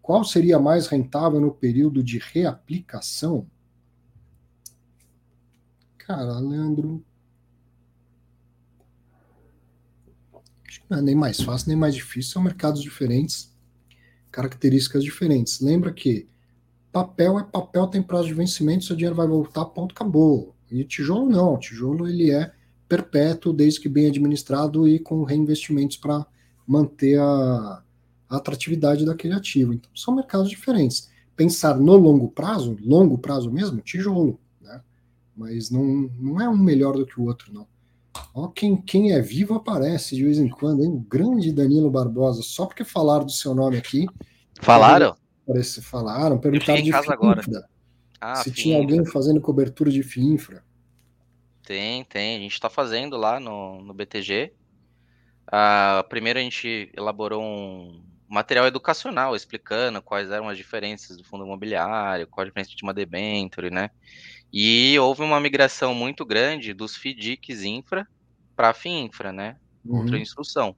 Qual 0.00 0.22
seria 0.22 0.58
mais 0.58 0.86
rentável 0.86 1.40
no 1.40 1.52
período 1.52 2.02
de 2.04 2.18
reaplicação? 2.18 3.46
Cara, 6.06 6.38
Leandro. 6.38 7.02
Acho 10.68 10.80
que 10.80 10.86
não 10.90 10.98
é 10.98 11.02
nem 11.02 11.14
mais 11.14 11.40
fácil, 11.40 11.68
nem 11.68 11.76
mais 11.76 11.94
difícil. 11.94 12.32
São 12.32 12.42
mercados 12.42 12.82
diferentes, 12.82 13.50
características 14.30 15.02
diferentes. 15.02 15.60
Lembra 15.60 15.92
que 15.92 16.28
papel 16.92 17.38
é 17.38 17.44
papel, 17.44 17.86
tem 17.86 18.02
prazo 18.02 18.28
de 18.28 18.34
vencimento, 18.34 18.84
seu 18.84 18.94
dinheiro 18.94 19.16
vai 19.16 19.26
voltar, 19.26 19.64
ponto, 19.64 19.92
acabou. 19.92 20.54
E 20.70 20.84
tijolo 20.84 21.26
não. 21.26 21.58
Tijolo 21.58 22.06
ele 22.06 22.30
é 22.30 22.52
perpétuo, 22.86 23.54
desde 23.54 23.80
que 23.80 23.88
bem 23.88 24.06
administrado 24.06 24.86
e 24.86 24.98
com 24.98 25.24
reinvestimentos 25.24 25.96
para 25.96 26.26
manter 26.66 27.18
a, 27.18 27.82
a 28.28 28.36
atratividade 28.36 29.06
daquele 29.06 29.32
ativo. 29.32 29.72
Então, 29.72 29.90
são 29.96 30.14
mercados 30.14 30.50
diferentes. 30.50 31.08
Pensar 31.34 31.78
no 31.78 31.96
longo 31.96 32.28
prazo, 32.28 32.76
longo 32.82 33.16
prazo 33.16 33.50
mesmo, 33.50 33.80
tijolo? 33.80 34.38
Mas 35.36 35.70
não, 35.70 36.10
não 36.18 36.40
é 36.40 36.48
um 36.48 36.56
melhor 36.56 36.96
do 36.96 37.06
que 37.06 37.20
o 37.20 37.24
outro, 37.24 37.52
não. 37.52 37.66
Ó, 38.32 38.48
quem, 38.48 38.76
quem 38.76 39.12
é 39.12 39.20
vivo 39.20 39.54
aparece 39.54 40.14
de 40.14 40.24
vez 40.24 40.38
em 40.38 40.48
quando, 40.48 40.84
hein? 40.84 40.90
O 40.90 41.00
grande 41.00 41.52
Danilo 41.52 41.90
Barbosa, 41.90 42.42
só 42.42 42.66
porque 42.66 42.84
falaram 42.84 43.24
do 43.24 43.32
seu 43.32 43.54
nome 43.54 43.76
aqui. 43.76 44.06
Falaram? 44.60 45.16
Parece, 45.46 45.82
falaram, 45.82 46.38
perguntaram 46.38 46.82
de 46.82 46.92
FIINFRA. 46.92 47.12
Agora. 47.12 47.42
Ah, 48.20 48.36
se 48.36 48.50
tinha 48.50 48.78
alguém 48.78 49.04
fazendo 49.04 49.40
cobertura 49.40 49.90
de 49.90 50.02
FIINFRA. 50.02 50.64
Tem, 51.62 52.04
tem. 52.04 52.36
A 52.36 52.40
gente 52.40 52.52
está 52.52 52.70
fazendo 52.70 53.16
lá 53.16 53.40
no, 53.40 53.82
no 53.82 53.92
BTG. 53.92 54.52
Ah, 55.50 56.04
primeiro 56.08 56.38
a 56.38 56.42
gente 56.42 56.90
elaborou 56.96 57.42
um, 57.42 58.02
material 58.28 58.66
educacional 58.66 59.36
explicando 59.36 60.02
quais 60.02 60.30
eram 60.30 60.48
as 60.48 60.56
diferenças 60.56 61.16
do 61.16 61.24
fundo 61.24 61.44
imobiliário, 61.44 62.26
qual 62.26 62.42
a 62.42 62.46
diferença 62.46 62.70
de 62.74 62.82
uma 62.82 62.94
debenture, 62.94 63.70
né? 63.70 63.90
E 64.52 64.98
houve 64.98 65.22
uma 65.22 65.40
migração 65.40 65.94
muito 65.94 66.24
grande 66.24 66.72
dos 66.72 66.96
FDICs 66.96 67.62
infra 67.62 68.06
para 68.54 68.70
a 68.70 68.74
FIINFRA, 68.74 69.32
né? 69.32 69.56
Uhum. 69.84 69.98
Outra 69.98 70.18
instrução. 70.18 70.76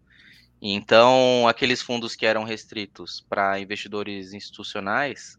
Então, 0.60 1.46
aqueles 1.46 1.82
fundos 1.82 2.16
que 2.16 2.24
eram 2.24 2.42
restritos 2.42 3.24
para 3.28 3.60
investidores 3.60 4.32
institucionais, 4.32 5.38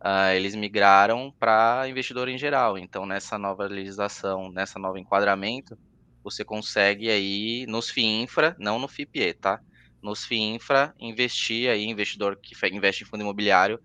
uh, 0.00 0.32
eles 0.34 0.54
migraram 0.54 1.32
para 1.38 1.86
investidor 1.88 2.28
em 2.28 2.38
geral. 2.38 2.78
Então, 2.78 3.04
nessa 3.04 3.38
nova 3.38 3.66
legislação, 3.66 4.50
nessa 4.50 4.78
nova 4.78 4.98
enquadramento, 4.98 5.78
você 6.24 6.44
consegue 6.44 7.10
aí 7.10 7.66
nos 7.68 7.90
FIINFRA, 7.90 8.56
não 8.58 8.78
no 8.78 8.88
FIPE, 8.88 9.34
tá? 9.34 9.60
Nos 10.06 10.24
FII 10.24 10.54
Infra, 10.54 10.94
investir 11.00 11.68
aí, 11.68 11.84
investidor 11.84 12.36
que 12.36 12.54
investe 12.68 13.02
em 13.02 13.06
fundo 13.06 13.22
imobiliário, 13.22 13.80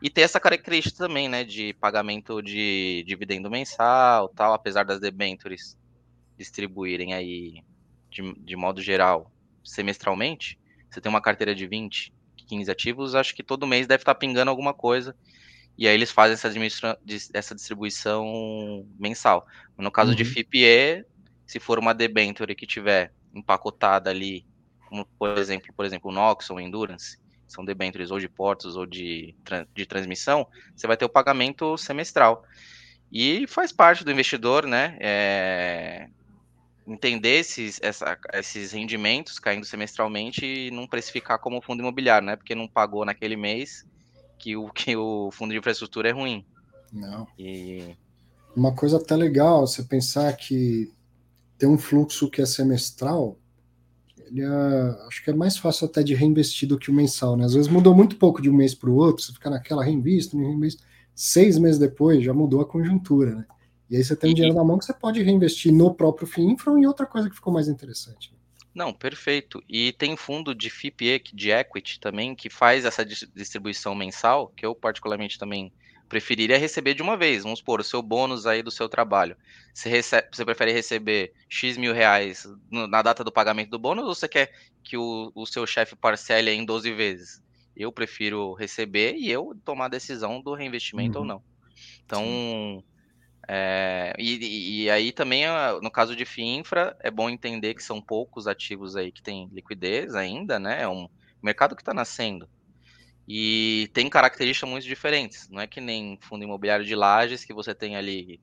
e 0.00 0.08
ter 0.08 0.22
essa 0.22 0.40
característica 0.40 0.96
também, 0.96 1.28
né, 1.28 1.44
de 1.44 1.74
pagamento 1.74 2.40
de 2.40 3.04
dividendo 3.06 3.50
mensal, 3.50 4.28
tal, 4.30 4.54
apesar 4.54 4.84
das 4.84 4.98
debentures 4.98 5.76
distribuírem 6.38 7.12
aí, 7.12 7.62
de, 8.10 8.32
de 8.32 8.56
modo 8.56 8.80
geral, 8.80 9.30
semestralmente, 9.62 10.58
você 10.88 11.00
tem 11.00 11.10
uma 11.10 11.20
carteira 11.20 11.54
de 11.54 11.66
20, 11.66 12.14
15 12.46 12.70
ativos, 12.70 13.14
acho 13.14 13.34
que 13.34 13.42
todo 13.42 13.66
mês 13.66 13.86
deve 13.86 14.02
estar 14.02 14.14
pingando 14.14 14.50
alguma 14.50 14.72
coisa, 14.72 15.14
e 15.76 15.86
aí 15.86 15.94
eles 15.94 16.10
fazem 16.10 16.34
essa, 16.64 16.98
essa 17.34 17.54
distribuição 17.54 18.86
mensal. 18.98 19.46
No 19.76 19.90
caso 19.90 20.10
uhum. 20.10 20.16
de 20.16 20.24
FIPE, 20.24 21.04
se 21.46 21.60
for 21.60 21.78
uma 21.78 21.92
debenture 21.92 22.54
que 22.54 22.66
tiver 22.66 23.12
empacotada 23.34 24.10
ali 24.10 24.47
como 24.88 25.06
por 25.18 25.36
exemplo, 25.38 25.72
por 25.76 25.84
exemplo, 25.84 26.10
o 26.10 26.14
Nox 26.14 26.50
ou 26.50 26.60
Endurance, 26.60 27.18
são 27.46 27.64
debêntures 27.64 28.10
ou 28.10 28.18
de 28.18 28.28
portos 28.28 28.76
ou 28.76 28.84
de, 28.84 29.34
de 29.74 29.86
transmissão, 29.86 30.46
você 30.76 30.86
vai 30.86 30.96
ter 30.96 31.04
o 31.04 31.08
pagamento 31.08 31.76
semestral. 31.78 32.44
E 33.10 33.46
faz 33.46 33.72
parte 33.72 34.04
do 34.04 34.10
investidor, 34.10 34.66
né? 34.66 34.96
É, 35.00 36.08
entender 36.86 37.38
esses, 37.38 37.78
essa, 37.82 38.18
esses 38.34 38.72
rendimentos 38.72 39.38
caindo 39.38 39.64
semestralmente 39.64 40.44
e 40.44 40.70
não 40.70 40.86
precificar 40.86 41.38
como 41.38 41.62
fundo 41.62 41.80
imobiliário, 41.80 42.26
né? 42.26 42.36
Porque 42.36 42.54
não 42.54 42.68
pagou 42.68 43.04
naquele 43.04 43.36
mês 43.36 43.86
que 44.38 44.56
o, 44.56 44.68
que 44.72 44.94
o 44.94 45.30
fundo 45.30 45.52
de 45.52 45.58
infraestrutura 45.58 46.10
é 46.10 46.12
ruim. 46.12 46.44
Não. 46.92 47.26
E... 47.38 47.96
Uma 48.54 48.74
coisa 48.74 48.98
até 48.98 49.16
legal, 49.16 49.66
você 49.66 49.82
pensar 49.82 50.34
que 50.34 50.90
tem 51.58 51.68
um 51.68 51.78
fluxo 51.78 52.30
que 52.30 52.42
é 52.42 52.46
semestral, 52.46 53.38
ele 54.30 54.42
é, 54.42 55.06
acho 55.06 55.24
que 55.24 55.30
é 55.30 55.34
mais 55.34 55.56
fácil 55.56 55.86
até 55.86 56.02
de 56.02 56.14
reinvestir 56.14 56.68
do 56.68 56.78
que 56.78 56.90
o 56.90 56.94
mensal, 56.94 57.36
né? 57.36 57.44
Às 57.44 57.54
vezes 57.54 57.68
mudou 57.68 57.94
muito 57.94 58.16
pouco 58.16 58.40
de 58.40 58.48
um 58.48 58.54
mês 58.54 58.74
para 58.74 58.90
o 58.90 58.94
outro, 58.94 59.22
você 59.22 59.32
fica 59.32 59.50
naquela 59.50 59.84
reinvisto, 59.84 60.38
reinvisto, 60.38 60.82
seis 61.14 61.58
meses 61.58 61.78
depois 61.78 62.22
já 62.22 62.32
mudou 62.32 62.60
a 62.60 62.66
conjuntura, 62.66 63.34
né? 63.34 63.46
E 63.90 63.96
aí 63.96 64.04
você 64.04 64.14
tem 64.14 64.34
dinheiro 64.34 64.54
na 64.54 64.62
mão 64.62 64.78
que 64.78 64.84
você 64.84 64.92
pode 64.92 65.22
reinvestir 65.22 65.72
no 65.72 65.94
próprio 65.94 66.26
FII 66.26 66.44
Infra 66.44 66.72
ou 66.72 66.78
em 66.78 66.86
outra 66.86 67.06
coisa 67.06 67.28
que 67.28 67.34
ficou 67.34 67.52
mais 67.52 67.68
interessante. 67.68 68.32
Não, 68.74 68.92
perfeito. 68.92 69.62
E 69.68 69.92
tem 69.92 70.16
fundo 70.16 70.54
de 70.54 70.70
FIPE, 70.70 71.22
de 71.34 71.50
equity 71.50 71.98
também, 71.98 72.34
que 72.34 72.50
faz 72.50 72.84
essa 72.84 73.04
distribuição 73.04 73.94
mensal, 73.94 74.52
que 74.54 74.64
eu 74.64 74.74
particularmente 74.74 75.38
também 75.38 75.72
preferiria 76.08 76.58
receber 76.58 76.94
de 76.94 77.02
uma 77.02 77.16
vez. 77.16 77.42
Vamos 77.42 77.58
supor, 77.58 77.80
o 77.80 77.84
seu 77.84 78.02
bônus 78.02 78.46
aí 78.46 78.62
do 78.62 78.70
seu 78.70 78.88
trabalho. 78.88 79.36
Você, 79.72 79.88
recebe, 79.88 80.28
você 80.32 80.44
prefere 80.44 80.72
receber 80.72 81.32
X 81.48 81.76
mil 81.76 81.92
reais 81.92 82.46
na 82.70 83.02
data 83.02 83.22
do 83.22 83.30
pagamento 83.30 83.70
do 83.70 83.78
bônus 83.78 84.04
ou 84.04 84.14
você 84.14 84.28
quer 84.28 84.52
que 84.82 84.96
o, 84.96 85.30
o 85.34 85.46
seu 85.46 85.66
chefe 85.66 85.94
parcele 85.94 86.50
em 86.50 86.64
12 86.64 86.92
vezes? 86.92 87.42
Eu 87.76 87.92
prefiro 87.92 88.54
receber 88.54 89.14
e 89.14 89.30
eu 89.30 89.56
tomar 89.64 89.84
a 89.84 89.88
decisão 89.88 90.40
do 90.40 90.54
reinvestimento 90.54 91.18
uhum. 91.18 91.22
ou 91.22 91.28
não. 91.28 91.42
Então, 92.04 92.82
é, 93.46 94.12
e, 94.18 94.82
e, 94.84 94.90
aí 94.90 95.12
também, 95.12 95.44
no 95.80 95.90
caso 95.90 96.16
de 96.16 96.24
FIINFRA, 96.24 96.96
é 97.00 97.10
bom 97.10 97.30
entender 97.30 97.74
que 97.74 97.82
são 97.82 98.00
poucos 98.00 98.46
ativos 98.46 98.96
aí 98.96 99.12
que 99.12 99.22
têm 99.22 99.48
liquidez 99.52 100.14
ainda, 100.14 100.58
né? 100.58 100.82
É 100.82 100.88
um 100.88 101.08
mercado 101.42 101.76
que 101.76 101.82
está 101.82 101.94
nascendo. 101.94 102.48
E 103.30 103.90
tem 103.92 104.08
características 104.08 104.70
muito 104.70 104.84
diferentes. 104.84 105.50
Não 105.50 105.60
é 105.60 105.66
que 105.66 105.82
nem 105.82 106.18
fundo 106.22 106.44
imobiliário 106.44 106.86
de 106.86 106.94
lajes, 106.94 107.44
que 107.44 107.52
você 107.52 107.74
tem 107.74 107.94
ali 107.94 108.40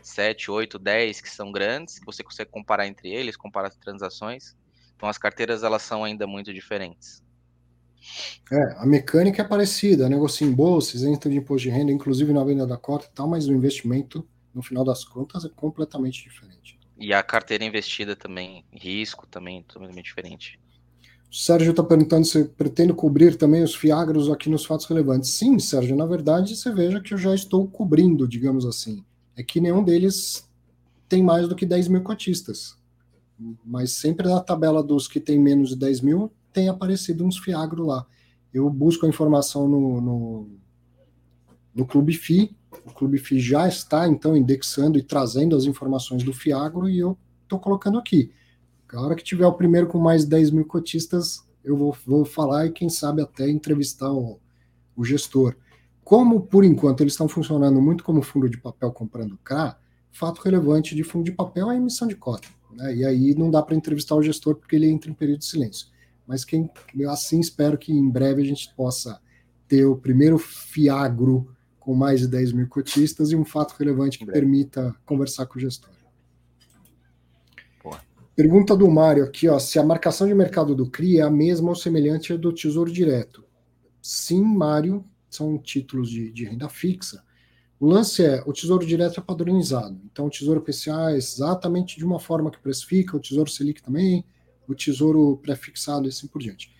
7, 0.00 0.50
8, 0.50 0.78
10 0.78 1.20
que 1.20 1.28
são 1.28 1.52
grandes, 1.52 1.98
que 1.98 2.06
você 2.06 2.24
consegue 2.24 2.50
comparar 2.50 2.86
entre 2.86 3.10
eles, 3.10 3.36
comparar 3.36 3.68
as 3.68 3.76
transações. 3.76 4.56
Então 4.96 5.06
as 5.06 5.18
carteiras 5.18 5.62
elas 5.62 5.82
são 5.82 6.02
ainda 6.02 6.26
muito 6.26 6.50
diferentes. 6.54 7.22
É, 8.50 8.74
a 8.78 8.86
mecânica 8.86 9.42
é 9.42 9.44
parecida, 9.44 10.08
negocia 10.08 10.46
em 10.46 10.52
bolsa, 10.52 10.96
isento 10.96 11.28
de 11.28 11.36
imposto 11.36 11.68
de 11.68 11.70
renda, 11.70 11.92
inclusive 11.92 12.32
na 12.32 12.42
venda 12.42 12.66
da 12.66 12.78
cota 12.78 13.06
e 13.06 13.14
tal, 13.14 13.28
mas 13.28 13.46
o 13.46 13.52
investimento, 13.52 14.26
no 14.54 14.62
final 14.62 14.82
das 14.82 15.04
contas, 15.04 15.44
é 15.44 15.50
completamente 15.50 16.22
diferente. 16.22 16.80
E 16.96 17.12
a 17.12 17.22
carteira 17.22 17.64
investida 17.64 18.16
também, 18.16 18.64
risco 18.72 19.26
também, 19.26 19.62
totalmente 19.62 20.04
diferente. 20.04 20.58
O 21.32 21.34
Sérgio 21.34 21.70
está 21.70 21.82
perguntando 21.82 22.26
se 22.26 22.44
pretendo 22.44 22.94
cobrir 22.94 23.36
também 23.36 23.62
os 23.62 23.74
fiagros 23.74 24.30
aqui 24.30 24.50
nos 24.50 24.66
fatos 24.66 24.84
relevantes. 24.84 25.30
Sim, 25.30 25.58
Sérgio, 25.58 25.96
na 25.96 26.04
verdade, 26.04 26.54
você 26.54 26.70
veja 26.70 27.00
que 27.00 27.14
eu 27.14 27.16
já 27.16 27.34
estou 27.34 27.66
cobrindo, 27.66 28.28
digamos 28.28 28.66
assim. 28.66 29.02
É 29.34 29.42
que 29.42 29.58
nenhum 29.58 29.82
deles 29.82 30.46
tem 31.08 31.22
mais 31.22 31.48
do 31.48 31.56
que 31.56 31.64
10 31.64 31.88
mil 31.88 32.02
cotistas. 32.02 32.76
Mas 33.64 33.92
sempre 33.92 34.28
na 34.28 34.40
tabela 34.40 34.82
dos 34.82 35.08
que 35.08 35.18
tem 35.18 35.40
menos 35.40 35.70
de 35.70 35.76
10 35.76 36.02
mil, 36.02 36.30
tem 36.52 36.68
aparecido 36.68 37.24
uns 37.24 37.38
Fiagro 37.38 37.86
lá. 37.86 38.06
Eu 38.52 38.68
busco 38.68 39.06
a 39.06 39.08
informação 39.08 39.66
no, 39.66 40.02
no, 40.02 40.50
no 41.74 41.86
Clube 41.86 42.12
FI. 42.12 42.54
O 42.84 42.92
Clube 42.92 43.16
FI 43.16 43.40
já 43.40 43.66
está, 43.66 44.06
então, 44.06 44.36
indexando 44.36 44.98
e 44.98 45.02
trazendo 45.02 45.56
as 45.56 45.64
informações 45.64 46.22
do 46.22 46.34
Fiagro 46.34 46.90
e 46.90 46.98
eu 46.98 47.16
estou 47.42 47.58
colocando 47.58 47.96
aqui. 47.96 48.30
A 48.92 49.00
hora 49.00 49.14
que 49.14 49.24
tiver 49.24 49.46
o 49.46 49.52
primeiro 49.52 49.86
com 49.86 49.98
mais 49.98 50.22
de 50.22 50.30
10 50.30 50.50
mil 50.50 50.64
cotistas, 50.64 51.46
eu 51.64 51.76
vou, 51.76 51.96
vou 52.06 52.24
falar 52.24 52.66
e, 52.66 52.72
quem 52.72 52.88
sabe, 52.88 53.22
até 53.22 53.48
entrevistar 53.48 54.12
o, 54.12 54.38
o 54.96 55.04
gestor. 55.04 55.56
Como, 56.04 56.40
por 56.42 56.64
enquanto, 56.64 57.00
eles 57.00 57.12
estão 57.12 57.28
funcionando 57.28 57.80
muito 57.80 58.04
como 58.04 58.22
fundo 58.22 58.50
de 58.50 58.58
papel 58.58 58.92
comprando 58.92 59.38
CRA, 59.44 59.78
fato 60.10 60.40
relevante 60.40 60.94
de 60.94 61.02
fundo 61.02 61.24
de 61.24 61.32
papel 61.32 61.70
é 61.70 61.74
a 61.74 61.76
emissão 61.76 62.06
de 62.06 62.14
cota. 62.14 62.48
Né? 62.72 62.96
E 62.96 63.04
aí 63.04 63.34
não 63.34 63.50
dá 63.50 63.62
para 63.62 63.74
entrevistar 63.74 64.14
o 64.14 64.22
gestor 64.22 64.56
porque 64.56 64.76
ele 64.76 64.88
entra 64.88 65.10
em 65.10 65.14
período 65.14 65.40
de 65.40 65.46
silêncio. 65.46 65.86
Mas 66.26 66.44
quem, 66.44 66.70
assim 67.08 67.40
espero 67.40 67.78
que 67.78 67.92
em 67.92 68.08
breve 68.08 68.42
a 68.42 68.44
gente 68.44 68.72
possa 68.74 69.20
ter 69.66 69.84
o 69.84 69.96
primeiro 69.96 70.38
fiagro 70.38 71.48
com 71.80 71.94
mais 71.94 72.20
de 72.20 72.28
10 72.28 72.52
mil 72.52 72.68
cotistas 72.68 73.32
e 73.32 73.36
um 73.36 73.44
fato 73.44 73.74
relevante 73.78 74.18
que 74.18 74.26
permita 74.26 74.94
conversar 75.04 75.46
com 75.46 75.58
o 75.58 75.60
gestor. 75.60 75.90
Pergunta 78.34 78.74
do 78.74 78.90
Mário 78.90 79.24
aqui, 79.24 79.46
ó, 79.46 79.58
se 79.58 79.78
a 79.78 79.84
marcação 79.84 80.26
de 80.26 80.34
mercado 80.34 80.74
do 80.74 80.88
CRI 80.88 81.18
é 81.18 81.22
a 81.22 81.30
mesma 81.30 81.68
ou 81.68 81.74
semelhante 81.74 82.32
à 82.32 82.36
do 82.36 82.50
Tesouro 82.50 82.90
Direto. 82.90 83.44
Sim, 84.00 84.42
Mário, 84.42 85.04
são 85.28 85.58
títulos 85.58 86.08
de, 86.08 86.32
de 86.32 86.46
renda 86.46 86.66
fixa. 86.66 87.22
O 87.78 87.86
lance 87.86 88.24
é, 88.24 88.42
o 88.46 88.52
Tesouro 88.54 88.86
Direto 88.86 89.20
é 89.20 89.22
padronizado. 89.22 90.00
Então, 90.10 90.26
o 90.26 90.30
Tesouro 90.30 90.62
PCA 90.62 91.10
é 91.10 91.16
exatamente 91.16 91.98
de 91.98 92.06
uma 92.06 92.18
forma 92.18 92.50
que 92.50 92.58
precifica, 92.58 93.18
o 93.18 93.20
Tesouro 93.20 93.50
Selic 93.50 93.82
também, 93.82 94.24
o 94.66 94.74
Tesouro 94.74 95.36
pré-fixado 95.42 96.06
e 96.06 96.08
assim 96.08 96.26
por 96.26 96.40
diante. 96.40 96.74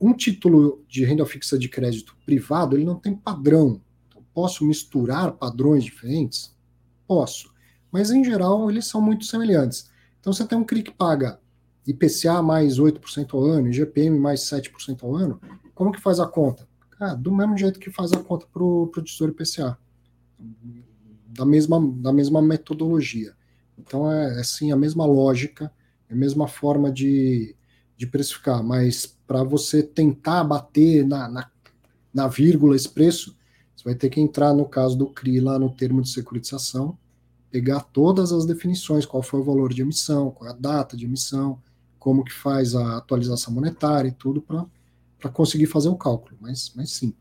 Um 0.00 0.12
título 0.12 0.84
de 0.88 1.04
renda 1.04 1.26
fixa 1.26 1.58
de 1.58 1.68
crédito 1.68 2.16
privado, 2.24 2.76
ele 2.76 2.84
não 2.84 3.00
tem 3.00 3.16
padrão. 3.16 3.80
Então, 4.06 4.22
posso 4.32 4.64
misturar 4.64 5.32
padrões 5.32 5.82
diferentes? 5.82 6.54
Posso. 7.04 7.52
Mas, 7.90 8.12
em 8.12 8.22
geral, 8.22 8.70
eles 8.70 8.86
são 8.86 9.00
muito 9.00 9.24
semelhantes. 9.24 9.92
Então, 10.24 10.32
você 10.32 10.46
tem 10.46 10.56
um 10.56 10.64
CRI 10.64 10.82
que 10.82 10.90
paga 10.90 11.38
IPCA 11.86 12.40
mais 12.40 12.78
8% 12.78 13.34
ao 13.34 13.44
ano, 13.44 13.68
IGPM 13.68 14.18
mais 14.18 14.40
7% 14.40 15.02
ao 15.02 15.14
ano, 15.14 15.38
como 15.74 15.92
que 15.92 16.00
faz 16.00 16.18
a 16.18 16.26
conta? 16.26 16.66
Ah, 16.98 17.14
do 17.14 17.30
mesmo 17.30 17.58
jeito 17.58 17.78
que 17.78 17.90
faz 17.90 18.10
a 18.10 18.16
conta 18.16 18.46
para 18.50 18.62
o 18.62 18.90
Tesouro 19.04 19.34
IPCA. 19.34 19.76
Da 21.28 21.44
mesma, 21.44 21.78
da 21.98 22.10
mesma 22.10 22.40
metodologia. 22.40 23.34
Então, 23.76 24.10
é, 24.10 24.40
é 24.40 24.42
sim 24.42 24.72
a 24.72 24.76
mesma 24.76 25.04
lógica 25.04 25.70
é 26.08 26.14
a 26.14 26.16
mesma 26.16 26.48
forma 26.48 26.90
de, 26.90 27.54
de 27.94 28.06
precificar, 28.06 28.64
mas 28.64 29.04
para 29.26 29.44
você 29.44 29.82
tentar 29.82 30.42
bater 30.42 31.06
na, 31.06 31.28
na, 31.28 31.50
na, 32.14 32.28
vírgula 32.28 32.74
esse 32.74 32.88
preço, 32.88 33.36
você 33.76 33.84
vai 33.84 33.94
ter 33.94 34.08
que 34.08 34.22
entrar 34.22 34.54
no 34.54 34.64
caso 34.64 34.96
do 34.96 35.06
CRI 35.06 35.40
lá 35.40 35.58
no 35.58 35.68
termo 35.68 36.00
de 36.00 36.08
securitização, 36.08 36.96
pegar 37.54 37.82
todas 37.82 38.32
as 38.32 38.44
definições, 38.44 39.06
qual 39.06 39.22
foi 39.22 39.38
o 39.38 39.44
valor 39.44 39.72
de 39.72 39.80
emissão, 39.80 40.32
qual 40.32 40.50
é 40.50 40.52
a 40.52 40.56
data 40.56 40.96
de 40.96 41.04
emissão, 41.04 41.62
como 42.00 42.24
que 42.24 42.32
faz 42.32 42.74
a 42.74 42.96
atualização 42.96 43.54
monetária 43.54 44.08
e 44.08 44.12
tudo 44.12 44.42
para 44.42 45.30
conseguir 45.30 45.66
fazer 45.66 45.88
o 45.88 45.94
cálculo, 45.94 46.36
mas, 46.40 46.72
mas 46.74 46.90
sim. 46.90 47.14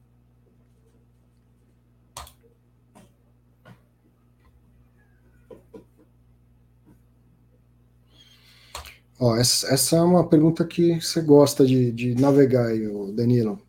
Ó, 9.20 9.36
essa, 9.36 9.68
essa, 9.68 9.98
é 9.98 10.02
uma 10.02 10.28
pergunta 10.28 10.66
que 10.66 11.00
você 11.00 11.22
gosta 11.22 11.64
de, 11.64 11.92
de 11.92 12.16
navegar 12.16 12.70
aí, 12.70 12.82
Danilo. 13.14 13.62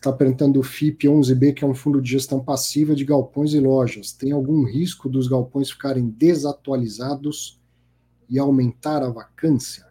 Está 0.00 0.10
perguntando 0.10 0.58
o 0.58 0.62
FIP 0.62 1.06
11B, 1.06 1.52
que 1.52 1.62
é 1.62 1.66
um 1.66 1.74
fundo 1.74 2.00
de 2.00 2.12
gestão 2.12 2.42
passiva 2.42 2.94
de 2.94 3.04
galpões 3.04 3.52
e 3.52 3.60
lojas. 3.60 4.12
Tem 4.12 4.32
algum 4.32 4.64
risco 4.64 5.10
dos 5.10 5.28
galpões 5.28 5.70
ficarem 5.70 6.08
desatualizados 6.08 7.60
e 8.26 8.38
aumentar 8.38 9.02
a 9.02 9.10
vacância? 9.10 9.86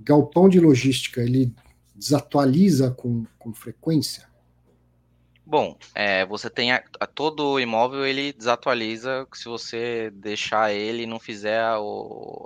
Galpão 0.00 0.48
de 0.48 0.58
logística, 0.58 1.20
ele 1.20 1.54
desatualiza 1.94 2.90
com, 2.90 3.26
com 3.38 3.52
frequência? 3.52 4.26
Bom, 5.44 5.76
é, 5.94 6.24
você 6.24 6.48
tem 6.48 6.72
a, 6.72 6.82
a, 6.98 7.06
todo 7.06 7.60
imóvel 7.60 8.06
ele 8.06 8.32
desatualiza 8.32 9.28
se 9.34 9.44
você 9.44 10.10
deixar 10.10 10.72
ele 10.72 11.02
e 11.02 11.06
não 11.06 11.20
fizer 11.20 11.60
a, 11.60 11.76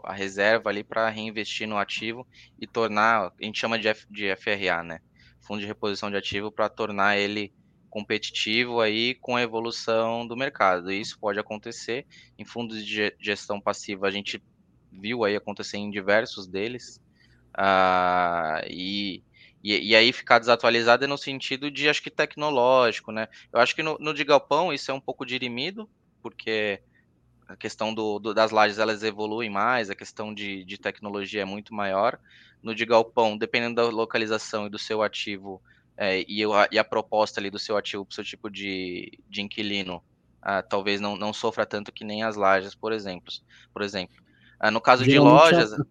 a 0.03 0.13
reserva 0.13 0.69
ali 0.69 0.83
para 0.83 1.09
reinvestir 1.11 1.69
no 1.69 1.79
ativo 1.79 2.27
e 2.61 2.67
tornar, 2.67 3.33
a 3.41 3.45
gente 3.45 3.61
chama 3.61 3.79
de, 3.79 3.87
F, 3.87 4.05
de 4.11 4.35
FRA, 4.35 4.83
né? 4.83 5.01
Fundo 5.51 5.63
de 5.63 5.67
reposição 5.67 6.13
de 6.13 6.17
ativo 6.17 6.53
para 6.53 6.69
tornar 6.69 7.19
ele 7.19 7.53
competitivo 7.89 8.81
aí 8.81 9.17
com 9.17 9.35
a 9.35 9.43
evolução 9.43 10.25
do 10.25 10.37
mercado. 10.37 10.93
Isso 10.93 11.19
pode 11.19 11.41
acontecer 11.41 12.07
em 12.39 12.45
fundos 12.45 12.87
de 12.87 13.13
gestão 13.19 13.61
passiva. 13.61 14.07
A 14.07 14.13
gente 14.13 14.41
viu 14.93 15.25
aí 15.25 15.35
acontecer 15.35 15.77
em 15.77 15.91
diversos 15.91 16.47
deles. 16.47 17.01
Uh, 17.59 18.65
e 18.69 19.25
e, 19.61 19.91
e, 19.91 19.97
aí 19.97 20.13
ficar 20.13 20.39
desatualizado 20.39 21.05
é 21.05 21.09
no 21.09 21.19
sentido 21.19 21.69
de, 21.69 21.89
acho 21.89 22.01
que 22.01 22.11
tecnológico, 22.11 23.11
né? 23.11 23.27
Eu 23.53 23.59
acho 23.59 23.75
que 23.75 23.83
no, 23.83 23.99
no 23.99 24.15
de 24.15 24.23
galpão 24.23 24.73
isso 24.73 24.89
é 24.89 24.95
um 24.95 25.01
pouco 25.01 25.27
dirimido, 25.27 25.91
porque 26.23 26.81
a 27.51 27.57
questão 27.57 27.93
do, 27.93 28.21
do, 28.21 28.33
das 28.33 28.53
lajes 28.53 28.79
elas 28.79 29.03
evoluem 29.03 29.51
mais, 29.51 29.91
a 29.91 29.95
questão 29.95 30.33
de, 30.33 30.65
de 30.65 30.79
tecnologia 30.79 31.43
é 31.43 31.45
muito 31.45 31.75
maior. 31.75 32.17
No 32.63 32.75
de 32.75 32.87
galpão, 32.87 33.37
dependendo 33.37 33.75
da 33.75 33.89
localização 33.89 34.67
e 34.67 34.71
do 34.71 34.79
seu 34.79 35.03
ativo, 35.03 35.61
é, 35.97 36.25
e, 36.29 36.45
a, 36.45 36.69
e, 36.71 36.79
a, 36.79 36.85
proposta 36.85 37.41
ali 37.41 37.51
do 37.51 37.59
seu 37.59 37.77
ativo 37.77 38.05
para 38.05 38.13
o 38.13 38.15
seu 38.15 38.23
tipo 38.23 38.49
de, 38.49 39.19
de 39.29 39.43
inquilino, 39.43 40.01
ah, 40.41 40.63
talvez 40.63 41.01
não, 41.01 41.17
não 41.17 41.33
sofra 41.33 41.67
tanto 41.67 41.93
que 41.93 42.05
nem 42.05 42.23
as 42.23 42.37
lajes, 42.37 42.75
por 42.75 42.93
exemplo. 42.93 43.33
Por 43.73 43.83
exemplo. 43.83 44.15
Ah, 44.61 44.71
no 44.71 44.81
caso 44.81 45.05
Geralmente 45.05 45.49
de 45.49 45.57
lojas 45.57 45.87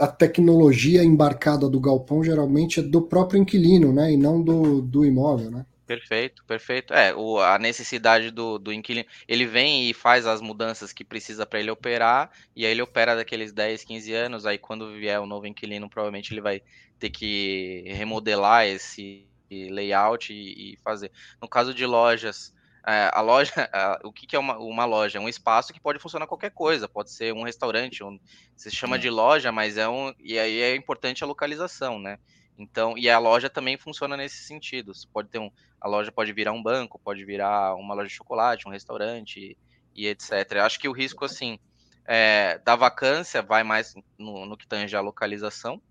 a 0.00 0.06
tecnologia 0.08 1.04
embarcada 1.04 1.68
do 1.68 1.78
galpão 1.78 2.24
geralmente 2.24 2.80
é 2.80 2.82
do 2.82 3.02
próprio 3.02 3.40
inquilino, 3.40 3.92
né? 3.92 4.12
E 4.12 4.16
não 4.16 4.42
do, 4.42 4.80
do 4.80 5.04
imóvel, 5.04 5.50
né? 5.50 5.66
Perfeito, 5.86 6.42
perfeito. 6.46 6.94
É, 6.94 7.14
o, 7.14 7.38
a 7.38 7.58
necessidade 7.58 8.30
do, 8.30 8.58
do 8.58 8.72
inquilino. 8.72 9.06
Ele 9.28 9.44
vem 9.44 9.90
e 9.90 9.94
faz 9.94 10.26
as 10.26 10.40
mudanças 10.40 10.92
que 10.92 11.04
precisa 11.04 11.44
para 11.44 11.60
ele 11.60 11.70
operar, 11.70 12.30
e 12.56 12.64
aí 12.64 12.72
ele 12.72 12.80
opera 12.80 13.14
daqueles 13.14 13.52
10, 13.52 13.84
15 13.84 14.12
anos. 14.14 14.46
Aí 14.46 14.56
quando 14.56 14.94
vier 14.94 15.20
o 15.20 15.26
novo 15.26 15.46
inquilino, 15.46 15.88
provavelmente 15.88 16.32
ele 16.32 16.40
vai 16.40 16.62
ter 16.98 17.10
que 17.10 17.84
remodelar 17.88 18.66
esse 18.66 19.26
layout 19.50 20.32
e, 20.32 20.72
e 20.72 20.76
fazer. 20.78 21.12
No 21.40 21.48
caso 21.48 21.74
de 21.74 21.84
lojas, 21.84 22.54
é, 22.86 23.10
a 23.12 23.20
loja, 23.20 23.52
o 24.04 24.12
que, 24.12 24.34
é 24.34 24.38
uma, 24.38 24.58
uma, 24.58 24.84
loja? 24.84 25.18
É 25.18 25.20
um 25.20 25.28
espaço 25.28 25.72
que 25.72 25.80
pode 25.80 25.98
funcionar 25.98 26.26
qualquer 26.26 26.50
coisa, 26.50 26.88
pode 26.88 27.10
ser 27.10 27.32
um 27.32 27.42
restaurante, 27.42 28.02
um, 28.02 28.18
se 28.56 28.70
chama 28.70 28.96
é. 28.96 28.98
de 28.98 29.10
loja, 29.10 29.52
mas 29.52 29.76
é 29.76 29.88
um. 29.88 30.14
E 30.18 30.38
aí 30.38 30.60
é 30.60 30.74
importante 30.74 31.22
a 31.22 31.26
localização, 31.26 31.98
né? 31.98 32.18
Então, 32.58 32.96
e 32.96 33.10
a 33.10 33.18
loja 33.18 33.50
também 33.50 33.76
funciona 33.76 34.16
nesse 34.16 34.44
sentido. 34.44 34.94
Você 34.94 35.06
pode 35.12 35.28
ter 35.28 35.38
um. 35.38 35.50
A 35.84 35.88
loja 35.88 36.10
pode 36.10 36.32
virar 36.32 36.52
um 36.52 36.62
banco, 36.62 36.98
pode 36.98 37.22
virar 37.26 37.74
uma 37.74 37.92
loja 37.92 38.08
de 38.08 38.14
chocolate, 38.14 38.66
um 38.66 38.70
restaurante 38.70 39.54
e, 39.94 40.06
etc. 40.06 40.52
Eu 40.52 40.62
acho 40.62 40.80
que 40.80 40.88
o 40.88 40.92
risco, 40.92 41.26
assim, 41.26 41.58
é, 42.06 42.58
da 42.64 42.74
vacância 42.74 43.42
vai 43.42 43.62
mais 43.62 43.94
no, 44.16 44.46
no 44.46 44.56
que 44.56 44.66
tange 44.66 44.96
a 44.96 45.02
localização. 45.02 45.82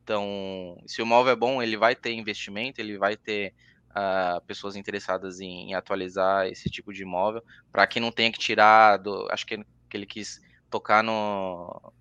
Então, 0.00 0.80
se 0.86 1.02
o 1.02 1.04
imóvel 1.04 1.32
é 1.32 1.36
bom, 1.36 1.60
ele 1.60 1.76
vai 1.76 1.96
ter 1.96 2.12
investimento, 2.12 2.80
ele 2.80 2.96
vai 2.96 3.16
ter 3.16 3.52
uh, 3.90 4.40
pessoas 4.46 4.76
interessadas 4.76 5.40
em, 5.40 5.70
em, 5.70 5.74
atualizar 5.74 6.46
esse 6.46 6.70
tipo 6.70 6.92
de 6.92 7.02
imóvel, 7.02 7.42
para 7.72 7.84
que 7.84 7.98
não 7.98 8.12
tenha 8.12 8.30
que 8.30 8.38
tirar 8.38 8.96
do. 8.98 9.26
Acho 9.28 9.44
que, 9.44 9.58
que 9.90 9.96
ele 9.96 10.06
quis 10.06 10.40
tocar 10.70 11.02
no. 11.02 11.92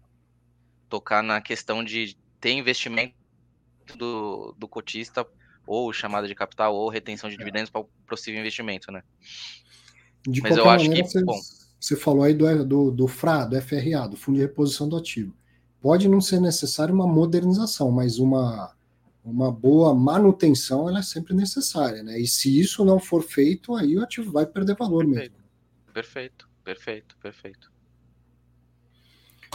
tocar 0.88 1.24
na 1.24 1.42
questão 1.42 1.84
de 1.84 2.16
ter 2.40 2.52
investimento 2.52 3.16
do, 3.98 4.54
do 4.60 4.68
cotista, 4.68 5.26
ou 5.72 5.94
chamada 5.94 6.28
de 6.28 6.36
capital, 6.36 6.76
ou 6.76 6.90
retenção 6.90 7.30
de 7.30 7.36
é. 7.36 7.38
dividendos 7.38 7.70
para 7.70 7.82
o 7.82 7.90
possível 8.08 8.40
investimento, 8.40 8.92
né? 8.92 9.04
De 10.28 10.42
Mas 10.42 10.58
eu 10.58 10.70
acho 10.70 10.86
maneira, 10.86 11.08
que. 11.08 11.12
Você, 11.12 11.24
bom, 11.24 11.40
você 11.80 11.96
falou 11.96 12.24
aí 12.24 12.34
do, 12.34 12.66
do, 12.66 12.92
do 12.92 13.08
FRA, 13.08 13.46
do 13.46 13.62
FRA, 13.62 14.08
do 14.08 14.18
Fundo 14.18 14.36
de 14.36 14.42
Reposição 14.42 14.88
do 14.88 14.98
Ativo. 14.98 15.34
Pode 15.80 16.08
não 16.08 16.22
ser 16.22 16.40
necessário 16.40 16.94
uma 16.94 17.08
modernização, 17.08 17.90
mas 17.90 18.20
uma 18.20 18.76
uma 19.24 19.52
boa 19.52 19.94
manutenção 19.94 20.90
ela 20.90 21.00
é 21.00 21.04
sempre 21.04 21.36
necessária, 21.36 22.02
né? 22.02 22.20
E 22.20 22.26
se 22.26 22.60
isso 22.60 22.84
não 22.84 23.00
for 23.00 23.22
feito, 23.22 23.76
aí 23.76 23.96
o 23.96 24.02
ativo 24.02 24.32
vai 24.32 24.48
perder 24.48 24.76
valor 24.76 25.06
perfeito. 25.06 25.32
mesmo. 25.32 25.94
Perfeito, 25.94 26.50
perfeito, 26.64 27.18
perfeito. 27.22 27.72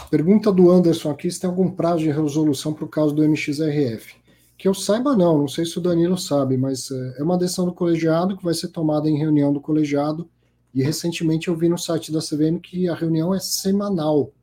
Pergunta 0.09 0.53
do 0.53 0.71
Anderson 0.71 1.11
aqui 1.11 1.29
se 1.29 1.41
tem 1.41 1.49
algum 1.49 1.69
prazo 1.69 1.99
de 1.99 2.11
resolução 2.11 2.73
para 2.73 2.85
o 2.85 2.87
caso 2.87 3.13
do 3.13 3.23
MXRF. 3.23 4.15
Que 4.57 4.67
eu 4.67 4.73
saiba, 4.73 5.15
não, 5.15 5.37
não 5.37 5.47
sei 5.47 5.65
se 5.65 5.77
o 5.77 5.81
Danilo 5.81 6.17
sabe, 6.17 6.57
mas 6.57 6.89
é, 6.89 7.19
é 7.19 7.23
uma 7.23 7.37
decisão 7.37 7.65
do 7.65 7.73
colegiado 7.73 8.35
que 8.35 8.43
vai 8.43 8.53
ser 8.53 8.69
tomada 8.69 9.07
em 9.07 9.17
reunião 9.17 9.53
do 9.53 9.61
colegiado 9.61 10.27
E 10.73 10.81
recentemente 10.81 11.47
eu 11.47 11.55
vi 11.55 11.69
no 11.69 11.77
site 11.77 12.11
da 12.11 12.19
CVM 12.19 12.59
que 12.59 12.89
a 12.89 12.95
reunião 12.95 13.33
é 13.33 13.39
semanal. 13.39 14.33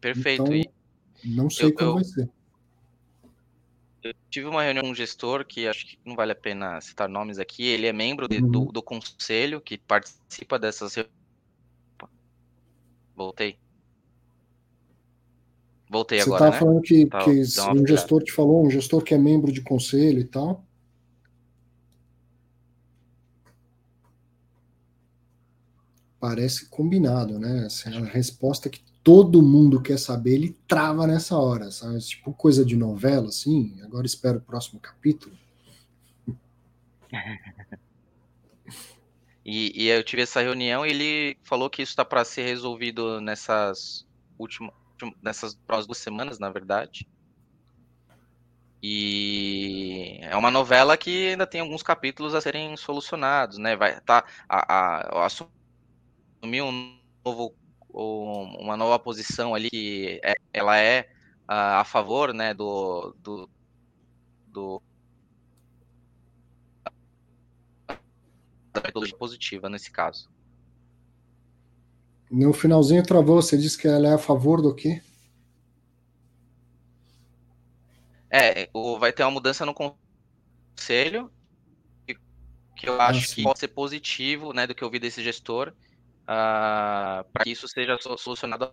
Perfeito. 0.00 0.42
Então, 0.42 0.72
e 1.24 1.34
não 1.34 1.48
sei 1.48 1.66
eu, 1.66 1.74
como 1.74 1.90
eu, 1.90 1.94
vai 1.94 2.04
ser. 2.04 2.28
Eu 4.02 4.14
tive 4.30 4.46
uma 4.46 4.62
reunião 4.62 4.84
com 4.84 4.90
um 4.90 4.94
gestor 4.94 5.44
que 5.44 5.66
acho 5.66 5.86
que 5.86 5.98
não 6.04 6.14
vale 6.14 6.32
a 6.32 6.36
pena 6.36 6.80
citar 6.80 7.08
nomes 7.08 7.38
aqui. 7.38 7.66
Ele 7.66 7.86
é 7.86 7.92
membro 7.92 8.28
de, 8.28 8.38
uhum. 8.38 8.50
do, 8.50 8.64
do 8.66 8.82
conselho 8.82 9.60
que 9.60 9.78
participa 9.78 10.58
dessas 10.58 10.96
Voltei. 13.14 13.58
Voltei 15.88 16.20
Você 16.20 16.28
agora. 16.28 16.38
Você 16.38 16.50
tá 16.50 16.50
né? 16.50 16.58
falando 16.58 16.82
que, 16.82 17.06
tá, 17.06 17.24
que 17.24 17.30
um 17.30 17.86
gestor 17.86 18.22
te 18.22 18.32
falou, 18.32 18.66
um 18.66 18.70
gestor 18.70 19.02
que 19.02 19.14
é 19.14 19.18
membro 19.18 19.50
de 19.50 19.62
conselho 19.62 20.20
e 20.20 20.24
tal. 20.24 20.64
Parece 26.20 26.68
combinado, 26.68 27.38
né? 27.38 27.66
Assim, 27.66 27.96
a 27.96 28.04
resposta 28.04 28.68
que 28.68 28.80
todo 29.02 29.42
mundo 29.42 29.80
quer 29.80 29.98
saber, 29.98 30.34
ele 30.34 30.56
trava 30.66 31.06
nessa 31.06 31.38
hora, 31.38 31.70
sabe? 31.70 31.98
Tipo 32.00 32.32
coisa 32.32 32.64
de 32.64 32.76
novela, 32.76 33.28
assim. 33.28 33.80
Agora 33.82 34.04
espero 34.04 34.38
o 34.38 34.42
próximo 34.42 34.80
capítulo. 34.80 35.34
E, 39.50 39.72
e, 39.74 39.88
eu 39.88 40.04
tive 40.04 40.20
essa 40.20 40.42
reunião 40.42 40.84
e 40.84 40.90
ele 40.90 41.38
falou 41.42 41.70
que 41.70 41.80
isso 41.80 41.92
está 41.92 42.04
para 42.04 42.22
ser 42.22 42.42
resolvido 42.42 43.18
nessas 43.18 44.06
últimas, 44.38 44.74
nessas 45.22 45.54
próximas 45.54 45.86
duas 45.86 45.98
semanas, 45.98 46.38
na 46.38 46.50
verdade. 46.50 47.08
E 48.82 50.18
é 50.22 50.36
uma 50.36 50.50
novela 50.50 50.96
que 50.96 51.30
ainda 51.30 51.46
tem 51.46 51.60
alguns 51.60 51.82
capítulos 51.82 52.34
a 52.34 52.40
serem 52.40 52.76
solucionados, 52.76 53.58
né? 53.58 53.76
Vai 53.76 54.00
tá 54.00 54.24
a, 54.48 55.22
a, 55.22 55.26
assumir 55.26 56.62
um 56.62 56.98
novo 57.24 57.54
uma 57.90 58.76
nova 58.76 58.98
posição 58.98 59.54
ali 59.54 59.70
que 59.70 60.20
é, 60.22 60.34
ela 60.52 60.78
é 60.78 61.10
a, 61.46 61.80
a 61.80 61.84
favor, 61.84 62.32
né, 62.32 62.54
do, 62.54 63.16
do, 63.18 63.50
do 64.46 64.82
da 67.88 68.80
metodologia 68.84 69.16
positiva 69.16 69.68
nesse 69.68 69.90
caso. 69.90 70.30
No 72.30 72.52
finalzinho 72.52 73.02
travou, 73.02 73.40
você 73.40 73.56
disse 73.56 73.78
que 73.78 73.88
ela 73.88 74.08
é 74.08 74.12
a 74.14 74.18
favor 74.18 74.60
do 74.60 74.74
quê? 74.74 75.02
É, 78.30 78.68
vai 78.98 79.12
ter 79.12 79.22
uma 79.22 79.30
mudança 79.30 79.64
no 79.64 79.72
conselho, 79.74 81.30
que 82.76 82.88
eu 82.88 83.00
ah, 83.00 83.08
acho 83.08 83.32
ah, 83.32 83.34
que 83.34 83.42
pode 83.42 83.58
ser 83.58 83.68
positivo, 83.68 84.52
né, 84.52 84.66
do 84.66 84.74
que 84.74 84.84
eu 84.84 84.90
vi 84.90 84.98
desse 84.98 85.22
gestor, 85.22 85.72
uh, 86.22 87.24
para 87.32 87.44
que 87.44 87.50
isso 87.50 87.66
seja 87.66 87.98
solucionado 88.18 88.72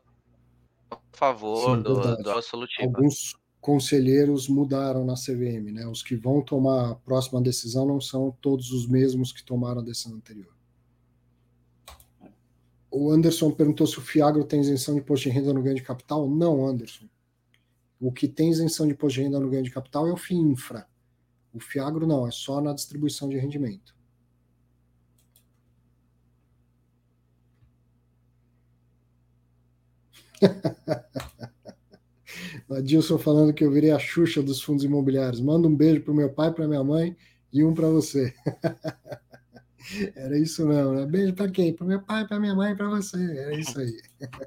a 0.91 0.97
favor 1.13 1.77
sim, 1.77 1.83
do, 1.83 2.17
do 2.17 2.31
absolutivo. 2.31 2.87
Alguns 2.87 3.35
conselheiros 3.59 4.47
mudaram 4.47 5.03
na 5.03 5.15
CVM, 5.15 5.71
né? 5.71 5.87
Os 5.87 6.03
que 6.03 6.15
vão 6.15 6.39
tomar 6.39 6.91
a 6.91 6.95
próxima 6.95 7.41
decisão 7.41 7.87
não 7.87 7.99
são 7.99 8.29
todos 8.39 8.71
os 8.71 8.87
mesmos 8.87 9.31
que 9.31 9.43
tomaram 9.43 9.81
a 9.81 9.83
decisão 9.83 10.15
anterior. 10.15 10.54
O 12.97 13.11
Anderson 13.11 13.51
perguntou 13.51 13.85
se 13.85 13.99
o 13.99 14.01
Fiagro 14.01 14.45
tem 14.45 14.61
isenção 14.61 14.95
de 14.95 15.01
imposto 15.01 15.27
de 15.27 15.35
renda 15.35 15.53
no 15.53 15.61
ganho 15.61 15.75
de 15.75 15.83
capital. 15.83 16.29
Não, 16.29 16.65
Anderson. 16.65 17.09
O 17.99 18.09
que 18.09 18.25
tem 18.25 18.49
isenção 18.49 18.87
de 18.87 18.93
imposto 18.93 19.19
de 19.19 19.25
renda 19.25 19.37
no 19.37 19.49
ganho 19.49 19.63
de 19.63 19.69
capital 19.69 20.07
é 20.07 20.13
o 20.13 20.17
FIINFRA. 20.17 20.87
O 21.53 21.59
Fiagro 21.59 22.07
não, 22.07 22.25
é 22.25 22.31
só 22.31 22.61
na 22.61 22.73
distribuição 22.73 23.27
de 23.27 23.37
rendimento. 23.37 23.93
Adilson 32.71 33.17
falando 33.17 33.53
que 33.53 33.65
eu 33.65 33.71
virei 33.71 33.91
a 33.91 33.99
Xuxa 33.99 34.41
dos 34.41 34.61
fundos 34.61 34.85
imobiliários. 34.85 35.41
Manda 35.41 35.67
um 35.67 35.75
beijo 35.75 36.01
para 36.01 36.13
o 36.13 36.15
meu 36.15 36.29
pai, 36.29 36.53
para 36.53 36.65
minha 36.65 36.83
mãe 36.83 37.13
e 37.51 37.61
um 37.61 37.73
para 37.73 37.89
você. 37.89 38.33
Era 40.15 40.37
isso 40.37 40.65
mesmo, 40.65 40.93
né? 40.93 41.05
Beijo 41.05 41.33
para 41.33 41.51
quem? 41.51 41.73
Para 41.73 41.85
meu 41.85 42.01
pai, 42.01 42.27
para 42.27 42.39
minha 42.39 42.55
mãe 42.55 42.75
para 42.75 42.89
você. 42.89 43.17
Era 43.17 43.59
isso 43.59 43.79
aí. 43.79 44.01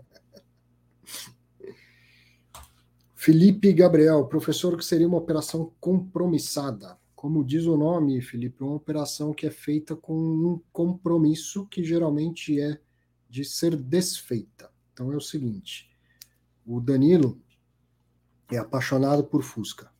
Felipe 3.15 3.73
Gabriel, 3.73 4.27
professor, 4.27 4.77
que 4.77 4.85
seria 4.85 5.07
uma 5.07 5.19
operação 5.19 5.73
compromissada. 5.81 6.99
Como 7.15 7.45
diz 7.45 7.67
o 7.67 7.77
nome, 7.77 8.23
Felipe, 8.23 8.63
uma 8.63 8.77
operação 8.77 9.35
que 9.35 9.47
é 9.47 9.51
feita 9.51 9.95
com 9.97 10.15
um 10.15 10.61
compromisso 10.73 11.67
que 11.67 11.83
geralmente 11.85 12.61
é 12.61 12.81
de 13.29 13.45
ser 13.45 13.77
desfeita. 13.77 14.71
Então 14.93 15.13
é 15.13 15.17
o 15.17 15.21
seguinte: 15.21 15.91
o 16.65 16.81
Danilo 16.81 17.41
é 18.51 18.57
apaixonado 18.57 19.25
por 19.25 19.43
Fusca. 19.43 19.91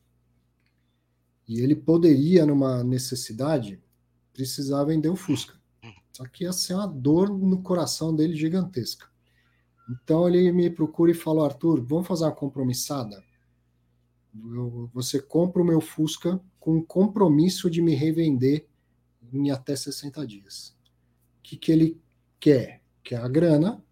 E 1.47 1.61
ele 1.61 1.75
poderia, 1.75 2.45
numa 2.45 2.83
necessidade, 2.83 3.81
precisar 4.39 4.85
vender 4.85 5.09
o 5.09 5.17
Fusca. 5.17 5.53
Só 6.13 6.23
que 6.25 6.45
ia 6.45 6.53
ser 6.53 6.73
uma 6.73 6.87
dor 6.87 7.29
no 7.29 7.61
coração 7.61 8.15
dele 8.15 8.37
gigantesca. 8.37 9.05
Então 9.89 10.29
ele 10.29 10.49
me 10.53 10.69
procura 10.69 11.11
e 11.11 11.13
fala: 11.13 11.45
Arthur, 11.45 11.83
vamos 11.83 12.07
fazer 12.07 12.23
uma 12.23 12.31
compromissada? 12.31 13.21
Eu, 14.33 14.89
você 14.93 15.21
compra 15.21 15.61
o 15.61 15.65
meu 15.65 15.81
Fusca 15.81 16.39
com 16.57 16.81
compromisso 16.81 17.69
de 17.69 17.81
me 17.81 17.93
revender 17.93 18.65
em 19.33 19.51
até 19.51 19.75
60 19.75 20.25
dias. 20.25 20.69
O 21.39 21.43
que, 21.43 21.57
que 21.57 21.71
ele 21.71 22.01
quer? 22.39 22.81
Quer 23.03 23.17
a 23.17 23.27
grana. 23.27 23.83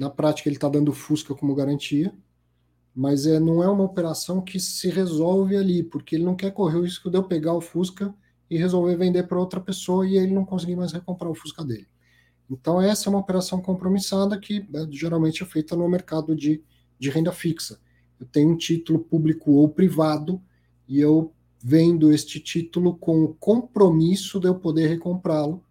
Na 0.00 0.08
prática, 0.08 0.48
ele 0.48 0.56
está 0.56 0.68
dando 0.68 0.92
Fusca 0.94 1.34
como 1.34 1.54
garantia 1.54 2.14
mas 2.98 3.26
é, 3.26 3.38
não 3.38 3.62
é 3.62 3.68
uma 3.68 3.84
operação 3.84 4.40
que 4.40 4.58
se 4.58 4.88
resolve 4.88 5.54
ali, 5.54 5.82
porque 5.82 6.16
ele 6.16 6.24
não 6.24 6.34
quer 6.34 6.50
correr 6.50 6.78
o 6.78 6.82
risco 6.82 7.10
de 7.10 7.18
eu 7.18 7.24
pegar 7.24 7.52
o 7.52 7.60
Fusca 7.60 8.14
e 8.50 8.56
resolver 8.56 8.96
vender 8.96 9.24
para 9.24 9.38
outra 9.38 9.60
pessoa 9.60 10.06
e 10.06 10.16
ele 10.16 10.32
não 10.32 10.44
conseguir 10.44 10.76
mais 10.76 10.92
recomprar 10.92 11.30
o 11.30 11.34
Fusca 11.34 11.64
dele. 11.64 11.86
Então, 12.50 12.80
essa 12.80 13.08
é 13.08 13.10
uma 13.10 13.18
operação 13.18 13.60
compromissada 13.60 14.38
que 14.38 14.66
é, 14.72 14.86
geralmente 14.90 15.42
é 15.42 15.46
feita 15.46 15.74
no 15.74 15.88
mercado 15.88 16.34
de, 16.34 16.62
de 16.98 17.10
renda 17.10 17.32
fixa. 17.32 17.80
Eu 18.20 18.26
tenho 18.26 18.50
um 18.50 18.56
título 18.56 19.00
público 19.00 19.50
ou 19.52 19.68
privado 19.68 20.40
e 20.88 21.00
eu 21.00 21.32
vendo 21.62 22.12
este 22.12 22.38
título 22.38 22.96
com 22.96 23.24
o 23.24 23.34
compromisso 23.34 24.38
de 24.38 24.46
eu 24.46 24.54
poder 24.54 24.86
recomprá-lo 24.86 25.62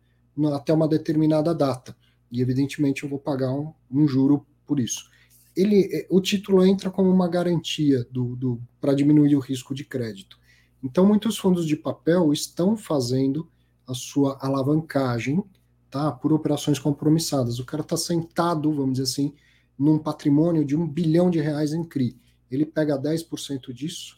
até 0.54 0.74
uma 0.74 0.88
determinada 0.88 1.56
data. 1.56 1.96
E, 2.30 2.42
evidentemente, 2.42 3.04
eu 3.04 3.10
vou 3.10 3.20
pagar 3.20 3.54
um, 3.54 3.72
um 3.90 4.08
juro 4.08 4.46
por 4.66 4.80
isso 4.80 5.10
ele, 5.56 5.90
é, 5.92 6.08
o 6.10 6.20
título 6.20 6.66
entra 6.66 6.92
como 6.92 7.10
uma 7.10 7.28
garantia 7.28 8.06
do, 8.12 8.36
do 8.36 8.62
para 8.82 8.94
diminuir 8.94 9.36
o 9.36 9.40
risco 9.40 9.74
de 9.74 9.86
crédito. 9.86 10.38
Então, 10.84 11.06
muitos 11.06 11.38
fundos 11.38 11.66
de 11.66 11.76
papel 11.76 12.32
estão 12.32 12.78
fazendo 12.78 13.50
a 13.88 13.94
sua 13.94 14.38
alavancagem 14.42 15.44
tá, 15.90 16.12
por 16.12 16.34
operações 16.34 16.80
compromissadas. 16.80 17.60
O 17.60 17.66
cara 17.66 17.82
está 17.82 17.98
sentado, 17.98 18.72
vamos 18.74 18.94
dizer 18.94 19.04
assim, 19.04 19.34
num 19.78 19.98
patrimônio 19.98 20.66
de 20.66 20.76
um 20.76 20.88
bilhão 20.88 21.30
de 21.30 21.40
reais 21.40 21.74
em 21.74 21.84
CRI. 21.84 22.20
Ele 22.50 22.66
pega 22.66 22.98
10% 22.98 23.74
disso 23.74 24.18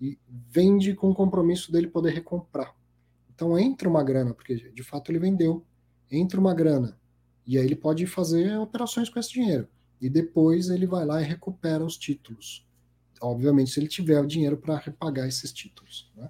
e 0.00 0.18
vende 0.28 0.94
com 0.94 1.10
o 1.10 1.14
compromisso 1.14 1.70
dele 1.70 1.86
poder 1.86 2.12
recomprar. 2.12 2.74
Então 3.34 3.58
entra 3.58 3.88
uma 3.88 4.02
grana, 4.02 4.34
porque 4.34 4.70
de 4.70 4.82
fato 4.82 5.10
ele 5.10 5.18
vendeu, 5.18 5.64
entra 6.10 6.38
uma 6.40 6.54
grana, 6.54 6.98
e 7.46 7.58
aí 7.58 7.64
ele 7.64 7.76
pode 7.76 8.06
fazer 8.06 8.56
operações 8.58 9.08
com 9.08 9.18
esse 9.18 9.32
dinheiro 9.32 9.68
e 10.00 10.08
depois 10.08 10.68
ele 10.68 10.86
vai 10.86 11.04
lá 11.04 11.20
e 11.22 11.24
recupera 11.24 11.84
os 11.84 11.96
títulos. 11.96 12.66
Obviamente, 13.22 13.70
se 13.70 13.78
ele 13.78 13.88
tiver 13.88 14.20
o 14.20 14.26
dinheiro 14.26 14.56
para 14.56 14.76
repagar 14.76 15.28
esses 15.28 15.52
títulos. 15.52 16.10
Né? 16.16 16.28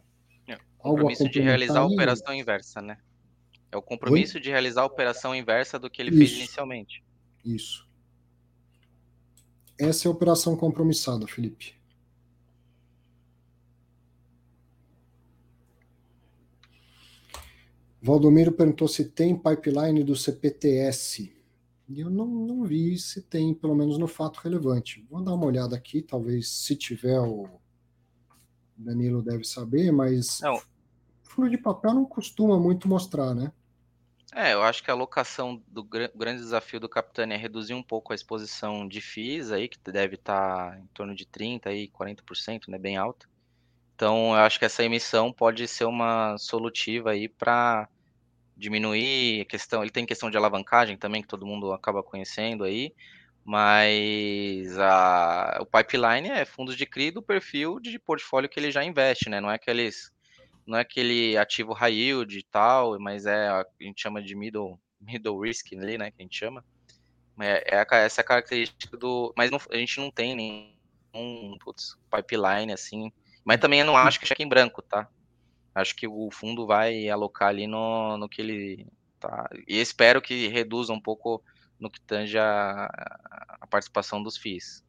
É, 0.48 0.54
o 0.54 0.58
compromisso 0.78 1.28
de 1.28 1.40
realizar 1.40 1.80
a 1.80 1.86
operação 1.86 2.34
inversa, 2.34 2.82
né? 2.82 2.98
É 3.70 3.76
o 3.76 3.82
compromisso 3.82 4.36
Oi? 4.36 4.42
de 4.42 4.50
realizar 4.50 4.82
a 4.82 4.86
operação 4.86 5.34
inversa 5.34 5.78
do 5.78 5.88
que 5.88 6.02
ele 6.02 6.10
Isso. 6.10 6.18
fez 6.18 6.32
inicialmente. 6.32 7.02
Isso. 7.42 7.88
Essa 9.78 10.06
é 10.06 10.08
a 10.08 10.12
operação 10.12 10.54
compromissada, 10.54 11.26
Felipe. 11.26 11.74
Valdomiro 18.02 18.52
perguntou 18.52 18.86
se 18.88 19.04
tem 19.04 19.34
pipeline 19.34 20.04
do 20.04 20.14
CPTS. 20.14 21.31
E 21.94 22.00
eu 22.00 22.10
não, 22.10 22.26
não 22.26 22.64
vi 22.64 22.98
se 22.98 23.20
tem, 23.20 23.52
pelo 23.52 23.74
menos 23.74 23.98
no 23.98 24.08
fato 24.08 24.40
relevante. 24.40 25.06
Vou 25.10 25.22
dar 25.22 25.34
uma 25.34 25.44
olhada 25.44 25.76
aqui, 25.76 26.00
talvez 26.00 26.48
se 26.48 26.74
tiver 26.74 27.20
o 27.20 27.46
Danilo 28.76 29.22
deve 29.22 29.44
saber, 29.44 29.92
mas 29.92 30.40
não. 30.40 30.60
fundo 31.22 31.50
de 31.50 31.58
papel 31.58 31.92
não 31.92 32.04
costuma 32.04 32.58
muito 32.58 32.88
mostrar, 32.88 33.34
né? 33.34 33.52
É, 34.34 34.54
eu 34.54 34.62
acho 34.62 34.82
que 34.82 34.90
a 34.90 34.94
alocação 34.94 35.62
do 35.68 35.84
grande 35.84 36.40
desafio 36.40 36.80
do 36.80 36.88
Capitânia 36.88 37.34
é 37.34 37.38
reduzir 37.38 37.74
um 37.74 37.82
pouco 37.82 38.12
a 38.12 38.14
exposição 38.14 38.88
de 38.88 38.98
FIIs 38.98 39.52
aí, 39.52 39.68
que 39.68 39.78
deve 39.90 40.14
estar 40.14 40.78
em 40.78 40.86
torno 40.94 41.14
de 41.14 41.26
30 41.26 41.70
e 41.74 41.88
40%, 41.88 42.68
né, 42.68 42.78
bem 42.78 42.96
alta. 42.96 43.26
Então, 43.94 44.28
eu 44.28 44.40
acho 44.40 44.58
que 44.58 44.64
essa 44.64 44.82
emissão 44.82 45.30
pode 45.30 45.68
ser 45.68 45.84
uma 45.84 46.38
solutiva 46.38 47.10
aí 47.10 47.28
para 47.28 47.88
diminuir 48.62 49.44
questão, 49.46 49.82
ele 49.82 49.90
tem 49.90 50.06
questão 50.06 50.30
de 50.30 50.36
alavancagem 50.36 50.96
também 50.96 51.20
que 51.20 51.26
todo 51.26 51.44
mundo 51.44 51.72
acaba 51.72 52.02
conhecendo 52.02 52.62
aí, 52.62 52.94
mas 53.44 54.78
a, 54.78 55.58
o 55.60 55.66
pipeline 55.66 56.28
é 56.30 56.44
fundos 56.44 56.76
de 56.76 56.86
CRI 56.86 57.10
do 57.10 57.20
perfil 57.20 57.80
de 57.80 57.98
portfólio 57.98 58.48
que 58.48 58.60
ele 58.60 58.70
já 58.70 58.84
investe, 58.84 59.28
né? 59.28 59.40
Não 59.40 59.50
é 59.50 59.56
aqueles 59.56 60.12
não 60.64 60.78
é 60.78 60.82
aquele 60.82 61.36
ativo 61.36 61.72
high 61.72 61.92
yield 61.92 62.38
e 62.38 62.42
tal, 62.44 62.96
mas 63.00 63.26
é 63.26 63.48
a, 63.48 63.66
gente 63.80 64.00
chama 64.00 64.22
de 64.22 64.36
middle 64.36 64.78
middle 65.00 65.40
risk 65.40 65.72
ali, 65.72 65.98
né, 65.98 66.12
que 66.12 66.18
a 66.20 66.22
gente 66.22 66.38
chama. 66.38 66.64
É, 67.40 67.78
é 67.78 68.04
essa 68.04 68.20
é 68.20 68.22
a 68.22 68.26
característica 68.26 68.96
do, 68.96 69.34
mas 69.36 69.50
não, 69.50 69.58
a 69.70 69.76
gente 69.76 69.98
não 69.98 70.08
tem 70.08 70.36
nenhum 70.36 71.58
putz, 71.58 71.96
pipeline 72.08 72.72
assim, 72.72 73.12
mas 73.44 73.58
também 73.58 73.80
eu 73.80 73.86
não 73.86 73.96
acho 73.96 74.20
que 74.20 74.26
cheque 74.26 74.44
em 74.44 74.48
branco, 74.48 74.80
tá? 74.82 75.08
Acho 75.74 75.96
que 75.96 76.06
o 76.06 76.28
fundo 76.30 76.66
vai 76.66 77.08
alocar 77.08 77.48
ali 77.48 77.66
no, 77.66 78.16
no 78.16 78.28
que 78.28 78.42
ele 78.42 78.86
tá. 79.18 79.48
E 79.66 79.80
espero 79.80 80.20
que 80.20 80.48
reduza 80.48 80.92
um 80.92 81.00
pouco 81.00 81.42
no 81.78 81.90
que 81.90 82.00
tange 82.00 82.38
a, 82.38 82.86
a 83.60 83.66
participação 83.66 84.22
dos 84.22 84.36
FIIs. 84.36 84.84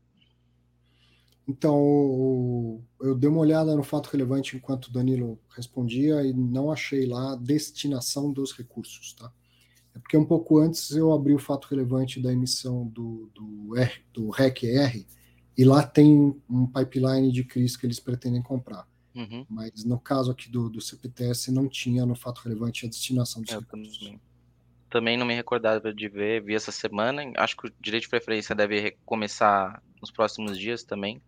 Então, 1.47 2.81
eu 3.01 3.15
dei 3.15 3.29
uma 3.29 3.41
olhada 3.41 3.75
no 3.75 3.83
fato 3.83 4.07
relevante 4.07 4.55
enquanto 4.55 4.85
o 4.85 4.93
Danilo 4.93 5.37
respondia 5.49 6.21
e 6.23 6.33
não 6.33 6.71
achei 6.71 7.05
lá 7.05 7.33
a 7.33 7.35
destinação 7.35 8.31
dos 8.31 8.53
recursos, 8.53 9.13
tá? 9.13 9.31
É 9.93 9.99
porque 9.99 10.17
um 10.17 10.25
pouco 10.25 10.57
antes 10.57 10.91
eu 10.91 11.11
abri 11.11 11.33
o 11.33 11.39
fato 11.39 11.67
relevante 11.67 12.21
da 12.21 12.31
emissão 12.31 12.87
do, 12.87 13.29
do, 13.33 13.75
R, 13.77 14.01
do 14.13 14.29
REC-R 14.29 15.05
e 15.55 15.65
lá 15.65 15.85
tem 15.85 16.35
um 16.49 16.65
pipeline 16.65 17.31
de 17.31 17.43
CRIs 17.43 17.77
que 17.77 17.85
eles 17.85 17.99
pretendem 17.99 18.41
comprar. 18.41 18.87
Uhum. 19.15 19.45
Mas 19.49 19.83
no 19.83 19.99
caso 19.99 20.31
aqui 20.31 20.49
do, 20.49 20.69
do 20.69 20.81
CPTS 20.81 21.51
não 21.51 21.67
tinha 21.67 22.05
no 22.05 22.15
fato 22.15 22.39
relevante 22.39 22.85
a 22.85 22.89
destinação 22.89 23.41
dos 23.41 23.51
é, 23.51 23.59
recursos. 23.59 23.97
Também, 23.99 24.21
também 24.89 25.17
não 25.17 25.25
me 25.25 25.35
recordava 25.35 25.93
de 25.93 26.07
ver, 26.07 26.43
vi 26.43 26.55
essa 26.55 26.71
semana. 26.71 27.21
Acho 27.37 27.55
que 27.55 27.67
o 27.67 27.73
direito 27.79 28.03
de 28.03 28.09
preferência 28.09 28.55
deve 28.55 28.97
começar 29.05 29.81
nos 30.01 30.11
próximos 30.11 30.57
dias 30.57 30.83
também. 30.83 31.21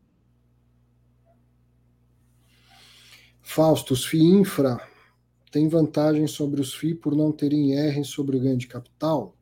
Fausto, 3.42 3.94
os 3.94 4.06
FII 4.06 4.24
Infra 4.24 4.82
tem 5.52 5.70
vantagem 5.70 6.28
sobre 6.28 6.60
os 6.60 6.74
FII 6.74 6.96
por 6.96 7.16
não 7.16 7.32
terem 7.32 7.78
R 7.78 8.04
sobre 8.04 8.36
o 8.36 8.40
ganho 8.42 8.58
de 8.58 8.68
capital? 8.68 9.38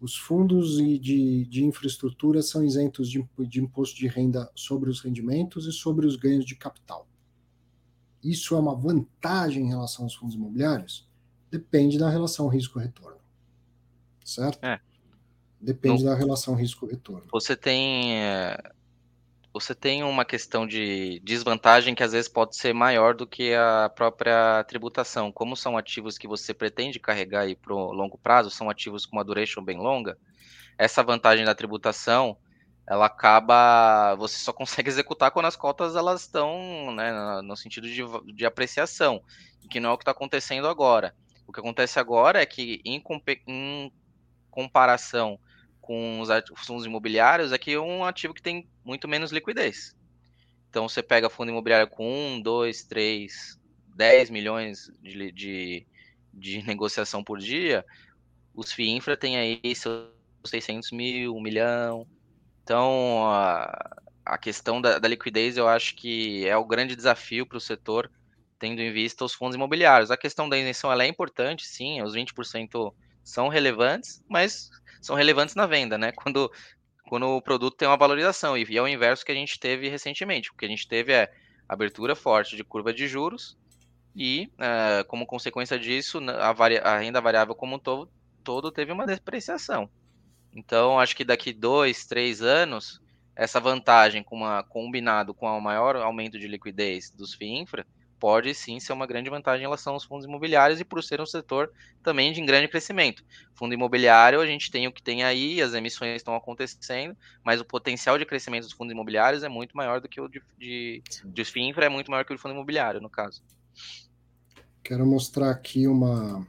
Os 0.00 0.16
fundos 0.16 0.76
de, 0.76 1.44
de 1.44 1.64
infraestrutura 1.64 2.40
são 2.42 2.64
isentos 2.64 3.10
de, 3.10 3.26
de 3.40 3.60
imposto 3.60 3.98
de 3.98 4.06
renda 4.06 4.50
sobre 4.54 4.88
os 4.88 5.00
rendimentos 5.00 5.66
e 5.66 5.72
sobre 5.72 6.06
os 6.06 6.14
ganhos 6.16 6.44
de 6.44 6.54
capital. 6.54 7.09
Isso 8.22 8.54
é 8.54 8.58
uma 8.58 8.74
vantagem 8.74 9.64
em 9.64 9.68
relação 9.68 10.04
aos 10.04 10.14
fundos 10.14 10.34
imobiliários? 10.34 11.08
Depende 11.50 11.98
da 11.98 12.08
relação 12.08 12.48
risco-retorno. 12.48 13.18
Certo? 14.24 14.64
É. 14.64 14.80
Depende 15.60 16.04
da 16.04 16.14
relação 16.14 16.54
risco-retorno. 16.54 17.26
Você 17.32 17.56
tem. 17.56 18.16
É, 18.16 18.56
você 19.52 19.74
tem 19.74 20.02
uma 20.04 20.24
questão 20.24 20.66
de 20.66 21.20
desvantagem 21.24 21.94
que 21.94 22.02
às 22.02 22.12
vezes 22.12 22.28
pode 22.28 22.56
ser 22.56 22.72
maior 22.72 23.14
do 23.14 23.26
que 23.26 23.52
a 23.52 23.90
própria 23.94 24.64
tributação. 24.64 25.32
Como 25.32 25.56
são 25.56 25.76
ativos 25.76 26.16
que 26.16 26.28
você 26.28 26.54
pretende 26.54 27.00
carregar 27.00 27.44
para 27.56 27.74
o 27.74 27.92
longo 27.92 28.16
prazo, 28.16 28.48
são 28.48 28.70
ativos 28.70 29.04
com 29.04 29.16
uma 29.16 29.24
duration 29.24 29.62
bem 29.62 29.76
longa, 29.76 30.16
essa 30.78 31.02
vantagem 31.02 31.44
da 31.44 31.54
tributação 31.54 32.36
ela 32.86 33.06
acaba. 33.06 34.14
Você 34.16 34.38
só 34.38 34.52
consegue 34.52 34.88
executar 34.88 35.30
quando 35.30 35.46
as 35.46 35.56
cotas 35.56 35.96
elas 35.96 36.22
estão 36.22 36.92
né, 36.94 37.40
no 37.42 37.56
sentido 37.56 37.88
de, 37.88 38.02
de 38.34 38.46
apreciação, 38.46 39.22
que 39.70 39.80
não 39.80 39.90
é 39.90 39.92
o 39.92 39.98
que 39.98 40.02
está 40.02 40.10
acontecendo 40.10 40.66
agora. 40.66 41.14
O 41.46 41.52
que 41.52 41.60
acontece 41.60 41.98
agora 41.98 42.42
é 42.42 42.46
que, 42.46 42.80
em, 42.84 43.02
em 43.46 43.92
comparação 44.50 45.38
com 45.80 46.20
os 46.20 46.28
fundos 46.66 46.84
imobiliários, 46.84 47.52
é 47.52 47.58
que 47.58 47.72
é 47.72 47.80
um 47.80 48.04
ativo 48.04 48.34
que 48.34 48.42
tem 48.42 48.68
muito 48.84 49.08
menos 49.08 49.32
liquidez. 49.32 49.96
Então, 50.68 50.88
você 50.88 51.02
pega 51.02 51.30
fundo 51.30 51.50
imobiliário 51.50 51.88
com 51.88 52.36
1, 52.36 52.42
2, 52.42 52.84
3, 52.84 53.60
10 53.96 54.30
milhões 54.30 54.92
de, 55.02 55.32
de, 55.32 55.86
de 56.32 56.62
negociação 56.66 57.24
por 57.24 57.38
dia, 57.38 57.84
os 58.54 58.72
FII 58.72 58.90
Infra 58.90 59.16
tem 59.16 59.36
aí 59.36 59.74
seus 59.74 60.08
600 60.44 60.92
mil, 60.92 61.34
1 61.34 61.40
milhão, 61.40 62.06
então, 62.70 63.28
a, 63.28 63.96
a 64.24 64.38
questão 64.38 64.80
da, 64.80 65.00
da, 65.00 65.08
liquidez 65.08 65.56
eu 65.56 65.66
acho 65.66 65.96
que 65.96 66.46
é 66.46 66.56
o 66.56 66.64
grande 66.64 66.94
desafio 66.94 67.44
para 67.44 67.58
o 67.58 67.60
setor, 67.60 68.08
tendo 68.60 68.80
em 68.80 68.92
vista 68.92 69.24
os 69.24 69.34
fundos 69.34 69.56
imobiliários. 69.56 70.12
A 70.12 70.16
questão 70.16 70.48
da 70.48 70.56
isenção 70.56 70.92
é 70.92 71.08
importante, 71.08 71.66
sim, 71.66 72.00
os 72.00 72.14
20% 72.14 72.94
são 73.24 73.48
relevantes, 73.48 74.22
mas 74.28 74.70
são 75.02 75.16
relevantes 75.16 75.56
na 75.56 75.66
venda, 75.66 75.98
né? 75.98 76.12
Quando, 76.14 76.48
quando 77.08 77.26
o 77.26 77.42
produto 77.42 77.76
tem 77.76 77.88
uma 77.88 77.96
valorização, 77.96 78.56
e, 78.56 78.64
e 78.70 78.78
é 78.78 78.82
o 78.82 78.86
inverso 78.86 79.24
que 79.24 79.32
a 79.32 79.34
gente 79.34 79.58
teve 79.58 79.88
recentemente. 79.88 80.52
O 80.52 80.54
que 80.54 80.64
a 80.64 80.68
gente 80.68 80.86
teve 80.86 81.12
é 81.12 81.28
abertura 81.68 82.14
forte 82.14 82.54
de 82.54 82.62
curva 82.62 82.94
de 82.94 83.08
juros, 83.08 83.58
e 84.14 84.48
uh, 84.54 85.04
como 85.08 85.26
consequência 85.26 85.76
disso, 85.76 86.20
a, 86.20 86.50
a, 86.88 86.98
renda 86.98 87.20
variável 87.20 87.56
como 87.56 87.74
um 87.74 87.80
todo, 87.80 88.08
todo 88.44 88.70
teve 88.70 88.92
uma 88.92 89.06
depreciação. 89.06 89.90
Então, 90.54 90.98
acho 90.98 91.16
que 91.16 91.24
daqui 91.24 91.52
dois, 91.52 92.06
três 92.06 92.42
anos, 92.42 93.00
essa 93.36 93.60
vantagem 93.60 94.22
com 94.22 94.36
uma, 94.36 94.62
combinado 94.62 95.32
com 95.32 95.46
o 95.46 95.60
maior 95.60 95.96
aumento 95.96 96.38
de 96.38 96.48
liquidez 96.48 97.10
dos 97.10 97.34
FII 97.34 97.60
infra, 97.60 97.86
pode 98.20 98.54
sim 98.54 98.78
ser 98.78 98.92
uma 98.92 99.06
grande 99.06 99.30
vantagem 99.30 99.60
em 99.60 99.66
relação 99.66 99.94
aos 99.94 100.04
fundos 100.04 100.26
imobiliários 100.26 100.78
e 100.78 100.84
por 100.84 101.02
ser 101.02 101.20
um 101.22 101.26
setor 101.26 101.72
também 102.02 102.32
de 102.32 102.40
grande 102.42 102.68
crescimento. 102.68 103.24
Fundo 103.54 103.72
imobiliário, 103.72 104.40
a 104.40 104.46
gente 104.46 104.70
tem 104.70 104.86
o 104.86 104.92
que 104.92 105.02
tem 105.02 105.24
aí, 105.24 105.62
as 105.62 105.72
emissões 105.72 106.16
estão 106.16 106.36
acontecendo, 106.36 107.16
mas 107.42 107.60
o 107.60 107.64
potencial 107.64 108.18
de 108.18 108.26
crescimento 108.26 108.64
dos 108.64 108.72
fundos 108.72 108.92
imobiliários 108.92 109.42
é 109.42 109.48
muito 109.48 109.74
maior 109.74 110.00
do 110.02 110.08
que 110.08 110.20
o 110.20 110.28
de, 110.28 110.42
de, 110.58 111.02
de 111.24 111.44
FII 111.44 111.68
infra, 111.68 111.86
é 111.86 111.88
muito 111.88 112.10
maior 112.10 112.24
que 112.24 112.32
o 112.32 112.36
de 112.36 112.42
fundo 112.42 112.52
imobiliário, 112.52 113.00
no 113.00 113.08
caso. 113.08 113.42
Quero 114.84 115.06
mostrar 115.06 115.50
aqui 115.50 115.86
uma, 115.88 116.46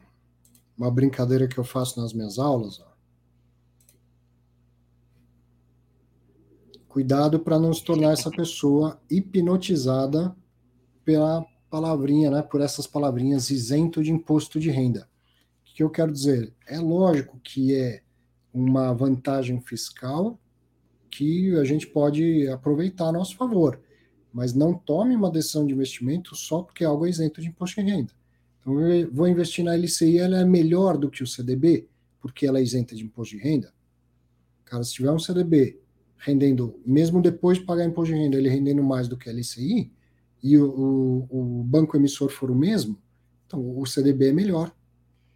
uma 0.78 0.92
brincadeira 0.92 1.48
que 1.48 1.58
eu 1.58 1.64
faço 1.64 2.02
nas 2.02 2.12
minhas 2.12 2.38
aulas. 2.38 2.80
Ó. 2.80 2.91
Cuidado 6.92 7.40
para 7.40 7.58
não 7.58 7.74
se 7.74 7.86
tornar 7.86 8.12
essa 8.12 8.30
pessoa 8.30 9.02
hipnotizada 9.10 10.36
pela 11.06 11.42
palavrinha, 11.70 12.30
né, 12.30 12.42
por 12.42 12.60
essas 12.60 12.86
palavrinhas 12.86 13.50
isento 13.50 14.04
de 14.04 14.12
imposto 14.12 14.60
de 14.60 14.70
renda. 14.70 15.08
O 15.62 15.74
que 15.74 15.82
eu 15.82 15.90
quero 15.90 16.12
dizer? 16.12 16.54
É 16.68 16.78
lógico 16.80 17.40
que 17.42 17.74
é 17.74 18.02
uma 18.54 18.92
vantagem 18.92 19.62
fiscal 19.62 20.38
que 21.10 21.56
a 21.56 21.64
gente 21.64 21.88
pode 21.88 22.50
aproveitar 22.50 23.08
a 23.08 23.14
nosso 23.14 23.38
favor, 23.38 23.80
mas 24.34 24.54
não 24.54 24.74
tome 24.74 25.16
uma 25.16 25.32
decisão 25.32 25.66
de 25.66 25.74
investimento 25.74 26.36
só 26.36 26.62
porque 26.62 26.84
algo 26.84 27.06
é 27.06 27.10
isento 27.10 27.40
de 27.40 27.48
imposto 27.48 27.82
de 27.82 27.90
renda. 27.90 28.12
Então, 28.60 28.82
eu 28.82 29.10
vou 29.14 29.30
investir 29.30 29.64
na 29.64 29.78
LCI, 29.78 30.18
ela 30.18 30.42
é 30.42 30.44
melhor 30.44 30.98
do 30.98 31.10
que 31.10 31.24
o 31.24 31.28
CDB, 31.28 31.88
porque 32.20 32.46
ela 32.46 32.60
é 32.60 32.62
isenta 32.62 32.94
de 32.94 33.06
imposto 33.06 33.38
de 33.38 33.42
renda? 33.42 33.74
Cara, 34.66 34.84
se 34.84 34.92
tiver 34.92 35.12
um 35.12 35.20
CDB 35.20 35.81
rendendo, 36.22 36.80
mesmo 36.86 37.20
depois 37.20 37.58
de 37.58 37.66
pagar 37.66 37.84
imposto 37.84 38.14
de 38.14 38.20
renda, 38.20 38.38
ele 38.38 38.48
rendendo 38.48 38.84
mais 38.84 39.08
do 39.08 39.18
que 39.18 39.28
a 39.28 39.34
LCI, 39.34 39.92
e 40.44 40.58
o, 40.58 41.28
o, 41.30 41.60
o 41.60 41.64
banco 41.64 41.98
emissor 41.98 42.30
for 42.30 42.52
o 42.52 42.56
mesmo, 42.56 42.98
então 43.46 43.78
o 43.78 43.86
CDB 43.86 44.30
é 44.30 44.34
melhor. 44.34 44.72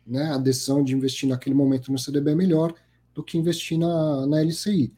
Né? 0.05 0.31
A 0.31 0.37
decisão 0.37 0.83
de 0.83 0.95
investir 0.95 1.27
naquele 1.27 1.55
momento 1.55 1.91
no 1.91 1.97
CDB 1.97 2.31
é 2.31 2.35
melhor 2.35 2.73
do 3.15 3.23
que 3.23 3.37
investir 3.37 3.79
na, 3.79 4.27
na 4.27 4.41
LCI. 4.41 4.93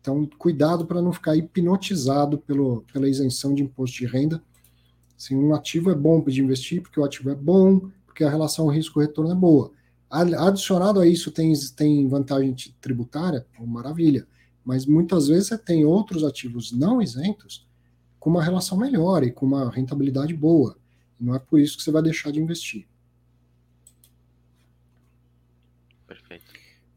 Então, 0.00 0.28
cuidado 0.38 0.86
para 0.86 1.00
não 1.00 1.12
ficar 1.12 1.36
hipnotizado 1.36 2.38
pelo, 2.38 2.82
pela 2.92 3.08
isenção 3.08 3.54
de 3.54 3.62
imposto 3.62 3.96
de 3.98 4.06
renda. 4.06 4.42
Assim, 5.16 5.34
um 5.34 5.54
ativo 5.54 5.90
é 5.90 5.94
bom 5.94 6.22
de 6.22 6.42
investir, 6.42 6.82
porque 6.82 7.00
o 7.00 7.04
ativo 7.04 7.30
é 7.30 7.34
bom, 7.34 7.90
porque 8.06 8.24
a 8.24 8.30
relação 8.30 8.68
risco-retorno 8.68 9.32
é 9.32 9.34
boa. 9.34 9.72
Adicionado 10.10 11.00
a 11.00 11.06
isso, 11.06 11.30
tem, 11.30 11.52
tem 11.74 12.08
vantagem 12.08 12.54
tributária? 12.80 13.46
Maravilha 13.58 14.26
mas 14.64 14.86
muitas 14.86 15.28
vezes 15.28 15.48
você 15.48 15.58
tem 15.58 15.84
outros 15.84 16.24
ativos 16.24 16.72
não 16.72 17.00
isentos 17.00 17.66
com 18.18 18.30
uma 18.30 18.42
relação 18.42 18.76
melhor 18.78 19.22
e 19.24 19.32
com 19.32 19.46
uma 19.46 19.70
rentabilidade 19.70 20.34
boa. 20.34 20.76
Não 21.18 21.34
é 21.34 21.38
por 21.38 21.58
isso 21.58 21.76
que 21.76 21.82
você 21.82 21.90
vai 21.90 22.02
deixar 22.02 22.30
de 22.30 22.40
investir. 22.40 22.86
Perfeito. 26.06 26.44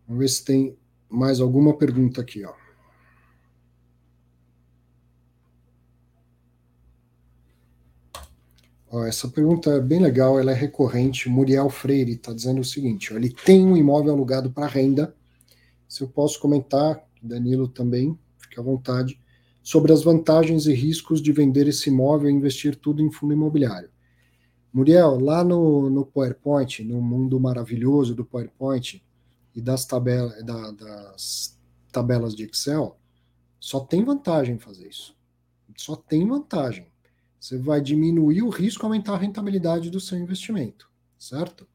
Vamos 0.07 0.21
ver 0.21 0.27
se 0.27 0.43
tem 0.43 0.77
mais 1.09 1.39
alguma 1.39 1.77
pergunta 1.77 2.21
aqui, 2.21 2.43
ó. 2.45 2.53
Ó, 8.93 9.03
essa 9.05 9.27
pergunta 9.27 9.71
é 9.71 9.81
bem 9.81 9.99
legal, 9.99 10.39
ela 10.39 10.51
é 10.51 10.53
recorrente. 10.53 11.27
Muriel 11.27 11.67
Freire 11.67 12.11
está 12.11 12.31
dizendo 12.31 12.61
o 12.61 12.63
seguinte: 12.63 13.11
ó, 13.11 13.17
ele 13.17 13.31
tem 13.31 13.65
um 13.65 13.75
imóvel 13.75 14.13
alugado 14.13 14.51
para 14.51 14.67
renda. 14.67 15.15
Se 15.87 16.03
eu 16.03 16.07
posso 16.07 16.39
comentar, 16.39 17.03
Danilo 17.23 17.67
também, 17.67 18.17
fique 18.37 18.59
à 18.59 18.63
vontade, 18.63 19.19
sobre 19.61 19.93
as 19.93 20.03
vantagens 20.03 20.65
e 20.65 20.73
riscos 20.73 21.21
de 21.21 21.31
vender 21.31 21.67
esse 21.67 21.89
imóvel 21.89 22.29
e 22.29 22.33
investir 22.33 22.75
tudo 22.75 23.01
em 23.01 23.09
fundo 23.09 23.33
imobiliário. 23.33 23.89
Muriel, 24.73 25.19
lá 25.19 25.43
no, 25.43 25.89
no 25.89 26.05
PowerPoint, 26.05 26.83
no 26.83 27.01
mundo 27.01 27.39
maravilhoso 27.39 28.13
do 28.13 28.25
PowerPoint 28.25 29.03
e 29.55 29.61
das, 29.61 29.85
tabela, 29.85 30.33
da, 30.43 30.71
das 30.71 31.57
tabelas 31.91 32.35
de 32.35 32.43
Excel, 32.43 32.97
só 33.59 33.79
tem 33.79 34.03
vantagem 34.03 34.57
fazer 34.57 34.89
isso. 34.89 35.15
Só 35.77 35.95
tem 35.95 36.27
vantagem. 36.27 36.87
Você 37.39 37.57
vai 37.57 37.81
diminuir 37.81 38.41
o 38.41 38.49
risco, 38.49 38.85
aumentar 38.85 39.13
a 39.13 39.17
rentabilidade 39.17 39.89
do 39.89 39.99
seu 39.99 40.17
investimento, 40.17 40.89
certo? 41.19 41.67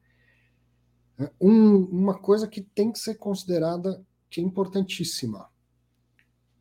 É, 1.17 1.31
um, 1.39 1.85
uma 1.85 2.17
coisa 2.17 2.47
que 2.47 2.61
tem 2.61 2.91
que 2.91 2.99
ser 2.99 3.15
considerada 3.15 4.03
que 4.29 4.39
é 4.39 4.43
importantíssima. 4.43 5.49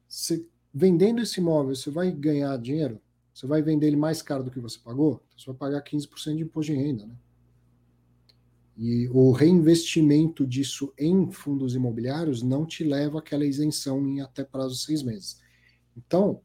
Você, 0.08 0.46
vendendo 0.72 1.20
esse 1.20 1.40
imóvel, 1.40 1.74
você 1.74 1.90
vai 1.90 2.10
ganhar 2.10 2.56
dinheiro? 2.58 3.00
Você 3.34 3.46
vai 3.46 3.62
vender 3.62 3.86
ele 3.86 3.96
mais 3.96 4.22
caro 4.22 4.42
do 4.42 4.50
que 4.50 4.58
você 4.58 4.78
pagou? 4.78 5.22
Então, 5.28 5.38
você 5.38 5.46
vai 5.46 5.54
pagar 5.54 5.82
15% 5.82 6.36
de 6.36 6.42
imposto 6.42 6.72
de 6.72 6.78
renda, 6.78 7.06
né? 7.06 7.14
E 8.80 9.08
o 9.08 9.32
reinvestimento 9.32 10.46
disso 10.46 10.92
em 10.96 11.32
fundos 11.32 11.74
imobiliários 11.74 12.42
não 12.44 12.64
te 12.64 12.84
leva 12.84 13.18
àquela 13.18 13.44
isenção 13.44 14.06
em 14.06 14.20
até 14.20 14.44
prazo 14.44 14.76
de 14.76 14.82
seis 14.82 15.02
meses. 15.02 15.40
Então, 15.96 16.40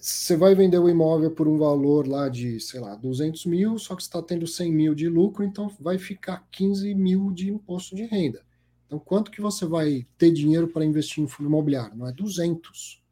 você 0.00 0.36
vai 0.36 0.54
vender 0.54 0.78
o 0.78 0.88
imóvel 0.88 1.32
por 1.32 1.48
um 1.48 1.58
valor 1.58 2.06
lá 2.06 2.28
de, 2.28 2.60
sei 2.60 2.78
lá, 2.78 2.94
200 2.94 3.46
mil, 3.46 3.78
só 3.80 3.96
que 3.96 4.02
está 4.02 4.22
tendo 4.22 4.46
100 4.46 4.72
mil 4.72 4.94
de 4.94 5.08
lucro, 5.08 5.42
então 5.42 5.68
vai 5.80 5.98
ficar 5.98 6.46
15 6.52 6.94
mil 6.94 7.32
de 7.32 7.50
imposto 7.50 7.96
de 7.96 8.04
renda. 8.04 8.45
Então, 8.86 8.98
quanto 8.98 9.30
que 9.30 9.40
você 9.40 9.66
vai 9.66 10.06
ter 10.16 10.30
dinheiro 10.30 10.68
para 10.68 10.84
investir 10.84 11.22
em 11.22 11.26
fundo 11.26 11.48
imobiliário? 11.48 11.96
Não 11.96 12.06
é 12.06 12.12
200. 12.12 13.02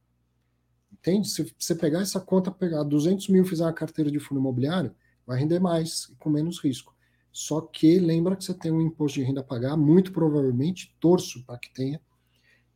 Entende? 0.92 1.28
Se 1.28 1.54
você 1.58 1.74
pegar 1.74 2.00
essa 2.00 2.20
conta, 2.20 2.50
pegar 2.50 2.84
200 2.84 3.28
mil 3.28 3.44
e 3.44 3.48
fizer 3.48 3.64
uma 3.64 3.72
carteira 3.72 4.10
de 4.10 4.20
fundo 4.20 4.40
imobiliário, 4.40 4.94
vai 5.26 5.38
render 5.38 5.58
mais 5.58 6.08
e 6.12 6.16
com 6.16 6.30
menos 6.30 6.60
risco. 6.60 6.94
Só 7.32 7.60
que 7.60 7.98
lembra 7.98 8.36
que 8.36 8.44
você 8.44 8.54
tem 8.54 8.70
um 8.70 8.80
imposto 8.80 9.18
de 9.18 9.24
renda 9.24 9.40
a 9.40 9.44
pagar, 9.44 9.76
muito 9.76 10.12
provavelmente, 10.12 10.94
torço 11.00 11.44
para 11.44 11.58
que 11.58 11.72
tenha. 11.74 12.00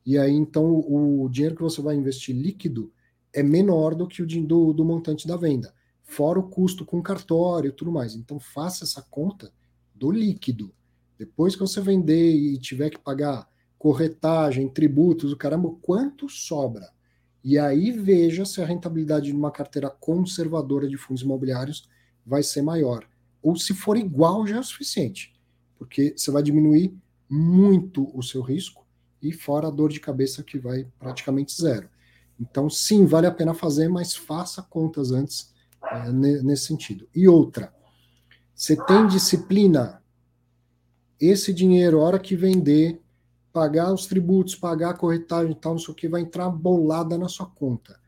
E 0.05 0.19
aí, 0.19 0.33
então, 0.33 0.65
o 0.65 1.29
dinheiro 1.29 1.55
que 1.55 1.62
você 1.62 1.81
vai 1.81 1.95
investir 1.95 2.35
líquido 2.35 2.93
é 3.33 3.43
menor 3.43 3.95
do 3.95 4.09
que 4.09 4.23
o 4.23 4.27
do, 4.27 4.73
do 4.73 4.85
montante 4.85 5.29
da 5.29 5.37
venda, 5.37 5.73
fora 6.03 6.39
o 6.41 6.49
custo 6.49 6.85
com 6.85 7.01
cartório 7.01 7.69
e 7.69 7.73
tudo 7.73 7.93
mais. 7.93 8.16
Então, 8.16 8.41
faça 8.41 8.85
essa 8.85 9.03
conta 9.03 9.53
do 9.95 10.11
líquido. 10.11 10.75
Depois 11.19 11.55
que 11.55 11.61
você 11.61 11.81
vender 11.81 12.31
e 12.31 12.57
tiver 12.59 12.90
que 12.90 12.99
pagar 12.99 13.49
corretagem, 13.78 14.69
tributos, 14.69 15.32
o 15.32 15.36
caramba, 15.36 15.74
quanto 15.82 16.28
sobra? 16.28 16.90
E 17.43 17.59
aí 17.59 17.90
veja 17.90 18.45
se 18.45 18.61
a 18.61 18.66
rentabilidade 18.66 19.27
de 19.27 19.32
uma 19.32 19.51
carteira 19.51 19.90
conservadora 19.90 20.89
de 20.89 20.97
fundos 20.97 21.23
imobiliários 21.23 21.89
vai 22.24 22.43
ser 22.43 22.62
maior. 22.62 23.09
Ou 23.43 23.57
se 23.57 23.74
for 23.74 23.97
igual, 23.97 24.47
já 24.47 24.57
é 24.57 24.61
o 24.61 24.65
suficiente. 24.65 25.35
Porque 25.78 26.15
você 26.16 26.31
vai 26.31 26.43
diminuir 26.43 26.95
muito 27.28 28.11
o 28.16 28.23
seu 28.23 28.43
risco 28.43 28.86
e 29.23 29.32
fora 29.32 29.69
a 29.69 29.70
dor 29.70 29.90
de 29.90 30.01
cabeça 30.01 30.43
que 30.43 30.59
vai 30.59 30.86
praticamente 30.99 31.55
zero. 31.61 31.89
Então, 32.40 32.70
sim, 32.70 33.05
vale 33.05 33.27
a 33.27 33.32
pena 33.32 33.53
fazer, 33.53 33.89
mas 33.89 34.15
faça 34.15 34.62
contas 34.62 35.11
antes 35.11 35.53
é, 35.82 36.12
nesse 36.12 36.66
sentido. 36.66 37.09
E 37.15 37.27
outra, 37.27 37.73
você 38.55 38.77
tem 38.86 39.07
disciplina? 39.07 39.98
Esse 41.20 41.53
dinheiro, 41.53 41.99
hora 41.99 42.19
que 42.19 42.36
vender, 42.36 43.01
pagar 43.53 43.93
os 43.93 44.07
tributos, 44.07 44.55
pagar 44.55 44.90
a 44.90 44.95
corretagem 44.95 45.53
e 45.53 45.55
tal, 45.55 45.73
não 45.73 45.78
sei 45.78 45.93
o 45.93 45.95
que, 45.97 46.09
vai 46.09 46.20
entrar 46.20 46.49
bolada 46.49 47.19
na 47.19 47.28
sua 47.28 47.47
conta. 47.47 47.99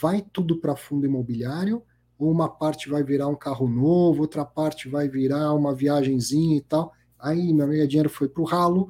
Vai 0.00 0.24
tudo 0.32 0.58
para 0.58 0.74
fundo 0.74 1.04
imobiliário, 1.04 1.82
ou 2.18 2.30
uma 2.30 2.48
parte 2.48 2.88
vai 2.88 3.02
virar 3.02 3.28
um 3.28 3.36
carro 3.36 3.68
novo, 3.68 4.22
outra 4.22 4.44
parte 4.44 4.88
vai 4.88 5.08
virar 5.08 5.52
uma 5.52 5.74
viagenzinha 5.74 6.56
e 6.56 6.62
tal. 6.62 6.92
Aí, 7.18 7.52
meu 7.52 7.68
dinheiro 7.86 8.08
foi 8.08 8.28
para 8.28 8.42
o 8.42 8.46
ralo, 8.46 8.88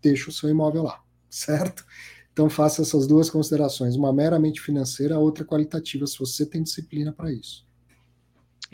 deixa 0.00 0.30
o 0.30 0.32
seu 0.32 0.48
imóvel 0.48 0.84
lá, 0.84 1.02
certo? 1.28 1.84
Então 2.32 2.48
faça 2.50 2.82
essas 2.82 3.06
duas 3.06 3.30
considerações, 3.30 3.96
uma 3.96 4.12
meramente 4.12 4.60
financeira, 4.60 5.18
outra 5.18 5.44
qualitativa, 5.44 6.06
se 6.06 6.18
você 6.18 6.44
tem 6.44 6.62
disciplina 6.62 7.12
para 7.12 7.32
isso. 7.32 7.64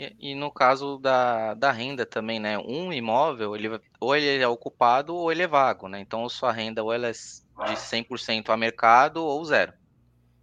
E, 0.00 0.30
e, 0.30 0.34
no 0.34 0.50
caso 0.50 0.96
da, 0.96 1.52
da 1.52 1.70
renda 1.70 2.06
também, 2.06 2.40
né? 2.40 2.56
Um 2.58 2.90
imóvel, 2.90 3.54
ele, 3.54 3.68
ou 4.00 4.16
ele 4.16 4.42
é 4.42 4.48
ocupado 4.48 5.14
ou 5.14 5.30
ele 5.30 5.42
é 5.42 5.46
vago, 5.46 5.88
né? 5.88 6.00
Então 6.00 6.26
sua 6.26 6.50
renda 6.50 6.82
ou 6.82 6.90
ela 6.90 7.08
é 7.08 7.12
de 7.12 7.76
100% 7.76 8.48
a 8.48 8.56
mercado 8.56 9.22
ou 9.22 9.44
zero. 9.44 9.74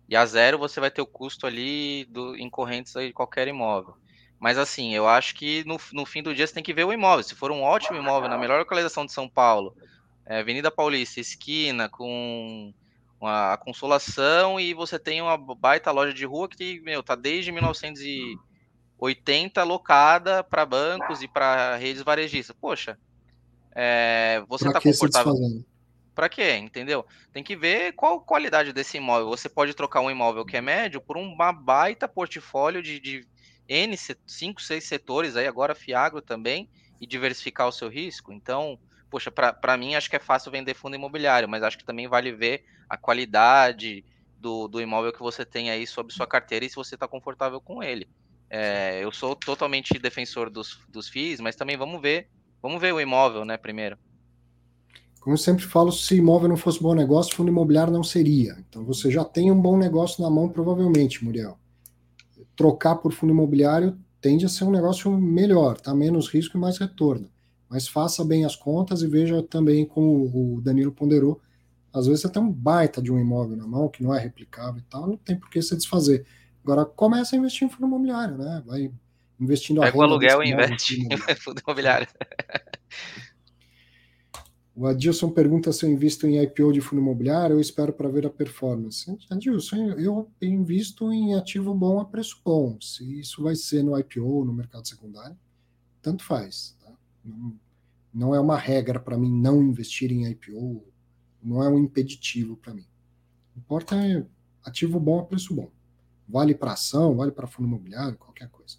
E 0.07 0.15
a 0.15 0.23
zero 0.27 0.59
você 0.59 0.79
vai 0.79 0.91
ter 0.91 1.01
o 1.01 1.07
custo 1.07 1.47
ali 1.47 2.05
do, 2.05 2.35
em 2.35 2.47
correntes 2.51 2.93
de 2.93 3.11
qualquer 3.11 3.47
imóvel. 3.47 3.97
Mas 4.39 4.59
assim, 4.59 4.93
eu 4.93 5.07
acho 5.07 5.33
que 5.33 5.63
no, 5.65 5.77
no 5.91 6.05
fim 6.05 6.21
do 6.21 6.35
dia 6.35 6.45
você 6.45 6.53
tem 6.53 6.63
que 6.63 6.73
ver 6.73 6.83
o 6.83 6.93
imóvel. 6.93 7.23
Se 7.23 7.33
for 7.33 7.51
um 7.51 7.63
ótimo 7.63 7.97
imóvel 7.97 8.29
na 8.29 8.37
melhor 8.37 8.59
localização 8.59 9.07
de 9.07 9.11
São 9.11 9.27
Paulo, 9.27 9.75
é, 10.23 10.39
Avenida 10.41 10.69
Paulista, 10.69 11.19
esquina, 11.19 11.89
com 11.89 12.71
a 13.19 13.57
consolação 13.57 14.59
e 14.59 14.75
você 14.75 14.99
tem 14.99 15.19
uma 15.19 15.35
baita 15.35 15.89
loja 15.89 16.13
de 16.13 16.25
rua 16.25 16.47
que, 16.47 16.79
meu, 16.81 17.01
tá 17.01 17.15
desde 17.15 17.51
1980 18.99 19.63
locada 19.63 20.43
para 20.43 20.65
bancos 20.65 21.21
e 21.21 21.27
para 21.27 21.75
redes 21.75 22.01
varejistas. 22.01 22.55
Poxa, 22.59 22.97
é, 23.75 24.43
você 24.47 24.65
pra 24.65 24.73
tá 24.73 24.81
confortável. 24.81 25.35
Para 26.15 26.29
quê? 26.29 26.55
Entendeu? 26.55 27.05
Tem 27.31 27.43
que 27.43 27.55
ver 27.55 27.93
qual 27.93 28.19
qualidade 28.19 28.73
desse 28.73 28.97
imóvel. 28.97 29.29
Você 29.29 29.47
pode 29.47 29.75
trocar 29.75 30.01
um 30.01 30.09
imóvel 30.09 30.43
que 30.43 30.57
é 30.57 30.61
médio 30.61 30.99
por 30.99 31.15
uma 31.15 31.53
baita 31.53 32.07
portfólio 32.07 32.81
de, 32.81 32.99
de 32.99 33.27
N, 33.69 33.95
5, 33.95 34.59
6 34.59 34.83
setores, 34.83 35.35
aí 35.35 35.45
agora 35.45 35.75
Fiagro 35.75 36.19
também, 36.19 36.67
e 36.99 37.05
diversificar 37.05 37.67
o 37.67 37.71
seu 37.71 37.87
risco. 37.87 38.33
Então, 38.33 38.79
poxa, 39.11 39.29
para 39.31 39.77
mim 39.77 39.93
acho 39.93 40.09
que 40.09 40.15
é 40.15 40.19
fácil 40.19 40.51
vender 40.51 40.73
fundo 40.73 40.95
imobiliário, 40.95 41.47
mas 41.47 41.61
acho 41.61 41.77
que 41.77 41.85
também 41.85 42.07
vale 42.07 42.31
ver 42.31 42.65
a 42.89 42.97
qualidade 42.97 44.03
do, 44.39 44.67
do 44.67 44.81
imóvel 44.81 45.13
que 45.13 45.19
você 45.19 45.45
tem 45.45 45.69
aí 45.69 45.85
sob 45.85 46.11
sua 46.11 46.25
carteira 46.25 46.65
e 46.65 46.69
se 46.69 46.75
você 46.75 46.95
está 46.95 47.07
confortável 47.07 47.61
com 47.61 47.83
ele. 47.83 48.09
É, 48.49 49.03
eu 49.03 49.11
sou 49.11 49.35
totalmente 49.35 49.99
defensor 49.99 50.49
dos, 50.49 50.79
dos 50.89 51.09
FIIs, 51.09 51.39
mas 51.39 51.55
também 51.55 51.75
vamos 51.75 52.01
ver, 52.01 52.27
vamos 52.61 52.79
ver 52.79 52.93
o 52.93 53.01
imóvel, 53.01 53.43
né, 53.43 53.57
primeiro. 53.57 53.97
Como 55.19 55.33
eu 55.33 55.37
sempre 55.37 55.65
falo, 55.65 55.91
se 55.91 56.15
imóvel 56.15 56.47
não 56.47 56.55
fosse 56.55 56.81
bom 56.81 56.95
negócio, 56.95 57.35
fundo 57.35 57.49
imobiliário 57.49 57.91
não 57.91 58.03
seria. 58.03 58.55
Então 58.69 58.85
você 58.85 59.11
já 59.11 59.25
tem 59.25 59.51
um 59.51 59.59
bom 59.59 59.77
negócio 59.77 60.23
na 60.23 60.29
mão, 60.29 60.47
provavelmente, 60.47 61.23
Muriel. 61.23 61.59
Trocar 62.55 62.95
por 62.95 63.11
fundo 63.11 63.33
imobiliário 63.33 63.97
tende 64.21 64.45
a 64.45 64.49
ser 64.49 64.63
um 64.63 64.71
negócio 64.71 65.11
melhor, 65.11 65.81
tá? 65.81 65.93
Menos 65.93 66.29
risco 66.29 66.57
e 66.57 66.59
mais 66.59 66.77
retorno. 66.77 67.29
Mas 67.69 67.87
faça 67.87 68.23
bem 68.23 68.45
as 68.45 68.55
contas 68.55 69.01
e 69.01 69.07
veja 69.07 69.43
também, 69.43 69.85
como 69.85 70.55
o 70.55 70.61
Danilo 70.61 70.93
ponderou, 70.93 71.41
às 71.93 72.07
vezes 72.07 72.21
você 72.21 72.29
tem 72.29 72.41
um 72.41 72.51
baita 72.51 73.01
de 73.01 73.11
um 73.11 73.19
imóvel 73.19 73.57
na 73.57 73.67
mão 73.67 73.89
que 73.89 74.01
não 74.01 74.15
é 74.15 74.19
replicável 74.19 74.79
e 74.79 74.83
tal, 74.83 75.07
não 75.07 75.17
tem 75.17 75.35
por 75.35 75.49
que 75.49 75.61
você 75.61 75.75
desfazer. 75.75 76.25
Agora 76.67 76.85
começa 76.85 77.33
a 77.33 77.39
investir 77.39 77.65
em 77.65 77.69
fundo 77.69 77.87
imobiliário, 77.87 78.37
né? 78.37 78.61
Vai 78.65 78.91
investindo 79.39 79.79
Pega 79.79 79.97
o 79.97 80.01
aluguel 80.01 80.43
e 80.43 80.51
investe 80.51 80.99
em 81.07 81.35
fundo 81.35 81.61
imobiliário. 81.61 82.07
O 84.75 84.85
Adilson 84.85 85.29
pergunta 85.29 85.71
se 85.71 85.85
eu 85.85 85.89
invisto 85.89 86.27
em 86.27 86.43
IPO 86.43 86.73
de 86.73 86.81
fundo 86.81 87.01
imobiliário 87.01 87.55
ou 87.55 87.61
espero 87.61 87.93
para 87.93 88.09
ver 88.09 88.25
a 88.25 88.29
performance. 88.29 89.17
Adilson, 89.29 89.93
eu 89.97 90.29
invisto 90.41 91.11
em 91.11 91.35
ativo 91.35 91.73
bom 91.73 91.99
a 92.01 92.05
preço 92.05 92.41
bom. 92.43 92.77
Se 92.81 93.19
isso 93.19 93.41
vai 93.41 93.55
ser 93.55 93.81
no 93.81 93.97
IPO, 93.97 94.43
no 94.43 94.53
mercado 94.53 94.85
secundário, 94.85 95.37
tanto 96.01 96.23
faz. 96.23 96.77
Tá? 96.83 96.91
Não, 97.23 97.55
não 98.13 98.35
é 98.35 98.39
uma 98.39 98.57
regra 98.57 98.99
para 98.99 99.17
mim 99.17 99.31
não 99.31 99.63
investir 99.63 100.11
em 100.11 100.29
IPO 100.29 100.83
não 101.41 101.63
é 101.63 101.69
um 101.69 101.79
impeditivo 101.79 102.57
para 102.57 102.73
mim. 102.73 102.81
O 102.81 103.53
que 103.53 103.59
importa 103.59 103.95
é 103.95 104.25
ativo 104.63 104.99
bom 104.99 105.19
a 105.19 105.25
preço 105.25 105.55
bom. 105.55 105.71
Vale 106.27 106.53
para 106.53 106.73
ação, 106.73 107.15
vale 107.15 107.31
para 107.31 107.47
fundo 107.47 107.67
imobiliário, 107.67 108.17
qualquer 108.17 108.49
coisa. 108.49 108.77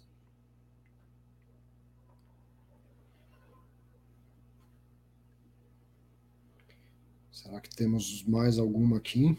Será 7.31 7.59
que 7.59 7.75
temos 7.75 8.23
mais 8.25 8.59
alguma 8.59 8.97
aqui? 8.97 9.37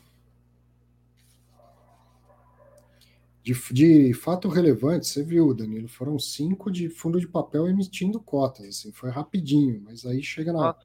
De, 3.43 3.55
de, 3.73 4.13
fato 4.15 4.49
relevante, 4.49 5.07
você 5.07 5.23
viu, 5.23 5.55
Danilo, 5.55 5.89
foram 5.89 6.19
cinco 6.19 6.71
de 6.71 6.89
fundo 6.89 7.19
de 7.19 7.27
papel 7.27 7.69
emitindo 7.69 8.21
cotas, 8.21 8.67
assim, 8.67 8.93
foi 8.93 9.11
rapidinho, 9.11 9.81
mas 9.83 10.05
aí 10.05 10.23
chega 10.23 10.53
na, 10.53 10.77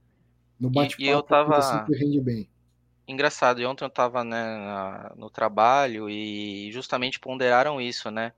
no 0.59 0.69
bate-papo 0.69 1.01
e, 1.01 1.05
e 1.05 1.09
eu 1.09 1.21
tava 1.21 1.61
sempre 1.61 1.97
rende 1.97 2.21
bem. 2.21 2.49
Engraçado, 3.07 3.61
e 3.61 3.65
ontem 3.65 3.85
eu 3.85 3.89
tava 3.89 4.23
né, 4.23 5.09
no 5.15 5.29
trabalho 5.29 6.09
e 6.09 6.71
justamente 6.71 7.19
ponderaram 7.19 7.79
isso, 7.79 8.09
né? 8.09 8.33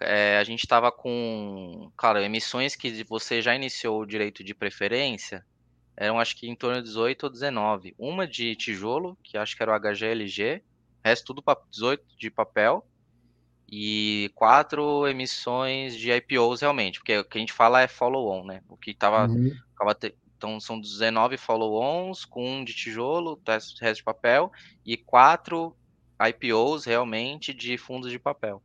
É, 0.00 0.38
a 0.38 0.44
gente 0.44 0.66
tava 0.66 0.90
com, 0.92 1.90
claro, 1.96 2.18
emissões 2.18 2.76
que 2.76 3.04
você 3.04 3.40
já 3.42 3.54
iniciou 3.54 4.00
o 4.00 4.06
direito 4.06 4.44
de 4.44 4.54
preferência, 4.54 5.44
eram 5.96 6.18
acho 6.18 6.36
que 6.36 6.48
em 6.48 6.54
torno 6.54 6.80
de 6.80 6.88
18 6.88 7.24
ou 7.24 7.30
19. 7.30 7.94
Uma 7.98 8.26
de 8.26 8.56
tijolo, 8.56 9.16
que 9.22 9.38
acho 9.38 9.56
que 9.56 9.62
era 9.62 9.72
o 9.72 9.78
HGLG, 9.78 10.62
resto 11.04 11.34
tudo 11.34 11.42
18 11.70 12.04
de 12.18 12.30
papel, 12.30 12.84
e 13.70 14.30
quatro 14.34 15.06
emissões 15.08 15.96
de 15.96 16.12
IPOs 16.12 16.60
realmente, 16.60 16.98
porque 16.98 17.18
o 17.18 17.24
que 17.24 17.38
a 17.38 17.40
gente 17.40 17.52
fala 17.52 17.80
é 17.80 17.88
follow-on, 17.88 18.44
né? 18.44 18.62
O 18.68 18.76
que 18.76 18.90
estava. 18.90 19.26
Uhum. 19.26 19.52
Então 20.44 20.60
são 20.60 20.78
19 20.78 21.38
follow-ons, 21.38 22.26
com 22.26 22.58
um 22.58 22.62
de 22.62 22.74
tijolo, 22.74 23.40
resto 23.46 23.94
de 23.94 24.02
papel, 24.02 24.52
e 24.84 24.94
quatro 24.94 25.74
IPOs 26.20 26.84
realmente 26.84 27.54
de 27.54 27.78
fundos 27.78 28.10
de 28.10 28.18
papel. 28.18 28.62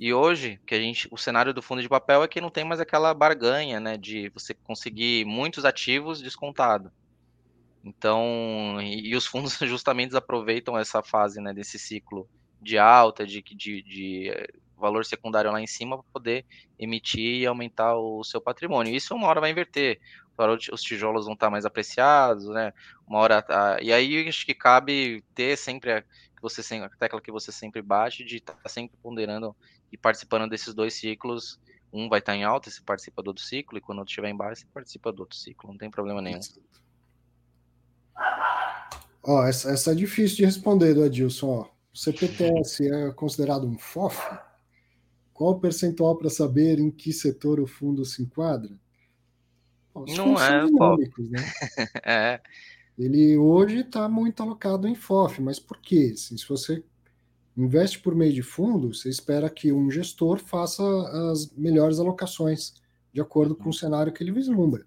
E 0.00 0.14
hoje, 0.14 0.58
que 0.66 0.74
a 0.74 0.80
gente, 0.80 1.06
o 1.10 1.18
cenário 1.18 1.52
do 1.52 1.60
fundo 1.60 1.82
de 1.82 1.88
papel 1.88 2.22
é 2.22 2.28
que 2.28 2.40
não 2.40 2.48
tem 2.48 2.64
mais 2.64 2.80
aquela 2.80 3.12
barganha, 3.12 3.78
né, 3.78 3.98
de 3.98 4.30
você 4.30 4.54
conseguir 4.54 5.26
muitos 5.26 5.66
ativos 5.66 6.22
descontado. 6.22 6.90
Então, 7.84 8.78
e, 8.80 9.10
e 9.10 9.14
os 9.14 9.26
fundos 9.26 9.58
justamente 9.60 10.16
aproveitam 10.16 10.78
essa 10.78 11.02
fase, 11.02 11.42
né, 11.42 11.52
desse 11.52 11.78
ciclo 11.78 12.26
de 12.58 12.78
alta, 12.78 13.26
de, 13.26 13.42
de, 13.42 13.82
de 13.82 14.30
eh, 14.30 14.48
valor 14.82 15.04
secundário 15.04 15.50
lá 15.50 15.60
em 15.60 15.66
cima 15.66 15.96
para 15.96 16.12
poder 16.12 16.44
emitir 16.78 17.40
e 17.40 17.46
aumentar 17.46 17.96
o 17.96 18.22
seu 18.24 18.40
patrimônio. 18.40 18.94
Isso 18.94 19.14
uma 19.14 19.28
hora 19.28 19.40
vai 19.40 19.50
inverter. 19.50 20.00
Os 20.72 20.82
tijolos 20.82 21.24
vão 21.24 21.34
estar 21.34 21.48
mais 21.48 21.64
apreciados, 21.64 22.48
né? 22.48 22.72
Uma 23.06 23.20
hora. 23.20 23.44
E 23.80 23.92
aí 23.92 24.28
acho 24.28 24.44
que 24.44 24.54
cabe 24.54 25.24
ter 25.34 25.56
sempre 25.56 25.92
a, 25.92 26.02
que 26.02 26.42
você, 26.42 26.76
a 26.76 26.88
tecla 26.90 27.20
que 27.20 27.30
você 27.30 27.52
sempre 27.52 27.80
bate 27.80 28.24
de 28.24 28.36
estar 28.36 28.54
tá 28.54 28.68
sempre 28.68 28.98
ponderando 29.00 29.54
e 29.92 29.96
participando 29.96 30.50
desses 30.50 30.74
dois 30.74 30.94
ciclos. 30.94 31.60
Um 31.92 32.08
vai 32.08 32.18
estar 32.18 32.34
em 32.34 32.42
alta, 32.42 32.70
você 32.70 32.80
participa 32.80 33.22
do 33.22 33.28
outro 33.28 33.44
ciclo, 33.44 33.76
e 33.76 33.80
quando 33.80 33.98
outro 33.98 34.10
estiver 34.10 34.30
em 34.30 34.36
baixo, 34.36 34.62
você 34.62 34.66
participa 34.72 35.12
do 35.12 35.20
outro 35.20 35.36
ciclo, 35.36 35.70
não 35.70 35.76
tem 35.76 35.90
problema 35.90 36.22
nenhum. 36.22 36.40
Ó, 39.22 39.46
essa, 39.46 39.70
essa 39.70 39.92
é 39.92 39.94
difícil 39.94 40.38
de 40.38 40.44
responder, 40.46 40.94
do 40.94 41.04
Adilson. 41.04 41.48
Ó. 41.48 41.82
O 41.92 41.98
CPTS 41.98 42.88
é 42.88 43.12
considerado 43.12 43.66
um 43.66 43.78
FOF? 43.78 44.18
Qual 45.42 45.54
o 45.54 45.58
percentual 45.58 46.14
para 46.14 46.30
saber 46.30 46.78
em 46.78 46.88
que 46.88 47.12
setor 47.12 47.58
o 47.58 47.66
fundo 47.66 48.04
se 48.04 48.22
enquadra? 48.22 48.78
Os 49.92 50.16
não 50.16 50.40
é 50.40 50.64
dinâmicos, 50.64 51.28
né? 51.28 51.40
é. 52.06 52.40
Ele 52.96 53.36
hoje 53.36 53.80
está 53.80 54.08
muito 54.08 54.40
alocado 54.40 54.86
em 54.86 54.94
FOF, 54.94 55.42
mas 55.42 55.58
por 55.58 55.78
quê? 55.78 56.12
Assim, 56.14 56.36
se 56.36 56.48
você 56.48 56.84
investe 57.56 57.98
por 57.98 58.14
meio 58.14 58.32
de 58.32 58.40
fundo, 58.40 58.94
você 58.94 59.08
espera 59.08 59.50
que 59.50 59.72
um 59.72 59.90
gestor 59.90 60.38
faça 60.38 60.84
as 61.32 61.50
melhores 61.56 61.98
alocações 61.98 62.74
de 63.12 63.20
acordo 63.20 63.56
com 63.56 63.70
o 63.70 63.74
cenário 63.74 64.12
que 64.12 64.22
ele 64.22 64.30
vislumbra 64.30 64.86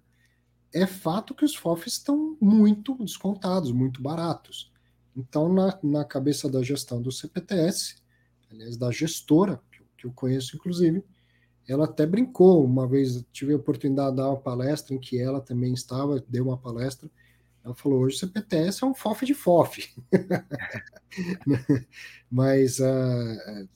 é 0.72 0.86
fato 0.86 1.34
que 1.34 1.44
os 1.44 1.54
FOFs 1.54 1.92
estão 1.92 2.34
muito 2.40 2.94
descontados, 2.96 3.72
muito 3.72 4.02
baratos. 4.02 4.72
Então, 5.14 5.52
na, 5.52 5.78
na 5.82 6.04
cabeça 6.04 6.48
da 6.48 6.62
gestão 6.62 7.00
do 7.00 7.12
CPTS, 7.12 7.96
aliás, 8.50 8.76
da 8.76 8.90
gestora, 8.90 9.60
que, 10.06 10.08
eu 10.08 10.12
conheço 10.12 10.56
inclusive, 10.56 11.04
ela 11.68 11.84
até 11.84 12.06
brincou. 12.06 12.64
Uma 12.64 12.86
vez 12.86 13.24
tive 13.32 13.52
a 13.52 13.56
oportunidade 13.56 14.10
de 14.10 14.16
dar 14.16 14.28
uma 14.28 14.40
palestra 14.40 14.94
em 14.94 14.98
que 14.98 15.20
ela 15.20 15.40
também 15.40 15.72
estava, 15.72 16.22
deu 16.28 16.44
uma 16.44 16.58
palestra. 16.58 17.10
Ela 17.64 17.74
falou: 17.74 18.00
hoje 18.00 18.16
o 18.16 18.18
CPTS 18.20 18.84
é 18.84 18.86
um 18.86 18.94
FOF 18.94 19.26
de 19.26 19.34
FOF. 19.34 19.94
Mas 22.30 22.78
uh, 22.78 23.68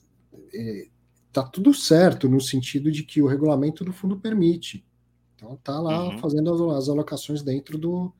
tá 1.31 1.43
tudo 1.43 1.73
certo 1.73 2.29
no 2.29 2.39
sentido 2.39 2.91
de 2.91 3.03
que 3.03 3.21
o 3.21 3.27
regulamento 3.27 3.83
do 3.83 3.91
fundo 3.91 4.19
permite. 4.19 4.85
Então 5.35 5.57
tá 5.57 5.79
lá 5.79 6.05
uhum. 6.05 6.19
fazendo 6.19 6.71
as, 6.71 6.87
alocações 6.87 7.41
dentro 7.41 7.77
do, 7.77 8.13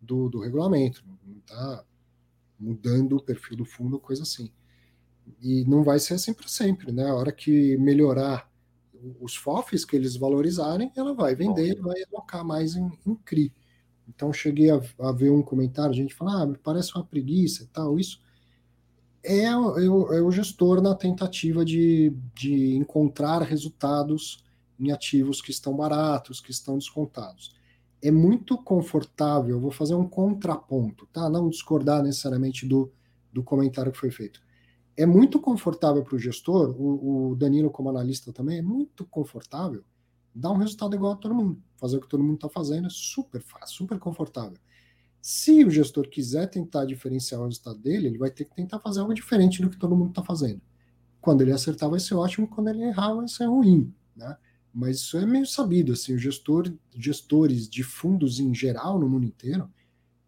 do, 0.00 0.28
do 0.28 0.40
regulamento, 0.40 1.02
não 1.24 1.38
está 1.38 1.84
mudando 2.58 3.16
o 3.16 3.22
perfil 3.22 3.56
do 3.56 3.64
fundo, 3.64 3.98
coisa 3.98 4.22
assim. 4.22 4.52
E 5.40 5.64
não 5.64 5.82
vai 5.82 5.98
ser 5.98 6.14
assim 6.14 6.32
para 6.32 6.48
sempre, 6.48 6.92
né? 6.92 7.08
A 7.08 7.14
hora 7.14 7.32
que 7.32 7.76
melhorar 7.78 8.50
os 9.20 9.36
FOFs 9.36 9.84
que 9.84 9.94
eles 9.94 10.16
valorizarem, 10.16 10.90
ela 10.96 11.14
vai 11.14 11.34
vender, 11.34 11.76
Bom. 11.76 11.88
vai 11.88 12.02
alocar 12.12 12.44
mais 12.44 12.74
em, 12.76 12.90
em 13.06 13.14
CRI. 13.14 13.52
Então 14.08 14.32
cheguei 14.32 14.70
a, 14.70 14.80
a, 15.00 15.12
ver 15.12 15.30
um 15.30 15.42
comentário, 15.42 15.90
a 15.90 15.96
gente 15.96 16.14
fala, 16.14 16.42
ah, 16.42 16.46
me 16.46 16.56
parece 16.56 16.94
uma 16.94 17.04
preguiça 17.04 17.64
e 17.64 17.66
tal, 17.66 17.98
isso 17.98 18.20
é, 19.26 19.42
é, 19.42 19.56
o, 19.56 20.12
é 20.12 20.22
o 20.22 20.30
gestor 20.30 20.80
na 20.80 20.94
tentativa 20.94 21.64
de, 21.64 22.12
de 22.32 22.76
encontrar 22.76 23.42
resultados 23.42 24.44
em 24.78 24.92
ativos 24.92 25.42
que 25.42 25.50
estão 25.50 25.74
baratos, 25.74 26.40
que 26.40 26.52
estão 26.52 26.78
descontados. 26.78 27.54
É 28.00 28.10
muito 28.10 28.56
confortável, 28.56 29.58
vou 29.58 29.72
fazer 29.72 29.94
um 29.94 30.08
contraponto, 30.08 31.08
tá? 31.12 31.28
Não 31.28 31.48
discordar 31.48 32.02
necessariamente 32.02 32.64
do, 32.64 32.92
do 33.32 33.42
comentário 33.42 33.90
que 33.90 33.98
foi 33.98 34.12
feito. 34.12 34.40
É 34.96 35.04
muito 35.04 35.38
confortável 35.38 36.02
para 36.02 36.16
o 36.16 36.18
gestor, 36.18 36.74
o 36.78 37.34
Danilo, 37.36 37.70
como 37.70 37.90
analista 37.90 38.32
também, 38.32 38.58
é 38.58 38.62
muito 38.62 39.04
confortável 39.04 39.84
dar 40.34 40.50
um 40.50 40.56
resultado 40.56 40.94
igual 40.94 41.12
a 41.12 41.16
todo 41.16 41.34
mundo. 41.34 41.62
Fazer 41.76 41.98
o 41.98 42.00
que 42.00 42.08
todo 42.08 42.22
mundo 42.22 42.36
está 42.36 42.48
fazendo 42.48 42.86
é 42.86 42.90
super 42.90 43.42
fácil, 43.42 43.76
super 43.76 43.98
confortável. 43.98 44.58
Se 45.20 45.64
o 45.64 45.70
gestor 45.70 46.08
quiser 46.08 46.48
tentar 46.48 46.84
diferenciar 46.84 47.40
o 47.40 47.44
resultado 47.44 47.78
dele, 47.78 48.06
ele 48.06 48.18
vai 48.18 48.30
ter 48.30 48.44
que 48.44 48.54
tentar 48.54 48.78
fazer 48.78 49.00
algo 49.00 49.12
diferente 49.12 49.60
do 49.60 49.68
que 49.68 49.78
todo 49.78 49.96
mundo 49.96 50.10
está 50.10 50.22
fazendo. 50.22 50.62
Quando 51.20 51.42
ele 51.42 51.52
acertar, 51.52 51.90
vai 51.90 52.00
ser 52.00 52.14
ótimo, 52.14 52.46
quando 52.46 52.68
ele 52.68 52.84
errar, 52.84 53.14
vai 53.14 53.28
ser 53.28 53.46
ruim. 53.46 53.92
Né? 54.14 54.36
mas 54.76 54.98
isso 54.98 55.16
é 55.16 55.24
meio 55.24 55.46
sabido, 55.46 55.94
assim, 55.94 56.14
o 56.14 56.18
gestor, 56.18 56.70
gestores 56.94 57.66
de 57.66 57.82
fundos 57.82 58.38
em 58.38 58.54
geral 58.54 58.98
no 58.98 59.08
mundo 59.08 59.24
inteiro, 59.24 59.70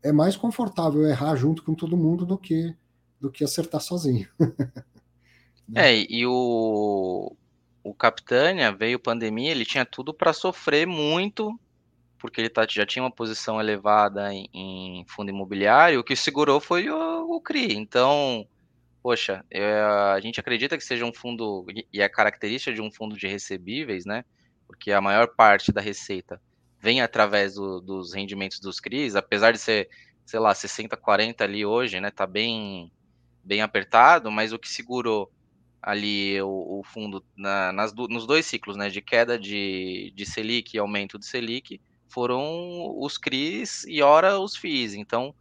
é 0.02 0.10
mais 0.10 0.38
confortável 0.38 1.06
errar 1.06 1.36
junto 1.36 1.62
com 1.62 1.74
todo 1.74 1.98
mundo 1.98 2.24
do 2.24 2.38
que 2.38 2.74
do 3.20 3.30
que 3.30 3.44
acertar 3.44 3.80
sozinho. 3.80 4.28
né? 5.68 5.92
É, 5.92 6.06
e 6.08 6.26
o 6.26 7.36
o 7.82 7.94
Capitânia 7.94 8.70
veio 8.70 8.98
pandemia, 8.98 9.50
ele 9.50 9.64
tinha 9.64 9.84
tudo 9.84 10.12
para 10.12 10.34
sofrer 10.34 10.86
muito, 10.86 11.58
porque 12.18 12.40
ele 12.40 12.50
tá, 12.50 12.66
já 12.68 12.84
tinha 12.84 13.02
uma 13.02 13.10
posição 13.10 13.58
elevada 13.58 14.30
em, 14.32 14.46
em 14.52 15.04
fundo 15.08 15.30
imobiliário, 15.30 16.00
o 16.00 16.04
que 16.04 16.14
segurou 16.14 16.60
foi 16.60 16.90
o, 16.90 17.36
o 17.36 17.40
CRI. 17.40 17.74
Então, 17.74 18.46
poxa, 19.02 19.42
é, 19.50 19.80
a 19.80 20.20
gente 20.20 20.38
acredita 20.38 20.76
que 20.76 20.84
seja 20.84 21.06
um 21.06 21.14
fundo, 21.14 21.64
e 21.90 22.02
é 22.02 22.08
característica 22.10 22.74
de 22.74 22.82
um 22.82 22.90
fundo 22.90 23.16
de 23.16 23.26
recebíveis, 23.26 24.04
né? 24.04 24.22
porque 24.68 24.92
a 24.92 25.00
maior 25.00 25.28
parte 25.28 25.72
da 25.72 25.80
receita 25.80 26.40
vem 26.78 27.00
através 27.00 27.54
do, 27.54 27.80
dos 27.80 28.12
rendimentos 28.12 28.60
dos 28.60 28.78
CRIs, 28.78 29.16
apesar 29.16 29.50
de 29.50 29.58
ser, 29.58 29.88
sei 30.26 30.38
lá, 30.38 30.54
60, 30.54 30.94
40 30.94 31.42
ali 31.42 31.64
hoje, 31.64 31.98
né, 31.98 32.10
tá 32.10 32.26
bem, 32.26 32.92
bem 33.48 33.62
apertado, 33.62 34.30
mas 34.30 34.52
o 34.52 34.58
que 34.58 34.68
segurou 34.68 35.32
ali 35.82 36.40
o, 36.42 36.80
o 36.80 36.82
fundo 36.84 37.24
na, 37.34 37.72
nas, 37.72 37.94
nos 37.94 38.26
dois 38.26 38.44
ciclos, 38.44 38.76
né, 38.76 38.90
de 38.90 39.00
queda 39.00 39.38
de, 39.38 40.12
de 40.14 40.26
Selic 40.26 40.76
e 40.76 40.78
aumento 40.78 41.18
de 41.18 41.24
Selic, 41.24 41.80
foram 42.08 42.94
os 42.98 43.16
CRIs 43.16 43.84
e 43.86 44.02
ora 44.02 44.38
os 44.38 44.54
FIIs. 44.54 44.94
Então, 44.94 45.34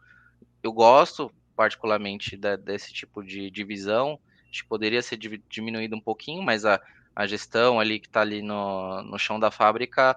eu 0.64 0.72
gosto 0.72 1.30
particularmente 1.56 2.38
da, 2.38 2.56
desse 2.56 2.94
tipo 2.94 3.22
de 3.22 3.52
divisão, 3.52 4.18
acho 4.50 4.64
que 4.64 4.70
poderia 4.70 5.02
ser 5.02 5.18
diminuído 5.50 5.96
um 5.96 6.02
pouquinho, 6.02 6.42
mas 6.42 6.64
a, 6.66 6.80
a 7.14 7.28
gestão 7.28 7.80
ali 7.80 8.00
que 8.00 8.08
está 8.08 8.22
ali 8.22 8.42
no, 8.42 9.02
no 9.04 9.20
chão 9.20 9.40
da 9.40 9.52
fábrica 9.52 10.16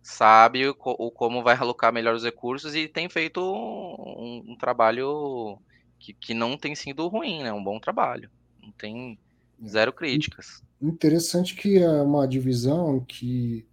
sabe 0.00 0.68
o, 0.68 0.76
o, 0.78 1.10
como 1.10 1.42
vai 1.42 1.56
alocar 1.56 1.92
melhor 1.92 2.14
os 2.14 2.24
recursos 2.24 2.76
e 2.76 2.86
tem 2.86 3.08
feito 3.08 3.40
um, 3.40 4.52
um 4.52 4.56
trabalho 4.56 5.58
que, 6.02 6.12
que 6.12 6.34
não 6.34 6.58
tem 6.58 6.74
sido 6.74 7.06
ruim, 7.06 7.44
né? 7.44 7.52
Um 7.52 7.62
bom 7.62 7.78
trabalho. 7.78 8.28
Não 8.60 8.72
tem 8.72 9.18
é. 9.62 9.68
zero 9.68 9.92
críticas. 9.92 10.62
Interessante 10.80 11.54
que 11.54 11.78
é 11.78 12.02
uma 12.02 12.26
divisão 12.26 12.98
que 13.00 13.64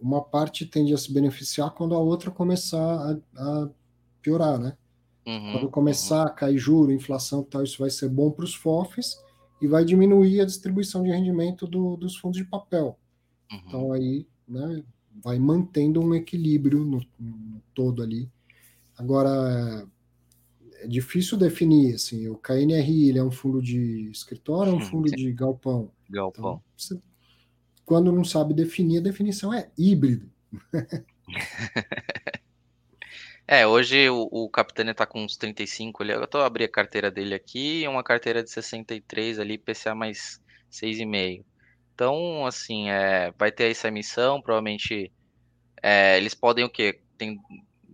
uma 0.00 0.22
parte 0.22 0.66
tende 0.66 0.92
a 0.92 0.98
se 0.98 1.12
beneficiar 1.12 1.70
quando 1.70 1.94
a 1.94 1.98
outra 1.98 2.30
começar 2.30 2.78
a, 2.78 3.18
a 3.36 3.68
piorar, 4.20 4.58
né? 4.58 4.76
Uhum, 5.26 5.52
quando 5.52 5.70
começar 5.70 6.20
uhum. 6.20 6.26
a 6.26 6.30
cair 6.30 6.58
juro, 6.58 6.92
inflação 6.92 7.42
tal, 7.42 7.64
isso 7.64 7.78
vai 7.78 7.90
ser 7.90 8.08
bom 8.08 8.30
para 8.30 8.44
os 8.44 8.54
FOFs 8.54 9.18
e 9.60 9.66
vai 9.66 9.84
diminuir 9.84 10.40
a 10.40 10.46
distribuição 10.46 11.02
de 11.02 11.10
rendimento 11.10 11.66
do, 11.66 11.96
dos 11.96 12.16
fundos 12.16 12.38
de 12.38 12.44
papel. 12.44 12.98
Uhum. 13.50 13.60
Então 13.66 13.92
aí 13.92 14.26
né, 14.46 14.82
vai 15.22 15.38
mantendo 15.38 16.00
um 16.00 16.14
equilíbrio 16.14 16.84
no, 16.84 17.00
no, 17.18 17.62
todo 17.74 18.02
ali. 18.02 18.30
Agora 18.96 19.86
é 20.80 20.86
difícil 20.86 21.36
definir 21.36 21.94
assim, 21.94 22.28
o 22.28 22.36
KNRI 22.36 23.08
ele 23.08 23.18
é 23.18 23.24
um 23.24 23.30
fundo 23.30 23.60
de 23.62 24.10
escritório, 24.10 24.74
um 24.74 24.80
fundo 24.80 25.10
de 25.10 25.32
galpão. 25.32 25.90
Galpão. 26.08 26.40
Então, 26.40 26.62
você, 26.76 27.00
quando 27.84 28.12
não 28.12 28.24
sabe 28.24 28.54
definir, 28.54 28.98
a 28.98 29.02
definição 29.02 29.52
é 29.52 29.70
híbrido. 29.76 30.30
É, 33.50 33.66
hoje 33.66 34.10
o, 34.10 34.28
o 34.30 34.50
Capitânia 34.50 34.94
tá 34.94 35.06
com 35.06 35.24
uns 35.24 35.38
35 35.38 36.02
ali. 36.02 36.12
Eu 36.12 36.26
tô 36.26 36.36
abrir 36.36 36.64
a 36.64 36.68
carteira 36.68 37.10
dele 37.10 37.34
aqui, 37.34 37.88
uma 37.88 38.04
carteira 38.04 38.42
de 38.42 38.50
63 38.50 39.38
ali, 39.38 39.56
PCA 39.56 39.94
mais 39.94 40.38
6,5. 40.70 41.42
Então, 41.94 42.44
assim, 42.44 42.90
é, 42.90 43.32
vai 43.38 43.50
ter 43.50 43.70
essa 43.70 43.88
emissão, 43.88 44.42
provavelmente 44.42 45.10
é, 45.82 46.18
eles 46.18 46.34
podem 46.34 46.62
o 46.62 46.68
quê? 46.68 47.00
Tem 47.16 47.40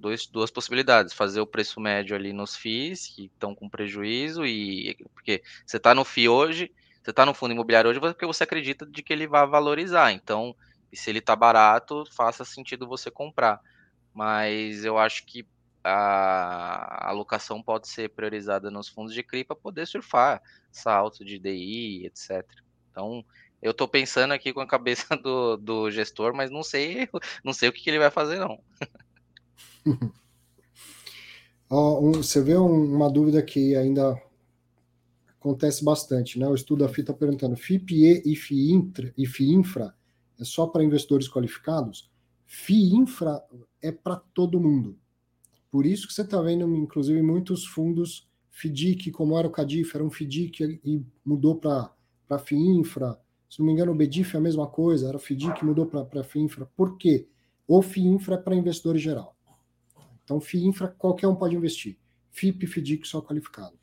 dois, 0.04 0.26
duas 0.26 0.50
possibilidades, 0.50 1.14
fazer 1.14 1.40
o 1.40 1.46
preço 1.46 1.80
médio 1.80 2.14
ali 2.14 2.32
nos 2.32 2.56
FIIs, 2.56 3.08
que 3.08 3.24
estão 3.26 3.54
com 3.54 3.68
prejuízo, 3.70 4.44
e 4.44 4.96
porque 5.14 5.42
você 5.66 5.78
está 5.78 5.94
no 5.94 6.04
FII 6.04 6.28
hoje, 6.28 6.72
Você 7.02 7.10
está 7.10 7.24
no 7.26 7.34
fundo 7.34 7.52
imobiliário 7.52 7.90
hoje 7.90 8.00
porque 8.00 8.26
você 8.26 8.44
acredita 8.44 8.86
de 8.86 9.02
que 9.02 9.12
ele 9.12 9.26
vai 9.26 9.46
valorizar. 9.46 10.12
Então, 10.12 10.54
se 10.92 11.10
ele 11.10 11.18
está 11.20 11.34
barato, 11.36 12.04
faça 12.14 12.44
sentido 12.44 12.86
você 12.88 13.10
comprar. 13.10 13.60
Mas 14.12 14.84
eu 14.84 14.98
acho 14.98 15.24
que 15.26 15.46
a 15.82 17.10
alocação 17.10 17.62
pode 17.62 17.88
ser 17.88 18.10
priorizada 18.10 18.70
nos 18.70 18.88
fundos 18.88 19.14
de 19.14 19.22
CRI 19.22 19.44
para 19.44 19.56
poder 19.56 19.86
surfar 19.86 20.42
salto 20.72 21.24
de 21.24 21.38
DI, 21.38 22.06
etc. 22.06 22.46
Então, 22.90 23.24
eu 23.62 23.72
estou 23.72 23.88
pensando 23.88 24.32
aqui 24.34 24.52
com 24.52 24.60
a 24.60 24.66
cabeça 24.66 25.16
do, 25.16 25.56
do 25.56 25.90
gestor, 25.90 26.34
mas 26.34 26.50
não 26.50 26.62
sei, 26.62 27.08
não 27.44 27.52
sei 27.52 27.68
o 27.68 27.72
que, 27.72 27.82
que 27.82 27.90
ele 27.90 27.98
vai 27.98 28.10
fazer, 28.10 28.38
não. 28.38 28.62
Você 31.68 32.40
vê 32.42 32.54
uma 32.56 33.10
dúvida 33.10 33.42
que 33.42 33.74
ainda 33.74 34.20
acontece 35.38 35.84
bastante, 35.84 36.38
né? 36.38 36.48
O 36.48 36.54
estudo 36.54 36.84
da 36.84 36.88
FI 36.88 37.00
está 37.02 37.12
perguntando: 37.12 37.56
FIPE 37.56 38.22
e 38.24 38.36
FIINFRA, 38.36 39.12
e 39.16 39.26
FIINFRA 39.26 39.94
é 40.40 40.44
só 40.44 40.66
para 40.66 40.84
investidores 40.84 41.28
qualificados? 41.28 42.10
FIINFRA 42.46 43.42
é 43.82 43.92
para 43.92 44.16
todo 44.16 44.60
mundo. 44.60 44.98
Por 45.70 45.84
isso 45.84 46.06
que 46.06 46.14
você 46.14 46.22
está 46.22 46.40
vendo, 46.40 46.64
inclusive, 46.76 47.20
muitos 47.20 47.66
fundos 47.66 48.28
FDIC, 48.50 49.10
como 49.10 49.36
era 49.36 49.48
o 49.48 49.50
CADIF, 49.50 49.94
era 49.94 50.04
um 50.04 50.10
FDIC 50.10 50.80
e 50.84 51.04
mudou 51.24 51.56
para 51.56 51.92
FIINFRA. 52.38 53.18
Se 53.50 53.58
não 53.58 53.66
me 53.66 53.72
engano, 53.72 53.92
o 53.92 53.94
BEDIF 53.94 54.34
é 54.34 54.38
a 54.38 54.42
mesma 54.42 54.66
coisa, 54.68 55.08
era 55.08 55.18
FDIC 55.18 55.64
mudou 55.64 55.86
para 55.86 56.22
FIINFRA. 56.22 56.66
Por 56.76 56.96
quê? 56.96 57.28
O 57.66 57.82
FIINFRA 57.82 58.36
é 58.36 58.38
para 58.38 58.54
investidor 58.54 58.96
geral. 58.96 59.33
Então, 60.24 60.40
FIINFRA, 60.40 60.88
qualquer 60.88 61.28
um 61.28 61.36
pode 61.36 61.54
investir. 61.54 61.96
FIP 62.30 62.66
FDIC 62.66 63.06
só 63.06 63.20
qualificado. 63.20 63.78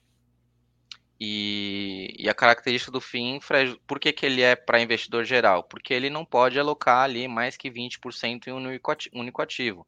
E, 1.19 2.15
e, 2.17 2.27
a 2.27 2.33
característica 2.33 2.91
do 2.91 2.99
FIINFRA, 2.99 3.77
por 3.85 3.99
que, 3.99 4.11
que 4.11 4.25
ele 4.25 4.41
é 4.41 4.55
para 4.55 4.81
investidor 4.81 5.23
geral? 5.23 5.63
Porque 5.63 5.93
ele 5.93 6.09
não 6.09 6.25
pode 6.25 6.59
alocar 6.59 7.03
ali 7.03 7.27
mais 7.27 7.55
que 7.55 7.69
20% 7.69 8.47
em 8.47 8.51
um 8.51 9.19
único 9.19 9.41
ativo. 9.41 9.85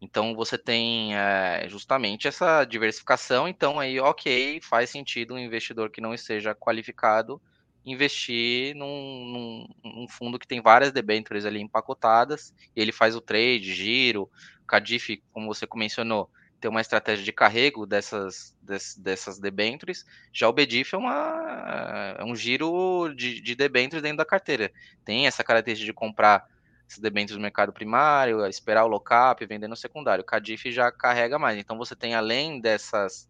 Então 0.00 0.34
você 0.34 0.56
tem 0.56 1.14
é, 1.14 1.66
justamente 1.68 2.28
essa 2.28 2.64
diversificação, 2.64 3.48
então 3.48 3.80
aí 3.80 3.98
ok, 3.98 4.60
faz 4.62 4.90
sentido 4.90 5.34
um 5.34 5.38
investidor 5.38 5.90
que 5.90 6.00
não 6.00 6.14
esteja 6.14 6.54
qualificado 6.54 7.42
investir 7.90 8.74
num, 8.74 9.66
num, 9.84 9.90
num 10.00 10.08
fundo 10.08 10.38
que 10.38 10.46
tem 10.46 10.60
várias 10.60 10.92
debêntures 10.92 11.44
ali 11.44 11.60
empacotadas, 11.60 12.54
ele 12.74 12.92
faz 12.92 13.14
o 13.16 13.20
trade, 13.20 13.74
giro, 13.74 14.30
Cadif, 14.66 15.22
como 15.32 15.46
você 15.46 15.66
mencionou, 15.74 16.30
tem 16.60 16.70
uma 16.70 16.80
estratégia 16.80 17.24
de 17.24 17.32
carrego 17.32 17.86
dessas, 17.86 18.54
dessas, 18.98 19.38
debêntures. 19.38 20.04
Já 20.32 20.48
o 20.48 20.52
BDIF 20.52 20.94
é, 20.94 20.98
uma, 20.98 22.16
é 22.18 22.24
um 22.24 22.34
giro 22.34 23.14
de, 23.14 23.40
de 23.40 23.54
debêntures 23.54 24.02
dentro 24.02 24.18
da 24.18 24.24
carteira. 24.24 24.72
Tem 25.04 25.26
essa 25.26 25.44
característica 25.44 25.86
de 25.86 25.92
comprar 25.92 26.46
esses 26.88 26.98
debêntures 26.98 27.36
no 27.36 27.42
mercado 27.42 27.72
primário, 27.72 28.44
esperar 28.46 28.84
o 28.84 28.88
lock-up, 28.88 29.44
vender 29.46 29.68
no 29.68 29.76
secundário. 29.76 30.22
O 30.22 30.26
CADIF 30.26 30.72
já 30.72 30.90
carrega 30.90 31.38
mais. 31.38 31.58
Então 31.58 31.78
você 31.78 31.94
tem 31.94 32.14
além 32.14 32.60
dessas, 32.60 33.28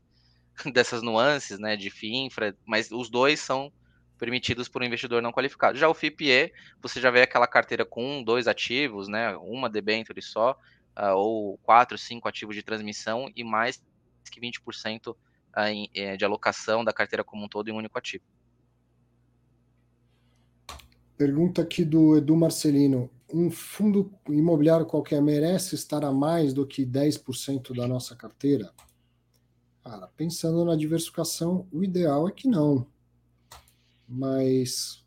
dessas 0.73 1.03
nuances 1.03 1.59
né, 1.59 1.77
de 1.77 1.91
FII, 1.91 2.27
infra, 2.27 2.57
mas 2.65 2.91
os 2.91 3.11
dois 3.11 3.41
são 3.41 3.73
permitidos 4.19 4.69
por 4.69 4.83
um 4.83 4.85
investidor 4.85 5.23
não 5.23 5.33
qualificado. 5.33 5.79
Já 5.79 5.89
o 5.89 5.95
FIPE, 5.95 6.53
você 6.83 7.01
já 7.01 7.11
vê 7.11 7.23
aquela 7.23 7.47
carteira 7.47 7.85
com 7.85 8.19
um, 8.19 8.23
dois 8.23 8.49
ativos, 8.49 9.09
né, 9.09 9.37
uma 9.37 9.71
debenture 9.71 10.21
só, 10.21 10.59
uh, 10.99 11.15
ou 11.15 11.59
quatro, 11.59 11.97
cinco 11.97 12.29
ativos 12.29 12.55
de 12.55 12.63
transmissão 12.63 13.31
e 13.35 13.45
mais 13.45 13.83
que 14.31 14.41
20% 14.41 15.13
uh, 15.13 15.17
em, 15.69 15.89
eh, 15.95 16.17
de 16.17 16.25
alocação 16.25 16.85
da 16.85 16.93
carteira 16.93 17.25
como 17.25 17.45
um 17.45 17.49
todo 17.49 17.69
em 17.69 17.73
um 17.73 17.77
único 17.77 17.97
ativo. 17.97 18.25
Pergunta 21.17 21.63
aqui 21.63 21.85
do 21.85 22.17
Edu 22.17 22.37
Marcelino. 22.37 23.11
Um 23.33 23.51
fundo 23.51 24.13
imobiliário 24.29 24.87
qualquer 24.87 25.21
merece 25.21 25.75
estar 25.75 26.05
a 26.05 26.13
mais 26.13 26.53
do 26.53 26.67
que 26.67 26.85
10% 26.85 27.75
da 27.75 27.87
nossa 27.87 28.15
carteira? 28.15 28.73
Cara, 29.83 30.07
pensando 30.17 30.65
na 30.65 30.77
diversificação, 30.77 31.67
o 31.73 31.83
ideal 31.83 32.29
é 32.29 32.31
que 32.31 32.47
não. 32.47 32.87
Mas 34.09 35.05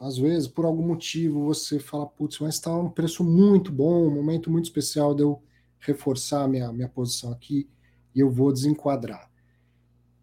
às 0.00 0.16
vezes, 0.16 0.48
por 0.48 0.64
algum 0.64 0.86
motivo, 0.86 1.44
você 1.44 1.78
fala, 1.78 2.06
putz, 2.06 2.38
mas 2.38 2.54
está 2.54 2.74
um 2.74 2.88
preço 2.88 3.22
muito 3.22 3.70
bom, 3.70 4.06
um 4.06 4.14
momento 4.14 4.50
muito 4.50 4.64
especial 4.64 5.14
de 5.14 5.22
eu 5.22 5.42
reforçar 5.78 6.48
minha, 6.48 6.72
minha 6.72 6.88
posição 6.88 7.30
aqui 7.30 7.68
e 8.14 8.20
eu 8.20 8.30
vou 8.30 8.50
desenquadrar. 8.50 9.30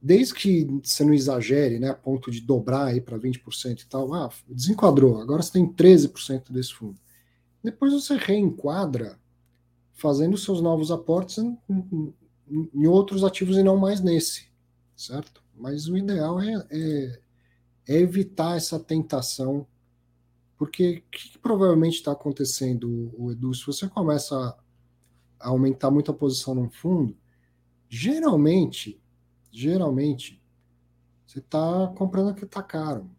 Desde 0.02 0.34
que 0.34 0.68
você 0.84 1.04
não 1.04 1.14
exagere, 1.14 1.80
né, 1.80 1.90
a 1.90 1.94
ponto 1.94 2.32
de 2.32 2.42
dobrar 2.42 2.86
aí 2.86 3.00
para 3.00 3.20
20% 3.20 3.82
e 3.82 3.88
tal, 3.88 4.14
ah, 4.14 4.30
desenquadrou, 4.50 5.22
agora 5.22 5.44
você 5.44 5.54
tem 5.54 5.72
13% 5.72 6.52
desse 6.52 6.74
fundo. 6.74 7.00
Depois 7.64 7.94
você 7.94 8.16
reenquadra 8.16 9.20
fazendo 9.94 10.38
seus 10.38 10.62
novos 10.62 10.92
aportes 10.92 11.38
em, 11.40 11.58
em, 11.70 12.14
em, 12.74 12.88
outros 12.88 13.24
ativos 13.24 13.58
e 13.58 13.64
não 13.64 13.78
mais 13.78 14.00
nesse, 14.00 14.48
certo? 14.96 15.44
Mas 15.58 15.88
o 15.88 15.98
ideal 15.98 16.40
é, 16.40 16.68
é 16.70 17.20
é 17.88 17.96
evitar 17.96 18.58
essa 18.58 18.78
tentação, 18.78 19.66
porque 20.58 21.04
o 21.08 21.12
que, 21.12 21.30
que 21.30 21.38
provavelmente 21.38 21.96
está 21.96 22.12
acontecendo, 22.12 23.14
o 23.18 23.32
Edu, 23.32 23.54
se 23.54 23.66
você 23.66 23.88
começa 23.88 24.36
a 25.40 25.48
aumentar 25.48 25.90
muito 25.90 26.12
a 26.12 26.14
posição 26.14 26.54
num 26.54 26.70
fundo, 26.70 27.16
geralmente, 27.88 29.00
geralmente, 29.52 30.42
você 31.26 31.40
está 31.40 31.88
comprando 31.96 32.32
o 32.32 32.36
que 32.36 32.44
está 32.44 32.62
caro. 32.62 33.10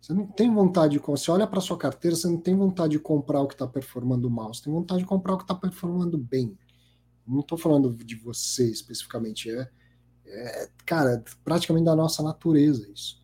Você 0.00 0.12
não 0.12 0.26
tem 0.26 0.52
vontade 0.52 0.92
de. 0.92 0.98
Você 1.04 1.30
olha 1.30 1.46
para 1.46 1.60
sua 1.60 1.76
carteira, 1.76 2.16
você 2.16 2.28
não 2.28 2.38
tem 2.38 2.54
vontade 2.54 2.92
de 2.92 2.98
comprar 3.00 3.40
o 3.40 3.48
que 3.48 3.54
está 3.54 3.66
performando 3.66 4.30
mal, 4.30 4.54
você 4.54 4.62
tem 4.62 4.72
vontade 4.72 5.00
de 5.00 5.06
comprar 5.06 5.34
o 5.34 5.38
que 5.38 5.44
está 5.44 5.54
performando 5.54 6.16
bem. 6.16 6.56
Não 7.26 7.40
estou 7.40 7.58
falando 7.58 7.92
de 7.92 8.14
você 8.14 8.70
especificamente, 8.70 9.50
é, 9.50 9.68
é, 10.26 10.68
cara, 10.84 11.24
praticamente 11.44 11.84
da 11.84 11.96
nossa 11.96 12.22
natureza 12.22 12.88
isso. 12.90 13.20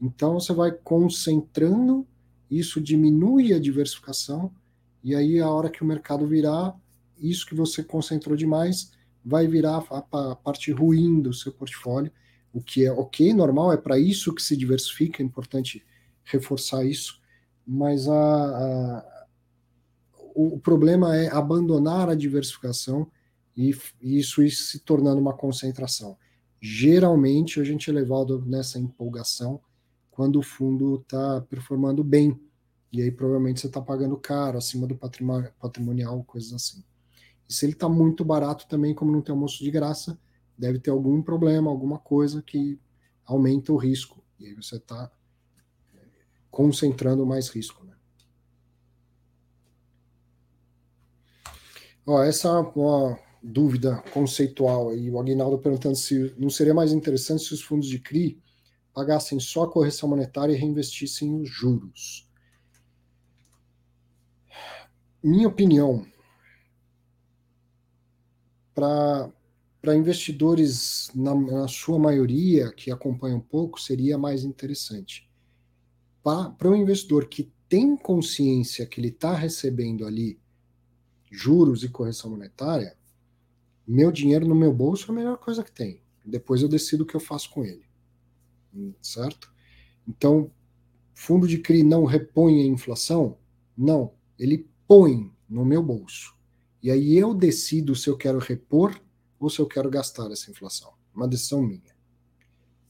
Então 0.00 0.40
você 0.40 0.52
vai 0.52 0.72
concentrando, 0.72 2.06
isso 2.50 2.80
diminui 2.80 3.52
a 3.52 3.58
diversificação, 3.58 4.52
e 5.02 5.14
aí 5.14 5.40
a 5.40 5.48
hora 5.48 5.70
que 5.70 5.82
o 5.82 5.86
mercado 5.86 6.26
virar, 6.26 6.74
isso 7.18 7.46
que 7.46 7.54
você 7.54 7.82
concentrou 7.82 8.36
demais 8.36 8.90
vai 9.24 9.46
virar 9.46 9.84
a, 9.90 10.34
parte 10.36 10.72
ruim 10.72 11.20
do 11.20 11.32
seu 11.32 11.52
portfólio, 11.52 12.12
o 12.52 12.60
que 12.60 12.84
é 12.84 12.92
ok, 12.92 13.32
normal, 13.32 13.72
é 13.72 13.76
para 13.76 13.98
isso 13.98 14.34
que 14.34 14.42
se 14.42 14.56
diversifica, 14.56 15.22
é 15.22 15.26
importante 15.26 15.84
reforçar 16.24 16.84
isso, 16.84 17.20
mas 17.66 18.08
a, 18.08 18.12
a, 18.12 19.26
o, 20.34 20.58
problema 20.58 21.16
é 21.16 21.28
abandonar 21.28 22.08
a 22.08 22.14
diversificação 22.14 23.10
e, 23.56 23.74
e 24.00 24.18
isso 24.18 24.42
ir 24.42 24.50
se 24.50 24.80
tornando 24.80 25.20
uma 25.20 25.32
concentração. 25.32 26.16
Geralmente 26.64 27.60
a 27.60 27.64
gente 27.64 27.90
é 27.90 27.92
levado 27.92 28.40
nessa 28.46 28.78
empolgação 28.78 29.60
quando 30.12 30.38
o 30.38 30.42
fundo 30.44 31.00
está 31.00 31.40
performando 31.40 32.04
bem. 32.04 32.40
E 32.92 33.02
aí 33.02 33.10
provavelmente 33.10 33.60
você 33.60 33.66
está 33.66 33.80
pagando 33.80 34.16
caro, 34.16 34.58
acima 34.58 34.86
do 34.86 34.96
patrimonial, 34.96 36.22
coisas 36.22 36.52
assim. 36.52 36.84
E 37.48 37.52
se 37.52 37.66
ele 37.66 37.72
está 37.72 37.88
muito 37.88 38.24
barato 38.24 38.68
também, 38.68 38.94
como 38.94 39.10
não 39.10 39.20
tem 39.20 39.32
almoço 39.32 39.64
de 39.64 39.72
graça, 39.72 40.16
deve 40.56 40.78
ter 40.78 40.90
algum 40.90 41.20
problema, 41.20 41.68
alguma 41.68 41.98
coisa 41.98 42.40
que 42.40 42.78
aumenta 43.24 43.72
o 43.72 43.76
risco. 43.76 44.22
E 44.38 44.46
aí 44.46 44.54
você 44.54 44.76
está 44.76 45.10
é, 45.96 45.98
concentrando 46.48 47.26
mais 47.26 47.48
risco. 47.48 47.84
Né? 47.84 47.96
Ó, 52.06 52.22
essa 52.22 52.46
é 52.46 52.50
uma 52.52 53.18
dúvida 53.42 54.02
conceitual 54.12 54.90
aí, 54.90 55.10
o 55.10 55.18
Aguinaldo 55.18 55.58
perguntando 55.58 55.96
se 55.96 56.32
não 56.38 56.48
seria 56.48 56.72
mais 56.72 56.92
interessante 56.92 57.42
se 57.42 57.52
os 57.52 57.62
fundos 57.62 57.88
de 57.88 57.98
CRI 57.98 58.40
pagassem 58.94 59.40
só 59.40 59.64
a 59.64 59.70
correção 59.70 60.08
monetária 60.08 60.52
e 60.52 60.56
reinvestissem 60.56 61.34
os 61.40 61.48
juros. 61.48 62.28
Minha 65.22 65.48
opinião, 65.48 66.06
para 68.74 69.96
investidores, 69.96 71.10
na, 71.14 71.34
na, 71.34 71.68
sua 71.68 71.98
maioria, 71.98 72.72
que 72.72 72.90
acompanham 72.90 73.38
um 73.38 73.40
pouco, 73.40 73.80
seria 73.80 74.18
mais 74.18 74.44
interessante. 74.44 75.30
Para 76.22 76.68
um 76.68 76.76
investidor 76.76 77.26
que 77.28 77.52
tem 77.68 77.96
consciência 77.96 78.86
que 78.86 79.00
ele 79.00 79.08
está 79.08 79.34
recebendo 79.34 80.06
ali 80.06 80.38
juros 81.30 81.82
e 81.82 81.88
correção 81.88 82.30
monetária, 82.30 82.96
meu 83.86 84.12
dinheiro 84.12 84.46
no 84.46 84.54
meu 84.54 84.72
bolso 84.72 85.10
é 85.10 85.12
a 85.12 85.16
melhor 85.16 85.38
coisa 85.38 85.62
que 85.62 85.72
tem. 85.72 86.02
Depois 86.24 86.62
eu 86.62 86.68
decido 86.68 87.04
o 87.04 87.06
que 87.06 87.14
eu 87.14 87.20
faço 87.20 87.50
com 87.50 87.64
ele 87.64 87.92
certo? 89.00 89.52
Então, 90.06 90.50
fundo 91.14 91.46
de 91.46 91.58
CRI 91.58 91.82
não 91.82 92.04
repõe 92.04 92.62
a 92.62 92.66
inflação? 92.66 93.38
Não, 93.76 94.12
ele 94.38 94.68
põe 94.86 95.30
no 95.48 95.64
meu 95.64 95.82
bolso. 95.82 96.34
E 96.82 96.90
aí 96.90 97.16
eu 97.16 97.34
decido 97.34 97.94
se 97.94 98.08
eu 98.08 98.16
quero 98.16 98.38
repor 98.38 99.00
ou 99.38 99.48
se 99.48 99.60
eu 99.60 99.66
quero 99.66 99.90
gastar 99.90 100.30
essa 100.30 100.50
inflação. 100.50 100.92
Uma 101.14 101.28
decisão 101.28 101.62
minha. 101.62 101.92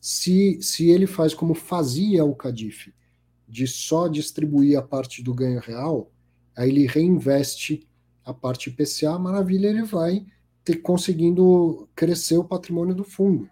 Se, 0.00 0.60
se 0.62 0.88
ele 0.88 1.06
faz 1.06 1.34
como 1.34 1.54
fazia 1.54 2.24
o 2.24 2.34
Cadif, 2.34 2.92
de 3.46 3.66
só 3.66 4.08
distribuir 4.08 4.78
a 4.78 4.82
parte 4.82 5.22
do 5.22 5.34
ganho 5.34 5.60
real, 5.60 6.10
aí 6.56 6.70
ele 6.70 6.86
reinveste 6.86 7.86
a 8.24 8.32
parte 8.32 8.70
IPCA, 8.70 9.18
maravilha, 9.18 9.68
ele 9.68 9.82
vai 9.82 10.24
ter 10.64 10.76
conseguindo 10.76 11.88
crescer 11.94 12.38
o 12.38 12.44
patrimônio 12.44 12.94
do 12.94 13.04
fundo. 13.04 13.48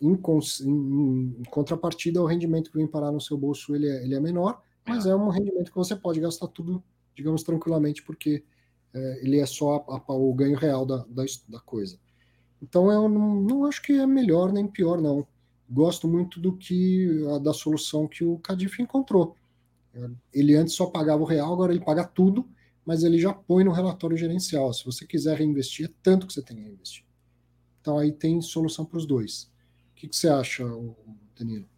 Em, 0.00 0.12
em, 0.12 1.36
em, 1.38 1.42
contrapartida, 1.50 2.22
o 2.22 2.26
rendimento 2.26 2.70
que 2.70 2.76
vem 2.76 2.86
parar 2.86 3.12
no 3.12 3.20
seu 3.20 3.36
bolso 3.36 3.74
ele 3.74 3.88
é, 3.88 4.04
ele 4.04 4.14
é 4.14 4.20
menor, 4.20 4.60
mas 4.86 5.06
é. 5.06 5.10
é 5.10 5.16
um 5.16 5.28
rendimento 5.28 5.70
que 5.70 5.76
você 5.76 5.96
pode 5.96 6.20
gastar 6.20 6.48
tudo, 6.48 6.82
digamos, 7.14 7.42
tranquilamente, 7.42 8.02
porque 8.02 8.44
é, 8.94 9.20
ele 9.22 9.38
é 9.40 9.46
só 9.46 9.84
a, 9.88 10.12
a, 10.12 10.14
o 10.14 10.32
ganho 10.34 10.56
real 10.56 10.84
da, 10.84 10.98
da, 11.08 11.24
da 11.48 11.60
coisa. 11.60 11.98
Então 12.62 12.90
eu 12.90 13.08
não, 13.08 13.40
não, 13.40 13.64
acho 13.66 13.82
que 13.82 13.92
é 13.92 14.06
melhor 14.06 14.52
nem 14.52 14.66
pior, 14.66 15.00
não. 15.00 15.26
Gosto 15.68 16.06
muito 16.08 16.40
do 16.40 16.56
que 16.56 17.26
a, 17.34 17.38
da 17.38 17.52
solução 17.52 18.06
que 18.06 18.24
o 18.24 18.38
Cadif 18.38 18.80
encontrou. 18.80 19.36
Ele 20.32 20.54
antes 20.54 20.74
só 20.74 20.86
pagava 20.86 21.22
o 21.22 21.26
real, 21.26 21.52
agora 21.52 21.72
ele 21.72 21.84
paga 21.84 22.04
tudo, 22.04 22.46
mas 22.86 23.02
ele 23.02 23.18
já 23.18 23.32
põe 23.34 23.64
no 23.64 23.72
relatório 23.72 24.16
gerencial. 24.16 24.72
Se 24.72 24.84
você 24.84 25.04
quiser 25.04 25.36
reinvestir, 25.36 25.86
é 25.86 25.92
tanto 26.02 26.26
que 26.26 26.32
você 26.32 26.40
tem 26.40 26.56
que 26.56 26.62
reinvestir. 26.62 27.04
Então 27.80 27.98
aí 27.98 28.12
tem 28.12 28.40
solução 28.40 28.84
para 28.84 28.96
os 28.96 29.04
dois. 29.04 29.50
O 29.92 29.96
que, 29.96 30.08
que 30.08 30.16
você 30.16 30.28
acha, 30.28 30.64
Danilo? 31.36 31.68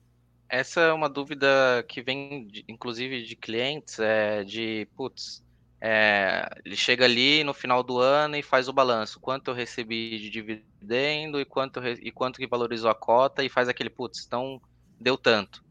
Essa 0.49 0.81
é 0.81 0.93
uma 0.93 1.09
dúvida 1.09 1.49
que 1.89 2.03
vem, 2.03 2.47
de, 2.47 2.65
inclusive, 2.69 3.23
de 3.23 3.37
clientes, 3.37 3.99
é 3.99 4.45
de, 4.45 4.89
putz, 4.97 5.43
é, 5.81 6.49
ele 6.65 6.77
chega 6.77 7.05
ali 7.05 7.45
no 7.45 7.55
final 7.55 7.83
do 7.83 7.99
ano 7.99 8.37
e 8.37 8.43
faz 8.43 8.69
o 8.69 8.73
balanço, 8.73 9.21
quanto 9.21 9.51
eu 9.51 9.55
recebi 9.55 10.19
de 10.19 10.31
dividendo 10.31 11.41
e 11.41 11.45
quanto, 11.45 11.81
e 11.87 12.11
quanto 12.11 12.39
que 12.39 12.47
valorizou 12.47 12.91
a 12.91 12.95
cota 12.95 13.45
e 13.45 13.49
faz 13.49 13.69
aquele, 13.69 13.91
putz, 13.91 14.25
então 14.27 14.61
deu 14.99 15.17
tanto. 15.17 15.63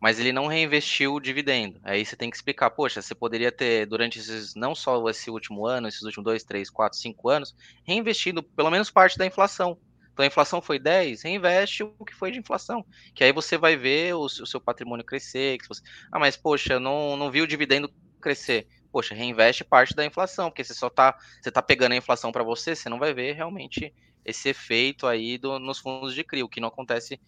Mas 0.00 0.20
ele 0.20 0.32
não 0.32 0.46
reinvestiu 0.46 1.14
o 1.14 1.20
dividendo. 1.20 1.80
Aí 1.82 2.04
você 2.04 2.14
tem 2.14 2.30
que 2.30 2.36
explicar, 2.36 2.70
poxa, 2.70 3.02
você 3.02 3.14
poderia 3.14 3.50
ter, 3.50 3.86
durante 3.86 4.18
esses, 4.18 4.54
não 4.54 4.74
só 4.74 5.08
esse 5.08 5.30
último 5.30 5.66
ano, 5.66 5.88
esses 5.88 6.02
últimos 6.02 6.24
dois, 6.24 6.44
três, 6.44 6.70
quatro, 6.70 6.98
cinco 6.98 7.28
anos, 7.28 7.54
reinvestido 7.84 8.42
pelo 8.42 8.70
menos 8.70 8.90
parte 8.90 9.18
da 9.18 9.26
inflação. 9.26 9.78
Então 10.12 10.24
a 10.24 10.26
inflação 10.26 10.60
foi 10.60 10.80
10, 10.80 11.22
reinveste 11.22 11.84
o 11.84 12.04
que 12.04 12.14
foi 12.14 12.32
de 12.32 12.38
inflação. 12.40 12.84
Que 13.14 13.22
aí 13.22 13.32
você 13.32 13.56
vai 13.56 13.76
ver 13.76 14.14
o, 14.14 14.22
o 14.22 14.28
seu 14.28 14.60
patrimônio 14.60 15.04
crescer. 15.04 15.58
Você... 15.68 15.82
Ah, 16.10 16.18
mas 16.18 16.36
poxa, 16.36 16.80
não, 16.80 17.16
não 17.16 17.30
vi 17.30 17.40
o 17.40 17.46
dividendo 17.46 17.88
crescer. 18.20 18.66
Poxa, 18.90 19.14
reinveste 19.14 19.64
parte 19.64 19.94
da 19.94 20.04
inflação, 20.04 20.50
porque 20.50 20.64
você 20.64 20.74
só 20.74 20.90
tá, 20.90 21.16
você 21.40 21.50
tá 21.50 21.62
pegando 21.62 21.92
a 21.92 21.96
inflação 21.96 22.32
para 22.32 22.42
você, 22.42 22.74
você 22.74 22.88
não 22.88 22.98
vai 22.98 23.14
ver 23.14 23.34
realmente 23.34 23.94
esse 24.24 24.48
efeito 24.48 25.06
aí 25.06 25.38
do, 25.38 25.58
nos 25.58 25.78
fundos 25.78 26.14
de 26.14 26.24
CRI, 26.24 26.42
o 26.42 26.48
que 26.48 26.60
não 26.60 26.68
acontece 26.68 27.20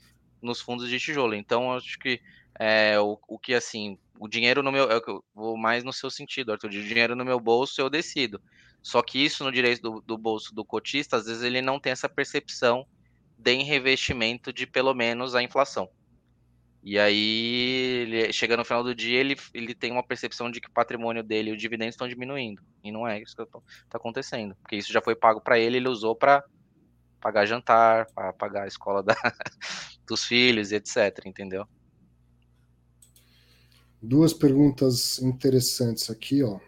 nos 0.42 0.60
fundos 0.60 0.88
de 0.88 0.98
tijolo. 0.98 1.34
Então, 1.34 1.72
acho 1.72 1.98
que 1.98 2.20
é, 2.58 2.98
o, 3.00 3.18
o 3.28 3.38
que 3.38 3.54
assim, 3.54 3.98
o 4.18 4.28
dinheiro 4.28 4.62
no 4.62 4.70
meu, 4.70 4.84
eu 4.90 5.24
vou 5.34 5.56
mais 5.56 5.82
no 5.82 5.92
seu 5.92 6.10
sentido, 6.10 6.52
Arthur, 6.52 6.68
o 6.68 6.70
dinheiro 6.70 7.16
no 7.16 7.24
meu 7.24 7.40
bolso 7.40 7.80
eu 7.80 7.88
decido. 7.88 8.40
Só 8.82 9.02
que 9.02 9.22
isso 9.22 9.44
no 9.44 9.52
direito 9.52 9.82
do, 9.82 10.00
do 10.00 10.18
bolso 10.18 10.54
do 10.54 10.64
cotista, 10.64 11.16
às 11.16 11.26
vezes 11.26 11.42
ele 11.42 11.60
não 11.60 11.78
tem 11.78 11.92
essa 11.92 12.08
percepção 12.08 12.86
de 13.38 13.62
revestimento 13.62 14.52
de 14.52 14.66
pelo 14.66 14.94
menos 14.94 15.34
a 15.34 15.42
inflação. 15.42 15.88
E 16.82 16.98
aí, 16.98 18.02
ele, 18.02 18.32
chega 18.32 18.56
no 18.56 18.64
final 18.64 18.82
do 18.82 18.94
dia, 18.94 19.20
ele, 19.20 19.36
ele 19.52 19.74
tem 19.74 19.92
uma 19.92 20.02
percepção 20.02 20.50
de 20.50 20.60
que 20.60 20.68
o 20.68 20.72
patrimônio 20.72 21.22
dele 21.22 21.50
e 21.50 21.52
os 21.52 21.60
dividendos 21.60 21.94
estão 21.94 22.08
diminuindo. 22.08 22.62
E 22.82 22.90
não 22.90 23.06
é 23.06 23.20
isso 23.20 23.36
que 23.36 23.42
está 23.42 23.98
acontecendo. 23.98 24.56
Porque 24.62 24.76
isso 24.76 24.92
já 24.92 25.02
foi 25.02 25.14
pago 25.14 25.42
para 25.42 25.58
ele, 25.58 25.76
ele 25.76 25.88
usou 25.88 26.16
para 26.16 26.42
pagar 27.20 27.44
jantar, 27.44 28.06
para 28.14 28.32
pagar 28.32 28.62
a 28.64 28.66
escola 28.66 29.02
da, 29.02 29.14
dos 30.08 30.24
filhos, 30.24 30.72
etc. 30.72 31.26
Entendeu? 31.26 31.68
Duas 34.02 34.32
perguntas 34.32 35.20
interessantes 35.20 36.08
aqui, 36.08 36.42
ó. 36.42 36.58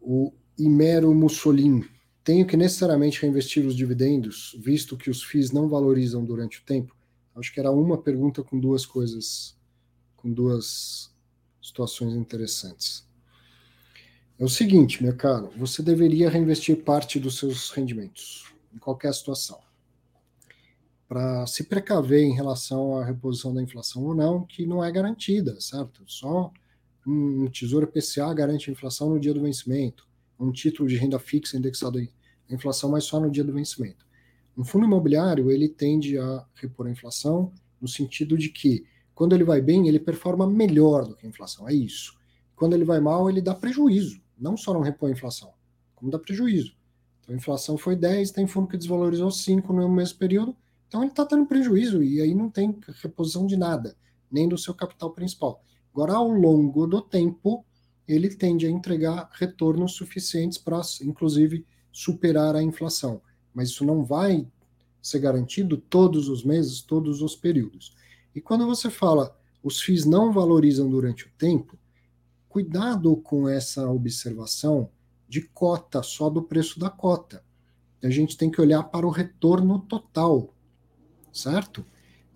O 0.00 0.32
Imero 0.58 1.14
Mussolini 1.14 1.88
tenho 2.22 2.46
que 2.46 2.56
necessariamente 2.56 3.20
reinvestir 3.20 3.66
os 3.66 3.74
dividendos, 3.74 4.56
visto 4.58 4.96
que 4.96 5.10
os 5.10 5.22
FIIs 5.22 5.50
não 5.50 5.68
valorizam 5.68 6.24
durante 6.24 6.60
o 6.60 6.64
tempo? 6.64 6.94
Acho 7.34 7.52
que 7.52 7.60
era 7.60 7.70
uma 7.70 7.98
pergunta 7.98 8.42
com 8.42 8.58
duas 8.58 8.86
coisas, 8.86 9.58
com 10.16 10.30
duas 10.32 11.12
situações 11.60 12.14
interessantes. 12.14 13.06
É 14.38 14.44
o 14.44 14.48
seguinte, 14.48 15.02
meu 15.02 15.16
caro, 15.16 15.50
você 15.56 15.82
deveria 15.82 16.30
reinvestir 16.30 16.82
parte 16.82 17.18
dos 17.18 17.38
seus 17.38 17.70
rendimentos, 17.70 18.52
em 18.72 18.78
qualquer 18.78 19.12
situação, 19.14 19.58
para 21.08 21.46
se 21.46 21.64
precaver 21.64 22.22
em 22.22 22.34
relação 22.34 22.96
à 22.96 23.04
reposição 23.04 23.54
da 23.54 23.62
inflação 23.62 24.04
ou 24.04 24.14
não, 24.14 24.44
que 24.44 24.66
não 24.66 24.82
é 24.82 24.90
garantida, 24.90 25.60
certo? 25.60 26.02
Só 26.06 26.52
um 27.06 27.48
tesouro 27.50 27.86
PCA 27.86 28.32
garante 28.32 28.70
a 28.70 28.72
inflação 28.72 29.10
no 29.10 29.20
dia 29.20 29.34
do 29.34 29.42
vencimento 29.42 30.08
um 30.38 30.52
título 30.52 30.88
de 30.88 30.96
renda 30.96 31.18
fixa 31.18 31.56
indexado 31.56 31.98
à 31.98 32.54
inflação, 32.54 32.90
mas 32.90 33.04
só 33.04 33.20
no 33.20 33.30
dia 33.30 33.44
do 33.44 33.52
vencimento. 33.52 34.06
Um 34.56 34.64
fundo 34.64 34.86
imobiliário, 34.86 35.50
ele 35.50 35.68
tende 35.68 36.18
a 36.18 36.46
repor 36.54 36.86
a 36.86 36.90
inflação 36.90 37.52
no 37.80 37.88
sentido 37.88 38.36
de 38.38 38.48
que, 38.48 38.84
quando 39.14 39.34
ele 39.34 39.44
vai 39.44 39.60
bem, 39.60 39.88
ele 39.88 39.98
performa 39.98 40.46
melhor 40.46 41.06
do 41.06 41.16
que 41.16 41.26
a 41.26 41.28
inflação, 41.28 41.68
é 41.68 41.74
isso. 41.74 42.16
Quando 42.54 42.74
ele 42.74 42.84
vai 42.84 43.00
mal, 43.00 43.28
ele 43.28 43.40
dá 43.40 43.54
prejuízo, 43.54 44.20
não 44.38 44.56
só 44.56 44.72
não 44.72 44.80
repõe 44.80 45.10
a 45.10 45.14
inflação, 45.14 45.52
como 45.94 46.10
dá 46.10 46.18
prejuízo. 46.18 46.76
Então 47.20 47.34
a 47.34 47.38
inflação 47.38 47.76
foi 47.76 47.96
10, 47.96 48.30
tem 48.30 48.46
fundo 48.46 48.68
que 48.68 48.76
desvalorizou 48.76 49.30
5 49.30 49.72
no 49.72 49.88
mesmo 49.88 50.18
período, 50.18 50.56
então 50.94 51.02
ele 51.02 51.10
está 51.10 51.26
tendo 51.26 51.44
prejuízo 51.44 52.04
e 52.04 52.20
aí 52.20 52.32
não 52.36 52.48
tem 52.48 52.78
reposição 53.02 53.48
de 53.48 53.56
nada, 53.56 53.96
nem 54.30 54.48
do 54.48 54.56
seu 54.56 54.72
capital 54.72 55.10
principal. 55.10 55.60
Agora, 55.92 56.14
ao 56.14 56.28
longo 56.28 56.86
do 56.86 57.02
tempo, 57.02 57.66
ele 58.06 58.32
tende 58.32 58.64
a 58.64 58.70
entregar 58.70 59.28
retornos 59.32 59.94
suficientes 59.96 60.56
para, 60.56 60.80
inclusive, 61.02 61.66
superar 61.90 62.54
a 62.54 62.62
inflação. 62.62 63.20
Mas 63.52 63.70
isso 63.70 63.84
não 63.84 64.04
vai 64.04 64.46
ser 65.02 65.18
garantido 65.18 65.78
todos 65.78 66.28
os 66.28 66.44
meses, 66.44 66.80
todos 66.80 67.22
os 67.22 67.34
períodos. 67.34 67.96
E 68.32 68.40
quando 68.40 68.64
você 68.64 68.88
fala 68.88 69.36
os 69.64 69.80
FIIs 69.80 70.04
não 70.04 70.32
valorizam 70.32 70.88
durante 70.88 71.26
o 71.26 71.30
tempo, 71.36 71.76
cuidado 72.48 73.16
com 73.16 73.48
essa 73.48 73.90
observação 73.90 74.88
de 75.28 75.40
cota, 75.40 76.04
só 76.04 76.30
do 76.30 76.40
preço 76.40 76.78
da 76.78 76.88
cota. 76.88 77.42
A 78.00 78.10
gente 78.10 78.36
tem 78.36 78.48
que 78.48 78.60
olhar 78.60 78.84
para 78.84 79.04
o 79.04 79.10
retorno 79.10 79.80
total, 79.80 80.53
certo? 81.34 81.84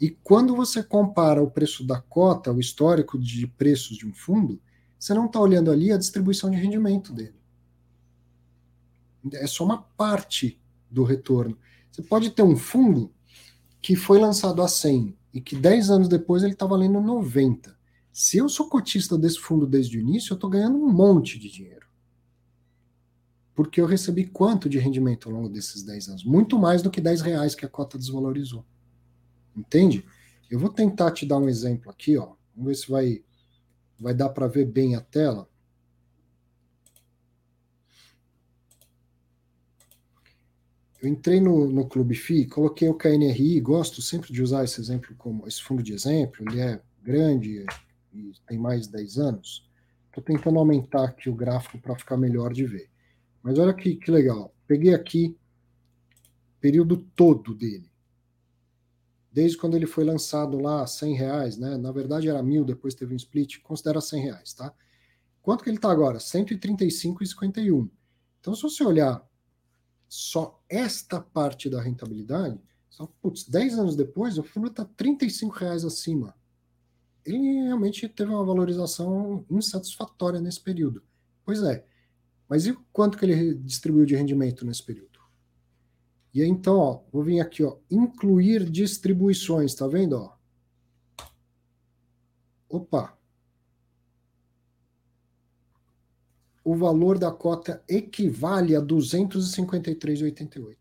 E 0.00 0.10
quando 0.10 0.54
você 0.54 0.82
compara 0.82 1.42
o 1.42 1.50
preço 1.50 1.84
da 1.84 2.00
cota, 2.00 2.52
o 2.52 2.60
histórico 2.60 3.18
de 3.18 3.46
preços 3.46 3.96
de 3.96 4.06
um 4.06 4.12
fundo, 4.12 4.60
você 4.98 5.14
não 5.14 5.26
está 5.26 5.40
olhando 5.40 5.70
ali 5.70 5.92
a 5.92 5.98
distribuição 5.98 6.50
de 6.50 6.56
rendimento 6.56 7.12
dele. 7.12 7.34
É 9.34 9.46
só 9.46 9.64
uma 9.64 9.82
parte 9.82 10.60
do 10.90 11.02
retorno. 11.04 11.58
Você 11.90 12.02
pode 12.02 12.30
ter 12.30 12.42
um 12.42 12.56
fundo 12.56 13.12
que 13.80 13.96
foi 13.96 14.18
lançado 14.18 14.62
a 14.62 14.68
100 14.68 15.16
e 15.34 15.40
que 15.40 15.56
10 15.56 15.90
anos 15.90 16.08
depois 16.08 16.42
ele 16.42 16.52
está 16.52 16.66
valendo 16.66 17.00
90. 17.00 17.76
Se 18.12 18.38
eu 18.38 18.48
sou 18.48 18.68
cotista 18.68 19.16
desse 19.16 19.38
fundo 19.38 19.66
desde 19.66 19.98
o 19.98 20.00
início, 20.00 20.32
eu 20.32 20.36
estou 20.36 20.50
ganhando 20.50 20.78
um 20.78 20.90
monte 20.90 21.38
de 21.38 21.50
dinheiro. 21.50 21.86
Porque 23.54 23.80
eu 23.80 23.86
recebi 23.86 24.24
quanto 24.26 24.68
de 24.68 24.78
rendimento 24.78 25.28
ao 25.28 25.34
longo 25.34 25.48
desses 25.48 25.82
10 25.82 26.08
anos? 26.08 26.24
Muito 26.24 26.58
mais 26.58 26.82
do 26.82 26.90
que 26.90 27.00
10 27.00 27.20
reais 27.20 27.54
que 27.54 27.66
a 27.66 27.68
cota 27.68 27.98
desvalorizou. 27.98 28.64
Entende? 29.58 30.04
Eu 30.48 30.58
vou 30.58 30.70
tentar 30.70 31.10
te 31.10 31.26
dar 31.26 31.38
um 31.38 31.48
exemplo 31.48 31.90
aqui, 31.90 32.16
ó. 32.16 32.34
Vamos 32.54 32.68
ver 32.68 32.74
se 32.76 32.90
vai 32.90 33.24
vai 33.98 34.14
dar 34.14 34.28
para 34.28 34.46
ver 34.46 34.64
bem 34.64 34.94
a 34.94 35.00
tela. 35.00 35.48
Eu 41.02 41.08
entrei 41.08 41.40
no, 41.40 41.68
no 41.68 41.88
Clube 41.88 42.14
FI, 42.14 42.46
coloquei 42.46 42.88
o 42.88 42.94
KNRI, 42.94 43.60
gosto 43.60 44.00
sempre 44.00 44.32
de 44.32 44.40
usar 44.40 44.64
esse 44.64 44.80
exemplo 44.80 45.14
como 45.16 45.46
esse 45.46 45.62
fundo 45.62 45.82
de 45.82 45.92
exemplo, 45.92 46.44
ele 46.48 46.60
é 46.60 46.80
grande 47.02 47.64
e 48.12 48.32
tem 48.46 48.58
mais 48.58 48.86
de 48.86 48.92
10 48.92 49.18
anos. 49.18 49.68
Estou 50.06 50.22
tentando 50.22 50.58
aumentar 50.58 51.04
aqui 51.04 51.28
o 51.28 51.34
gráfico 51.34 51.78
para 51.78 51.96
ficar 51.96 52.16
melhor 52.16 52.52
de 52.52 52.64
ver. 52.64 52.88
Mas 53.42 53.58
olha 53.58 53.74
que, 53.74 53.96
que 53.96 54.10
legal. 54.10 54.54
Peguei 54.66 54.94
aqui 54.94 55.36
período 56.60 56.96
todo 57.14 57.54
dele 57.54 57.87
desde 59.30 59.56
quando 59.56 59.76
ele 59.76 59.86
foi 59.86 60.04
lançado 60.04 60.58
lá, 60.58 60.86
100 60.86 61.14
reais, 61.14 61.56
né? 61.56 61.76
Na 61.76 61.92
verdade 61.92 62.28
era 62.28 62.42
mil, 62.42 62.64
depois 62.64 62.94
teve 62.94 63.12
um 63.14 63.16
split, 63.16 63.60
considera 63.62 64.00
100 64.00 64.22
reais, 64.22 64.52
tá? 64.52 64.72
Quanto 65.42 65.62
que 65.62 65.70
ele 65.70 65.76
está 65.76 65.90
agora? 65.90 66.18
135,51. 66.18 67.88
Então, 68.40 68.54
se 68.54 68.62
você 68.62 68.84
olhar 68.84 69.26
só 70.08 70.62
esta 70.68 71.20
parte 71.20 71.68
da 71.68 71.80
rentabilidade, 71.80 72.60
só, 72.90 73.06
putz, 73.22 73.44
10 73.44 73.78
anos 73.78 73.96
depois, 73.96 74.38
o 74.38 74.42
fundo 74.42 74.68
está 74.68 74.84
35 74.84 75.54
reais 75.54 75.84
acima. 75.84 76.34
Ele 77.24 77.64
realmente 77.64 78.08
teve 78.08 78.30
uma 78.30 78.44
valorização 78.44 79.44
insatisfatória 79.50 80.40
nesse 80.40 80.60
período. 80.60 81.02
Pois 81.44 81.62
é. 81.62 81.84
Mas 82.48 82.66
e 82.66 82.76
quanto 82.92 83.18
que 83.18 83.24
ele 83.24 83.54
distribuiu 83.54 84.06
de 84.06 84.16
rendimento 84.16 84.64
nesse 84.64 84.82
período? 84.82 85.07
E 86.38 86.44
então, 86.44 86.78
ó, 86.78 87.00
vou 87.12 87.24
vir 87.24 87.40
aqui, 87.40 87.64
ó, 87.64 87.78
incluir 87.90 88.70
distribuições, 88.70 89.74
tá 89.74 89.88
vendo, 89.88 90.12
ó? 90.12 90.36
Opa. 92.68 93.18
O 96.62 96.76
valor 96.76 97.18
da 97.18 97.32
cota 97.32 97.82
equivale 97.88 98.76
a 98.76 98.80
253,88. 98.80 100.76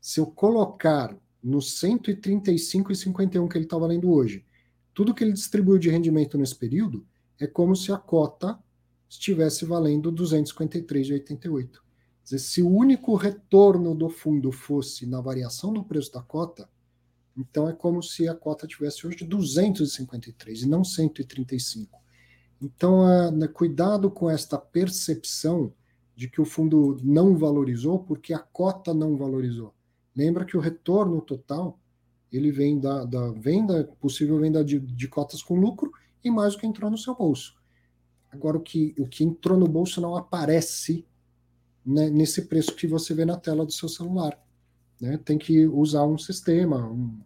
Se 0.00 0.20
eu 0.20 0.26
colocar 0.26 1.14
no 1.42 1.58
135,51 1.58 3.46
que 3.46 3.58
ele 3.58 3.66
está 3.66 3.76
valendo 3.76 4.10
hoje, 4.10 4.42
tudo 4.94 5.12
que 5.12 5.22
ele 5.22 5.34
distribuiu 5.34 5.78
de 5.78 5.90
rendimento 5.90 6.38
nesse 6.38 6.54
período 6.54 7.06
é 7.38 7.46
como 7.46 7.76
se 7.76 7.92
a 7.92 7.98
cota 7.98 8.58
estivesse 9.06 9.66
valendo 9.66 10.10
253,88. 10.10 11.87
Se 12.36 12.60
o 12.62 12.68
único 12.68 13.14
retorno 13.14 13.94
do 13.94 14.10
fundo 14.10 14.52
fosse 14.52 15.06
na 15.06 15.20
variação 15.20 15.72
do 15.72 15.82
preço 15.82 16.12
da 16.12 16.20
cota, 16.20 16.68
então 17.36 17.68
é 17.68 17.72
como 17.72 18.02
se 18.02 18.28
a 18.28 18.34
cota 18.34 18.66
tivesse 18.66 19.06
hoje 19.06 19.24
253 19.24 20.62
e 20.62 20.68
não 20.68 20.84
135. 20.84 21.98
Então, 22.60 23.30
né, 23.30 23.46
cuidado 23.46 24.10
com 24.10 24.28
esta 24.28 24.58
percepção 24.58 25.72
de 26.14 26.28
que 26.28 26.40
o 26.40 26.44
fundo 26.44 26.98
não 27.02 27.36
valorizou 27.36 28.00
porque 28.00 28.34
a 28.34 28.40
cota 28.40 28.92
não 28.92 29.16
valorizou. 29.16 29.72
Lembra 30.14 30.44
que 30.44 30.56
o 30.56 30.60
retorno 30.60 31.22
total 31.22 31.78
ele 32.30 32.52
vem 32.52 32.78
da, 32.78 33.04
da 33.04 33.30
venda, 33.30 33.84
possível 34.00 34.38
venda 34.38 34.62
de, 34.62 34.78
de 34.78 35.08
cotas 35.08 35.42
com 35.42 35.58
lucro 35.58 35.90
e 36.22 36.30
mais 36.30 36.54
o 36.54 36.58
que 36.58 36.66
entrou 36.66 36.90
no 36.90 36.98
seu 36.98 37.14
bolso. 37.14 37.56
Agora, 38.30 38.58
o 38.58 38.60
que, 38.60 38.94
o 38.98 39.06
que 39.06 39.24
entrou 39.24 39.56
no 39.56 39.66
bolso 39.66 40.00
não 40.00 40.14
aparece 40.14 41.06
né, 41.84 42.10
nesse 42.10 42.42
preço 42.42 42.74
que 42.74 42.86
você 42.86 43.14
vê 43.14 43.24
na 43.24 43.36
tela 43.36 43.64
do 43.64 43.72
seu 43.72 43.88
celular. 43.88 44.38
Né? 45.00 45.18
Tem 45.18 45.38
que 45.38 45.66
usar 45.66 46.04
um 46.04 46.18
sistema, 46.18 46.90
um, 46.90 47.20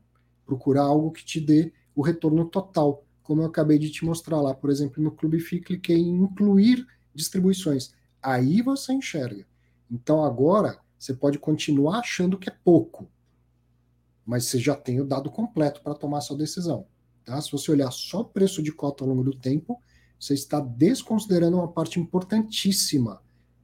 procurar 0.44 0.82
algo 0.82 1.10
que 1.10 1.24
te 1.24 1.40
dê 1.40 1.72
o 1.94 2.02
retorno 2.02 2.44
total, 2.46 3.04
como 3.22 3.42
eu 3.42 3.46
acabei 3.46 3.78
de 3.78 3.90
te 3.90 4.04
mostrar 4.04 4.40
lá, 4.40 4.54
por 4.54 4.70
exemplo, 4.70 5.02
no 5.02 5.10
Clube 5.10 5.40
FI, 5.40 5.60
cliquei 5.60 5.96
em 5.96 6.22
incluir 6.22 6.86
distribuições. 7.14 7.94
Aí 8.22 8.62
você 8.62 8.92
enxerga. 8.92 9.46
Então 9.90 10.24
agora 10.24 10.78
você 10.98 11.14
pode 11.14 11.38
continuar 11.38 12.00
achando 12.00 12.38
que 12.38 12.48
é 12.48 12.56
pouco, 12.64 13.08
mas 14.24 14.46
você 14.46 14.58
já 14.58 14.74
tem 14.74 15.00
o 15.00 15.04
dado 15.04 15.30
completo 15.30 15.82
para 15.82 15.94
tomar 15.94 16.20
sua 16.20 16.36
decisão. 16.36 16.86
Tá? 17.24 17.40
Se 17.40 17.50
você 17.50 17.70
olhar 17.70 17.90
só 17.90 18.20
o 18.20 18.24
preço 18.24 18.62
de 18.62 18.72
cota 18.72 19.04
ao 19.04 19.10
longo 19.10 19.22
do 19.22 19.36
tempo, 19.36 19.80
você 20.18 20.34
está 20.34 20.60
desconsiderando 20.60 21.56
uma 21.56 21.68
parte 21.68 21.98
importantíssima 21.98 23.21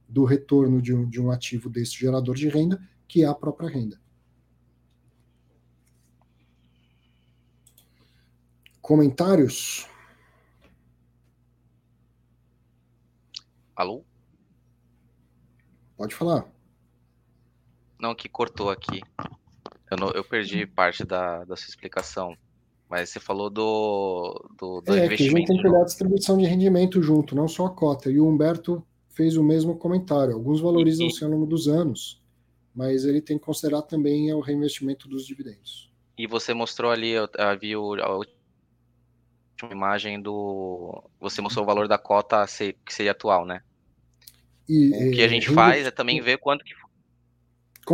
do 0.09 0.25
retorno 0.25 0.81
de 0.81 0.93
um, 0.93 1.07
de 1.07 1.21
um 1.21 1.29
ativo 1.29 1.69
desse 1.69 1.93
gerador 1.93 2.35
de 2.35 2.49
renda, 2.49 2.81
que 3.07 3.23
é 3.23 3.27
a 3.27 3.33
própria 3.33 3.69
renda. 3.69 4.01
Comentários? 8.81 9.87
Alô? 13.75 14.03
Pode 15.95 16.15
falar. 16.15 16.51
Não, 17.99 18.15
que 18.15 18.27
cortou 18.27 18.71
aqui. 18.71 19.01
Eu, 19.91 19.97
não, 19.97 20.09
eu 20.11 20.23
perdi 20.23 20.65
parte 20.65 21.05
da, 21.05 21.43
da 21.45 21.55
sua 21.55 21.69
explicação. 21.69 22.35
Mas 22.89 23.11
você 23.11 23.19
falou 23.19 23.51
do, 23.51 24.49
do, 24.57 24.81
do 24.81 24.95
é, 24.95 25.05
investimento. 25.05 25.17
Que 25.17 25.23
a 25.23 25.39
gente 25.39 25.47
tem 25.47 25.61
que 25.61 25.67
olhar 25.67 25.81
a 25.81 25.85
distribuição 25.85 26.37
de 26.37 26.45
rendimento 26.45 27.01
junto, 27.03 27.35
não 27.35 27.47
só 27.47 27.67
a 27.67 27.69
cota. 27.69 28.09
E 28.09 28.19
o 28.19 28.27
Humberto 28.27 28.83
fez 29.19 29.35
o 29.35 29.43
mesmo 29.43 29.75
comentário. 29.75 30.33
Alguns 30.33 30.61
valorizam-se 30.61 31.21
ao 31.25 31.29
longo 31.29 31.45
dos 31.45 31.67
anos, 31.67 32.23
mas 32.73 33.03
ele 33.03 33.19
tem 33.19 33.37
que 33.37 33.43
considerar 33.43 33.81
também 33.81 34.33
o 34.33 34.39
reinvestimento 34.39 35.09
dos 35.09 35.27
dividendos. 35.27 35.91
E 36.17 36.25
você 36.25 36.53
mostrou 36.53 36.89
ali, 36.89 37.09
eu, 37.09 37.27
vi 37.59 37.73
a 37.73 37.77
última 37.77 38.33
imagem 39.69 40.21
do. 40.21 41.03
Você 41.19 41.41
mostrou 41.41 41.65
o 41.65 41.67
valor 41.67 41.85
da 41.85 41.97
cota 41.97 42.45
que 42.85 42.93
seria 42.93 43.11
atual, 43.11 43.45
né? 43.45 43.61
E, 44.69 45.09
o 45.09 45.11
que 45.11 45.21
a 45.21 45.25
é, 45.25 45.29
gente 45.29 45.49
faz 45.49 45.85
é 45.85 45.91
também 45.91 46.21
ver 46.21 46.37
quanto 46.37 46.63
que 46.63 46.73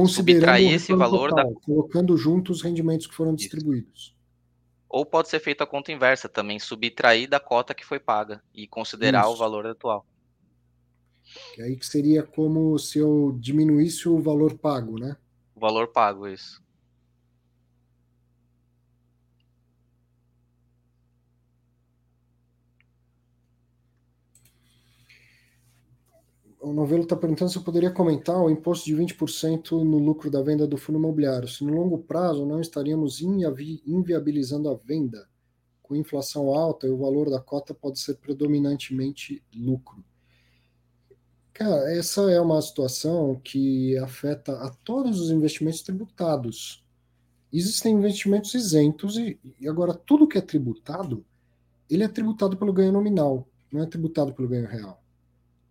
subtrair 0.07 0.73
esse 0.73 0.93
valor 0.93 1.31
total, 1.31 1.53
da... 1.55 1.59
colocando 1.61 2.15
juntos 2.17 2.57
os 2.57 2.63
rendimentos 2.63 3.07
que 3.07 3.15
foram 3.15 3.33
distribuídos. 3.33 4.09
Isso. 4.09 4.15
Ou 4.87 5.03
pode 5.07 5.29
ser 5.29 5.39
feita 5.39 5.63
a 5.63 5.67
conta 5.67 5.91
inversa 5.91 6.29
também, 6.29 6.59
subtrair 6.59 7.27
da 7.27 7.39
cota 7.39 7.73
que 7.73 7.83
foi 7.83 7.99
paga 7.99 8.43
e 8.53 8.67
considerar 8.67 9.23
Isso. 9.23 9.31
o 9.31 9.37
valor 9.37 9.65
atual. 9.65 10.05
Que 11.53 11.61
aí 11.61 11.75
que 11.75 11.85
seria 11.85 12.23
como 12.23 12.77
se 12.77 12.99
eu 12.99 13.35
diminuísse 13.39 14.07
o 14.07 14.19
valor 14.19 14.57
pago, 14.57 14.99
né? 14.99 15.17
O 15.55 15.59
valor 15.59 15.87
pago, 15.87 16.27
isso. 16.27 16.63
O 26.65 26.73
Novelo 26.73 27.03
está 27.03 27.15
perguntando 27.15 27.51
se 27.51 27.59
eu 27.59 27.63
poderia 27.63 27.91
comentar 27.91 28.41
o 28.41 28.49
imposto 28.49 28.85
de 28.85 28.95
20% 28.95 29.83
no 29.83 29.99
lucro 29.99 30.31
da 30.31 30.41
venda 30.41 30.65
do 30.65 30.77
fundo 30.77 30.97
imobiliário. 30.97 31.47
Se 31.47 31.63
no 31.63 31.71
longo 31.71 31.99
prazo 31.99 32.43
não 32.43 32.59
estaríamos 32.59 33.21
invi 33.21 33.83
inviabilizando 33.85 34.67
a 34.67 34.73
venda. 34.73 35.29
Com 35.83 35.95
inflação 35.95 36.51
alta, 36.55 36.87
o 36.87 36.97
valor 36.97 37.29
da 37.29 37.39
cota 37.39 37.71
pode 37.71 37.99
ser 37.99 38.15
predominantemente 38.15 39.43
lucro. 39.55 40.03
Cara, 41.55 41.89
essa 41.89 42.29
é 42.29 42.41
uma 42.41 42.61
situação 42.61 43.39
que 43.41 43.97
afeta 43.99 44.51
a 44.61 44.69
todos 44.69 45.21
os 45.21 45.31
investimentos 45.31 45.81
tributados. 45.81 46.83
Existem 47.51 47.93
investimentos 47.93 48.53
isentos 48.53 49.15
e, 49.17 49.39
e 49.61 49.65
agora 49.65 49.93
tudo 49.93 50.27
que 50.27 50.37
é 50.37 50.41
tributado, 50.41 51.25
ele 51.89 52.03
é 52.03 52.09
tributado 52.09 52.57
pelo 52.57 52.73
ganho 52.73 52.91
nominal, 52.91 53.47
não 53.71 53.81
é 53.81 53.85
tributado 53.85 54.33
pelo 54.33 54.49
ganho 54.49 54.67
real. 54.67 55.01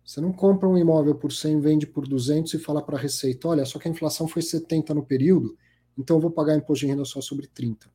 Você 0.03 0.19
não 0.19 0.33
compra 0.33 0.67
um 0.67 0.75
imóvel 0.75 1.13
por 1.13 1.31
100, 1.31 1.59
vende 1.59 1.85
por 1.85 2.07
200 2.07 2.55
e 2.55 2.57
fala 2.57 2.81
para 2.81 2.97
a 2.97 2.99
Receita, 2.99 3.47
olha, 3.47 3.63
só 3.63 3.77
que 3.77 3.87
a 3.87 3.91
inflação 3.91 4.27
foi 4.27 4.41
70 4.41 4.91
no 4.91 5.05
período, 5.05 5.55
então 5.95 6.17
eu 6.17 6.21
vou 6.21 6.31
pagar 6.31 6.57
imposto 6.57 6.83
de 6.83 6.91
renda 6.91 7.05
só 7.05 7.21
sobre 7.21 7.45
30. 7.45 7.87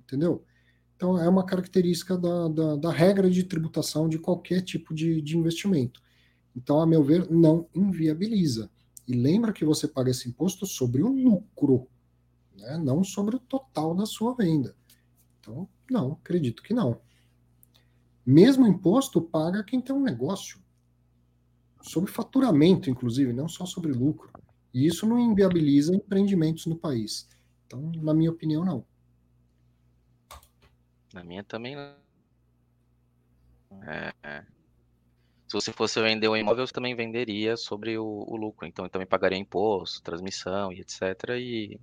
Entendeu? 0.00 0.42
Então 0.96 1.16
é 1.16 1.28
uma 1.28 1.46
característica 1.46 2.18
da, 2.18 2.48
da, 2.48 2.74
da 2.74 2.90
regra 2.90 3.30
de 3.30 3.44
tributação 3.44 4.08
de 4.08 4.18
qualquer 4.18 4.62
tipo 4.62 4.92
de, 4.92 5.22
de 5.22 5.38
investimento. 5.38 6.04
Então, 6.56 6.80
a 6.80 6.86
meu 6.86 7.04
ver, 7.04 7.30
não 7.30 7.68
inviabiliza. 7.74 8.70
E 9.06 9.12
lembra 9.12 9.52
que 9.52 9.64
você 9.64 9.86
paga 9.86 10.10
esse 10.10 10.28
imposto 10.28 10.66
sobre 10.66 11.02
o 11.02 11.08
lucro, 11.08 11.86
né? 12.56 12.78
não 12.78 13.04
sobre 13.04 13.36
o 13.36 13.40
total 13.40 13.94
da 13.94 14.06
sua 14.06 14.34
venda. 14.34 14.74
Então, 15.38 15.68
não, 15.90 16.12
acredito 16.12 16.62
que 16.62 16.72
não. 16.72 16.98
Mesmo 18.24 18.66
imposto 18.66 19.20
paga 19.20 19.62
quem 19.62 19.80
tem 19.80 19.94
um 19.94 20.02
negócio. 20.02 20.58
Sobre 21.82 22.10
faturamento, 22.10 22.90
inclusive, 22.90 23.32
não 23.32 23.48
só 23.48 23.66
sobre 23.66 23.92
lucro. 23.92 24.32
E 24.74 24.86
isso 24.86 25.06
não 25.06 25.18
inviabiliza 25.20 25.94
empreendimentos 25.94 26.66
no 26.66 26.76
país. 26.76 27.28
Então, 27.66 27.92
na 28.02 28.12
minha 28.12 28.30
opinião, 28.30 28.64
não. 28.64 28.84
Na 31.12 31.22
minha 31.22 31.44
também 31.44 31.76
não. 31.76 31.94
É, 33.82 34.44
se 35.60 35.72
fosse 35.72 36.00
vender 36.00 36.28
um 36.28 36.36
imóvel, 36.36 36.66
você 36.66 36.72
também 36.72 36.94
venderia 36.94 37.56
sobre 37.56 37.98
o, 37.98 38.24
o 38.26 38.36
lucro. 38.36 38.66
Então, 38.66 38.88
também 38.88 39.06
pagaria 39.06 39.38
imposto, 39.38 40.02
transmissão 40.02 40.72
e 40.72 40.80
etc. 40.80 41.02
E 41.38 41.80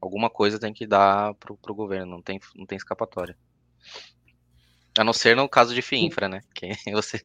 alguma 0.00 0.30
coisa 0.30 0.58
tem 0.58 0.72
que 0.72 0.86
dar 0.86 1.34
para 1.34 1.52
o 1.52 1.74
governo, 1.74 2.12
não 2.12 2.22
tem, 2.22 2.40
não 2.54 2.66
tem 2.66 2.76
escapatória. 2.76 3.36
A 4.98 5.02
não 5.02 5.12
ser 5.12 5.34
no 5.34 5.48
caso 5.48 5.74
de 5.74 5.82
FIINFRA, 5.82 6.28
né? 6.28 6.40
Que 6.54 6.68
você, 6.92 7.20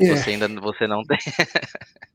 é. 0.00 0.16
você 0.16 0.30
ainda 0.30 0.48
você 0.60 0.86
não 0.86 1.02
tem. 1.04 1.18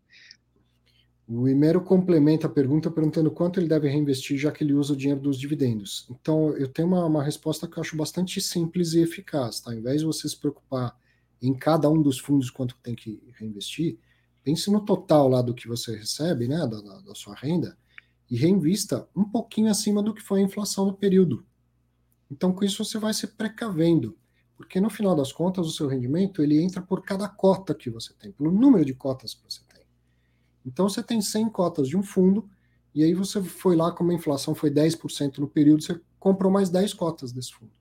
o 1.28 1.48
Imero 1.48 1.82
complementa 1.82 2.48
a 2.48 2.50
pergunta 2.50 2.90
perguntando 2.90 3.30
quanto 3.30 3.60
ele 3.60 3.68
deve 3.68 3.88
reinvestir, 3.90 4.38
já 4.38 4.52
que 4.52 4.64
ele 4.64 4.74
usa 4.74 4.94
o 4.94 4.98
dinheiro 4.98 5.22
dos 5.22 5.40
dividendos. 5.40 6.08
Então, 6.10 6.56
eu 6.58 6.68
tenho 6.68 6.88
uma, 6.88 7.06
uma 7.06 7.24
resposta 7.24 7.68
que 7.68 7.78
eu 7.78 7.82
acho 7.82 7.96
bastante 7.96 8.42
simples 8.42 8.94
e 8.94 9.02
eficaz. 9.02 9.60
Tá? 9.60 9.72
Ao 9.72 9.78
invés 9.78 10.00
de 10.00 10.06
você 10.06 10.28
se 10.28 10.38
preocupar 10.38 10.98
em 11.42 11.54
cada 11.54 11.90
um 11.90 12.02
dos 12.02 12.20
fundos 12.20 12.50
quanto 12.50 12.76
tem 12.82 12.96
que 12.96 13.22
reinvestir, 13.34 13.98
pense 14.44 14.72
no 14.72 14.82
total 14.82 15.28
lá 15.28 15.42
do 15.42 15.54
que 15.54 15.68
você 15.68 15.96
recebe, 15.96 16.48
né, 16.48 16.60
da, 16.68 17.02
da, 17.02 17.16
sua 17.16 17.36
renda, 17.36 17.78
e 18.30 18.36
reinvista 18.36 19.08
um 19.16 19.24
pouquinho 19.24 19.70
acima 19.70 20.02
do 20.02 20.14
que 20.14 20.22
foi 20.22 20.40
a 20.40 20.44
inflação 20.44 20.86
no 20.86 20.94
período. 20.94 21.46
Então, 22.30 22.52
com 22.52 22.64
isso, 22.66 22.84
você 22.84 22.98
vai 22.98 23.14
se 23.14 23.28
precavendo, 23.28 24.18
porque 24.56 24.82
no 24.82 24.90
final 24.90 25.16
das 25.16 25.32
contas, 25.32 25.68
o 25.68 25.72
seu 25.72 25.88
rendimento 25.88 26.42
ele 26.42 26.62
entra 26.62 26.82
por 26.82 27.04
cada 27.04 27.28
cota 27.28 27.74
que 27.74 27.90
você 27.90 28.14
tem, 28.14 28.32
pelo 28.32 28.52
número 28.52 28.84
de 28.84 28.94
cotas 28.94 29.34
que 29.34 29.44
você 29.44 29.62
tem. 29.74 29.84
Então, 30.66 30.90
você 30.90 31.02
tem 31.02 31.22
100 31.22 31.50
cotas 31.50 31.88
de 31.88 31.96
um 31.96 32.04
fundo, 32.04 32.50
e 32.94 33.04
aí 33.04 33.14
você 33.14 33.42
foi 33.42 33.76
lá, 33.76 33.92
como 33.92 34.12
a 34.12 34.16
inflação 34.16 34.56
foi 34.56 34.72
10% 34.72 35.38
no 35.38 35.48
período, 35.48 35.84
você 35.84 36.00
comprou 36.20 36.52
mais 36.52 36.70
10 36.70 36.94
cotas 36.94 37.32
desse 37.32 37.54
fundo 37.54 37.77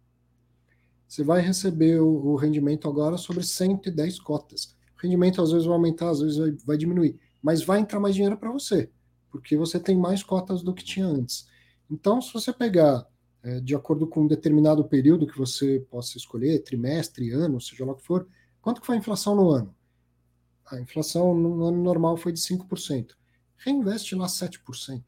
você 1.06 1.22
vai 1.22 1.40
receber 1.40 2.00
o, 2.00 2.08
o, 2.08 2.36
rendimento 2.36 2.88
agora 2.88 3.16
sobre 3.16 3.44
110 3.44 4.20
cotas. 4.20 4.76
O 4.96 5.02
rendimento 5.02 5.40
às 5.40 5.50
vezes 5.52 5.66
vai 5.66 5.76
aumentar, 5.76 6.10
às 6.10 6.20
vezes 6.20 6.36
vai, 6.36 6.50
vai 6.64 6.76
diminuir, 6.76 7.18
mas 7.42 7.62
vai 7.62 7.80
entrar 7.80 8.00
mais 8.00 8.14
dinheiro 8.14 8.36
para 8.36 8.50
você, 8.50 8.90
porque 9.30 9.56
você 9.56 9.78
tem 9.78 9.96
mais 9.96 10.22
cotas 10.22 10.62
do 10.62 10.74
que 10.74 10.84
tinha 10.84 11.06
antes. 11.06 11.46
Então, 11.90 12.20
se 12.20 12.32
você 12.32 12.52
pegar 12.52 13.06
é, 13.42 13.60
de 13.60 13.74
acordo 13.74 14.06
com 14.06 14.22
um 14.22 14.26
determinado 14.26 14.84
período 14.84 15.26
que 15.26 15.38
você 15.38 15.78
possa 15.88 16.18
escolher, 16.18 16.64
trimestre, 16.64 17.30
ano, 17.30 17.60
seja 17.60 17.84
lá 17.84 17.92
o 17.92 17.96
que 17.96 18.04
for, 18.04 18.26
quanto 18.60 18.80
que 18.80 18.86
foi 18.86 18.96
a 18.96 18.98
inflação 18.98 19.36
no 19.36 19.50
ano? 19.50 19.74
A 20.66 20.80
inflação 20.80 21.32
no 21.32 21.64
ano 21.64 21.80
normal 21.80 22.16
foi 22.16 22.32
de 22.32 22.40
5%. 22.40 23.12
Reinveste 23.56 24.16
lá 24.16 24.26
7%. 24.26 25.04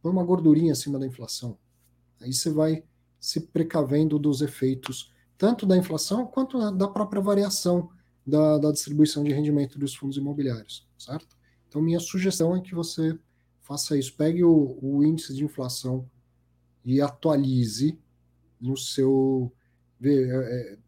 Põe 0.00 0.12
uma 0.12 0.24
gordurinha 0.24 0.72
acima 0.72 0.98
da 0.98 1.06
inflação. 1.06 1.58
Aí 2.20 2.32
você 2.32 2.50
vai 2.50 2.82
se 3.22 3.40
precavendo 3.40 4.18
dos 4.18 4.42
efeitos 4.42 5.12
tanto 5.38 5.64
da 5.64 5.76
inflação 5.76 6.26
quanto 6.26 6.58
da 6.72 6.88
própria 6.88 7.22
variação 7.22 7.88
da, 8.26 8.58
da 8.58 8.70
distribuição 8.70 9.24
de 9.24 9.32
rendimento 9.32 9.78
dos 9.78 9.94
fundos 9.94 10.16
imobiliários, 10.16 10.86
certo? 10.98 11.36
Então, 11.68 11.82
minha 11.82 11.98
sugestão 11.98 12.54
é 12.54 12.60
que 12.60 12.74
você 12.74 13.18
faça 13.60 13.96
isso. 13.96 14.14
Pegue 14.16 14.44
o, 14.44 14.78
o 14.80 15.02
índice 15.02 15.34
de 15.34 15.44
inflação 15.44 16.08
e 16.84 17.00
atualize 17.00 17.98
no 18.60 18.76
seu. 18.76 19.52
É, 20.00 20.10
é, 20.10 20.78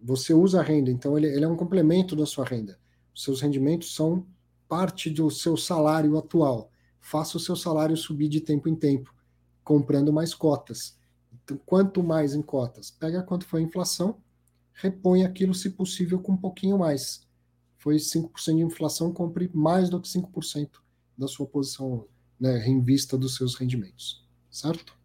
você 0.00 0.34
usa 0.34 0.60
a 0.60 0.62
renda, 0.62 0.90
então 0.90 1.16
ele, 1.16 1.26
ele, 1.26 1.44
é 1.44 1.48
um 1.48 1.56
complemento 1.56 2.14
da 2.14 2.26
sua 2.26 2.44
renda. 2.44 2.78
Os 3.14 3.24
seus 3.24 3.40
rendimentos 3.40 3.94
são 3.94 4.26
parte 4.68 5.10
do 5.10 5.30
seu 5.30 5.56
salário 5.56 6.16
atual. 6.16 6.70
Faça 7.00 7.36
o 7.36 7.40
seu 7.40 7.56
salário 7.56 7.96
subir 7.96 8.28
de 8.28 8.40
tempo 8.40 8.68
em 8.68 8.76
tempo, 8.76 9.12
comprando 9.64 10.12
mais 10.12 10.34
cotas. 10.34 10.96
Então, 11.44 11.60
quanto 11.64 12.02
mais 12.02 12.34
em 12.34 12.42
cotas, 12.42 12.90
pega 12.90 13.22
quanto 13.22 13.46
foi 13.46 13.60
a 13.60 13.64
inflação, 13.64 14.20
repõe 14.72 15.24
aquilo, 15.24 15.54
se 15.54 15.70
possível, 15.70 16.18
com 16.18 16.32
um 16.32 16.36
pouquinho 16.36 16.78
mais. 16.78 17.26
Foi 17.76 17.96
5% 17.96 18.56
de 18.56 18.62
inflação, 18.62 19.12
compre 19.12 19.50
mais 19.52 19.90
do 19.90 20.00
que 20.00 20.08
5% 20.08 20.70
da 21.16 21.28
sua 21.28 21.46
posição 21.46 22.06
né, 22.40 22.58
vista 22.82 23.16
dos 23.16 23.36
seus 23.36 23.54
rendimentos. 23.54 24.26
Certo? 24.50 24.96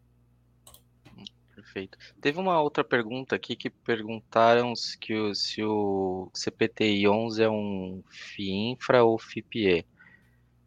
Perfeito. 1.56 1.98
Teve 2.20 2.40
uma 2.40 2.62
outra 2.62 2.84
pergunta 2.84 3.36
aqui 3.36 3.56
que 3.56 3.70
perguntaram 3.70 4.76
se, 4.76 4.98
que 4.98 5.14
o, 5.14 5.36
se 5.36 5.64
o 5.64 6.32
CPTI 6.34 7.08
11 7.08 7.44
é 7.44 7.50
um 7.50 8.04
FIINFRA 8.10 9.04
ou 9.04 9.20
FIPE. 9.20 9.86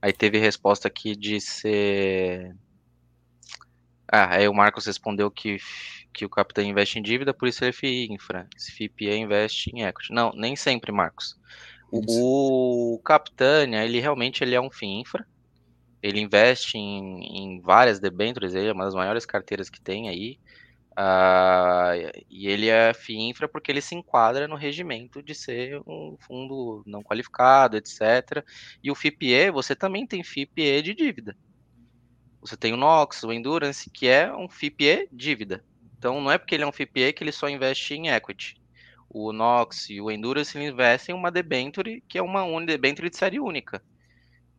Aí 0.01 0.13
teve 0.13 0.39
resposta 0.39 0.89
aqui 0.89 1.17
de 1.17 1.41
ser. 1.41 2.55
Ah, 4.15 4.37
aí 4.37 4.47
o 4.47 4.53
Marcos 4.53 4.85
respondeu 4.85 5.31
que, 5.31 5.57
que 6.13 6.27
o 6.27 6.29
capitão 6.29 6.63
investe 6.63 6.99
em 6.99 7.03
dívida, 7.03 7.33
por 7.33 7.49
isso 7.49 7.65
ele 7.65 7.71
é 7.71 7.73
FIINFRA. 7.73 8.47
Esse 8.55 8.71
FIPE 8.71 9.11
investe 9.11 9.71
em 9.75 9.85
equity. 9.85 10.13
Não, 10.13 10.31
nem 10.35 10.55
sempre, 10.55 10.93
Marcos. 10.93 11.35
O, 11.91 12.97
o 12.97 12.99
Capitânia, 12.99 13.83
ele 13.83 14.01
realmente 14.01 14.45
ele 14.45 14.55
é 14.55 14.61
um 14.61 14.71
FIINFRA. 14.71 15.27
Ele 16.03 16.21
investe 16.21 16.77
em, 16.77 17.23
em 17.25 17.61
várias 17.63 17.99
debêntures, 17.99 18.55
ele 18.55 18.69
é 18.69 18.73
uma 18.73 18.85
das 18.85 18.95
maiores 18.95 19.25
carteiras 19.25 19.71
que 19.71 19.81
tem 19.81 20.11
aí. 20.11 20.39
Uh, 20.91 22.13
e 22.29 22.49
ele 22.49 22.69
é 22.69 22.93
FIINFRA 22.93 23.49
porque 23.49 23.73
ele 23.73 23.81
se 23.81 23.95
enquadra 23.95 24.47
no 24.47 24.57
regimento 24.57 25.23
de 25.23 25.35
ser 25.35 25.81
um 25.87 26.19
fundo 26.21 26.83
não 26.87 27.03
qualificado, 27.03 27.79
etc. 27.79 28.45
E 28.83 28.91
o 28.91 28.95
FIPE, 28.95 29.51
você 29.51 29.75
também 29.75 30.07
tem 30.07 30.23
FIPE 30.23 30.83
de 30.83 30.95
dívida. 30.95 31.35
Você 32.43 32.57
tem 32.57 32.75
o 32.75 32.77
NOX, 32.77 33.23
o 33.23 33.33
Endurance, 33.33 33.89
que 33.89 34.07
é 34.07 34.31
um 34.35 34.49
FIPE 34.49 35.09
dívida. 35.11 35.65
Então 35.97 36.21
não 36.21 36.31
é 36.31 36.37
porque 36.37 36.55
ele 36.55 36.65
é 36.65 36.67
um 36.67 36.73
FIPE 36.73 37.15
que 37.15 37.25
ele 37.25 37.33
só 37.33 37.49
investe 37.49 37.95
em 37.95 38.09
equity. 38.09 38.61
O 39.09 39.33
NOX 39.33 39.89
e 39.89 40.01
o 40.01 40.11
Endurance 40.11 40.59
investem 40.59 41.15
em 41.15 41.19
uma 41.19 41.31
debenture 41.31 42.03
que 42.09 42.19
é 42.19 42.23
uma 42.23 42.45
debenture 42.67 43.09
de 43.09 43.17
série 43.17 43.41
única. 43.41 43.83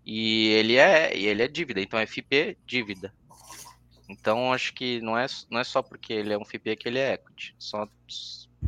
E 0.06 0.50
ele 0.50 0.78
é, 0.78 1.16
ele 1.16 1.44
é 1.44 1.48
dívida, 1.48 1.82
então 1.82 2.00
é 2.00 2.06
FIPE 2.06 2.58
dívida. 2.66 3.14
Então, 4.10 4.52
acho 4.52 4.74
que 4.74 5.02
não 5.02 5.18
é, 5.18 5.26
não 5.50 5.60
é 5.60 5.64
só 5.64 5.82
porque 5.82 6.14
ele 6.14 6.34
é 6.34 6.38
um 6.38 6.46
FIP 6.46 6.76
que 6.76 6.88
ele 6.88 7.00
é 7.00 7.14
equity, 7.14 7.56
só, 7.58 7.88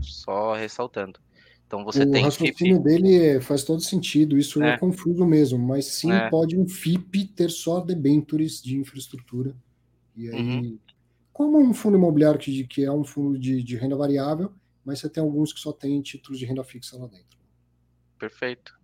só 0.02 0.54
ressaltando. 0.54 1.20
Então 1.68 1.84
você 1.84 2.04
o 2.04 2.12
tem 2.12 2.24
raciocínio 2.24 2.78
FIP... 2.78 2.84
dele 2.84 3.16
é, 3.16 3.42
faz 3.42 3.64
todo 3.64 3.82
sentido, 3.82 4.38
isso 4.38 4.62
é. 4.62 4.74
é. 4.74 4.78
confuso 4.78 5.26
mesmo, 5.26 5.58
mas 5.58 5.86
sim 5.86 6.12
é. 6.12 6.30
pode 6.30 6.58
um 6.58 6.68
FIP 6.68 7.26
ter 7.28 7.50
só 7.50 7.80
debentures 7.80 8.62
de 8.62 8.78
infraestrutura. 8.78 9.56
E 10.16 10.30
aí, 10.30 10.40
uhum. 10.40 10.80
como 11.34 11.60
um 11.60 11.74
fundo 11.74 11.98
imobiliário 11.98 12.40
que, 12.40 12.66
que 12.66 12.84
é 12.84 12.92
um 12.92 13.04
fundo 13.04 13.38
de, 13.38 13.64
de 13.64 13.76
renda 13.76 13.96
variável, 13.96 14.54
mas 14.84 15.00
você 15.00 15.10
tem 15.10 15.22
alguns 15.22 15.52
que 15.52 15.60
só 15.60 15.74
tem 15.74 16.00
títulos 16.02 16.38
de 16.38 16.46
renda 16.46 16.64
fixa 16.64 16.98
lá 16.98 17.08
dentro. 17.08 17.38
Perfeito. 18.20 18.80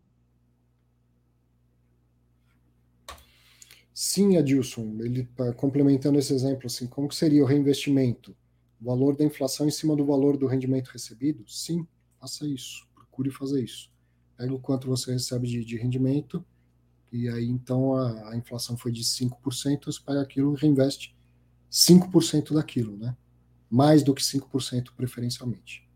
Sim, 3.93 4.35
Adilson, 4.35 4.97
ele 5.01 5.25
tá 5.35 5.53
complementando 5.53 6.17
esse 6.17 6.33
exemplo, 6.33 6.65
assim, 6.65 6.87
como 6.87 7.07
que 7.07 7.15
seria 7.15 7.43
o 7.43 7.45
reinvestimento? 7.45 8.35
O 8.81 8.85
valor 8.85 9.15
da 9.15 9.23
inflação 9.23 9.67
em 9.67 9.71
cima 9.71 9.95
do 9.95 10.03
valor 10.03 10.35
do 10.37 10.47
rendimento 10.47 10.87
recebido? 10.87 11.47
Sim, 11.47 11.85
faça 12.21 12.47
isso, 12.47 12.87
procure 12.93 13.31
fazer 13.31 13.63
isso. 13.63 13.91
Pega 14.37 14.53
o 14.53 14.59
quanto 14.59 14.87
você 14.87 15.11
recebe 15.11 15.47
de, 15.47 15.65
de 15.65 15.75
rendimento, 15.75 16.45
e 17.11 17.27
aí 17.27 17.47
então 17.47 17.95
a, 17.95 18.29
a, 18.29 18.37
inflação 18.37 18.77
foi 18.77 18.91
de 18.91 19.03
5%, 19.03 19.85
você 19.85 19.99
pega 20.05 20.21
aquilo 20.21 20.55
e 20.55 20.61
reinveste 20.61 21.17
5% 21.69 22.53
daquilo, 22.53 22.95
né? 22.95 23.17
Mais 23.69 24.03
do 24.03 24.13
que 24.13 24.21
5% 24.21 24.91
preferencialmente. 24.95 25.89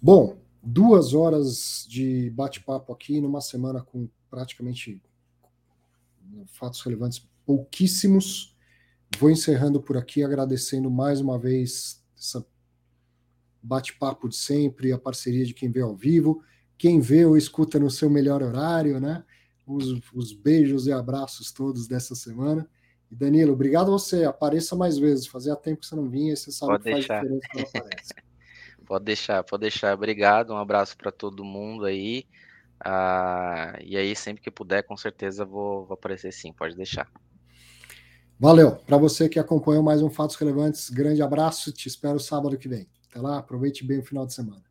Bom, 0.00 0.38
duas 0.62 1.12
horas 1.12 1.84
de 1.88 2.30
bate-papo 2.30 2.92
aqui 2.92 3.20
numa 3.20 3.40
semana 3.40 3.82
com 3.82 4.08
praticamente 4.30 5.02
fatos 6.46 6.80
relevantes 6.82 7.28
pouquíssimos. 7.44 8.56
Vou 9.18 9.30
encerrando 9.30 9.82
por 9.82 9.96
aqui, 9.96 10.22
agradecendo 10.22 10.90
mais 10.90 11.20
uma 11.20 11.38
vez 11.38 12.02
essa 12.16 12.46
bate-papo 13.62 14.28
de 14.28 14.36
sempre, 14.36 14.92
a 14.92 14.98
parceria 14.98 15.44
de 15.44 15.54
quem 15.54 15.70
vê 15.70 15.80
ao 15.80 15.96
vivo, 15.96 16.42
quem 16.76 17.00
vê 17.00 17.24
ou 17.24 17.36
escuta 17.36 17.78
no 17.78 17.90
seu 17.90 18.08
melhor 18.08 18.42
horário, 18.42 19.00
né? 19.00 19.24
Os, 19.66 20.00
os 20.14 20.32
beijos 20.32 20.86
e 20.86 20.92
abraços 20.92 21.52
todos 21.52 21.86
dessa 21.86 22.14
semana. 22.14 22.68
E 23.10 23.14
Danilo, 23.14 23.52
obrigado 23.52 23.88
a 23.88 23.92
você. 23.92 24.24
Apareça 24.24 24.76
mais 24.76 24.98
vezes. 24.98 25.26
Fazia 25.26 25.56
tempo 25.56 25.80
que 25.80 25.86
você 25.86 25.96
não 25.96 26.08
vinha 26.08 26.32
e 26.32 26.36
você 26.36 26.52
sabe 26.52 26.72
pode 26.72 26.84
que 26.84 26.92
deixar. 26.92 27.20
faz 27.20 27.22
diferença 27.22 27.48
quando 27.52 27.82
aparece. 27.82 28.14
pode 28.86 29.04
deixar, 29.04 29.44
pode 29.44 29.60
deixar. 29.62 29.94
Obrigado, 29.94 30.52
um 30.52 30.56
abraço 30.56 30.96
para 30.96 31.10
todo 31.10 31.44
mundo 31.44 31.84
aí. 31.84 32.26
Ah, 32.80 33.76
e 33.82 33.96
aí, 33.96 34.14
sempre 34.14 34.42
que 34.42 34.50
puder, 34.50 34.84
com 34.84 34.96
certeza 34.96 35.44
vou, 35.44 35.84
vou 35.84 35.94
aparecer 35.94 36.32
sim, 36.32 36.52
pode 36.52 36.76
deixar. 36.76 37.10
Valeu. 38.38 38.76
Para 38.76 38.96
você 38.96 39.28
que 39.28 39.38
acompanhou 39.38 39.82
mais 39.82 40.00
um 40.00 40.08
Fatos 40.08 40.36
Relevantes, 40.36 40.88
grande 40.90 41.20
abraço. 41.20 41.72
Te 41.72 41.88
espero 41.88 42.20
sábado 42.20 42.56
que 42.56 42.68
vem. 42.68 42.88
Até 43.10 43.20
lá, 43.20 43.38
aproveite 43.38 43.84
bem 43.84 43.98
o 43.98 44.04
final 44.04 44.26
de 44.26 44.34
semana. 44.34 44.67